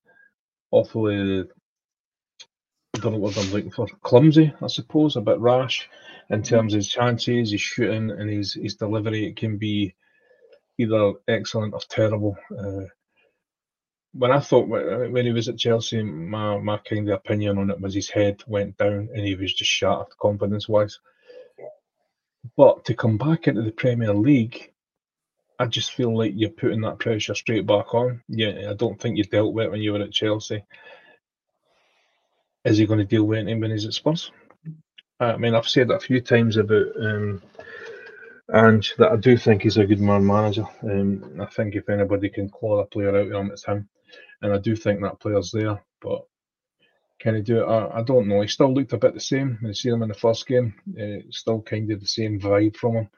awfully, 0.71 1.45
Know 3.05 3.19
what 3.19 3.37
I'm 3.37 3.53
looking 3.53 3.71
for, 3.71 3.87
clumsy, 4.03 4.53
I 4.63 4.67
suppose, 4.67 5.17
a 5.17 5.21
bit 5.21 5.39
rash 5.39 5.89
in 6.31 6.43
terms 6.43 6.73
of 6.73 6.79
his 6.79 6.89
chances, 6.89 7.51
his 7.51 7.61
shooting, 7.61 8.11
and 8.11 8.31
his, 8.31 8.55
his 8.55 8.77
delivery. 8.77 9.27
It 9.27 9.37
can 9.37 9.59
be 9.59 9.95
either 10.79 11.13
excellent 11.29 11.75
or 11.75 11.81
terrible. 11.81 12.37
Uh, 12.51 12.87
when 14.15 14.31
I 14.31 14.41
thought 14.41 14.69
when 14.69 15.27
he 15.27 15.33
was 15.33 15.49
at 15.49 15.59
Chelsea, 15.59 16.03
my 16.03 16.57
my 16.59 16.79
kind 16.79 17.09
of 17.09 17.17
opinion 17.17 17.59
on 17.59 17.71
it 17.71 17.81
was 17.81 17.95
his 17.95 18.09
head 18.09 18.43
went 18.47 18.79
down 18.79 19.11
and 19.13 19.27
he 19.27 19.35
was 19.35 19.53
just 19.53 19.71
shattered 19.71 20.17
confidence 20.21 20.69
wise. 20.69 21.01
But 22.57 22.85
to 22.87 22.95
come 22.95 23.19
back 23.19 23.49
into 23.49 23.63
the 23.63 23.73
Premier 23.73 24.15
League, 24.15 24.73
I 25.59 25.67
just 25.67 25.93
feel 25.93 26.17
like 26.17 26.33
you're 26.35 26.51
putting 26.51 26.83
that 26.83 27.01
pressure 27.01 27.35
straight 27.35 27.67
back 27.67 27.93
on. 27.93 28.23
Yeah, 28.29 28.71
I 28.71 28.75
don't 28.75 29.01
think 29.01 29.17
you 29.17 29.25
dealt 29.25 29.53
with 29.53 29.67
it 29.67 29.71
when 29.73 29.83
you 29.83 29.93
were 29.93 30.03
at 30.03 30.13
Chelsea. 30.13 30.65
Is 32.65 32.79
he 32.79 32.87
going 32.87 32.99
to 32.99 33.05
deal 33.05 33.25
with 33.25 33.47
it 33.47 33.59
when 33.59 33.71
he's 33.71 33.87
at 33.87 33.95
Spurs? 33.95 34.31
I 35.21 35.37
mean, 35.37 35.55
I've 35.55 35.69
said 35.69 35.91
a 35.91 36.01
few 36.01 36.21
times 36.21 36.57
about 36.57 36.87
um, 37.01 37.43
Ange 38.53 38.95
that 38.99 39.13
I 39.13 39.17
do 39.17 39.37
think 39.37 39.63
he's 39.63 39.77
a 39.77 39.87
good 39.87 40.01
man 40.01 40.27
manager. 40.27 40.67
Um, 40.83 41.39
I 41.41 41.47
think 41.47 41.75
if 41.75 41.89
anybody 41.89 42.29
can 42.29 42.49
claw 42.49 42.79
a 42.81 42.87
player 42.87 43.11
out 43.11 43.27
of 43.27 43.33
him, 43.33 43.51
it's 43.51 43.65
him 43.65 43.89
and 44.45 44.53
I 44.53 44.59
do 44.59 44.77
think 44.77 45.01
that 45.01 45.21
player's 45.21 45.51
there. 45.51 45.83
But 46.03 46.27
can 47.19 47.35
he 47.35 47.41
do 47.41 47.63
it? 47.63 47.67
I, 47.67 48.01
I 48.01 48.03
don't 48.03 48.29
know. 48.29 48.43
He 48.43 48.49
still 48.49 48.73
looked 48.73 48.93
a 48.93 48.99
bit 48.99 49.15
the 49.15 49.21
same. 49.21 49.57
When 49.61 49.71
i 49.71 49.73
see 49.73 49.89
him 49.89 50.03
in 50.03 50.09
the 50.09 50.15
first 50.15 50.47
game. 50.47 50.75
Uh, 51.01 51.25
still 51.31 51.63
kind 51.63 51.91
of 51.91 52.01
the 52.01 52.07
same 52.07 52.39
vibe 52.39 52.77
from 52.77 52.97
him. 52.97 53.09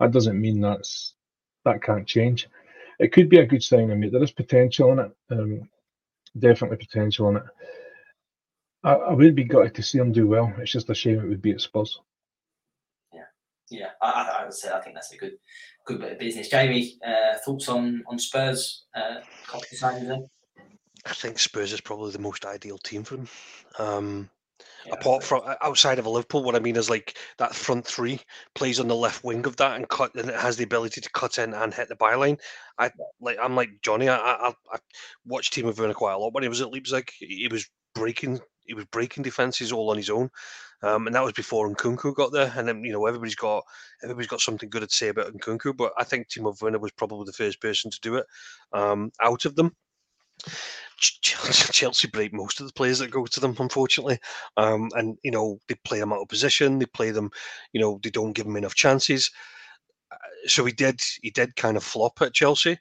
That 0.00 0.12
doesn't 0.12 0.40
mean 0.40 0.60
that's 0.60 1.14
that 1.66 1.82
can't 1.82 2.06
change. 2.06 2.48
It 2.98 3.12
could 3.12 3.28
be 3.28 3.38
a 3.38 3.46
good 3.46 3.62
sign. 3.62 3.90
I 3.90 3.94
mean, 3.94 4.10
there 4.10 4.22
is 4.22 4.30
potential 4.32 4.92
in 4.92 4.98
it. 5.00 5.12
Um, 5.30 5.68
definitely 6.38 6.78
potential 6.78 7.28
in 7.28 7.36
it. 7.36 7.42
I, 8.82 8.92
I 8.92 9.12
would 9.12 9.34
be 9.34 9.44
gutted 9.44 9.74
to 9.74 9.82
see 9.82 9.98
him 9.98 10.12
do 10.12 10.26
well. 10.26 10.52
It's 10.58 10.72
just 10.72 10.90
a 10.90 10.94
shame 10.94 11.20
it 11.20 11.28
would 11.28 11.42
be 11.42 11.52
at 11.52 11.60
Spurs. 11.60 12.00
Yeah, 13.12 13.24
yeah. 13.70 13.90
I, 14.00 14.38
I 14.40 14.44
would 14.44 14.54
say 14.54 14.70
I 14.70 14.80
think 14.80 14.94
that's 14.94 15.12
a 15.12 15.16
good, 15.16 15.34
good 15.84 16.00
bit 16.00 16.12
of 16.12 16.18
business. 16.18 16.48
Jamie, 16.48 16.98
uh, 17.06 17.38
thoughts 17.44 17.68
on 17.68 18.02
on 18.06 18.18
Spurs? 18.18 18.84
Uh, 18.94 19.16
I 21.06 21.12
think 21.12 21.38
Spurs 21.38 21.72
is 21.72 21.80
probably 21.80 22.12
the 22.12 22.18
most 22.18 22.44
ideal 22.44 22.78
team 22.78 23.04
for 23.04 23.16
him. 23.16 23.28
Um, 23.78 24.30
yeah, 24.86 24.94
apart 24.94 25.22
from 25.22 25.42
outside 25.62 25.98
of 25.98 26.06
Liverpool, 26.06 26.42
what 26.42 26.54
I 26.54 26.58
mean 26.58 26.76
is 26.76 26.88
like 26.88 27.16
that 27.38 27.54
front 27.54 27.86
three 27.86 28.20
plays 28.54 28.80
on 28.80 28.88
the 28.88 28.96
left 28.96 29.24
wing 29.24 29.44
of 29.46 29.56
that 29.56 29.76
and 29.76 29.88
cut, 29.88 30.14
and 30.14 30.28
it 30.28 30.34
has 30.34 30.56
the 30.56 30.64
ability 30.64 31.00
to 31.02 31.10
cut 31.10 31.38
in 31.38 31.52
and 31.52 31.74
hit 31.74 31.88
the 31.88 31.96
byline. 31.96 32.38
I 32.78 32.90
like 33.20 33.38
I'm 33.42 33.56
like 33.56 33.70
Johnny. 33.82 34.08
I 34.08 34.16
I, 34.16 34.54
I 34.72 34.78
watched 35.26 35.54
Timo 35.54 35.76
Werner 35.76 35.94
quite 35.94 36.14
a 36.14 36.18
lot 36.18 36.32
when 36.32 36.42
he 36.42 36.48
was 36.48 36.62
at 36.62 36.72
Leipzig. 36.72 37.10
He 37.18 37.48
was 37.50 37.68
breaking 37.94 38.40
he 38.70 38.74
was 38.74 38.84
breaking 38.86 39.24
defenses 39.24 39.72
all 39.72 39.90
on 39.90 39.96
his 39.96 40.10
own, 40.10 40.30
um, 40.82 41.08
and 41.08 41.16
that 41.16 41.24
was 41.24 41.32
before 41.32 41.68
Nkunku 41.68 42.14
got 42.14 42.30
there. 42.30 42.52
And 42.56 42.68
then 42.68 42.84
you 42.84 42.92
know 42.92 43.04
everybody's 43.06 43.34
got 43.34 43.64
everybody's 44.00 44.28
got 44.28 44.40
something 44.40 44.70
good 44.70 44.88
to 44.88 44.88
say 44.88 45.08
about 45.08 45.32
Nkunku, 45.34 45.76
but 45.76 45.92
I 45.98 46.04
think 46.04 46.28
Timo 46.28 46.58
Werner 46.62 46.78
was 46.78 46.92
probably 46.92 47.24
the 47.26 47.32
first 47.32 47.60
person 47.60 47.90
to 47.90 48.00
do 48.00 48.14
it 48.14 48.26
um, 48.72 49.10
out 49.20 49.44
of 49.44 49.56
them. 49.56 49.74
Chelsea 51.00 52.06
break 52.06 52.32
most 52.32 52.60
of 52.60 52.66
the 52.68 52.72
players 52.72 53.00
that 53.00 53.10
go 53.10 53.26
to 53.26 53.40
them, 53.40 53.56
unfortunately. 53.58 54.20
Um, 54.56 54.88
and 54.94 55.18
you 55.24 55.32
know 55.32 55.58
they 55.66 55.74
play 55.84 55.98
them 55.98 56.12
out 56.12 56.22
of 56.22 56.28
position. 56.28 56.78
They 56.78 56.86
play 56.86 57.10
them, 57.10 57.32
you 57.72 57.80
know, 57.80 57.98
they 58.04 58.10
don't 58.10 58.34
give 58.34 58.46
them 58.46 58.56
enough 58.56 58.76
chances. 58.76 59.32
Uh, 60.12 60.16
so 60.46 60.64
he 60.64 60.72
did, 60.72 61.00
he 61.22 61.30
did 61.30 61.56
kind 61.56 61.76
of 61.76 61.82
flop 61.82 62.22
at 62.22 62.34
Chelsea, 62.34 62.78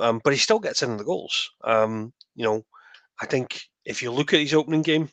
um, 0.00 0.22
but 0.24 0.32
he 0.32 0.38
still 0.38 0.58
gets 0.58 0.82
in 0.82 0.96
the 0.96 1.04
goals. 1.04 1.50
Um, 1.64 2.14
you 2.34 2.44
know, 2.44 2.64
I 3.20 3.26
think 3.26 3.60
if 3.84 4.02
you 4.02 4.12
look 4.12 4.32
at 4.32 4.40
his 4.40 4.54
opening 4.54 4.82
game, 4.82 5.08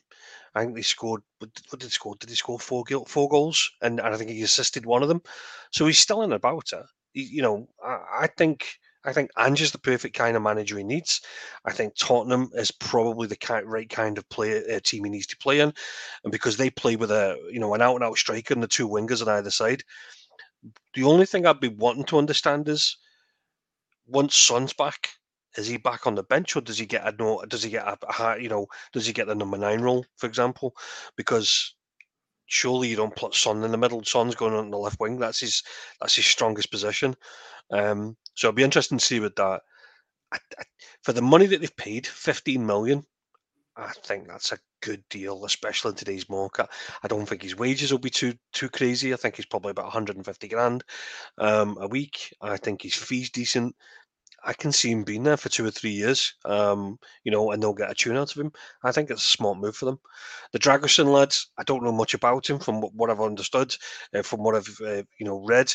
I 0.56 0.62
think 0.62 0.74
they 0.74 0.82
scored. 0.82 1.20
What 1.38 1.52
did 1.70 1.82
he 1.82 1.90
score? 1.90 2.16
Did 2.18 2.30
he 2.30 2.34
score 2.34 2.58
four 2.58 2.84
four 3.06 3.28
goals? 3.28 3.70
And, 3.82 4.00
and 4.00 4.14
I 4.14 4.16
think 4.16 4.30
he 4.30 4.42
assisted 4.42 4.86
one 4.86 5.02
of 5.02 5.08
them. 5.08 5.20
So 5.70 5.86
he's 5.86 5.98
still 5.98 6.22
in 6.22 6.32
about 6.32 6.72
it. 6.72 6.84
You 7.12 7.42
know, 7.42 7.68
I, 7.84 8.22
I 8.22 8.26
think 8.38 8.66
I 9.04 9.12
think 9.12 9.30
Ange 9.38 9.60
is 9.60 9.72
the 9.72 9.78
perfect 9.78 10.16
kind 10.16 10.34
of 10.34 10.42
manager 10.42 10.78
he 10.78 10.82
needs. 10.84 11.20
I 11.66 11.72
think 11.72 11.94
Tottenham 11.94 12.50
is 12.54 12.70
probably 12.70 13.28
the 13.28 13.62
right 13.66 13.88
kind 13.88 14.16
of 14.16 14.28
player 14.30 14.62
uh, 14.72 14.80
team 14.82 15.04
he 15.04 15.10
needs 15.10 15.26
to 15.26 15.36
play 15.36 15.60
in, 15.60 15.74
and 16.24 16.32
because 16.32 16.56
they 16.56 16.70
play 16.70 16.96
with 16.96 17.10
a 17.10 17.38
you 17.52 17.60
know 17.60 17.74
an 17.74 17.82
out 17.82 17.96
and 17.96 18.04
out 18.04 18.16
striker 18.16 18.54
and 18.54 18.62
the 18.62 18.66
two 18.66 18.88
wingers 18.88 19.20
on 19.20 19.28
either 19.28 19.50
side. 19.50 19.82
The 20.94 21.04
only 21.04 21.26
thing 21.26 21.44
I'd 21.44 21.60
be 21.60 21.68
wanting 21.68 22.04
to 22.06 22.18
understand 22.18 22.68
is 22.68 22.96
once 24.06 24.34
Son's 24.34 24.72
back, 24.72 25.10
is 25.56 25.66
he 25.66 25.76
back 25.76 26.06
on 26.06 26.14
the 26.14 26.22
bench 26.22 26.56
or 26.56 26.60
does 26.60 26.78
he 26.78 26.86
get 26.86 27.06
a 27.06 27.14
no? 27.16 27.42
Does 27.48 27.62
he 27.62 27.70
get 27.70 27.86
a, 27.86 27.98
a 28.22 28.40
you 28.40 28.48
know 28.48 28.66
does 28.92 29.06
he 29.06 29.12
get 29.12 29.26
the 29.26 29.34
number 29.34 29.58
nine 29.58 29.80
role 29.80 30.04
for 30.16 30.26
example? 30.26 30.74
Because 31.16 31.74
surely 32.46 32.88
you 32.88 32.96
don't 32.96 33.16
put 33.16 33.34
Son 33.34 33.62
in 33.64 33.70
the 33.70 33.78
middle. 33.78 34.02
Son's 34.04 34.34
going 34.34 34.54
on 34.54 34.70
the 34.70 34.78
left 34.78 35.00
wing. 35.00 35.18
That's 35.18 35.40
his 35.40 35.62
that's 36.00 36.16
his 36.16 36.26
strongest 36.26 36.70
position. 36.70 37.14
Um, 37.70 38.16
so 38.34 38.48
it'll 38.48 38.56
be 38.56 38.62
interesting 38.62 38.98
to 38.98 39.04
see 39.04 39.20
with 39.20 39.34
that. 39.36 39.62
I, 40.32 40.38
I, 40.58 40.62
for 41.02 41.12
the 41.12 41.22
money 41.22 41.46
that 41.46 41.60
they've 41.60 41.76
paid, 41.76 42.06
15 42.06 42.64
million, 42.64 43.04
I 43.76 43.92
think 44.04 44.26
that's 44.26 44.52
a 44.52 44.58
good 44.80 45.04
deal, 45.10 45.44
especially 45.44 45.90
in 45.90 45.96
today's 45.96 46.28
market. 46.30 46.68
I 47.02 47.08
don't 47.08 47.26
think 47.26 47.42
his 47.42 47.56
wages 47.56 47.92
will 47.92 47.98
be 47.98 48.10
too 48.10 48.34
too 48.52 48.68
crazy. 48.68 49.12
I 49.12 49.16
think 49.16 49.36
he's 49.36 49.46
probably 49.46 49.70
about 49.70 49.86
150 49.86 50.48
grand 50.48 50.84
um, 51.38 51.76
a 51.80 51.86
week. 51.86 52.34
I 52.40 52.56
think 52.56 52.82
his 52.82 52.94
fees 52.94 53.30
decent. 53.30 53.76
I 54.44 54.52
can 54.52 54.72
see 54.72 54.90
him 54.90 55.02
being 55.02 55.24
there 55.24 55.36
for 55.36 55.48
two 55.48 55.66
or 55.66 55.70
three 55.70 55.90
years, 55.90 56.34
um, 56.44 56.98
you 57.24 57.32
know, 57.32 57.50
and 57.50 57.62
they'll 57.62 57.74
get 57.74 57.90
a 57.90 57.94
tune 57.94 58.16
out 58.16 58.34
of 58.34 58.40
him. 58.40 58.52
I 58.84 58.92
think 58.92 59.10
it's 59.10 59.24
a 59.24 59.28
smart 59.28 59.58
move 59.58 59.76
for 59.76 59.86
them. 59.86 59.98
The 60.52 60.58
Dragusin 60.58 61.12
lads, 61.12 61.50
I 61.58 61.64
don't 61.64 61.82
know 61.82 61.92
much 61.92 62.14
about 62.14 62.48
him 62.48 62.58
from 62.58 62.80
what 62.80 63.10
I've 63.10 63.20
understood, 63.20 63.74
uh, 64.14 64.22
from 64.22 64.42
what 64.42 64.54
I've 64.54 64.78
uh, 64.84 65.02
you 65.18 65.26
know 65.26 65.44
read. 65.44 65.74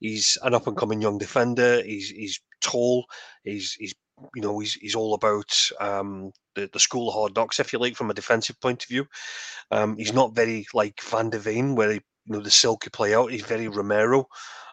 He's 0.00 0.38
an 0.42 0.54
up 0.54 0.66
and 0.66 0.76
coming 0.76 1.02
young 1.02 1.18
defender. 1.18 1.82
He's 1.82 2.10
he's 2.10 2.40
tall. 2.60 3.06
He's 3.44 3.72
he's 3.72 3.94
you 4.34 4.42
know 4.42 4.58
he's 4.58 4.74
he's 4.74 4.94
all 4.94 5.14
about 5.14 5.52
um, 5.80 6.32
the 6.54 6.68
the 6.72 6.80
school 6.80 7.08
of 7.08 7.14
hard 7.14 7.34
knocks, 7.34 7.60
if 7.60 7.72
you 7.72 7.78
like, 7.78 7.96
from 7.96 8.10
a 8.10 8.14
defensive 8.14 8.60
point 8.60 8.82
of 8.82 8.88
view. 8.88 9.06
Um, 9.70 9.96
he's 9.96 10.12
not 10.12 10.34
very 10.34 10.66
like 10.74 11.00
Van 11.02 11.30
der 11.30 11.38
Ven, 11.38 11.74
where 11.74 11.92
he, 11.92 11.94
you 12.26 12.36
know 12.36 12.40
the 12.40 12.50
silky 12.50 12.90
play 12.90 13.14
out. 13.14 13.32
He's 13.32 13.42
very 13.42 13.68
Romero 13.68 14.26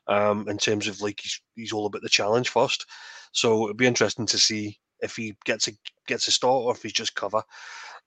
um, 0.08 0.48
in 0.50 0.58
terms 0.58 0.88
of 0.88 1.02
like 1.02 1.20
he's 1.22 1.42
he's 1.56 1.72
all 1.72 1.86
about 1.86 2.02
the 2.02 2.10
challenge 2.10 2.50
first. 2.50 2.86
So 3.32 3.66
it'd 3.66 3.78
be 3.78 3.88
interesting 3.88 4.26
to 4.28 4.38
see 4.38 4.78
if 5.02 5.16
he 5.16 5.36
gets 5.46 5.68
a 5.68 5.72
gets 6.08 6.28
a 6.28 6.32
start 6.32 6.64
or 6.64 6.74
if 6.74 6.82
he's 6.82 6.94
just 6.94 7.16
cover. 7.16 7.42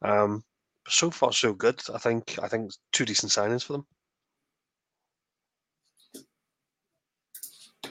Um, 0.03 0.43
so 0.89 1.11
far, 1.11 1.33
so 1.33 1.53
good. 1.53 1.81
I 1.93 1.99
think 1.99 2.39
I 2.43 2.49
think 2.49 2.73
two 2.93 3.05
decent 3.05 3.33
signings 3.33 3.64
for 3.64 3.75
them. 3.75 3.87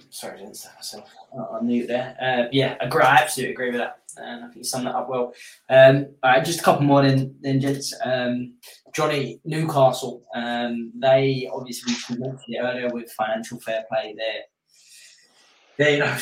Sorry, 0.10 0.34
I 0.34 0.38
didn't 0.38 0.58
stop 0.58 0.76
myself. 0.76 1.10
I 1.54 1.64
knew 1.64 1.88
there. 1.88 2.16
Uh, 2.22 2.50
yeah, 2.52 2.76
I 2.82 2.86
agree. 2.86 3.02
I 3.02 3.16
absolutely 3.18 3.54
agree 3.54 3.72
with 3.72 3.80
that. 3.80 4.00
And 4.18 4.44
I 4.44 4.48
think 4.48 4.58
you 4.58 4.64
summed 4.66 4.86
that 4.88 4.96
up 4.96 5.10
well. 5.10 5.34
Um, 5.70 6.08
all 6.22 6.32
right, 6.32 6.46
just 6.46 6.60
a 6.60 6.64
couple 6.64 6.84
more 6.84 7.02
then, 7.02 7.34
then 7.42 7.62
gents. 7.62 7.94
Um, 8.04 8.56
Johnny 8.94 9.40
Newcastle. 9.46 10.24
Um, 10.36 10.92
they 10.96 11.50
obviously 11.52 11.94
mentioned 12.18 12.46
it 12.56 12.60
earlier 12.60 12.90
with 12.90 13.12
financial 13.14 13.60
fair 13.62 13.86
play. 13.90 14.14
There, 14.18 14.44
they 15.78 15.94
you 15.94 16.00
know 16.00 16.18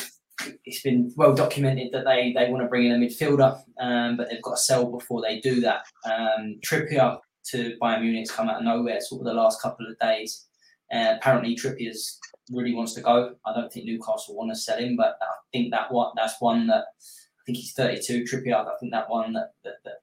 it's 0.64 0.82
been 0.82 1.12
well 1.16 1.34
documented 1.34 1.92
that 1.92 2.04
they 2.04 2.32
they 2.32 2.50
want 2.50 2.62
to 2.62 2.68
bring 2.68 2.86
in 2.86 2.92
a 2.92 3.06
midfielder, 3.06 3.60
um, 3.80 4.16
but 4.16 4.28
they've 4.28 4.42
got 4.42 4.52
to 4.52 4.56
sell 4.56 4.90
before 4.90 5.22
they 5.22 5.40
do 5.40 5.60
that. 5.60 5.82
Um, 6.04 6.58
Trippier 6.64 7.18
to 7.46 7.76
Bayern 7.82 8.02
Munich's 8.02 8.30
come 8.30 8.48
out 8.48 8.58
of 8.58 8.64
nowhere 8.64 9.00
sort 9.00 9.20
of 9.20 9.26
the 9.26 9.34
last 9.34 9.60
couple 9.60 9.86
of 9.86 9.98
days. 9.98 10.46
Uh, 10.92 11.14
apparently, 11.16 11.56
Trippier's 11.56 12.18
really 12.50 12.74
wants 12.74 12.94
to 12.94 13.00
go. 13.00 13.34
I 13.46 13.54
don't 13.54 13.72
think 13.72 13.86
Newcastle 13.86 14.36
want 14.36 14.50
to 14.50 14.56
sell 14.56 14.78
him, 14.78 14.96
but 14.96 15.16
I 15.20 15.26
think 15.52 15.70
that 15.70 15.92
what 15.92 16.12
that's 16.16 16.40
one 16.40 16.66
that 16.68 16.84
I 17.00 17.42
think 17.46 17.58
he's 17.58 17.72
32. 17.72 18.24
Trippier, 18.24 18.66
I 18.66 18.76
think 18.78 18.92
that 18.92 19.08
one 19.08 19.32
that, 19.34 19.52
that, 19.64 19.76
that 19.84 20.02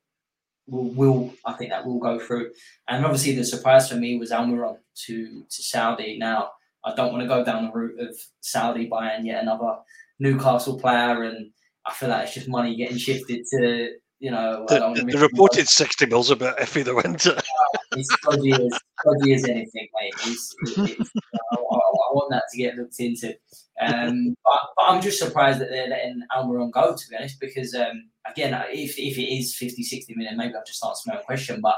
will, 0.67 0.89
will 0.89 1.33
I 1.45 1.53
think 1.53 1.71
that 1.71 1.85
will 1.85 1.99
go 1.99 2.19
through. 2.19 2.51
And 2.87 3.05
obviously, 3.05 3.35
the 3.35 3.43
surprise 3.43 3.89
for 3.89 3.95
me 3.95 4.17
was 4.17 4.31
Almiron 4.31 4.77
to 5.05 5.43
to 5.49 5.63
Saudi. 5.63 6.17
Now, 6.17 6.51
I 6.85 6.95
don't 6.95 7.11
want 7.11 7.21
to 7.21 7.27
go 7.27 7.43
down 7.43 7.65
the 7.65 7.71
route 7.71 7.99
of 7.99 8.17
Saudi 8.39 8.85
buying 8.85 9.25
yet 9.25 9.43
another 9.43 9.77
Newcastle 10.19 10.79
player, 10.79 11.23
and 11.23 11.51
I 11.85 11.93
feel 11.93 12.09
like 12.09 12.25
it's 12.25 12.33
just 12.33 12.49
money 12.49 12.75
getting 12.75 12.97
shifted 12.97 13.45
to 13.51 13.91
you 14.19 14.31
know. 14.31 14.65
The, 14.67 15.07
the 15.11 15.19
reported 15.19 15.67
sixty 15.67 16.05
mils 16.05 16.31
a 16.31 16.35
bit 16.35 16.57
iffy 16.57 16.83
the 16.83 16.95
winter. 16.95 17.39
it's 17.91 18.15
dodgy 18.23 18.51
as 18.51 18.79
dodgy 19.05 19.33
as 19.33 19.43
anything, 19.45 19.87
mate. 19.99 20.13
It's, 20.25 20.55
it's, 20.61 21.11
I, 21.53 21.55
I, 21.55 22.13
want 22.13 22.31
that 22.31 22.43
to 22.51 22.57
get 22.57 22.75
looked 22.75 22.99
into. 22.99 23.35
Um, 23.79 24.35
but, 24.43 24.59
but, 24.75 24.83
I'm 24.83 25.01
just 25.01 25.19
surprised 25.19 25.59
that 25.59 25.69
they're 25.69 25.87
letting 25.87 26.21
Almiron 26.35 26.71
go, 26.71 26.95
to 26.95 27.09
be 27.09 27.15
honest, 27.15 27.39
because 27.39 27.75
um, 27.75 28.09
again, 28.29 28.59
if, 28.71 28.97
if 28.97 29.17
it 29.17 29.31
is 29.31 29.55
50, 29.55 29.83
60 29.83 30.15
million, 30.15 30.35
maybe 30.35 30.55
I've 30.55 30.65
just 30.65 30.83
asked 30.83 31.05
my 31.05 31.15
own 31.17 31.23
question, 31.23 31.61
but 31.61 31.75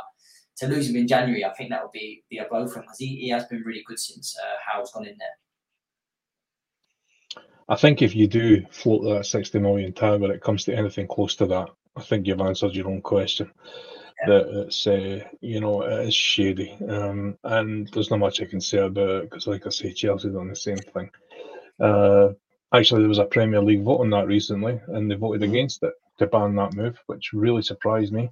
to 0.57 0.67
lose 0.67 0.89
him 0.89 0.95
in 0.95 1.07
January, 1.07 1.43
I 1.43 1.53
think 1.53 1.71
that 1.71 1.81
would 1.81 1.91
be, 1.91 2.23
be 2.29 2.37
a 2.37 2.45
blow 2.45 2.67
for 2.67 2.79
him 2.79 2.83
because 2.83 2.99
he, 2.99 3.17
he 3.17 3.29
has 3.29 3.45
been 3.45 3.63
really 3.65 3.83
good 3.85 3.99
since 3.99 4.35
uh, 4.41 4.55
Howe's 4.65 4.91
gone 4.91 5.07
in 5.07 5.17
there. 5.19 5.27
I 7.69 7.75
think 7.75 8.01
if 8.01 8.15
you 8.15 8.27
do 8.27 8.65
float 8.71 9.03
that 9.03 9.27
60 9.27 9.59
million 9.59 9.93
tag 9.93 10.19
when 10.19 10.31
it 10.31 10.41
comes 10.41 10.65
to 10.65 10.75
anything 10.75 11.07
close 11.07 11.35
to 11.35 11.45
that, 11.47 11.69
I 11.95 12.01
think 12.01 12.25
you've 12.25 12.41
answered 12.41 12.73
your 12.73 12.87
own 12.87 13.01
question. 13.01 13.51
Yeah. 14.21 14.27
That 14.27 14.65
it's, 14.65 14.87
uh, 14.87 15.23
you 15.39 15.61
know, 15.61 15.83
it 15.83 16.07
is 16.07 16.15
shady. 16.15 16.75
Um, 16.89 17.37
and 17.43 17.87
there's 17.93 18.09
not 18.09 18.19
much 18.19 18.41
I 18.41 18.45
can 18.45 18.59
say 18.59 18.79
about 18.79 19.09
it 19.09 19.29
because, 19.29 19.47
like 19.47 19.67
I 19.67 19.69
say, 19.69 19.93
Chelsea 19.93 20.29
done 20.29 20.49
the 20.49 20.55
same 20.55 20.77
thing. 20.77 21.09
Uh, 21.79 22.29
actually, 22.73 23.01
there 23.01 23.09
was 23.09 23.19
a 23.19 23.25
Premier 23.25 23.61
League 23.61 23.83
vote 23.83 24.01
on 24.01 24.09
that 24.09 24.27
recently, 24.27 24.81
and 24.87 25.09
they 25.09 25.15
voted 25.15 25.41
mm-hmm. 25.41 25.51
against 25.51 25.83
it 25.83 25.93
to 26.17 26.27
ban 26.27 26.55
that 26.55 26.73
move, 26.73 26.99
which 27.05 27.31
really 27.33 27.61
surprised 27.61 28.11
me. 28.11 28.29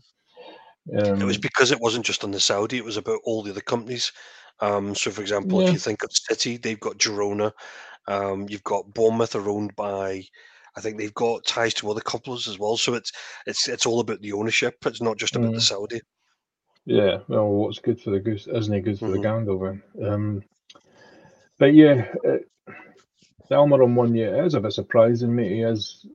Um, 0.98 1.22
it 1.22 1.26
was 1.26 1.38
because 1.38 1.72
it 1.72 1.80
wasn't 1.80 2.06
just 2.06 2.24
on 2.24 2.32
the 2.32 2.40
Saudi; 2.40 2.78
it 2.78 2.86
was 2.86 2.98
about 2.98 3.20
all 3.24 3.44
the 3.44 3.52
other 3.52 3.62
companies. 3.62 4.12
Um, 4.60 4.96
so, 4.96 5.12
for 5.12 5.22
example, 5.22 5.62
yeah. 5.62 5.68
if 5.68 5.74
you 5.74 5.80
think 5.80 6.04
of 6.04 6.12
City, 6.12 6.58
they've 6.58 6.80
got 6.80 6.98
Girona, 6.98 7.52
um, 8.08 8.48
you've 8.50 8.64
got 8.64 8.94
Bournemouth 8.94 9.36
are 9.36 9.50
owned 9.50 9.76
by, 9.76 10.24
I 10.76 10.82
think 10.82 10.98
they've 10.98 11.14
got 11.14 11.46
ties 11.46 11.74
to 11.76 11.90
other 11.92 12.02
couplers 12.02 12.48
as 12.48 12.60
well. 12.60 12.78
So 12.78 12.94
it's 12.94 13.12
it's 13.46 13.68
it's 13.68 13.86
all 13.86 14.00
about 14.00 14.22
the 14.22 14.34
ownership. 14.34 14.76
It's 14.86 15.02
not 15.02 15.18
just 15.18 15.36
about 15.36 15.52
mm. 15.52 15.56
the 15.56 15.62
Saudi. 15.62 16.02
Yeah, 16.86 17.20
well, 17.28 17.50
what's 17.50 17.80
good 17.80 18.00
for 18.00 18.12
the 18.12 18.20
goose 18.20 18.48
isn't 18.48 18.74
it 18.74 18.82
good 18.82 18.98
for 18.98 19.08
mm-hmm. 19.08 19.16
the 19.16 19.22
gander 19.22 19.84
Um, 20.10 20.42
but 21.60 21.74
yeah, 21.74 22.14
it, 22.24 22.50
the 23.50 23.56
Almiron 23.56 23.94
one, 23.94 24.16
yeah, 24.16 24.38
it 24.38 24.46
is 24.46 24.54
a 24.54 24.62
bit 24.62 24.72
surprising, 24.72 25.36
mate. 25.36 25.52
He 25.52 25.62
is, 25.64 26.06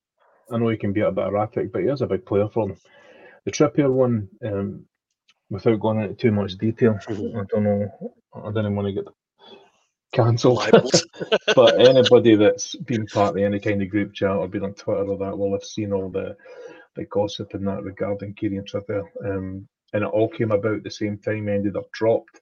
I 0.51 0.57
know 0.57 0.69
he 0.69 0.79
can 0.79 0.95
be 0.95 1.01
a 1.01 1.11
bit 1.11 1.27
erratic, 1.27 1.73
but 1.73 1.83
he 1.83 1.89
is 1.89 2.01
a 2.01 2.07
big 2.07 2.25
player 2.25 2.49
for 2.49 2.69
them. 2.69 2.77
The 3.45 3.51
Trippier 3.51 3.91
one, 3.91 4.29
um, 4.45 4.87
without 5.51 5.81
going 5.81 6.01
into 6.01 6.15
too 6.15 6.33
much 6.33 6.57
detail, 6.57 6.95
mm-hmm. 6.95 7.39
I 7.39 7.45
don't 7.51 7.65
know, 7.65 8.15
I 8.35 8.49
didn't 8.49 8.75
want 8.75 8.89
to 8.89 8.93
get 8.93 9.05
the 9.05 9.13
cancelled. 10.13 10.63
but 11.57 11.81
anybody 11.81 12.35
that's 12.35 12.75
been 12.77 13.07
part 13.07 13.37
of 13.37 13.43
any 13.43 13.59
kind 13.59 13.83
of 13.83 13.91
group 13.91 14.13
chat 14.15 14.31
or 14.31 14.49
been 14.49 14.65
on 14.65 14.75
Twitter 14.75 15.05
or 15.05 15.19
that 15.19 15.37
will 15.37 15.53
have 15.53 15.65
seen 15.65 15.93
all 15.93 16.09
the 16.09 16.37
the 16.95 17.05
gossip 17.07 17.55
in 17.55 17.65
that 17.65 17.83
regarding 17.83 18.35
Kieran 18.35 18.65
Trippier. 18.65 19.05
Um, 19.25 19.67
and 19.95 20.05
it 20.05 20.07
all 20.07 20.29
came 20.29 20.53
about 20.53 20.83
the 20.83 20.91
same 20.91 21.19
time. 21.19 21.47
He 21.47 21.55
ended 21.55 21.77
up 21.77 21.91
dropped. 21.93 22.41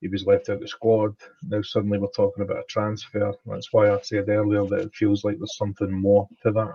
He 0.00 0.08
was 0.08 0.26
left 0.26 0.48
out 0.48 0.54
of 0.54 0.60
the 0.60 0.68
squad. 0.68 1.14
Now 1.42 1.60
suddenly 1.62 1.98
we're 1.98 2.08
talking 2.08 2.42
about 2.42 2.60
a 2.60 2.64
transfer. 2.68 3.32
That's 3.46 3.72
why 3.72 3.90
I 3.90 4.00
said 4.00 4.28
earlier 4.28 4.64
that 4.66 4.80
it 4.80 4.94
feels 4.94 5.24
like 5.24 5.38
there's 5.38 5.56
something 5.56 5.90
more 5.90 6.26
to 6.42 6.52
that. 6.52 6.74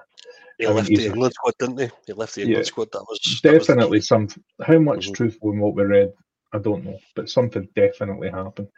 He 0.60 0.66
I 0.68 0.72
left 0.72 0.88
the 0.88 1.06
England 1.06 1.34
squad, 1.34 1.54
didn't 1.60 1.80
he? 1.80 1.90
He 2.06 2.14
left 2.14 2.36
the 2.36 2.42
England 2.42 2.66
yeah, 2.66 2.68
squad. 2.68 2.90
That 2.92 3.06
was 3.10 3.40
definitely 3.42 3.76
that 3.76 3.90
was... 3.90 4.08
some. 4.08 4.28
How 4.62 4.80
much 4.80 5.06
mm-hmm. 5.06 5.14
truth 5.14 5.38
in 5.42 5.60
what 5.60 5.76
we 5.76 5.84
read, 5.84 6.14
I 6.54 6.60
don't 6.60 6.86
know, 6.86 7.00
but 7.16 7.30
something 7.30 7.68
definitely 7.76 8.30
happened. 8.30 8.70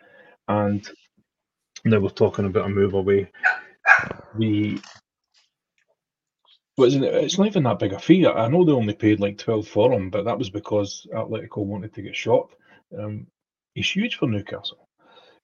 And 0.47 0.89
now 1.89 1.99
we're 1.99 2.09
talking 2.09 2.45
about 2.45 2.65
a 2.65 2.69
move 2.69 2.93
away. 2.93 3.31
The 4.37 4.79
but 6.77 6.93
it's 6.93 7.39
not 7.39 7.47
even 7.47 7.63
that 7.63 7.79
big 7.79 7.93
a 7.93 7.99
fee. 7.99 8.27
I 8.27 8.47
know 8.47 8.63
they 8.63 8.71
only 8.71 8.93
paid 8.93 9.19
like 9.19 9.39
twelve 9.39 9.67
for 9.67 9.91
him, 9.91 10.11
but 10.11 10.25
that 10.25 10.37
was 10.37 10.51
because 10.51 11.07
Atletico 11.11 11.65
wanted 11.65 11.93
to 11.95 12.03
get 12.03 12.15
shot. 12.15 12.49
Um, 12.97 13.27
he's 13.73 13.89
huge 13.89 14.15
for 14.15 14.27
Newcastle. 14.27 14.87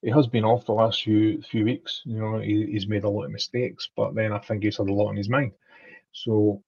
He 0.04 0.12
has 0.12 0.28
been 0.28 0.44
off 0.46 0.66
the 0.66 0.74
last 0.74 1.04
few 1.04 1.42
few 1.42 1.66
weeks. 1.66 2.02
You 2.06 2.20
know, 2.20 2.40
he, 2.40 2.68
he's 2.68 2.88
made 2.88 3.04
a 3.04 3.10
lot 3.10 3.24
of 3.26 3.32
mistakes, 3.32 3.90
but 3.96 4.14
then 4.14 4.32
I 4.32 4.40
think 4.40 4.64
he's 4.64 4.78
had 4.78 4.90
a 4.90 4.94
lot 4.94 5.08
on 5.08 5.16
his 5.16 5.30
mind. 5.30 5.54
So 6.12 6.62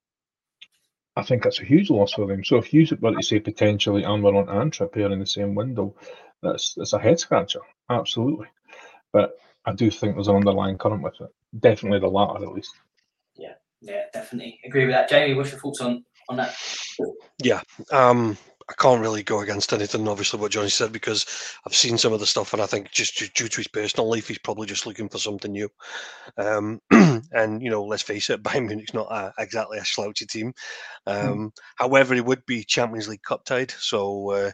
I 1.15 1.23
think 1.23 1.43
that's 1.43 1.59
a 1.59 1.65
huge 1.65 1.89
loss 1.89 2.13
for 2.13 2.25
them. 2.25 2.43
So 2.43 2.57
if 2.57 2.73
you 2.73 2.87
were 2.99 3.13
to 3.13 3.21
say 3.21 3.39
potentially 3.39 4.01
Almiron 4.01 4.49
and 4.49 4.71
Trippier 4.71 5.11
in 5.11 5.19
the 5.19 5.27
same 5.27 5.53
window, 5.53 5.95
that's 6.41 6.73
that's 6.73 6.93
a 6.93 6.99
head 6.99 7.19
scratcher, 7.19 7.61
absolutely. 7.89 8.47
But 9.15 9.37
I 9.63 9.71
do 9.71 9.89
think 9.89 10.15
there's 10.15 10.27
an 10.27 10.35
underlying 10.35 10.77
current 10.77 11.01
with 11.01 11.13
it. 11.21 11.29
Definitely 11.61 11.99
the 11.99 12.07
latter, 12.09 12.43
at 12.43 12.51
least. 12.51 12.73
Yeah, 13.37 13.53
yeah, 13.79 14.01
definitely 14.11 14.59
agree 14.65 14.83
with 14.83 14.93
that. 14.93 15.07
Jamie, 15.07 15.35
what's 15.35 15.51
your 15.51 15.61
thoughts 15.61 15.79
on 15.79 16.03
on 16.27 16.35
that? 16.35 16.53
Yeah, 17.41 17.61
um, 17.93 18.37
I 18.69 18.73
can't 18.73 18.99
really 18.99 19.23
go 19.23 19.39
against 19.39 19.71
anything, 19.71 20.05
obviously, 20.09 20.37
what 20.37 20.51
Johnny 20.51 20.67
said 20.67 20.91
because 20.91 21.25
I've 21.65 21.73
seen 21.73 21.97
some 21.97 22.11
of 22.11 22.19
the 22.19 22.25
stuff, 22.25 22.51
and 22.51 22.61
I 22.61 22.65
think 22.65 22.91
just 22.91 23.17
due 23.33 23.47
to 23.47 23.57
his 23.57 23.69
personal 23.69 24.09
life, 24.09 24.27
he's 24.27 24.37
probably 24.37 24.67
just 24.67 24.85
looking 24.85 25.07
for 25.07 25.17
something 25.17 25.53
new. 25.53 25.69
Um, 26.37 26.81
and 26.91 27.61
you 27.61 27.69
know, 27.69 27.85
let's 27.85 28.03
face 28.03 28.29
it, 28.29 28.43
Bayern 28.43 28.67
Munich's 28.67 28.93
not 28.93 29.09
a, 29.09 29.31
exactly 29.39 29.77
a 29.77 29.85
slouchy 29.85 30.25
team. 30.25 30.53
Um, 31.07 31.37
mm. 31.37 31.51
However, 31.77 32.15
it 32.15 32.25
would 32.25 32.45
be 32.45 32.65
Champions 32.65 33.07
League 33.07 33.23
cup 33.23 33.45
tied, 33.45 33.71
so. 33.71 34.31
Uh, 34.31 34.51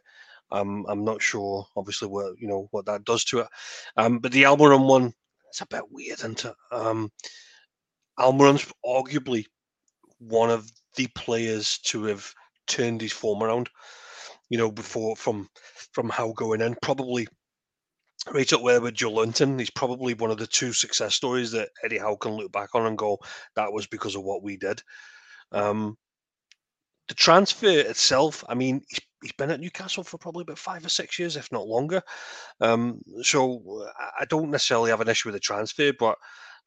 um, 0.52 0.86
I'm 0.88 1.04
not 1.04 1.22
sure, 1.22 1.66
obviously, 1.76 2.08
what 2.08 2.34
you 2.39 2.47
know 2.47 2.68
what 2.72 2.86
that 2.86 3.06
does 3.06 3.24
to 3.26 3.39
it. 3.39 3.47
Um, 3.97 4.20
but 4.20 4.32
the 4.32 4.43
Almiron 4.43 4.88
one, 4.88 5.14
it's 5.49 5.62
a 5.62 5.68
bit 5.68 5.84
weird, 5.91 6.20
isn't 6.20 6.45
it? 6.45 6.56
Um, 6.72 7.12
Almiron's 8.20 8.72
arguably 8.86 9.45
one 10.20 10.49
of 10.49 10.70
the 10.95 11.08
players 11.16 11.80
to 11.80 12.04
have 12.06 12.32
turned 12.68 13.02
his 13.02 13.12
form 13.12 13.43
around. 13.43 13.70
You 14.49 14.58
know, 14.58 14.72
before 14.72 15.16
from 15.16 15.47
from 15.93 16.10
Howe 16.10 16.34
going 16.34 16.62
in, 16.62 16.76
probably 16.82 17.28
right 18.30 18.54
up 18.54 18.64
there 18.64 18.82
with 18.82 18.95
Joelinton. 18.95 19.60
He's 19.60 19.70
probably 19.72 20.14
one 20.14 20.32
of 20.32 20.38
the 20.38 20.47
two 20.47 20.74
success 20.74 21.16
stories 21.16 21.52
that 21.52 21.70
Eddie 21.84 21.97
Howe 21.97 22.16
can 22.16 22.34
look 22.34 22.52
back 22.52 22.70
on 22.76 22.86
and 22.86 22.97
go, 22.97 23.18
that 23.56 23.72
was 23.72 23.88
because 23.88 24.16
of 24.16 24.24
what 24.24 24.43
we 24.43 24.58
did. 24.58 24.82
Um, 25.52 25.97
the 27.12 27.16
transfer 27.16 27.68
itself, 27.68 28.41
I 28.47 28.55
mean, 28.55 28.82
he's, 28.88 29.01
he's 29.22 29.34
been 29.34 29.51
at 29.51 29.59
Newcastle 29.59 30.01
for 30.01 30.18
probably 30.18 30.43
about 30.43 30.57
five 30.57 30.86
or 30.86 30.89
six 30.89 31.20
years, 31.20 31.36
if 31.36 31.51
not 31.51 31.68
longer. 31.68 32.01
Um, 32.62 33.01
so 33.22 33.86
I 34.18 34.24
don't 34.30 34.49
necessarily 34.49 34.91
have 34.91 35.01
an 35.01 35.09
issue 35.09 35.28
with 35.28 35.34
the 35.34 35.41
transfer, 35.41 35.91
but 35.91 36.16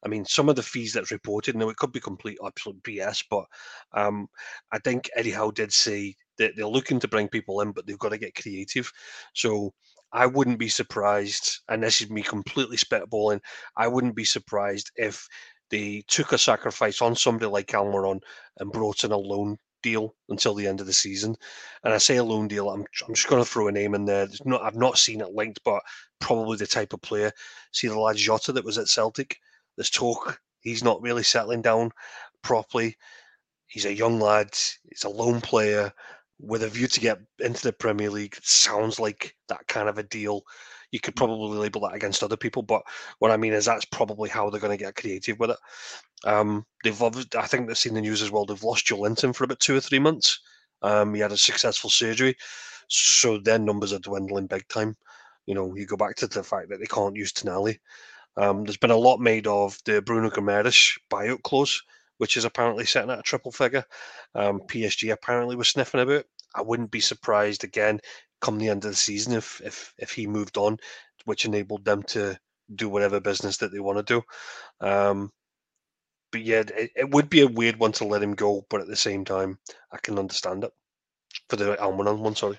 I 0.05 0.07
mean, 0.07 0.23
some 0.23 0.47
of 0.47 0.55
the 0.55 0.61
fees 0.61 0.93
that's 0.93 1.09
reported, 1.09 1.55
now 1.55 1.69
it 1.69 1.77
could 1.77 1.91
be 1.91 1.99
complete 1.99 2.37
absolute 2.45 2.79
BS, 2.83 3.23
but 3.27 3.45
um, 3.93 4.27
I 4.71 4.77
think 4.77 5.09
Eddie 5.15 5.31
Howe 5.31 5.49
did 5.49 5.73
say 5.73 6.13
that 6.37 6.51
they're 6.55 6.67
looking 6.67 6.99
to 6.99 7.07
bring 7.07 7.27
people 7.27 7.61
in, 7.61 7.71
but 7.71 7.87
they've 7.87 7.97
got 7.97 8.09
to 8.09 8.19
get 8.19 8.39
creative. 8.39 8.91
So 9.33 9.73
I 10.13 10.27
wouldn't 10.27 10.59
be 10.59 10.69
surprised, 10.69 11.59
and 11.69 11.81
this 11.81 12.01
is 12.01 12.11
me 12.11 12.21
completely 12.21 12.77
spitballing, 12.77 13.39
I 13.77 13.87
wouldn't 13.87 14.15
be 14.15 14.25
surprised 14.25 14.91
if 14.95 15.27
they 15.71 16.03
took 16.07 16.33
a 16.33 16.37
sacrifice 16.37 17.01
on 17.01 17.15
somebody 17.15 17.47
like 17.47 17.69
Almiron 17.69 18.19
and 18.59 18.71
brought 18.71 19.03
in 19.03 19.11
a 19.11 19.17
loan 19.17 19.57
deal 19.85 20.15
until 20.29 20.55
the 20.55 20.67
end 20.67 20.81
of 20.81 20.87
the 20.87 20.93
season. 20.93 21.35
And 21.83 21.93
I 21.93 21.99
say 21.99 22.17
a 22.17 22.23
loan 22.23 22.47
deal, 22.47 22.69
I'm, 22.69 22.85
I'm 23.07 23.13
just 23.13 23.27
going 23.27 23.41
to 23.43 23.49
throw 23.49 23.67
a 23.67 23.71
name 23.71 23.93
in 23.93 24.05
there. 24.05 24.27
Not, 24.43 24.63
I've 24.63 24.75
not 24.75 24.97
seen 24.97 25.21
it 25.21 25.29
linked, 25.29 25.61
but 25.63 25.83
probably 26.19 26.57
the 26.57 26.67
type 26.67 26.93
of 26.93 27.01
player. 27.01 27.31
See 27.71 27.87
the 27.87 27.99
lad 27.99 28.17
Jota 28.17 28.51
that 28.51 28.65
was 28.65 28.79
at 28.79 28.89
Celtic? 28.89 29.37
There's 29.77 29.91
talk 29.91 30.41
he's 30.65 30.83
not 30.83 31.01
really 31.01 31.23
settling 31.23 31.61
down 31.61 31.91
properly. 32.41 32.97
He's 33.67 33.85
a 33.85 33.93
young 33.93 34.19
lad, 34.19 34.49
he's 34.89 35.03
a 35.05 35.09
lone 35.09 35.39
player 35.39 35.93
with 36.39 36.63
a 36.63 36.67
view 36.67 36.87
to 36.87 36.99
get 36.99 37.19
into 37.39 37.63
the 37.63 37.71
Premier 37.71 38.09
League. 38.09 38.35
Sounds 38.41 38.99
like 38.99 39.35
that 39.47 39.67
kind 39.67 39.87
of 39.87 39.97
a 39.97 40.03
deal. 40.03 40.41
You 40.95 41.01
could 41.01 41.17
probably 41.17 41.57
label 41.57 41.81
that 41.81 41.93
against 41.93 42.23
other 42.23 42.37
people, 42.37 42.63
but 42.63 42.81
what 43.19 43.29
I 43.29 43.35
mean 43.35 43.51
is 43.51 43.65
that's 43.65 43.83
probably 43.83 44.29
how 44.29 44.49
they're 44.49 44.61
going 44.61 44.77
to 44.77 44.81
get 44.81 44.95
creative 44.95 45.37
with 45.37 45.49
it. 45.49 45.57
Um, 46.23 46.65
they've, 46.85 47.03
I 47.03 47.47
think 47.47 47.67
they've 47.67 47.77
seen 47.77 47.95
the 47.95 47.99
news 47.99 48.21
as 48.21 48.31
well. 48.31 48.45
They've 48.45 48.63
lost 48.63 48.87
Joelinton 48.87 49.35
for 49.35 49.43
about 49.43 49.59
two 49.59 49.75
or 49.75 49.81
three 49.81 49.99
months. 49.99 50.39
Um, 50.83 51.13
he 51.13 51.19
had 51.19 51.33
a 51.33 51.37
successful 51.37 51.89
surgery, 51.89 52.37
so 52.87 53.37
their 53.37 53.59
numbers 53.59 53.91
are 53.91 53.99
dwindling 53.99 54.47
big 54.47 54.65
time. 54.69 54.95
You 55.47 55.53
know, 55.53 55.75
you 55.75 55.85
go 55.85 55.97
back 55.97 56.15
to 56.15 56.27
the 56.27 56.43
fact 56.43 56.69
that 56.69 56.79
they 56.79 56.85
can't 56.85 57.17
use 57.17 57.33
Tonali. 57.33 57.77
Um, 58.37 58.63
there's 58.63 58.77
been 58.77 58.89
a 58.91 58.95
lot 58.95 59.19
made 59.19 59.47
of 59.47 59.77
the 59.83 60.01
Bruno 60.01 60.29
Guimaraes 60.29 60.97
buyout 61.11 61.43
clause, 61.43 61.83
which 62.19 62.37
is 62.37 62.45
apparently 62.45 62.85
setting 62.85 63.11
at 63.11 63.19
a 63.19 63.23
triple 63.23 63.51
figure. 63.51 63.83
Um, 64.33 64.61
PSG 64.61 65.11
apparently 65.11 65.57
was 65.57 65.67
sniffing 65.67 65.99
about. 65.99 66.23
I 66.55 66.61
wouldn't 66.61 66.91
be 66.91 67.01
surprised 67.01 67.65
again 67.65 67.99
come 68.45 68.59
the 68.59 68.69
end 68.69 68.85
of 68.85 68.91
the 68.91 68.95
season 68.95 69.33
if 69.33 69.59
if 69.63 69.93
if 69.97 70.11
he 70.11 70.27
moved 70.27 70.57
on, 70.57 70.77
which 71.25 71.45
enabled 71.45 71.83
them 71.83 72.03
to 72.03 72.37
do 72.75 72.87
whatever 72.89 73.19
business 73.19 73.57
that 73.57 73.71
they 73.71 73.79
want 73.79 73.97
to 74.05 74.21
do. 74.21 74.87
Um, 74.87 75.31
but 76.31 76.41
yeah, 76.41 76.63
it, 76.75 76.91
it, 76.95 77.09
would 77.09 77.29
be 77.29 77.41
a 77.41 77.47
weird 77.47 77.77
one 77.77 77.91
to 77.93 78.05
let 78.05 78.21
him 78.21 78.33
go, 78.33 78.65
but 78.69 78.81
at 78.81 78.87
the 78.87 78.95
same 78.95 79.23
time, 79.23 79.57
I 79.91 79.97
can 79.97 80.19
understand 80.19 80.63
it 80.63 80.71
for 81.49 81.55
the 81.55 81.75
Almiron 81.77 82.19
one. 82.19 82.35
Sorry. 82.35 82.57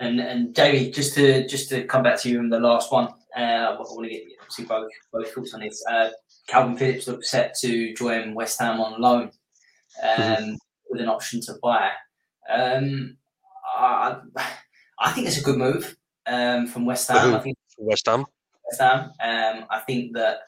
And 0.00 0.20
and 0.20 0.54
Jamie, 0.54 0.90
just 0.90 1.14
to 1.14 1.46
just 1.46 1.68
to 1.68 1.84
come 1.84 2.02
back 2.02 2.20
to 2.20 2.30
you 2.30 2.40
in 2.40 2.48
the 2.48 2.60
last 2.60 2.90
one, 2.90 3.08
uh, 3.36 3.40
I 3.40 3.76
want 3.78 4.04
to 4.04 4.10
get 4.10 4.22
obviously 4.40 4.64
both 4.64 4.90
both 5.12 5.32
thoughts 5.32 5.54
on 5.54 5.60
this. 5.60 5.82
Uh, 5.90 6.10
Kalvin 6.48 6.78
Phillips 6.78 7.08
looks 7.08 7.30
set 7.30 7.54
to 7.60 7.94
join 7.94 8.34
West 8.34 8.60
Ham 8.60 8.80
on 8.80 9.00
loan 9.00 9.30
um, 10.02 10.10
mm-hmm. 10.18 10.54
with 10.88 11.00
an 11.00 11.08
option 11.08 11.40
to 11.42 11.54
buy. 11.62 11.90
Um, 12.50 13.16
I, 13.84 14.20
I 14.98 15.12
think 15.12 15.26
it's 15.26 15.38
a 15.38 15.44
good 15.44 15.58
move 15.58 15.96
um, 16.26 16.66
from 16.66 16.86
West 16.86 17.08
Ham. 17.08 17.34
I 17.34 17.40
think 17.40 17.56
West 17.78 18.06
Ham. 18.06 18.24
West 18.70 18.80
Ham. 18.80 19.10
Um, 19.22 19.66
I 19.70 19.80
think 19.80 20.14
that 20.14 20.38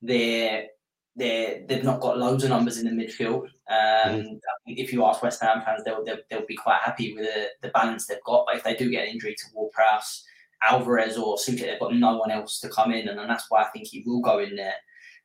they're 0.00 0.66
they 1.14 1.64
they've 1.68 1.84
not 1.84 2.00
got 2.00 2.18
loads 2.18 2.44
of 2.44 2.50
numbers 2.50 2.78
in 2.78 2.84
the 2.84 3.04
midfield. 3.04 3.44
Um, 3.68 4.22
mm. 4.22 4.38
If 4.66 4.92
you 4.92 5.04
ask 5.04 5.22
West 5.22 5.42
Ham 5.42 5.62
fans, 5.62 5.82
they'll, 5.84 6.04
they'll, 6.04 6.18
they'll 6.30 6.46
be 6.46 6.56
quite 6.56 6.80
happy 6.82 7.14
with 7.14 7.24
the, 7.24 7.48
the 7.60 7.68
balance 7.68 8.06
they've 8.06 8.22
got. 8.24 8.44
But 8.46 8.56
if 8.56 8.64
they 8.64 8.74
do 8.74 8.90
get 8.90 9.04
an 9.04 9.14
injury 9.14 9.34
to 9.34 9.44
Ward-Prowse, 9.54 10.24
Alvarez, 10.62 11.18
or 11.18 11.36
Soucek, 11.36 11.60
they've 11.60 11.80
got 11.80 11.94
no 11.94 12.16
one 12.16 12.30
else 12.30 12.60
to 12.60 12.68
come 12.68 12.92
in, 12.92 13.08
and, 13.08 13.20
and 13.20 13.30
that's 13.30 13.46
why 13.50 13.62
I 13.62 13.68
think 13.68 13.88
he 13.88 14.02
will 14.06 14.20
go 14.20 14.38
in 14.38 14.56
there. 14.56 14.74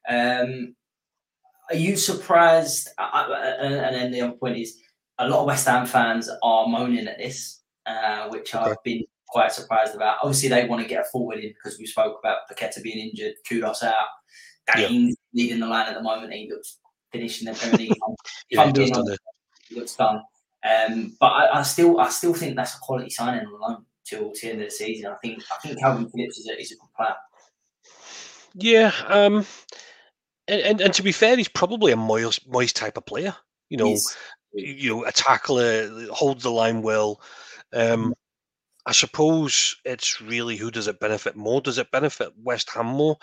Um, 0.09 0.75
are 1.69 1.75
you 1.75 1.95
surprised? 1.95 2.89
and 2.97 3.95
then 3.95 4.11
the 4.11 4.21
other 4.21 4.37
point 4.37 4.57
is, 4.57 4.77
a 5.19 5.27
lot 5.27 5.41
of 5.41 5.45
West 5.47 5.67
Ham 5.67 5.85
fans 5.85 6.29
are 6.43 6.67
moaning 6.67 7.07
at 7.07 7.17
this, 7.17 7.61
uh, 7.85 8.27
which 8.29 8.53
okay. 8.53 8.71
I've 8.71 8.83
been 8.83 9.03
quite 9.27 9.51
surprised 9.51 9.95
about. 9.95 10.17
Obviously, 10.21 10.49
they 10.49 10.67
want 10.67 10.81
to 10.81 10.87
get 10.87 11.01
a 11.01 11.05
forward 11.05 11.39
in 11.39 11.49
because 11.49 11.79
we 11.79 11.85
spoke 11.85 12.17
about 12.19 12.39
Paqueta 12.51 12.81
being 12.81 13.09
injured, 13.09 13.33
Kudus 13.49 13.83
out. 13.83 13.93
Danny 14.67 15.15
leading 15.33 15.59
the 15.59 15.67
line 15.67 15.87
at 15.87 15.93
the 15.95 16.03
moment. 16.03 16.33
He 16.33 16.49
looks 16.49 16.79
finishing 17.11 17.47
the 17.47 17.53
Premier 17.53 17.77
League. 17.77 17.97
yeah, 18.49 18.65
he, 18.65 18.71
does, 18.73 19.17
he 19.69 19.75
looks 19.75 19.95
done. 19.95 20.21
Um, 20.67 21.15
but 21.19 21.27
I, 21.27 21.59
I, 21.59 21.61
still, 21.61 21.99
I 21.99 22.09
still 22.09 22.33
think 22.33 22.55
that's 22.55 22.75
a 22.75 22.79
quality 22.79 23.09
signing 23.09 23.45
alone 23.45 23.85
till 24.05 24.33
the 24.33 24.49
end 24.49 24.61
of 24.61 24.67
the 24.67 24.71
season. 24.71 25.11
I 25.11 25.15
think, 25.23 25.41
I 25.51 25.57
think 25.59 25.79
Kalvin 25.79 26.11
Phillips 26.11 26.37
is 26.37 26.49
a, 26.49 26.59
is 26.59 26.71
a 26.71 26.75
good 26.75 26.93
player. 26.95 27.15
Yeah, 28.55 28.91
um, 29.07 29.45
and, 30.47 30.61
and, 30.61 30.81
and 30.81 30.93
to 30.93 31.03
be 31.03 31.11
fair, 31.11 31.37
he's 31.37 31.47
probably 31.47 31.91
a 31.91 31.95
Moyes, 31.95 32.45
Moyes 32.47 32.73
type 32.73 32.97
of 32.97 33.05
player. 33.05 33.35
You 33.69 33.77
know, 33.77 33.97
you 34.53 34.89
know, 34.89 35.05
a 35.05 35.11
tackler, 35.11 36.07
holds 36.11 36.43
the 36.43 36.51
line 36.51 36.81
well. 36.81 37.21
Um, 37.73 38.13
I 38.85 38.93
suppose 38.93 39.75
it's 39.83 40.21
really 40.21 40.55
who 40.55 40.71
does 40.71 40.87
it 40.87 40.99
benefit 40.99 41.35
more? 41.35 41.61
Does 41.61 41.77
it 41.77 41.91
benefit 41.91 42.31
West 42.41 42.69
Ham 42.69 42.85
more? 42.85 43.17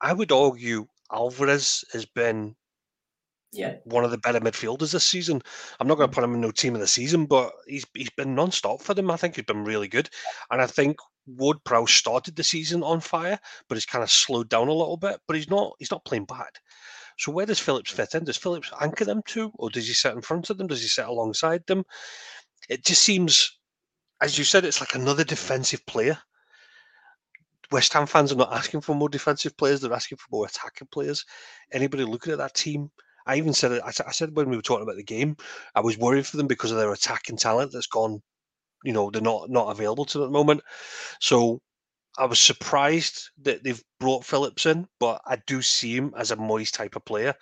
I 0.00 0.12
would 0.12 0.32
argue 0.32 0.86
Alvarez 1.12 1.84
has 1.92 2.06
been 2.06 2.54
yeah 3.52 3.76
one 3.84 4.04
of 4.04 4.10
the 4.10 4.18
better 4.18 4.40
midfielders 4.40 4.92
this 4.92 5.04
season. 5.04 5.42
I'm 5.78 5.88
not 5.88 5.96
going 5.96 6.08
to 6.08 6.12
mm. 6.12 6.14
put 6.14 6.24
him 6.24 6.34
in 6.34 6.40
no 6.40 6.50
team 6.50 6.74
of 6.74 6.80
the 6.80 6.86
season, 6.86 7.26
but 7.26 7.52
he's 7.66 7.84
he's 7.94 8.10
been 8.10 8.34
non-stop 8.34 8.80
for 8.80 8.94
them. 8.94 9.10
I 9.10 9.16
think 9.16 9.36
he's 9.36 9.44
been 9.44 9.64
really 9.64 9.88
good, 9.88 10.08
and 10.50 10.62
I 10.62 10.66
think 10.66 10.96
Ward-Prowse 11.26 11.92
started 11.92 12.36
the 12.36 12.44
season 12.44 12.82
on 12.82 13.00
fire, 13.00 13.38
but 13.68 13.76
he's 13.76 13.86
kind 13.86 14.02
of 14.02 14.10
slowed 14.10 14.48
down 14.48 14.68
a 14.68 14.72
little 14.72 14.96
bit. 14.96 15.20
But 15.26 15.36
he's 15.36 15.50
not 15.50 15.72
he's 15.78 15.90
not 15.90 16.04
playing 16.04 16.24
bad. 16.24 16.50
So 17.18 17.32
where 17.32 17.46
does 17.46 17.58
Phillips 17.60 17.90
fit 17.90 18.14
in? 18.14 18.24
Does 18.24 18.36
Phillips 18.36 18.70
anchor 18.80 19.04
them 19.04 19.22
to, 19.28 19.50
or 19.56 19.70
does 19.70 19.86
he 19.88 19.94
sit 19.94 20.14
in 20.14 20.22
front 20.22 20.50
of 20.50 20.58
them? 20.58 20.68
Does 20.68 20.82
he 20.82 20.88
sit 20.88 21.06
alongside 21.06 21.66
them? 21.66 21.84
It 22.68 22.84
just 22.84 23.02
seems, 23.02 23.58
as 24.20 24.38
you 24.38 24.44
said, 24.44 24.64
it's 24.64 24.80
like 24.80 24.94
another 24.94 25.24
defensive 25.24 25.84
player. 25.86 26.18
West 27.70 27.92
Ham 27.92 28.06
fans 28.06 28.32
are 28.32 28.36
not 28.36 28.52
asking 28.52 28.80
for 28.82 28.94
more 28.94 29.08
defensive 29.08 29.56
players; 29.56 29.80
they're 29.80 29.92
asking 29.92 30.18
for 30.18 30.26
more 30.30 30.46
attacking 30.46 30.88
players. 30.88 31.24
Anybody 31.72 32.04
looking 32.04 32.32
at 32.32 32.38
that 32.38 32.54
team, 32.54 32.90
I 33.26 33.36
even 33.36 33.52
said 33.54 33.72
it. 33.72 33.82
I 33.84 33.90
said 33.90 34.34
when 34.36 34.48
we 34.48 34.56
were 34.56 34.62
talking 34.62 34.82
about 34.84 34.96
the 34.96 35.02
game, 35.04 35.36
I 35.74 35.80
was 35.80 35.98
worried 35.98 36.26
for 36.26 36.36
them 36.38 36.46
because 36.46 36.70
of 36.70 36.78
their 36.78 36.92
attacking 36.92 37.36
talent 37.36 37.72
that's 37.72 37.86
gone. 37.86 38.22
You 38.84 38.92
know, 38.92 39.10
they're 39.10 39.22
not 39.22 39.50
not 39.50 39.70
available 39.70 40.04
to 40.06 40.18
them 40.18 40.24
at 40.26 40.28
the 40.28 40.38
moment. 40.38 40.62
So 41.20 41.60
I 42.18 42.24
was 42.26 42.38
surprised 42.38 43.30
that 43.42 43.62
they've 43.62 43.82
brought 44.00 44.24
Phillips 44.24 44.66
in, 44.66 44.86
but 44.98 45.20
I 45.26 45.36
do 45.46 45.62
see 45.62 45.94
him 45.96 46.12
as 46.16 46.30
a 46.30 46.36
Moyes 46.36 46.72
type 46.72 46.96
of 46.96 47.04
player. 47.04 47.34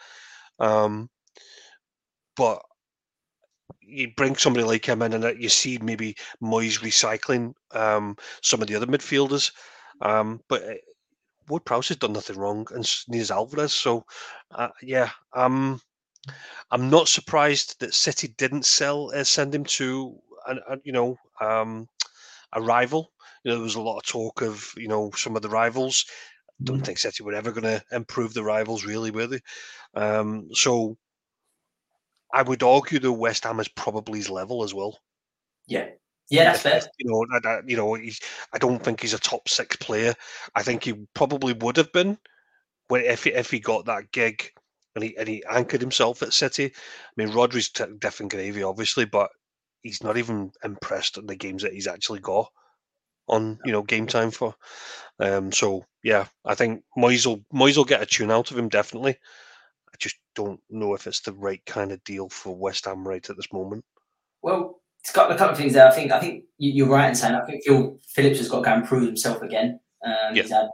Um, 0.59 1.09
but 2.37 2.63
you 3.81 4.13
bring 4.17 4.37
somebody 4.37 4.65
like 4.65 4.85
him 4.85 5.03
in, 5.03 5.13
and 5.15 5.43
you 5.43 5.49
see 5.49 5.79
maybe 5.79 6.17
Moyes 6.43 6.81
recycling 6.81 7.55
um, 7.73 8.17
some 8.43 8.61
of 8.61 8.69
the 8.69 8.75
other 8.75 8.87
midfielders. 8.87 9.53
Um, 10.03 10.41
but 10.49 10.63
uh, 10.63 10.75
Ward 11.49 11.65
Prowse 11.65 11.89
has 11.89 11.97
done 11.97 12.13
nothing 12.13 12.37
wrong, 12.37 12.67
and 12.75 12.87
neither 13.09 13.35
Alvarez. 13.35 13.73
So, 13.73 14.05
uh, 14.55 14.69
yeah, 14.83 15.11
um, 15.33 15.81
I'm 16.71 16.91
not 16.91 17.09
surprised 17.09 17.81
that 17.81 17.95
City 17.95 18.29
didn't 18.37 18.67
sell 18.67 19.13
uh, 19.15 19.25
send 19.25 19.55
him 19.55 19.65
to, 19.65 20.19
an, 20.49 20.61
a, 20.69 20.77
you 20.85 20.93
know, 20.93 21.17
um, 21.41 21.89
a 22.53 22.61
rival. 22.61 23.13
You 23.47 23.53
know, 23.53 23.59
there 23.59 23.65
was 23.65 23.77
a 23.77 23.81
lot 23.81 23.99
of 23.99 24.03
talk 24.03 24.43
of 24.43 24.75
you 24.77 24.89
know 24.89 25.13
some 25.15 25.37
of 25.37 25.43
the 25.43 25.49
rivals. 25.49 26.05
I 26.61 26.65
don't 26.65 26.81
mm. 26.81 26.85
think 26.85 26.99
City 26.99 27.23
were 27.23 27.33
ever 27.33 27.53
going 27.53 27.63
to 27.63 27.81
improve 27.93 28.35
the 28.35 28.43
rivals, 28.43 28.85
really, 28.85 29.13
were 29.13 29.29
they? 29.29 29.39
Um, 29.95 30.49
so, 30.53 30.97
I 32.35 32.43
would 32.43 32.65
argue 32.65 32.99
that 32.99 33.13
West 33.13 33.45
Ham 33.45 33.61
is 33.61 33.69
probably 33.69 34.19
his 34.19 34.29
level 34.29 34.65
as 34.65 34.75
well. 34.75 34.99
Yeah, 35.69 35.91
yeah, 36.29 36.45
that's 36.45 36.63
fair. 36.63 36.83
You 36.99 37.09
know, 37.09 37.25
I, 37.45 37.61
you 37.69 37.77
know, 37.77 37.95
he's, 37.95 38.19
I 38.53 38.59
don't 38.59 38.83
think 38.83 39.01
he's 39.01 39.15
a 39.15 39.19
top 39.21 39.49
six 39.49 39.77
player. 39.77 40.13
I 40.57 40.65
think 40.65 40.83
he 40.83 41.07
probably 41.15 41.53
would 41.53 41.77
have 41.77 41.93
been 41.93 42.19
when 42.89 43.03
if 43.03 43.23
he, 43.23 43.31
if 43.31 43.53
he 43.53 43.61
got 43.61 43.85
that 43.85 44.11
gig 44.11 44.51
and 44.97 45.05
he 45.05 45.17
and 45.17 45.29
he 45.29 45.45
anchored 45.49 45.81
himself 45.81 46.21
at 46.25 46.33
City. 46.33 46.65
I 46.67 46.71
mean, 47.17 47.33
Rodri's 47.33 47.69
t- 47.69 47.85
different 48.01 48.33
gravy, 48.33 48.65
obviously, 48.65 49.05
but 49.05 49.31
he's 49.83 50.03
not 50.03 50.17
even 50.17 50.51
impressed 50.65 51.17
in 51.17 51.27
the 51.27 51.37
games 51.37 51.63
that 51.63 51.75
he's 51.75 51.87
actually 51.87 52.19
got 52.19 52.51
on 53.29 53.59
you 53.65 53.73
know 53.73 53.83
game 53.83 54.07
time 54.07 54.31
for. 54.31 54.55
Um, 55.19 55.51
so 55.51 55.85
yeah, 56.03 56.27
I 56.45 56.55
think 56.55 56.83
Moyes 56.97 57.27
will 57.27 57.45
Moyes 57.53 57.77
will 57.77 57.85
get 57.85 58.03
a 58.03 58.07
tune 58.07 58.31
out 58.31 58.51
of 58.51 58.59
him 58.59 58.69
definitely. 58.69 59.13
I 59.13 59.97
just 59.99 60.17
don't 60.35 60.61
know 60.71 60.95
if 60.95 61.07
it's 61.07 61.21
the 61.21 61.33
right 61.33 61.65
kind 61.67 61.93
of 61.93 62.03
deal 62.05 62.29
for 62.29 62.55
West 62.55 62.85
Ham 62.85 63.07
right 63.07 63.29
at 63.29 63.37
this 63.37 63.53
moment. 63.53 63.85
Well, 64.43 64.81
it's 65.01 65.13
got 65.13 65.31
a 65.31 65.37
couple 65.37 65.53
of 65.53 65.59
things 65.59 65.73
there. 65.73 65.87
I 65.87 65.93
think 65.93 66.13
I 66.13 66.21
think 66.21 66.45
you're 66.59 66.89
right 66.89 67.09
in 67.09 67.15
saying 67.15 67.35
I 67.35 67.45
think 67.45 67.65
Phil 67.65 67.99
Phillips 68.09 68.39
has 68.39 68.49
got 68.49 68.59
to 68.59 68.65
go 68.65 68.75
and 68.75 68.85
prove 68.85 69.07
himself 69.07 69.43
again. 69.43 69.81
Um, 70.05 70.35
yep. 70.35 70.45
He's 70.45 70.53
had 70.53 70.69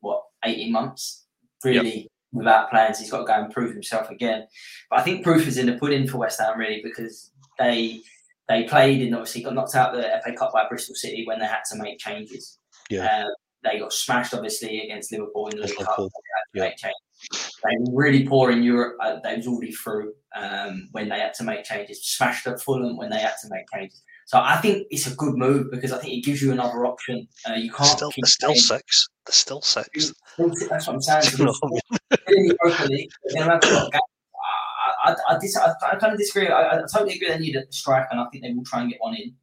what 0.00 0.22
eighteen 0.44 0.72
months, 0.72 1.26
really, 1.64 1.96
yep. 2.00 2.06
without 2.32 2.70
plans. 2.70 2.98
He's 2.98 3.10
got 3.10 3.20
to 3.20 3.24
go 3.24 3.32
and 3.32 3.52
prove 3.52 3.72
himself 3.72 4.10
again. 4.10 4.46
But 4.90 5.00
I 5.00 5.02
think 5.02 5.24
proof 5.24 5.48
is 5.48 5.58
in 5.58 5.66
the 5.66 5.78
pudding 5.78 6.06
for 6.06 6.18
West 6.18 6.40
Ham 6.40 6.58
really 6.58 6.82
because 6.82 7.32
they 7.58 8.02
they 8.50 8.64
played 8.64 9.00
and 9.00 9.14
obviously 9.14 9.42
got 9.42 9.54
knocked 9.54 9.76
out 9.76 9.92
the 9.92 10.20
FA 10.24 10.32
Cup 10.32 10.52
by 10.52 10.66
Bristol 10.68 10.96
City 10.96 11.24
when 11.24 11.38
they 11.38 11.46
had 11.46 11.62
to 11.70 11.78
make 11.78 11.98
changes. 11.98 12.58
Yeah. 12.90 13.06
Uh, 13.06 13.28
they 13.62 13.78
got 13.78 13.92
smashed 13.92 14.34
obviously 14.34 14.80
against 14.80 15.12
Liverpool 15.12 15.48
in 15.48 15.60
the 15.60 15.66
League 15.66 15.76
Cup. 15.76 15.96
They, 16.52 16.60
had 16.60 16.76
to 16.78 16.86
make 16.88 16.94
they 17.32 17.76
were 17.78 18.02
really 18.02 18.26
poor 18.26 18.50
in 18.50 18.62
Europe. 18.62 18.96
Uh, 19.00 19.20
they 19.22 19.36
was 19.36 19.46
already 19.46 19.72
through 19.72 20.14
um, 20.34 20.88
when 20.90 21.08
they 21.08 21.20
had 21.20 21.34
to 21.34 21.44
make 21.44 21.64
changes. 21.64 22.04
Smashed 22.04 22.46
at 22.48 22.60
Fulham 22.60 22.96
when 22.96 23.10
they 23.10 23.20
had 23.20 23.34
to 23.42 23.48
make 23.50 23.66
changes. 23.72 24.02
So 24.26 24.40
I 24.40 24.56
think 24.56 24.86
it's 24.90 25.06
a 25.06 25.14
good 25.14 25.34
move 25.36 25.70
because 25.70 25.92
I 25.92 25.98
think 25.98 26.14
it 26.14 26.24
gives 26.24 26.42
you 26.42 26.50
another 26.50 26.86
option. 26.86 27.28
Uh, 27.48 27.54
you 27.54 27.70
can't 27.70 27.90
Still, 27.90 28.10
keep 28.10 28.26
still 28.26 28.54
six. 28.54 29.08
There's 29.26 29.36
still 29.36 29.62
six. 29.62 30.12
That's 30.38 30.86
what 30.86 30.94
I'm 30.94 31.02
saying. 31.02 31.24
You 31.38 31.44
know 31.44 31.54
what 31.60 31.70
I 31.70 32.08
mean? 32.08 32.18
in 32.28 32.48
the 32.48 32.58
Europa 32.62 32.84
League, 32.84 33.10
they're 33.24 33.44
gonna 33.44 33.54
have 33.54 33.64
a 33.64 33.74
lot 33.74 33.86
of 33.86 33.92
games. 33.92 34.02
I, 35.04 35.12
I, 35.12 35.34
I, 35.34 35.38
dis- 35.38 35.56
I, 35.56 35.72
I 35.90 35.96
kind 35.96 36.12
of 36.12 36.18
disagree. 36.18 36.48
I, 36.48 36.78
I 36.78 36.80
totally 36.92 37.14
agree 37.14 37.28
they 37.28 37.38
need 37.38 37.56
a 37.56 37.64
strike, 37.70 38.06
and 38.10 38.20
I 38.20 38.26
think 38.30 38.44
they 38.44 38.52
will 38.52 38.64
try 38.64 38.80
and 38.80 38.90
get 38.90 39.00
one 39.00 39.14
in. 39.14 39.34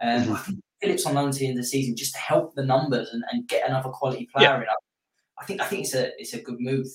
Um, 0.00 0.22
Mhm. 0.24 0.34
I 0.34 0.38
think 0.38 0.60
Phillips 0.82 1.06
on 1.06 1.14
loan 1.14 1.30
to 1.32 1.38
the 1.38 1.48
end 1.48 1.58
of 1.58 1.64
the 1.64 1.68
season 1.68 1.96
just 1.96 2.12
to 2.12 2.18
help 2.20 2.54
the 2.54 2.64
numbers 2.64 3.10
and, 3.10 3.24
and 3.32 3.48
get 3.48 3.68
another 3.68 3.88
quality 3.88 4.28
player 4.34 4.56
in. 4.56 4.68
I, 4.68 4.74
I 5.40 5.44
think 5.46 5.60
I 5.60 5.66
think 5.66 5.84
it's 5.84 5.94
a 5.94 6.12
it's 6.20 6.34
a 6.34 6.42
good 6.42 6.60
move. 6.60 6.86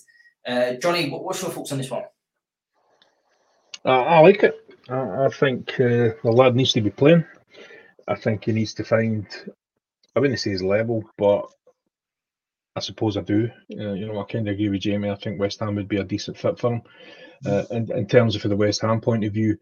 Uh, 0.47 0.73
Johnny, 0.73 1.09
what, 1.09 1.23
what's 1.23 1.41
your 1.41 1.51
thoughts 1.51 1.71
on 1.71 1.77
this 1.79 1.89
one? 1.89 2.03
I, 3.85 3.91
I 3.91 4.19
like 4.19 4.43
it. 4.43 4.55
I, 4.89 5.25
I 5.25 5.29
think 5.29 5.71
uh, 5.79 6.13
the 6.23 6.31
lad 6.31 6.55
needs 6.55 6.73
to 6.73 6.81
be 6.81 6.89
playing. 6.91 7.25
I 8.07 8.15
think 8.15 8.45
he 8.45 8.51
needs 8.51 8.73
to 8.75 8.83
find. 8.83 9.25
I 10.15 10.19
wouldn't 10.19 10.39
say 10.39 10.51
his 10.51 10.63
level, 10.63 11.03
but 11.17 11.47
I 12.75 12.79
suppose 12.79 13.17
I 13.17 13.21
do. 13.21 13.49
Uh, 13.77 13.93
you 13.93 14.07
know, 14.07 14.19
I 14.19 14.23
kind 14.23 14.47
of 14.47 14.53
agree 14.53 14.69
with 14.69 14.81
Jamie. 14.81 15.09
I 15.09 15.15
think 15.15 15.39
West 15.39 15.59
Ham 15.59 15.75
would 15.75 15.89
be 15.89 15.97
a 15.97 16.03
decent 16.03 16.37
fit 16.37 16.57
for 16.57 16.73
him. 16.73 16.81
Uh, 17.45 17.63
in, 17.71 17.91
in 17.91 18.07
terms 18.07 18.35
of 18.35 18.41
for 18.41 18.47
the 18.47 18.55
West 18.55 18.81
Ham 18.81 19.01
point 19.01 19.25
of 19.25 19.33
view, 19.33 19.57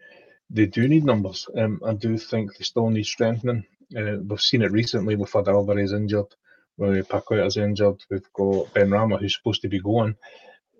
they 0.49 0.65
do 0.65 0.87
need 0.87 1.05
numbers. 1.05 1.47
Um, 1.57 1.79
I 1.85 1.93
do 1.93 2.17
think 2.17 2.55
they 2.55 2.63
still 2.63 2.89
need 2.89 3.05
strengthening. 3.05 3.65
Uh, 3.97 4.17
we've 4.27 4.41
seen 4.41 4.61
it 4.61 4.71
recently. 4.71 5.15
We've 5.15 5.31
had 5.31 5.47
Alvarez 5.47 5.93
injured, 5.93 6.27
where 6.75 7.03
Paqueta's 7.03 7.57
injured. 7.57 8.03
We've 8.11 8.33
got 8.33 8.73
Benrahma, 8.73 9.19
who's 9.19 9.35
supposed 9.35 9.61
to 9.63 9.69
be 9.69 9.79
going. 9.79 10.15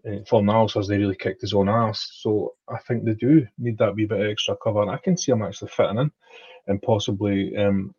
Uh, 0.08 0.24
for 0.28 0.44
now, 0.44 0.68
says 0.68 0.88
they 0.88 0.98
really 0.98 1.16
kicked 1.16 1.42
his 1.42 1.54
own 1.54 1.68
ass. 1.68 2.10
So 2.22 2.54
I 2.68 2.78
think 2.88 3.06
they 3.06 3.16
do 3.16 3.48
need 3.58 3.78
that 3.80 3.96
wee 3.96 4.06
bit 4.06 4.22
of 4.22 4.28
extra 4.28 4.56
cover. 4.64 4.82
And 4.82 4.92
I 4.92 4.98
can 4.98 5.18
see 5.18 5.32
him 5.32 5.42
actually 5.42 5.70
fitting 5.70 5.98
in 5.98 6.12
and 6.68 6.82
possibly 6.82 7.56
um, 7.58 7.94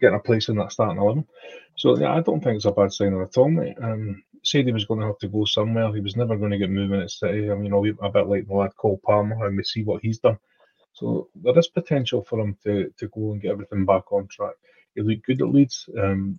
getting 0.00 0.16
a 0.16 0.20
place 0.20 0.48
in 0.48 0.56
that 0.56 0.72
starting 0.72 1.00
11. 1.00 1.26
So 1.80 1.98
yeah, 1.98 2.12
I 2.14 2.20
don't 2.20 2.44
think 2.44 2.56
it's 2.56 2.66
a 2.66 2.72
bad 2.72 2.92
signing 2.92 3.22
at 3.22 3.38
all, 3.38 3.48
mate. 3.48 3.74
Um, 3.82 4.22
said 4.42 4.66
he 4.66 4.72
was 4.72 4.84
going 4.84 5.00
to 5.00 5.06
have 5.06 5.18
to 5.20 5.28
go 5.28 5.46
somewhere. 5.46 5.90
He 5.94 6.02
was 6.02 6.14
never 6.14 6.36
going 6.36 6.50
to 6.50 6.58
get 6.58 6.68
moving 6.68 7.00
at 7.00 7.10
City. 7.10 7.50
I 7.50 7.54
mean, 7.54 7.64
you 7.64 7.70
know, 7.70 7.86
a 8.02 8.10
bit 8.10 8.26
like 8.26 8.46
the 8.46 8.54
lad 8.54 8.76
Cole 8.76 9.00
Palmer, 9.02 9.46
and 9.46 9.56
we 9.56 9.64
see 9.64 9.82
what 9.82 10.02
he's 10.02 10.18
done. 10.18 10.38
So 10.92 11.28
there 11.36 11.58
is 11.58 11.68
potential 11.68 12.22
for 12.22 12.38
him 12.38 12.54
to, 12.64 12.92
to 12.98 13.08
go 13.08 13.32
and 13.32 13.40
get 13.40 13.52
everything 13.52 13.86
back 13.86 14.12
on 14.12 14.28
track. 14.28 14.56
He 14.94 15.00
looked 15.00 15.24
good 15.24 15.40
at 15.40 15.48
Leeds. 15.48 15.88
Um, 15.98 16.38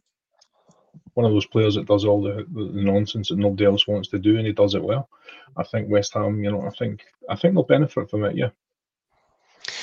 one 1.16 1.26
of 1.26 1.32
those 1.32 1.48
players 1.48 1.74
that 1.74 1.88
does 1.88 2.06
all 2.06 2.22
the, 2.22 2.46
the, 2.54 2.72
the 2.74 2.84
nonsense 2.84 3.30
that 3.30 3.40
nobody 3.40 3.66
else 3.66 3.88
wants 3.88 4.10
to 4.10 4.20
do, 4.20 4.38
and 4.38 4.46
he 4.46 4.54
does 4.54 4.76
it 4.76 4.84
well. 4.84 5.10
I 5.58 5.64
think 5.64 5.90
West 5.90 6.14
Ham, 6.14 6.44
you 6.44 6.52
know, 6.52 6.62
I 6.62 6.70
think 6.78 7.02
I 7.28 7.36
think 7.36 7.56
they'll 7.56 7.64
benefit 7.64 8.12
from 8.12 8.26
it. 8.26 8.36
Yeah, 8.36 8.50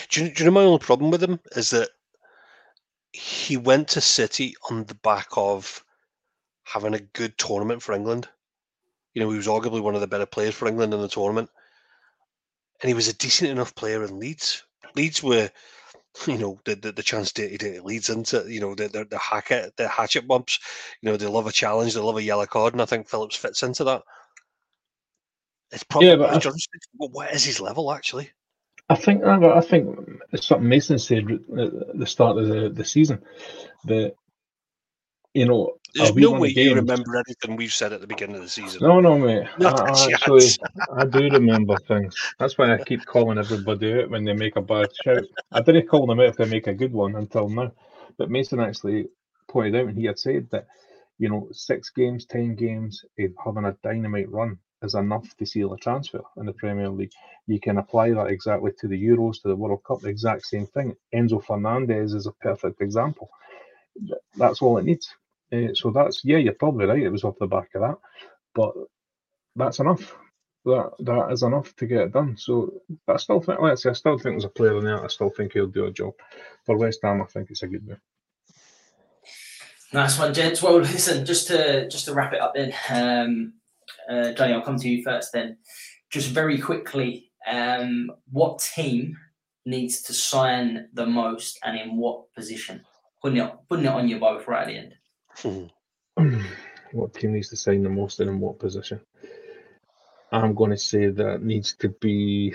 Do 0.09 0.22
you, 0.22 0.30
do 0.30 0.44
you 0.44 0.51
know 0.51 0.55
my 0.55 0.62
only 0.62 0.78
problem 0.78 1.10
with 1.10 1.24
him 1.24 1.40
is 1.56 1.70
that 1.70 1.90
he 3.19 3.57
went 3.57 3.89
to 3.89 4.01
City 4.01 4.55
on 4.70 4.85
the 4.85 4.95
back 4.95 5.27
of 5.32 5.85
having 6.62 6.95
a 6.95 7.01
good 7.01 7.36
tournament 7.36 7.82
for 7.82 7.93
England. 7.93 8.28
You 9.12 9.23
know, 9.23 9.31
he 9.31 9.36
was 9.36 9.49
arguably 9.49 9.81
one 9.81 9.97
of 9.97 10.01
the 10.01 10.07
better 10.07 10.27
players 10.27 10.55
for 10.55 10.69
England 10.69 10.95
in 10.95 11.01
the 11.01 11.09
tournament, 11.09 11.51
and 12.81 12.89
he 12.89 12.95
was 12.95 13.09
a 13.09 13.15
decent 13.15 13.51
enough 13.51 13.74
player 13.74 14.05
in 14.05 14.19
Leeds. 14.20 14.62
Leeds 14.95 15.23
were, 15.23 15.51
you 16.27 16.39
know, 16.39 16.61
the 16.65 16.77
the, 16.77 16.93
the 16.93 17.03
chance 17.03 17.32
to 17.32 17.59
to 17.59 17.82
Leeds 17.82 18.09
into, 18.09 18.45
you 18.49 18.61
know, 18.61 18.74
the 18.77 18.86
the, 18.89 19.05
the 19.05 19.73
the 19.77 19.89
hatchet 19.89 20.28
bumps. 20.28 20.61
You 21.01 21.11
know, 21.11 21.16
they 21.16 21.27
love 21.27 21.49
a 21.49 21.53
challenge, 21.53 21.95
they 21.95 22.01
love 22.01 22.19
a 22.19 22.23
yellow 22.23 22.47
card, 22.47 22.74
and 22.74 22.82
I 22.82 22.86
think 22.86 23.09
Phillips 23.09 23.36
fits 23.36 23.65
into 23.65 23.82
that. 23.85 24.03
It's 25.73 25.82
probably 25.82 26.11
Yeah, 26.11 26.16
but 26.16 26.47
I- 26.47 26.53
what 26.99 27.35
is 27.35 27.45
his 27.45 27.61
level 27.61 27.93
actually? 27.93 28.31
I 28.89 28.94
think. 28.94 29.24
I 29.24 29.60
think 29.60 29.98
it's 30.32 30.47
something 30.47 30.69
Mason 30.69 30.98
said 30.98 31.31
at 31.31 31.98
the 31.98 32.06
start 32.06 32.39
of 32.39 32.48
the, 32.48 32.70
the 32.70 32.85
season 32.85 33.23
that 33.85 34.15
you 35.35 35.47
know. 35.47 35.74
There's 35.94 36.15
no 36.15 36.32
way 36.32 36.48
you 36.48 36.74
remember 36.74 37.16
anything 37.16 37.56
we've 37.56 37.73
said 37.73 37.94
at 37.94 38.02
the 38.02 38.06
beginning 38.06 38.36
of 38.36 38.43
the 38.43 38.48
season. 38.48 38.81
No, 38.82 39.01
no, 39.01 39.19
mate. 39.19 39.48
Not 39.59 39.81
I, 39.81 39.93
I 39.93 40.12
actually, 40.12 40.47
I 40.94 41.06
do 41.06 41.31
remember 41.31 41.77
things. 41.89 42.15
That's 42.39 42.59
why 42.59 42.74
I 42.74 42.85
keep 42.85 43.06
calling 43.06 43.39
everybody 43.39 44.02
out 44.02 44.10
when 44.10 44.24
they 44.24 44.35
make 44.35 44.56
a 44.56 44.62
bad 44.62 44.89
shout. 45.02 45.24
I 45.51 45.62
didn't 45.62 45.89
call 45.89 46.06
them 46.06 46.20
out 46.20 46.27
if 46.27 46.36
they 46.36 46.44
make 46.44 46.66
a 46.66 46.74
good 46.74 46.93
one 46.93 47.16
until 47.16 47.48
now. 47.48 47.73
But 48.19 48.31
Mason 48.31 48.60
actually 48.60 49.09
pointed 49.48 49.77
out, 49.77 49.89
and 49.89 49.98
he 49.98 50.05
had 50.05 50.19
said 50.19 50.48
that, 50.51 50.66
you 51.19 51.31
know, 51.31 51.48
six 51.52 51.89
games, 51.89 52.27
ten 52.27 52.55
games 52.55 53.02
having 53.43 53.65
a 53.65 53.77
dynamite 53.82 54.31
run 54.31 54.59
is 54.82 54.94
enough 54.94 55.36
to 55.36 55.46
seal 55.46 55.72
a 55.72 55.78
transfer 55.78 56.20
in 56.36 56.46
the 56.46 56.52
Premier 56.52 56.88
League. 56.88 57.12
You 57.46 57.60
can 57.60 57.78
apply 57.78 58.10
that 58.10 58.26
exactly 58.26 58.72
to 58.78 58.88
the 58.88 59.02
Euros, 59.02 59.42
to 59.42 59.48
the 59.48 59.56
World 59.56 59.82
Cup, 59.84 60.00
the 60.00 60.09
exact 60.09 60.46
same 60.46 60.66
thing. 60.66 60.96
Enzo 61.14 61.44
Fernandez 61.44 62.14
is 62.14 62.26
a 62.26 62.32
perfect 62.32 62.80
example. 62.80 63.30
That's 64.36 64.62
all 64.62 64.78
it 64.78 64.84
needs. 64.84 65.12
Uh, 65.52 65.74
so 65.74 65.90
that's 65.90 66.24
yeah, 66.24 66.36
you're 66.36 66.52
probably 66.52 66.86
right. 66.86 67.02
It 67.02 67.10
was 67.10 67.24
off 67.24 67.38
the 67.40 67.46
back 67.46 67.70
of 67.74 67.80
that, 67.80 67.98
but 68.55 68.74
that's 69.56 69.78
enough. 69.78 70.14
That 70.64 70.92
that 71.00 71.32
is 71.32 71.42
enough 71.42 71.74
to 71.76 71.86
get 71.86 72.02
it 72.02 72.12
done. 72.12 72.36
So 72.36 72.74
I 73.09 73.16
still 73.16 73.40
think, 73.40 73.60
let's 73.60 73.82
say, 73.82 73.90
I 73.90 73.94
still 73.94 74.18
think 74.18 74.34
there's 74.34 74.44
a 74.44 74.50
player 74.50 74.76
in 74.76 74.84
there. 74.84 75.02
I 75.02 75.09
still 75.09 75.30
think 75.30 75.52
he'll 75.52 75.66
do 75.66 75.86
a 75.86 75.90
job 75.90 76.12
for 76.66 76.76
West 76.76 77.00
Ham. 77.02 77.22
I 77.22 77.24
think 77.24 77.50
it's 77.50 77.62
a 77.62 77.66
good 77.66 77.86
move. 77.86 77.98
Nice 79.92 80.18
one, 80.18 80.34
gents. 80.34 80.62
Well, 80.62 80.78
listen, 80.78 81.24
just 81.24 81.48
to 81.48 81.88
just 81.88 82.05
to 82.05 82.14
wrap 82.14 82.34
it 82.34 82.40
up 82.40 82.55
then, 82.55 82.74
um, 82.90 83.55
uh, 84.09 84.32
Johnny, 84.32 84.52
I'll 84.52 84.62
come 84.62 84.78
to 84.78 84.89
you 84.89 85.02
first. 85.02 85.32
Then, 85.32 85.59
just 86.10 86.30
very 86.30 86.59
quickly, 86.59 87.30
um, 87.47 88.10
what 88.30 88.59
team 88.59 89.16
needs 89.66 90.02
to 90.02 90.14
sign 90.14 90.89
the 90.94 91.06
most, 91.06 91.59
and 91.64 91.78
in 91.78 91.97
what 91.97 92.32
position? 92.35 92.85
Putting 93.22 93.39
it 93.39 93.52
putting 93.68 93.85
it 93.85 93.89
on 93.89 94.09
you 94.09 94.18
both 94.18 94.47
right 94.47 94.62
at 94.62 94.68
the 94.68 94.76
end. 94.78 94.94
what 96.93 97.14
team 97.14 97.32
needs 97.32 97.48
to 97.51 97.56
sign 97.56 97.82
the 97.82 97.89
most 97.89 98.20
and 98.20 98.30
in 98.30 98.40
what 98.40 98.59
position? 98.59 99.01
I'm 100.32 100.55
going 100.55 100.70
to 100.70 100.76
say 100.76 101.06
that 101.09 101.43
needs 101.43 101.74
to 101.76 101.89
be 101.89 102.55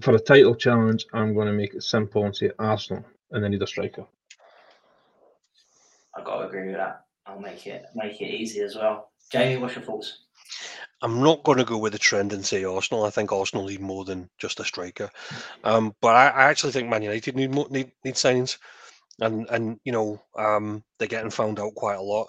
for 0.00 0.14
a 0.14 0.18
title 0.18 0.54
challenge. 0.54 1.06
I'm 1.12 1.34
going 1.34 1.48
to 1.48 1.52
make 1.52 1.74
it 1.74 1.82
simple 1.82 2.24
and 2.24 2.34
say 2.34 2.50
Arsenal, 2.58 3.04
and 3.30 3.42
they 3.42 3.48
need 3.48 3.62
a 3.62 3.66
striker. 3.66 4.06
I've 6.16 6.24
got 6.24 6.38
to 6.40 6.48
agree 6.48 6.66
with 6.68 6.76
that. 6.76 7.04
I'll 7.28 7.40
make 7.40 7.66
it 7.66 7.84
make 7.94 8.20
it 8.20 8.30
easy 8.30 8.60
as 8.60 8.74
well. 8.74 9.10
Jamie, 9.30 9.58
what's 9.58 9.74
your 9.74 9.84
thoughts? 9.84 10.24
I'm 11.02 11.22
not 11.22 11.44
going 11.44 11.58
to 11.58 11.64
go 11.64 11.78
with 11.78 11.92
the 11.92 11.98
trend 11.98 12.32
and 12.32 12.44
say 12.44 12.64
Arsenal. 12.64 13.04
I 13.04 13.10
think 13.10 13.30
Arsenal 13.30 13.66
need 13.66 13.80
more 13.80 14.04
than 14.04 14.30
just 14.38 14.58
a 14.60 14.64
striker. 14.64 15.10
Um, 15.62 15.94
but 16.00 16.16
I, 16.16 16.28
I 16.28 16.44
actually 16.44 16.72
think 16.72 16.88
Man 16.88 17.02
United 17.02 17.36
need 17.36 17.54
more, 17.54 17.66
need 17.70 17.92
need 18.04 18.14
signings, 18.14 18.58
and 19.20 19.46
and 19.50 19.78
you 19.84 19.92
know 19.92 20.20
um, 20.36 20.82
they're 20.98 21.06
getting 21.06 21.30
found 21.30 21.60
out 21.60 21.74
quite 21.74 21.98
a 21.98 22.02
lot. 22.02 22.28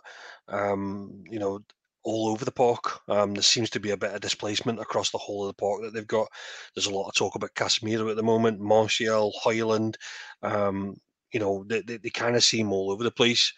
Um, 0.50 1.24
you 1.30 1.40
know, 1.40 1.62
all 2.04 2.30
over 2.30 2.46
the 2.46 2.52
park. 2.52 3.00
Um, 3.08 3.34
there 3.34 3.44
seems 3.44 3.70
to 3.72 3.80
be 3.80 3.92
a 3.92 3.98
bit 3.98 4.14
of 4.14 4.22
displacement 4.22 4.80
across 4.80 5.12
the 5.12 5.18
whole 5.18 5.44
of 5.44 5.48
the 5.48 5.62
park 5.62 5.82
that 5.82 5.94
they've 5.94 6.06
got. 6.08 6.28
There's 6.76 6.88
a 6.88 6.94
lot 6.94 7.08
of 7.08 7.16
talk 7.16 7.36
about 7.36 7.56
Casemiro 7.56 8.10
at 8.10 8.18
the 8.18 8.24
moment, 8.24 8.60
Martial, 8.60 9.34
Højlund. 9.44 9.96
Um, 10.44 10.96
you 11.32 11.40
know, 11.40 11.64
they, 11.68 11.82
they, 11.82 11.98
they 11.98 12.10
kind 12.10 12.36
of 12.36 12.44
seem 12.44 12.72
all 12.72 12.92
over 12.92 13.04
the 13.04 13.12
place. 13.12 13.54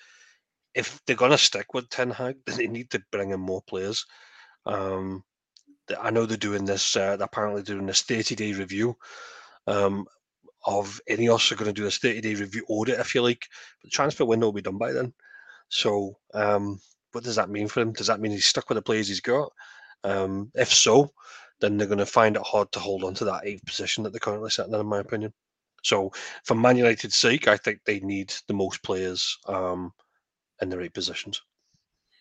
If 0.73 1.01
they're 1.05 1.15
going 1.15 1.31
to 1.31 1.37
stick 1.37 1.73
with 1.73 1.89
Ten 1.89 2.11
Hag, 2.11 2.37
then 2.45 2.57
they 2.57 2.67
need 2.67 2.89
to 2.91 3.03
bring 3.11 3.31
in 3.31 3.39
more 3.39 3.61
players. 3.63 4.05
Um, 4.65 5.23
I 5.99 6.11
know 6.11 6.25
they're 6.25 6.37
doing 6.37 6.65
this. 6.65 6.95
Uh, 6.95 7.17
they're 7.17 7.25
apparently 7.25 7.63
doing 7.63 7.85
this 7.85 8.01
30 8.01 8.35
day 8.35 8.53
review 8.53 8.95
um, 9.67 10.05
of 10.65 11.01
Ineos. 11.09 11.51
Are 11.51 11.55
going 11.55 11.73
to 11.73 11.73
do 11.73 11.83
this 11.83 11.97
30 11.97 12.21
day 12.21 12.35
review 12.35 12.65
audit, 12.69 12.99
if 12.99 13.13
you 13.15 13.21
like. 13.21 13.45
But 13.81 13.89
the 13.89 13.91
transfer 13.91 14.25
window 14.25 14.47
will 14.47 14.53
be 14.53 14.61
done 14.61 14.77
by 14.77 14.91
then. 14.91 15.13
So, 15.69 16.17
um, 16.33 16.79
what 17.11 17.23
does 17.23 17.35
that 17.35 17.49
mean 17.49 17.67
for 17.67 17.81
him? 17.81 17.93
Does 17.93 18.07
that 18.07 18.19
mean 18.19 18.31
he's 18.31 18.45
stuck 18.45 18.69
with 18.69 18.77
the 18.77 18.81
players 18.81 19.07
he's 19.07 19.21
got? 19.21 19.51
Um, 20.03 20.51
if 20.55 20.73
so, 20.73 21.11
then 21.59 21.77
they're 21.77 21.87
going 21.87 21.99
to 21.99 22.05
find 22.05 22.35
it 22.35 22.41
hard 22.43 22.71
to 22.71 22.79
hold 22.79 23.03
on 23.03 23.13
to 23.15 23.25
that 23.25 23.45
eighth 23.45 23.65
position 23.65 24.03
that 24.03 24.11
they're 24.11 24.19
currently 24.19 24.49
sitting 24.49 24.73
in, 24.73 24.79
in 24.79 24.85
my 24.85 24.99
opinion. 24.99 25.33
So, 25.83 26.11
for 26.43 26.55
Man 26.55 26.77
United's 26.77 27.15
sake, 27.15 27.47
I 27.47 27.57
think 27.57 27.79
they 27.85 27.99
need 27.99 28.33
the 28.47 28.53
most 28.53 28.83
players 28.83 29.37
um, 29.47 29.91
in 30.61 30.69
the 30.69 30.77
right 30.77 30.93
positions. 30.93 31.41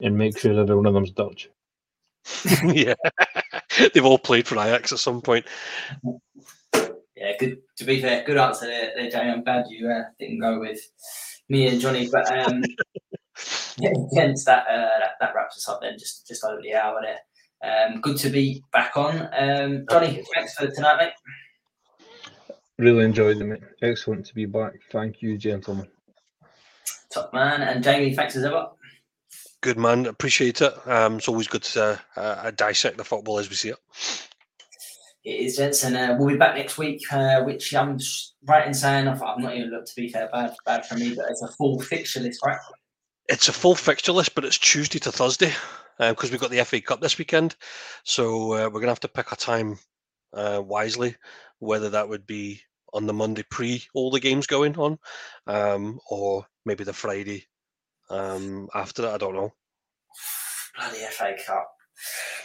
And 0.00 0.16
make 0.16 0.38
sure 0.38 0.54
that 0.54 0.74
one 0.74 0.86
of 0.86 0.94
them's 0.94 1.10
Dutch. 1.10 1.50
yeah, 2.64 2.94
they've 3.94 4.04
all 4.04 4.18
played 4.18 4.46
for 4.46 4.56
Ajax 4.56 4.92
at 4.92 4.98
some 4.98 5.20
point. 5.20 5.46
Yeah, 7.16 7.32
good. 7.38 7.58
To 7.78 7.84
be 7.84 8.00
fair, 8.00 8.24
good 8.24 8.38
answer 8.38 8.66
there, 8.66 8.92
there 8.96 9.10
Jamie. 9.10 9.30
I'm 9.30 9.44
glad 9.44 9.66
you 9.68 9.90
uh, 9.90 10.04
didn't 10.18 10.40
go 10.40 10.58
with 10.58 10.80
me 11.48 11.66
and 11.66 11.80
Johnny. 11.80 12.08
But 12.10 12.30
um, 12.36 12.62
Against 14.12 14.46
that, 14.46 14.66
uh, 14.66 14.98
that, 14.98 15.10
that 15.20 15.34
wraps 15.34 15.56
us 15.56 15.68
up 15.68 15.80
then, 15.80 15.98
just 15.98 16.26
just 16.26 16.44
over 16.44 16.60
the 16.60 16.74
hour 16.74 17.00
there. 17.02 17.20
Um, 17.62 18.00
good 18.00 18.16
to 18.18 18.30
be 18.30 18.62
back 18.72 18.96
on. 18.96 19.28
Um, 19.36 19.86
Johnny, 19.90 20.22
thanks 20.34 20.54
for 20.54 20.66
tonight, 20.66 20.96
mate. 20.98 22.56
Really 22.78 23.04
enjoyed 23.04 23.40
it, 23.40 23.44
mate. 23.44 23.62
Excellent 23.82 24.26
to 24.26 24.34
be 24.34 24.46
back. 24.46 24.74
Thank 24.90 25.22
you, 25.22 25.36
gentlemen. 25.38 25.88
Top 27.12 27.32
man. 27.32 27.62
And 27.62 27.82
Jamie, 27.82 28.14
thanks 28.14 28.36
as 28.36 28.44
ever. 28.44 28.68
Good 29.62 29.78
man, 29.78 30.06
appreciate 30.06 30.62
it. 30.62 30.72
Um, 30.88 31.18
it's 31.18 31.28
always 31.28 31.46
good 31.46 31.62
to 31.62 32.00
uh, 32.16 32.20
uh, 32.20 32.50
dissect 32.52 32.96
the 32.96 33.04
football 33.04 33.38
as 33.38 33.50
we 33.50 33.56
see 33.56 33.68
it. 33.70 33.76
It 35.22 35.40
is, 35.44 35.56
gents, 35.58 35.84
and 35.84 35.96
uh, 35.96 36.16
we'll 36.18 36.30
be 36.30 36.36
back 36.38 36.56
next 36.56 36.78
week, 36.78 37.02
uh, 37.12 37.42
which 37.42 37.74
I'm 37.74 37.98
right 38.46 38.66
in 38.66 38.72
saying, 38.72 39.06
I've, 39.06 39.22
I've 39.22 39.38
not 39.38 39.54
even 39.54 39.70
looked 39.70 39.88
to 39.88 39.96
be 39.96 40.08
fair, 40.08 40.30
bad, 40.32 40.54
bad 40.64 40.86
for 40.86 40.94
me, 40.94 41.14
but 41.14 41.26
it's 41.28 41.42
a 41.42 41.48
full 41.48 41.78
fixture 41.80 42.20
list, 42.20 42.40
right? 42.44 42.56
It's 43.28 43.48
a 43.48 43.52
full 43.52 43.74
fixture 43.74 44.12
list, 44.12 44.34
but 44.34 44.46
it's 44.46 44.56
Tuesday 44.56 44.98
to 45.00 45.12
Thursday 45.12 45.52
because 45.98 46.30
uh, 46.30 46.32
we've 46.32 46.40
got 46.40 46.50
the 46.50 46.64
FA 46.64 46.80
Cup 46.80 47.02
this 47.02 47.18
weekend. 47.18 47.54
So 48.04 48.54
uh, 48.54 48.64
we're 48.64 48.80
going 48.80 48.84
to 48.84 48.88
have 48.88 49.00
to 49.00 49.08
pick 49.08 49.30
a 49.30 49.36
time 49.36 49.78
uh, 50.32 50.62
wisely, 50.64 51.16
whether 51.58 51.90
that 51.90 52.08
would 52.08 52.26
be 52.26 52.62
on 52.92 53.06
the 53.06 53.12
Monday 53.12 53.44
pre 53.50 53.82
all 53.94 54.10
the 54.10 54.20
games 54.20 54.46
going 54.46 54.76
on 54.76 54.98
um, 55.46 55.98
or 56.10 56.46
maybe 56.64 56.84
the 56.84 56.92
Friday 56.92 57.46
um, 58.10 58.68
after 58.74 59.02
that. 59.02 59.14
I 59.14 59.18
don't 59.18 59.34
know. 59.34 59.52
Bloody 60.76 60.98
FA 61.10 61.34
Cup. 61.46 61.70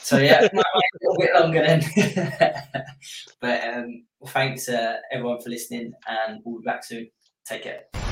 So 0.02 0.18
yeah, 0.18 0.46
a 0.46 1.20
bit 1.20 1.34
longer 1.34 1.62
then. 1.62 1.84
but 3.42 3.64
um, 3.68 4.06
thanks 4.28 4.70
uh, 4.70 4.98
everyone 5.12 5.42
for 5.42 5.50
listening, 5.50 5.94
and 6.08 6.42
we'll 6.44 6.60
be 6.60 6.66
back 6.66 6.84
soon. 6.84 7.10
Take 7.48 7.64
care. 7.64 8.05